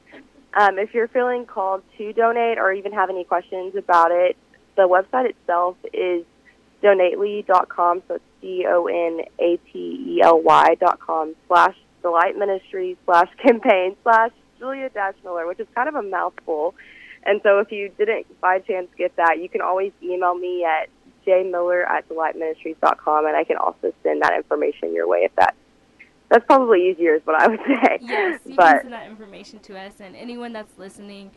um, 0.55 0.79
if 0.79 0.95
you're 0.95 1.09
feeling 1.09 1.47
called 1.47 1.83
to 1.99 2.13
donate 2.13 2.59
or 2.59 2.73
even 2.73 2.93
have 2.93 3.11
any 3.11 3.25
questions 3.25 3.75
about 3.77 4.11
it, 4.11 4.37
the 4.77 4.83
website 4.83 5.31
itself 5.31 5.77
is 5.93 6.25
donately.com. 6.83 8.03
So 8.09 8.15
it's 8.15 8.25
D 8.41 8.67
O 8.69 8.87
N 8.87 9.21
A 9.39 9.59
T 9.73 9.79
E 10.09 10.23
L 10.23 10.41
Y 10.41 10.75
dot 10.81 11.01
com 11.01 11.35
slash 11.47 11.77
delight 12.03 12.37
ministry 12.37 12.97
slash 13.05 13.29
campaign 13.43 13.97
slash 14.03 14.33
Julia 14.59 14.89
Dash 14.91 15.15
Miller, 15.23 15.47
which 15.47 15.61
is 15.61 15.67
kind 15.75 15.89
of 15.89 15.95
a 15.95 16.03
mouthful. 16.03 16.75
And 17.25 17.41
so 17.43 17.59
if 17.59 17.71
you 17.71 17.91
didn't 17.99 18.41
by 18.41 18.61
chance 18.61 18.89
get 18.97 19.15
that, 19.17 19.41
you 19.41 19.49
can 19.49 19.61
always 19.61 19.93
email 20.03 20.35
me 20.35 20.65
at 20.65 20.89
jmiller 21.27 21.87
at 21.87 22.09
delightministries.com 22.09 23.27
and 23.27 23.37
I 23.37 23.45
can 23.45 23.59
also 23.59 23.93
send 24.03 24.23
that 24.23 24.33
information 24.35 24.95
your 24.95 25.07
way 25.07 25.19
if 25.19 25.35
that 25.37 25.55
that's 26.31 26.45
probably 26.47 26.89
easier 26.89 27.15
is 27.17 27.23
what 27.27 27.41
I 27.41 27.49
would 27.49 27.61
say. 27.67 27.99
Yes, 28.01 28.41
you 28.45 28.55
can 28.55 28.57
but 28.57 28.83
send 28.83 28.93
that 28.95 29.09
information 29.09 29.59
to 29.61 29.79
us, 29.79 30.01
and 30.01 30.17
anyone 30.17 30.53
that's 30.53 30.79
listening, 30.79 31.31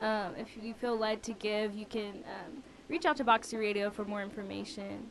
um, 0.00 0.34
if 0.36 0.48
you 0.60 0.74
feel 0.74 0.96
led 0.98 1.22
to 1.24 1.32
give, 1.32 1.74
you 1.74 1.86
can 1.86 2.24
um, 2.26 2.62
reach 2.88 3.06
out 3.06 3.16
to 3.18 3.24
Box 3.24 3.50
Two 3.50 3.58
Radio 3.58 3.90
for 3.90 4.04
more 4.04 4.22
information. 4.22 5.10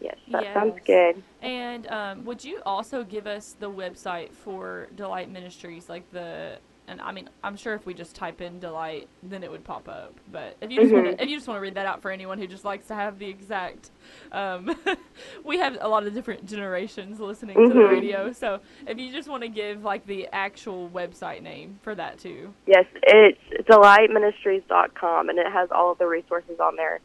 yes, 0.00 0.16
that 0.28 0.52
sounds 0.54 0.78
good. 0.84 1.22
And 1.42 1.86
um, 1.88 2.24
would 2.24 2.44
you 2.44 2.60
also 2.66 3.02
give 3.04 3.26
us 3.26 3.56
the 3.58 3.70
website 3.70 4.32
for 4.34 4.88
Delight 4.94 5.30
Ministries, 5.30 5.88
like 5.88 6.10
the 6.12 6.58
and 6.88 7.00
I 7.00 7.12
mean 7.12 7.28
I'm 7.42 7.56
sure 7.56 7.74
if 7.74 7.86
we 7.86 7.94
just 7.94 8.14
type 8.14 8.40
in 8.40 8.60
Delight, 8.60 9.08
then 9.22 9.42
it 9.42 9.50
would 9.50 9.64
pop 9.64 9.88
up. 9.88 10.14
But 10.30 10.56
if 10.60 10.70
you 10.70 10.80
just 10.80 10.92
want 10.92 11.06
Mhm. 11.06 11.16
to 11.16 11.22
if 11.22 11.28
you 11.28 11.36
just 11.36 11.48
want 11.48 11.56
to 11.58 11.62
read 11.62 11.74
that 11.74 11.86
out 11.86 12.02
for 12.02 12.10
anyone 12.10 12.38
who 12.38 12.46
just 12.46 12.64
likes 12.64 12.86
to 12.88 12.94
have 12.94 13.18
the 13.18 13.26
exact, 13.28 13.90
um, 14.32 14.74
we 15.44 15.58
have 15.58 15.78
a 15.80 15.88
lot 15.88 16.06
of 16.06 16.14
different 16.14 16.46
generations 16.46 17.20
listening 17.20 17.56
to 17.68 17.74
the 17.74 17.80
Mhm. 17.80 17.88
radio. 17.88 18.32
So 18.32 18.60
if 18.86 18.98
you 18.98 19.12
just 19.12 19.28
want 19.28 19.42
to 19.42 19.48
give 19.48 19.82
like 19.84 20.06
the 20.06 20.28
actual 20.32 20.88
website 20.90 21.42
name 21.42 21.78
for 21.82 21.94
that 21.94 22.18
too. 22.18 22.52
Yes, 22.66 22.84
it's 23.02 23.40
delightministries.com, 23.68 25.28
and 25.28 25.38
it 25.38 25.46
has 25.50 25.70
all 25.70 25.92
of 25.92 25.98
the 25.98 26.06
resources 26.06 26.58
on 26.60 26.76
there 26.76 27.00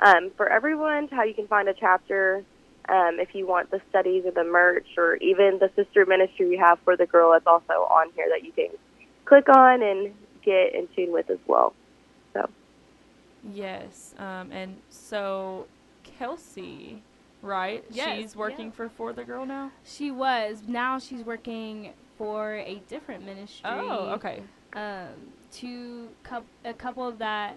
um, 0.00 0.30
for 0.36 0.48
everyone. 0.48 1.08
How 1.08 1.24
you 1.24 1.34
can 1.34 1.48
find 1.48 1.68
a 1.68 1.74
chapter, 1.74 2.44
um, 2.88 3.18
if 3.18 3.34
you 3.34 3.46
want 3.46 3.70
the 3.70 3.80
studies 3.90 4.24
or 4.24 4.30
the 4.30 4.44
merch, 4.44 4.86
or 4.96 5.16
even 5.16 5.58
the 5.58 5.70
sister 5.74 6.06
ministry 6.06 6.48
we 6.48 6.56
have 6.56 6.78
for 6.84 6.96
the 6.96 7.06
girl. 7.06 7.32
It's 7.32 7.46
also 7.46 7.72
on 7.72 8.10
here 8.14 8.26
that 8.30 8.44
you 8.44 8.52
can 8.52 8.68
click 9.28 9.48
on 9.54 9.82
and 9.82 10.14
get 10.42 10.74
in 10.74 10.88
tune 10.96 11.12
with 11.12 11.28
as 11.30 11.38
well. 11.46 11.74
So 12.32 12.48
Yes. 13.52 14.14
Um, 14.18 14.50
and 14.50 14.76
so 14.90 15.66
Kelsey, 16.02 17.02
right? 17.42 17.84
Yes, 17.90 18.18
She's 18.18 18.36
working 18.36 18.66
yeah. 18.66 18.72
for 18.72 18.88
For 18.88 19.12
the 19.12 19.24
Girl 19.24 19.44
now. 19.44 19.70
She 19.84 20.10
was. 20.10 20.62
Now 20.66 20.98
she's 20.98 21.22
working 21.22 21.92
for 22.16 22.56
a 22.56 22.80
different 22.88 23.24
ministry. 23.24 23.62
Oh, 23.64 24.10
okay. 24.14 24.42
Um, 24.72 25.32
to 25.52 26.08
coup 26.24 26.42
a 26.64 26.74
couple 26.74 27.10
that 27.12 27.56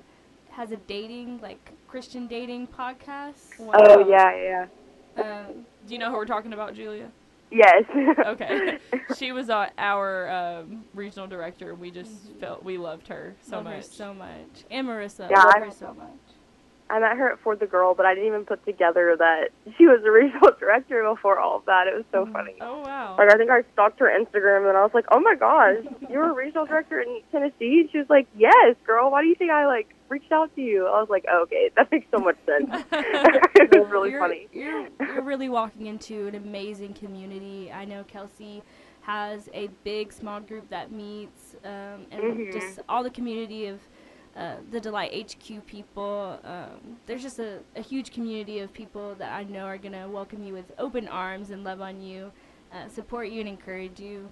has 0.52 0.72
a 0.72 0.77
dating, 0.77 1.39
like 1.41 1.72
Christian 1.88 2.27
dating 2.27 2.68
podcast. 2.68 3.38
oh 3.60 4.07
yeah, 4.07 4.35
yeah, 4.35 4.65
Um, 5.23 5.65
Do 5.88 5.93
you 5.93 5.99
know 5.99 6.10
who 6.10 6.18
we're 6.18 6.26
talking 6.26 6.53
about, 6.53 6.76
Julia? 6.76 7.10
Yes. 7.52 7.84
Okay. 8.26 8.80
she 9.18 9.32
was 9.32 9.49
uh, 9.49 9.69
our 9.78 10.30
um, 10.30 10.86
regional 10.94 11.28
director. 11.28 11.76
We 11.76 11.91
just 11.91 12.11
felt 12.40 12.64
we 12.64 12.78
loved 12.78 13.07
her 13.07 13.36
so 13.41 13.57
love 13.57 13.65
much. 13.65 13.76
her 13.76 13.82
so 13.84 14.14
much. 14.14 14.64
And 14.69 14.88
Marissa. 14.88 15.30
Yeah, 15.30 15.44
love 15.44 15.53
I- 15.56 15.60
her 15.65 15.72
so 15.72 15.94
much. 15.94 16.07
I 16.90 16.99
met 16.99 17.15
her 17.15 17.32
at 17.32 17.40
For 17.40 17.56
the 17.56 17.68
Girl, 17.68 17.95
but 17.95 18.06
I 18.06 18.14
didn't 18.14 18.28
even 18.28 18.44
put 18.44 18.65
together 18.65 19.15
that 19.18 19.52
she 19.78 19.86
was 19.88 20.03
a 20.06 20.11
regional 20.11 20.52
director 20.60 21.02
before 21.10 21.40
all 21.40 21.56
of 21.56 21.65
that. 21.65 21.88
It 21.88 21.95
was 21.95 22.03
so 22.11 22.26
funny. 22.34 22.56
Oh 22.60 22.80
wow. 22.82 23.15
Like 23.18 23.32
I 23.34 23.38
think 23.38 23.49
I 23.49 23.64
stalked 23.72 23.98
her 24.02 24.07
Instagram 24.07 24.68
and 24.68 24.78
I 24.78 24.82
was 24.84 24.91
like, 24.94 25.06
"Oh 25.10 25.22
my 25.22 25.36
gosh, 25.36 25.78
you 26.10 26.18
were 26.19 26.32
a 26.32 26.34
regional 26.34 26.65
director 26.65 26.99
in 26.99 27.22
Tennessee?" 27.32 27.80
And 27.80 27.90
she 27.91 27.98
was 27.98 28.10
like, 28.10 28.28
"Yes, 28.38 28.76
girl. 28.86 29.10
Why 29.10 29.22
do 29.22 29.30
you 29.30 29.36
think 29.36 29.52
I 29.52 29.68
like 29.68 29.88
reached 30.12 30.32
out 30.32 30.54
to 30.56 30.62
you. 30.62 30.86
I 30.88 31.00
was 31.00 31.10
like, 31.10 31.26
oh, 31.32 31.44
okay, 31.44 31.72
that 31.78 31.92
makes 31.92 32.08
so 32.12 32.20
much 32.20 32.38
sense. 32.46 32.70
it 32.92 33.72
was 33.72 33.90
really 33.92 34.12
you're, 34.12 34.20
funny. 34.20 34.48
You're, 34.54 34.90
you're 35.00 35.24
really 35.24 35.50
walking 35.50 35.88
into 35.88 36.28
an 36.28 36.36
amazing 36.36 36.94
community. 36.94 37.72
I 37.72 37.86
know 37.86 38.04
Kelsey 38.04 38.62
has 39.02 39.50
a 39.54 39.70
big 39.84 40.14
small 40.14 40.40
group 40.42 40.70
that 40.70 40.92
meets, 40.92 41.56
um, 41.66 42.06
and 42.12 42.22
Mhm. 42.22 42.54
just 42.54 42.80
all 42.88 43.04
the 43.04 43.10
community 43.10 43.68
of 43.68 43.80
uh, 44.36 44.56
the 44.72 44.80
Delight 44.80 45.12
HQ 45.14 45.66
people. 45.66 46.40
Um, 46.44 46.98
there's 47.08 47.24
just 47.24 47.40
a, 47.40 47.60
a 47.76 47.82
huge 47.82 48.12
community 48.12 48.60
of 48.60 48.72
people 48.72 49.16
that 49.16 49.32
I 49.34 49.44
know 49.44 49.66
are 49.66 49.78
going 49.78 49.94
to 49.94 50.08
welcome 50.08 50.44
you 50.44 50.54
with 50.54 50.72
open 50.78 51.08
arms 51.08 51.50
and 51.50 51.64
love 51.64 51.82
on 51.82 52.02
you, 52.02 52.32
uh, 52.74 52.88
support 52.88 53.30
you, 53.30 53.40
and 53.42 53.50
encourage 53.50 54.00
you. 54.00 54.30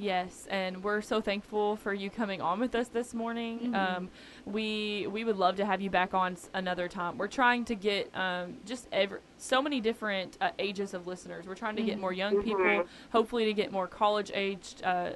Yes, 0.00 0.46
and 0.48 0.84
we're 0.84 1.00
so 1.00 1.20
thankful 1.20 1.74
for 1.74 1.92
you 1.92 2.08
coming 2.08 2.40
on 2.40 2.60
with 2.60 2.76
us 2.76 2.86
this 2.86 3.12
morning. 3.14 3.72
Mhm. 3.72 3.74
Um, 3.74 4.10
we 4.46 5.08
we 5.08 5.24
would 5.24 5.36
love 5.36 5.56
to 5.56 5.66
have 5.66 5.80
you 5.80 5.90
back 5.90 6.14
on 6.14 6.36
another 6.54 6.86
time. 6.86 7.18
We're 7.18 7.26
trying 7.26 7.64
to 7.64 7.74
get 7.74 8.08
um, 8.14 8.58
just 8.64 8.86
every, 8.92 9.18
so 9.38 9.60
many 9.60 9.80
different 9.80 10.38
uh, 10.40 10.50
ages 10.60 10.94
of 10.94 11.08
listeners. 11.08 11.46
We're 11.48 11.56
trying 11.56 11.74
to 11.76 11.82
get 11.82 11.98
more 11.98 12.12
young 12.12 12.42
people, 12.44 12.84
hopefully 13.10 13.44
to 13.46 13.52
get 13.52 13.72
more 13.72 13.88
college 13.88 14.30
aged 14.32 14.84
uh, 14.84 15.10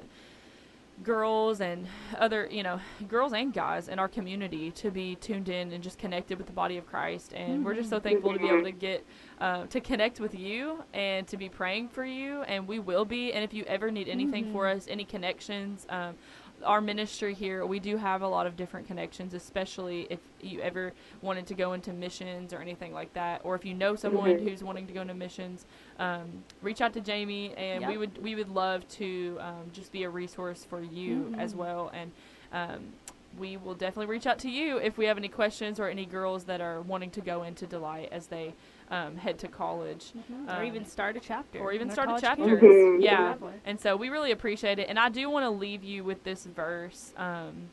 girls 1.03 1.61
and 1.61 1.87
other 2.17 2.47
you 2.49 2.63
know 2.63 2.79
girls 3.07 3.33
and 3.33 3.53
guys 3.53 3.87
in 3.87 3.99
our 3.99 4.07
community 4.07 4.71
to 4.71 4.89
be 4.91 5.15
tuned 5.15 5.49
in 5.49 5.71
and 5.71 5.83
just 5.83 5.97
connected 5.97 6.37
with 6.37 6.47
the 6.47 6.53
body 6.53 6.77
of 6.77 6.85
Christ. 6.85 7.33
And 7.33 7.63
we're 7.65 7.75
just 7.75 7.89
so 7.89 7.99
thankful 7.99 8.33
to 8.33 8.39
be 8.39 8.47
able 8.47 8.63
to 8.63 8.71
get 8.71 9.05
uh, 9.39 9.65
to 9.67 9.79
connect 9.81 10.19
with 10.19 10.33
you 10.33 10.83
and 10.93 11.27
to 11.27 11.37
be 11.37 11.49
praying 11.49 11.89
for 11.89 12.05
you, 12.05 12.43
and 12.43 12.67
we 12.67 12.79
will 12.79 13.05
be. 13.05 13.33
And 13.33 13.43
if 13.43 13.53
you 13.53 13.63
ever 13.65 13.91
need 13.91 14.07
anything 14.07 14.51
for 14.51 14.67
us, 14.67 14.87
any 14.89 15.05
connections, 15.05 15.85
um, 15.89 16.15
our 16.63 16.81
ministry 16.81 17.33
here, 17.33 17.65
we 17.65 17.79
do 17.79 17.97
have 17.97 18.21
a 18.21 18.27
lot 18.27 18.47
of 18.47 18.55
different 18.55 18.87
connections, 18.87 19.33
especially 19.33 20.07
if 20.09 20.19
you 20.41 20.61
ever 20.61 20.93
wanted 21.21 21.47
to 21.47 21.53
go 21.53 21.73
into 21.73 21.93
missions 21.93 22.53
or 22.53 22.59
anything 22.59 22.93
like 22.93 23.13
that, 23.13 23.41
or 23.43 23.55
if 23.55 23.65
you 23.65 23.73
know 23.73 23.95
someone 23.95 24.39
who's 24.39 24.63
wanting 24.63 24.87
to 24.87 24.93
go 24.93 25.01
into 25.01 25.13
missions, 25.13 25.65
um, 25.99 26.43
reach 26.61 26.81
out 26.81 26.93
to 26.93 27.01
Jamie, 27.01 27.53
and 27.55 27.87
we 27.87 27.97
would 27.97 28.21
we 28.21 28.35
would 28.35 28.49
love 28.49 28.87
to 28.89 29.37
um, 29.39 29.71
just 29.71 29.91
be 29.91 30.03
a 30.03 30.09
resource 30.09 30.65
for 30.65 30.81
you 30.81 31.33
as 31.37 31.55
well, 31.55 31.91
and. 31.93 32.11
Um, 32.51 32.93
we 33.35 33.57
will 33.57 33.73
definitely 33.73 34.05
reach 34.05 34.27
out 34.27 34.37
to 34.37 34.47
you 34.47 34.77
if 34.77 34.95
we 34.95 35.05
have 35.05 35.17
any 35.17 35.27
questions 35.27 35.79
or 35.79 35.87
any 35.87 36.05
girls 36.05 36.43
that 36.43 36.61
are 36.61 36.81
wanting 36.81 37.09
to 37.09 37.19
go 37.19 37.41
into 37.41 37.65
Delight 37.65 38.09
as 38.11 38.27
they 38.27 38.53
um, 38.91 39.17
head 39.17 39.39
to 39.39 39.47
college 39.47 40.11
or 40.47 40.55
Um, 40.55 40.63
even 40.65 40.85
start 40.85 41.15
a 41.17 41.19
chapter. 41.19 41.59
or 41.59 41.71
even 41.71 41.89
start 41.89 42.09
a 42.09 42.19
chapter. 42.21 42.45
campus. 42.45 42.61
Mhm. 42.63 43.01
Yeah. 43.01 43.25
Exactly. 43.31 43.53
And 43.65 43.79
so 43.79 43.95
we 43.95 44.09
really 44.09 44.31
appreciate 44.31 44.79
it. 44.79 44.89
And 44.89 44.99
I 44.99 45.09
do 45.09 45.29
want 45.29 45.43
to 45.45 45.49
leave 45.49 45.83
you 45.83 46.03
with 46.03 46.23
this 46.23 46.45
verse 46.45 47.13
um, 47.17 47.69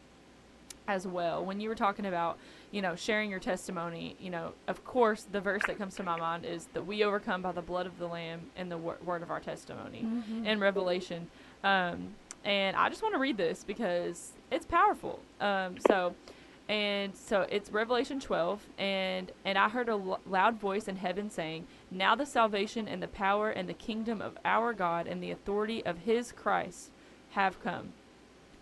as 0.89 1.07
well. 1.07 1.45
When 1.45 1.61
you 1.61 1.69
were 1.69 1.75
talking 1.75 2.07
about, 2.07 2.39
you 2.73 2.83
know, 2.83 2.95
sharing 2.97 3.31
your 3.31 3.39
testimony, 3.41 4.17
you 4.21 4.31
know, 4.31 4.53
of 4.67 4.85
course, 4.85 5.27
the 5.31 5.41
verse 5.41 5.63
that 5.67 5.79
comes 5.79 5.95
to 5.97 6.03
my 6.03 6.17
mind 6.17 6.45
is 6.45 6.67
that 6.73 6.87
we 6.87 7.05
overcome 7.05 7.43
by 7.43 7.53
the 7.53 7.63
blood 7.63 7.87
of 7.87 7.99
the 7.99 8.07
Lamb 8.07 8.51
and 8.57 8.71
the 8.71 8.79
wor- 8.79 8.99
word 9.05 9.23
of 9.23 9.31
our 9.31 9.41
testimony 9.41 10.03
Mhm. 10.05 10.47
in 10.47 10.59
Revelation. 10.61 11.29
Um, 11.63 12.15
and 12.45 12.77
I 12.77 12.89
just 12.89 13.03
want 13.03 13.15
to 13.15 13.21
read 13.21 13.37
this 13.37 13.63
because 13.65 14.33
it's 14.51 14.65
powerful. 14.67 15.21
Um, 15.41 15.77
so, 15.87 16.15
and 16.71 17.17
so 17.17 17.47
it's 17.51 17.73
Revelation 17.73 18.21
12, 18.21 18.65
and 18.79 19.33
and 19.45 19.59
I 19.59 19.69
heard 19.69 19.89
a 19.89 19.93
l- 19.93 20.21
loud 20.25 20.61
voice 20.61 20.87
in 20.87 20.97
heaven 20.97 21.29
saying, 21.29 21.67
"Now 21.91 22.15
the 22.15 22.25
salvation 22.25 22.87
and 22.87 23.03
the 23.03 23.09
power 23.09 23.51
and 23.51 23.69
the 23.69 23.75
kingdom 23.75 24.23
of 24.23 24.39
our 24.45 24.73
God 24.73 25.09
and 25.09 25.21
the 25.21 25.33
authority 25.33 25.85
of 25.85 25.99
His 25.99 26.31
Christ 26.31 26.93
have 27.31 27.61
come." 27.61 27.93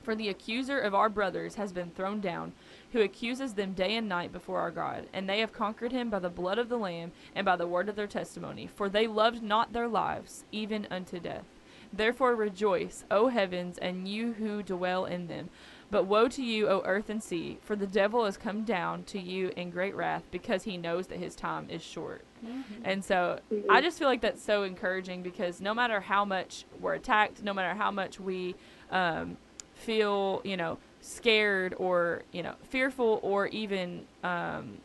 For 0.03 0.15
the 0.15 0.31
accuser 0.31 0.79
of 0.79 0.95
our 0.95 1.11
brothers 1.11 1.57
has 1.57 1.71
been 1.71 1.91
thrown 1.91 2.23
down, 2.23 2.55
who 2.93 3.03
accuses 3.03 3.53
them 3.53 3.75
day 3.75 3.95
and 3.95 4.09
night 4.09 4.33
before 4.33 4.61
our 4.61 4.71
God. 4.71 5.07
And 5.13 5.29
they 5.29 5.41
have 5.41 5.53
conquered 5.53 5.93
him 5.93 6.09
by 6.09 6.21
the 6.21 6.31
blood 6.31 6.59
of 6.59 6.71
the 6.71 6.79
Lamb 6.79 7.13
and 7.35 7.45
by 7.45 7.57
the 7.57 7.67
word 7.67 7.91
of 7.91 7.97
their 7.97 8.07
testimony. 8.07 8.67
For 8.67 8.89
they 8.89 9.07
loved 9.07 9.43
not 9.43 9.75
their 9.75 9.87
lives, 9.87 10.45
even 10.51 10.87
unto 10.91 11.21
death. 11.21 11.45
Therefore 11.93 12.35
rejoice, 12.35 13.05
O 13.11 13.29
heavens, 13.29 13.77
and 13.77 14.09
you 14.09 14.33
who 14.33 14.63
dwell 14.63 15.05
in 15.05 15.27
them. 15.27 15.51
But 15.91 16.05
woe 16.05 16.29
to 16.29 16.43
you, 16.43 16.69
O 16.69 16.83
earth 16.85 17.09
and 17.09 17.23
sea, 17.23 17.59
for 17.63 17.75
the 17.75 17.87
devil 17.87 18.25
has 18.27 18.37
come 18.37 18.65
down 18.65 19.05
to 19.05 19.19
you 19.19 19.53
in 19.57 19.71
great 19.71 19.97
wrath, 19.97 20.25
because 20.31 20.65
he 20.65 20.77
knows 20.77 21.07
that 21.07 21.19
his 21.19 21.35
time 21.35 21.69
is 21.71 21.83
short. 21.83 22.25
And 22.85 23.05
so 23.05 23.41
I 23.71 23.81
just 23.81 23.99
feel 23.99 24.07
like 24.07 24.21
that's 24.21 24.43
so 24.43 24.63
encouraging 24.65 25.23
because 25.23 25.61
no 25.61 25.75
matter 25.75 26.01
how 26.01 26.25
much 26.25 26.67
we're 26.81 26.95
attacked, 26.95 27.43
no 27.43 27.53
matter 27.55 27.77
how 27.77 27.91
much 27.91 28.21
we 28.21 28.55
um, 28.91 29.37
feel, 29.75 30.41
you 30.45 30.57
know, 30.57 30.79
scared 31.01 31.75
or, 31.79 32.23
you 32.33 32.43
know, 32.43 32.55
fearful 32.69 33.19
or 33.23 33.47
even 33.49 34.05
um, 34.23 34.79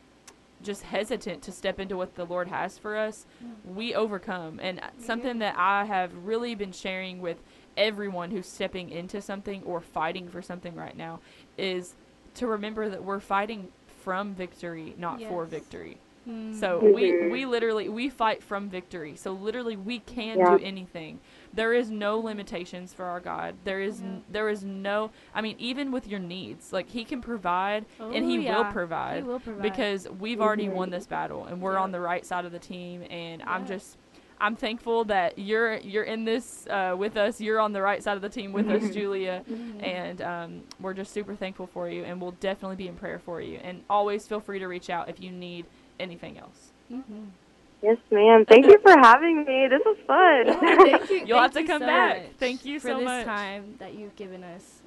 just 0.64 0.82
hesitant 0.82 1.42
to 1.42 1.52
step 1.52 1.78
into 1.78 1.96
what 1.96 2.14
the 2.14 2.24
Lord 2.24 2.48
has 2.48 2.78
for 2.78 2.96
us, 2.96 3.26
mm. 3.44 3.74
we 3.74 3.94
overcome. 3.94 4.58
And 4.60 4.80
something 4.98 5.38
that 5.38 5.54
I 5.56 5.84
have 5.84 6.12
really 6.24 6.54
been 6.54 6.72
sharing 6.72 7.20
with 7.20 7.38
everyone 7.76 8.30
who's 8.30 8.46
stepping 8.46 8.90
into 8.90 9.20
something 9.20 9.62
or 9.64 9.80
fighting 9.80 10.28
for 10.28 10.42
something 10.42 10.74
right 10.74 10.96
now 10.96 11.20
is 11.58 11.94
to 12.34 12.46
remember 12.46 12.88
that 12.88 13.04
we're 13.04 13.20
fighting 13.20 13.68
from 14.02 14.34
victory, 14.34 14.94
not 14.98 15.20
for 15.22 15.44
victory. 15.44 15.98
Mm. 16.28 16.54
So 16.58 16.78
we 16.78 17.12
Mhm. 17.12 17.30
we 17.30 17.44
literally 17.46 17.88
we 17.88 18.08
fight 18.08 18.42
from 18.42 18.68
victory. 18.68 19.14
So 19.16 19.32
literally 19.32 19.76
we 19.76 19.98
can 19.98 20.38
Yeah. 20.38 20.56
do 20.56 20.64
anything. 20.64 21.20
There 21.52 21.72
is 21.74 21.90
no 21.90 22.18
limitations 22.18 22.92
for 22.94 23.04
our 23.04 23.20
God. 23.20 23.56
There 23.64 23.80
is 23.80 24.00
Yeah. 24.00 24.06
n- 24.08 24.24
there 24.30 24.48
is 24.48 24.64
no 24.64 25.10
I 25.34 25.40
mean 25.42 25.56
even 25.58 25.92
with 25.92 26.06
your 26.08 26.20
needs, 26.20 26.72
like 26.72 26.88
he 26.88 27.04
can 27.04 27.20
provide 27.20 27.84
and 27.98 28.24
he 28.24 28.48
Oh, 28.48 28.56
will 28.64 28.72
provide 28.72 29.22
He 29.22 29.28
will 29.28 29.40
provide. 29.40 29.62
because 29.62 30.08
we've 30.18 30.40
already 30.40 30.68
won 30.68 30.90
this 30.90 31.06
battle 31.06 31.44
and 31.44 31.60
we're 31.60 31.74
Yeah. 31.74 31.80
on 31.82 31.92
the 31.92 32.00
right 32.00 32.24
side 32.24 32.44
of 32.44 32.52
the 32.52 32.58
team 32.58 33.02
and 33.10 33.42
I'm 33.42 33.66
just 33.66 33.98
I'm 34.40 34.56
thankful 34.56 35.04
that 35.04 35.38
you're 35.38 35.76
you're 35.76 36.02
in 36.02 36.24
this 36.24 36.66
uh, 36.68 36.94
with 36.98 37.16
us. 37.16 37.40
You're 37.40 37.60
on 37.60 37.72
the 37.72 37.80
right 37.80 38.02
side 38.02 38.16
of 38.16 38.20
the 38.22 38.28
team 38.28 38.52
with 38.52 38.68
us, 38.68 38.90
Julia, 38.94 39.44
and 39.78 40.20
um, 40.20 40.62
we're 40.80 40.92
just 40.92 41.12
super 41.12 41.36
thankful 41.36 41.68
for 41.68 41.88
you. 41.88 42.02
And 42.02 42.20
we'll 42.20 42.32
definitely 42.32 42.76
be 42.76 42.88
in 42.88 42.96
prayer 42.96 43.20
for 43.20 43.40
you. 43.40 43.58
And 43.62 43.84
always 43.88 44.26
feel 44.26 44.40
free 44.40 44.58
to 44.58 44.66
reach 44.66 44.90
out 44.90 45.08
if 45.08 45.20
you 45.20 45.30
need 45.30 45.66
anything 46.00 46.38
else. 46.38 46.72
Mhm. 46.90 47.28
Yes, 47.82 47.98
ma'am. 48.10 48.44
Thank 48.46 48.66
you 48.66 48.78
for 48.82 48.92
having 48.92 49.44
me. 49.44 49.68
This 49.68 49.82
was 49.84 49.96
fun. 50.06 50.58
Thank 50.60 51.10
you. 51.10 51.16
You'll 51.26 51.38
have 51.40 51.52
to 51.52 51.60
you 51.60 51.66
come 51.66 51.80
so 51.82 51.86
back. 51.86 52.22
much 52.22 52.32
Thank 52.38 52.64
you 52.64 52.80
for 52.80 52.88
so 52.88 52.94
this 52.98 53.04
much. 53.04 53.24
time 53.26 53.74
that 53.78 53.94
you've 53.94 54.16
given 54.16 54.42
us. 54.42 54.80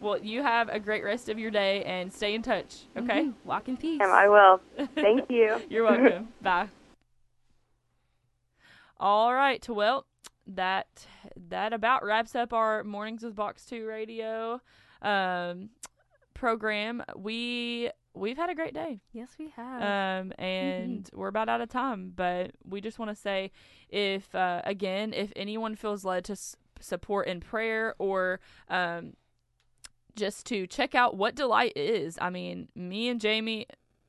Well, 0.00 0.18
you 0.18 0.42
have 0.42 0.68
a 0.68 0.80
great 0.80 1.04
rest 1.04 1.28
of 1.28 1.38
your 1.38 1.50
day 1.50 1.84
and 1.84 2.12
stay 2.12 2.34
in 2.34 2.42
touch. 2.42 2.86
Okay. 2.96 3.24
Mhm. 3.26 3.34
Walk 3.44 3.68
in 3.68 3.76
peace. 3.76 3.98
Ma'am, 3.98 4.10
I 4.10 4.28
will. 4.28 4.60
Thank 4.94 5.30
you. 5.30 5.60
You're 5.68 5.84
welcome. 5.84 6.28
Bye. 6.42 6.68
All 8.98 9.32
right. 9.34 9.66
Well, 9.68 10.06
that 10.46 11.06
that 11.48 11.72
about 11.72 12.04
wraps 12.04 12.34
up 12.34 12.52
our 12.52 12.82
mornings 12.84 13.22
with 13.22 13.34
Box 13.36 13.64
Two 13.64 13.86
Radio 13.86 14.60
um, 15.02 15.70
program. 16.34 17.02
We 17.16 17.90
we've 18.14 18.36
had 18.36 18.50
a 18.50 18.54
great 18.54 18.74
day. 18.74 19.00
Yes, 19.12 19.30
we 19.38 19.48
have. 19.56 19.82
Um, 20.22 20.32
and 20.38 21.08
we're 21.14 21.28
about 21.28 21.48
out 21.48 21.60
of 21.60 21.68
time, 21.68 22.12
but 22.14 22.52
we 22.64 22.80
just 22.80 22.98
want 22.98 23.10
to 23.10 23.14
say 23.14 23.50
if, 23.88 24.34
uh, 24.34 24.62
again, 24.64 25.12
if 25.12 25.32
anyone 25.36 25.76
feels 25.76 26.04
led 26.04 26.24
to 26.26 26.32
s- 26.32 26.56
support 26.80 27.26
in 27.28 27.40
prayer 27.40 27.94
or, 27.98 28.40
um, 28.68 29.14
just 30.16 30.44
to 30.46 30.66
check 30.66 30.94
out 30.94 31.16
what 31.16 31.34
delight 31.34 31.72
is. 31.76 32.18
I 32.20 32.30
mean, 32.30 32.68
me 32.74 33.08
and 33.08 33.20
Jamie 33.20 33.66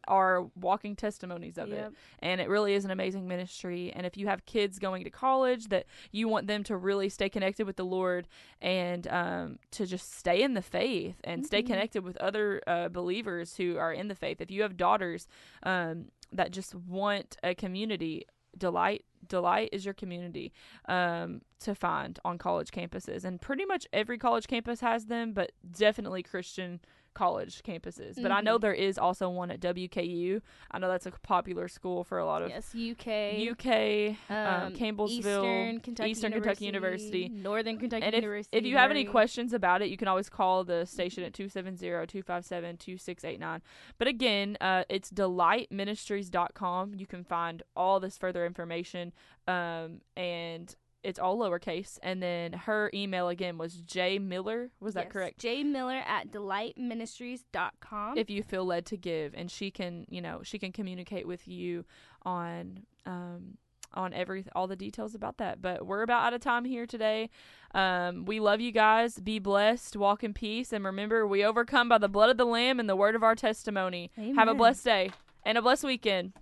are 0.08 0.44
walking 0.60 0.96
testimonies 0.96 1.58
of 1.58 1.72
it. 1.72 1.92
And 2.20 2.42
it 2.42 2.50
really 2.50 2.74
is 2.74 2.86
an 2.86 2.92
amazing 2.92 3.28
ministry. 3.28 3.92
And 3.96 4.06
if 4.06 4.18
you 4.18 4.28
have 4.28 4.46
kids 4.46 4.80
going 4.80 5.04
to 5.04 5.10
college 5.10 5.68
that 5.70 5.86
you 6.12 6.28
want 6.28 6.48
them 6.48 6.64
to 6.66 6.78
really 6.78 7.10
stay 7.10 7.30
connected 7.30 7.66
with 7.66 7.76
the 7.76 7.86
lord 7.86 8.28
and 8.62 9.08
um, 9.08 9.60
to 9.72 9.86
just 9.86 10.14
stay 10.14 10.42
in 10.42 10.54
the 10.54 10.62
faith 10.62 11.16
and 11.24 11.46
stay 11.46 11.62
Mhm. 11.62 11.68
connected 11.68 12.04
with 12.04 12.18
other 12.18 12.62
uh, 12.68 12.90
believers 12.90 13.56
who 13.58 13.78
are 13.78 13.94
in 13.94 14.08
the 14.08 14.16
faith 14.16 14.42
if 14.42 14.50
you 14.52 14.62
have 14.64 14.78
daughters 14.78 15.28
um, 15.64 16.06
that 16.32 16.52
just 16.52 16.74
want 16.76 17.38
a 17.44 17.54
community 17.56 18.26
delight 18.58 19.06
delight 19.28 19.70
is 19.72 19.86
your 19.86 19.94
community 19.94 20.52
um, 20.90 21.42
to 21.60 21.76
find 21.76 22.20
on 22.26 22.38
college 22.40 22.72
campuses. 22.72 23.24
And 23.24 23.40
pretty 23.40 23.66
much 23.66 23.88
every 23.94 24.18
college 24.18 24.48
campus 24.48 24.82
has 24.82 25.06
them 25.06 25.32
but 25.34 25.52
definitely 25.72 26.24
christian 26.24 26.80
college 27.14 27.62
campuses 27.64 28.22
but 28.22 28.32
i 28.32 28.40
know 28.42 28.58
Mhm. 28.58 28.62
there 28.62 28.74
is 28.74 28.98
also 28.98 29.30
one 29.30 29.52
at 29.52 29.60
wku 29.60 30.42
i 30.72 30.80
know 30.80 30.88
that's 30.88 31.06
a 31.06 31.12
popular 31.24 31.68
school 31.68 32.04
for 32.04 32.18
a 32.20 32.26
lot 32.26 32.42
of 32.42 32.50
yes, 32.50 32.74
UK. 32.74 33.50
uk 33.52 33.66
um, 34.30 34.68
um, 34.68 34.74
campbellsville 34.74 35.44
Eastern 35.44 35.80
Kentucky, 35.82 36.10
Eastern 36.12 36.32
Kentucky 36.32 36.66
University. 36.66 37.30
Northern 37.30 37.78
Kentucky 37.78 38.04
and 38.04 38.16
if, 38.16 38.22
University. 38.22 38.58
if 38.58 38.66
you 38.66 38.78
have 38.78 38.92
any 38.92 39.04
questions 39.06 39.54
about 39.54 39.82
it, 39.82 39.90
you 39.90 39.98
can 39.98 40.08
always 40.08 40.30
call 40.30 40.64
the 40.64 40.86
station 40.86 41.24
at 41.24 41.34
270-257-2689. 41.34 43.62
But 43.98 44.08
again, 44.08 44.58
uh, 44.62 44.84
it's 44.90 45.12
delightministries.com. 45.12 46.94
You 46.96 47.08
can 47.08 47.24
find 47.24 47.64
all 47.76 48.00
this 48.00 48.18
further 48.18 48.46
information. 48.46 49.12
Um, 49.48 50.02
and 50.16 50.76
it's 51.04 51.18
all 51.20 51.38
lowercase, 51.38 51.98
and 52.04 52.22
then 52.22 52.54
her 52.54 52.92
email 52.94 53.28
again 53.30 53.58
was 53.58 53.76
J 53.82 54.20
Miller. 54.20 54.70
Was 54.80 54.94
that 54.94 55.06
Yes, 55.06 55.14
correct? 55.14 55.40
J 55.40 55.64
Miller 55.64 56.02
at 56.08 56.32
delightministries.com. 56.32 58.18
if 58.18 58.30
you 58.30 58.44
feel 58.44 58.66
led 58.66 58.86
to 58.88 58.98
give 58.98 59.34
and 59.34 59.50
she 59.50 59.72
can 59.72 60.06
you 60.10 60.22
know 60.22 60.42
she 60.44 60.60
can 60.60 60.72
communicate 60.72 61.28
with 61.28 61.48
you 61.48 61.86
on 62.24 62.82
um 63.06 63.58
on 63.94 64.14
every 64.14 64.46
all 64.56 64.68
the 64.68 64.76
details 64.76 65.14
about 65.16 65.38
that. 65.38 65.62
But 65.62 65.86
we're 65.86 66.02
about 66.04 66.24
out 66.24 66.34
of 66.34 66.42
time 66.42 66.66
here 66.66 66.86
today. 66.86 67.30
Um 67.74 68.26
we 68.26 68.40
love 68.40 68.62
you 68.62 68.72
guys. 68.72 69.20
Be 69.20 69.40
blessed. 69.40 69.98
Walk 69.98 70.24
in 70.24 70.34
peace. 70.34 70.72
And 70.72 70.86
remember 70.86 71.28
we 71.28 71.44
overcome 71.44 71.90
by 71.90 71.98
the 71.98 72.08
blood 72.10 72.30
of 72.30 72.38
the 72.38 72.46
lamb 72.46 72.80
and 72.80 72.88
the 72.88 72.96
word 72.96 73.16
of 73.16 73.24
our 73.24 73.36
testimony. 73.36 74.12
Have 74.36 74.48
a 74.48 74.54
blessed 74.54 74.86
day 74.86 75.12
and 75.44 75.58
a 75.58 75.62
blessed 75.62 75.84
weekend 75.84 76.34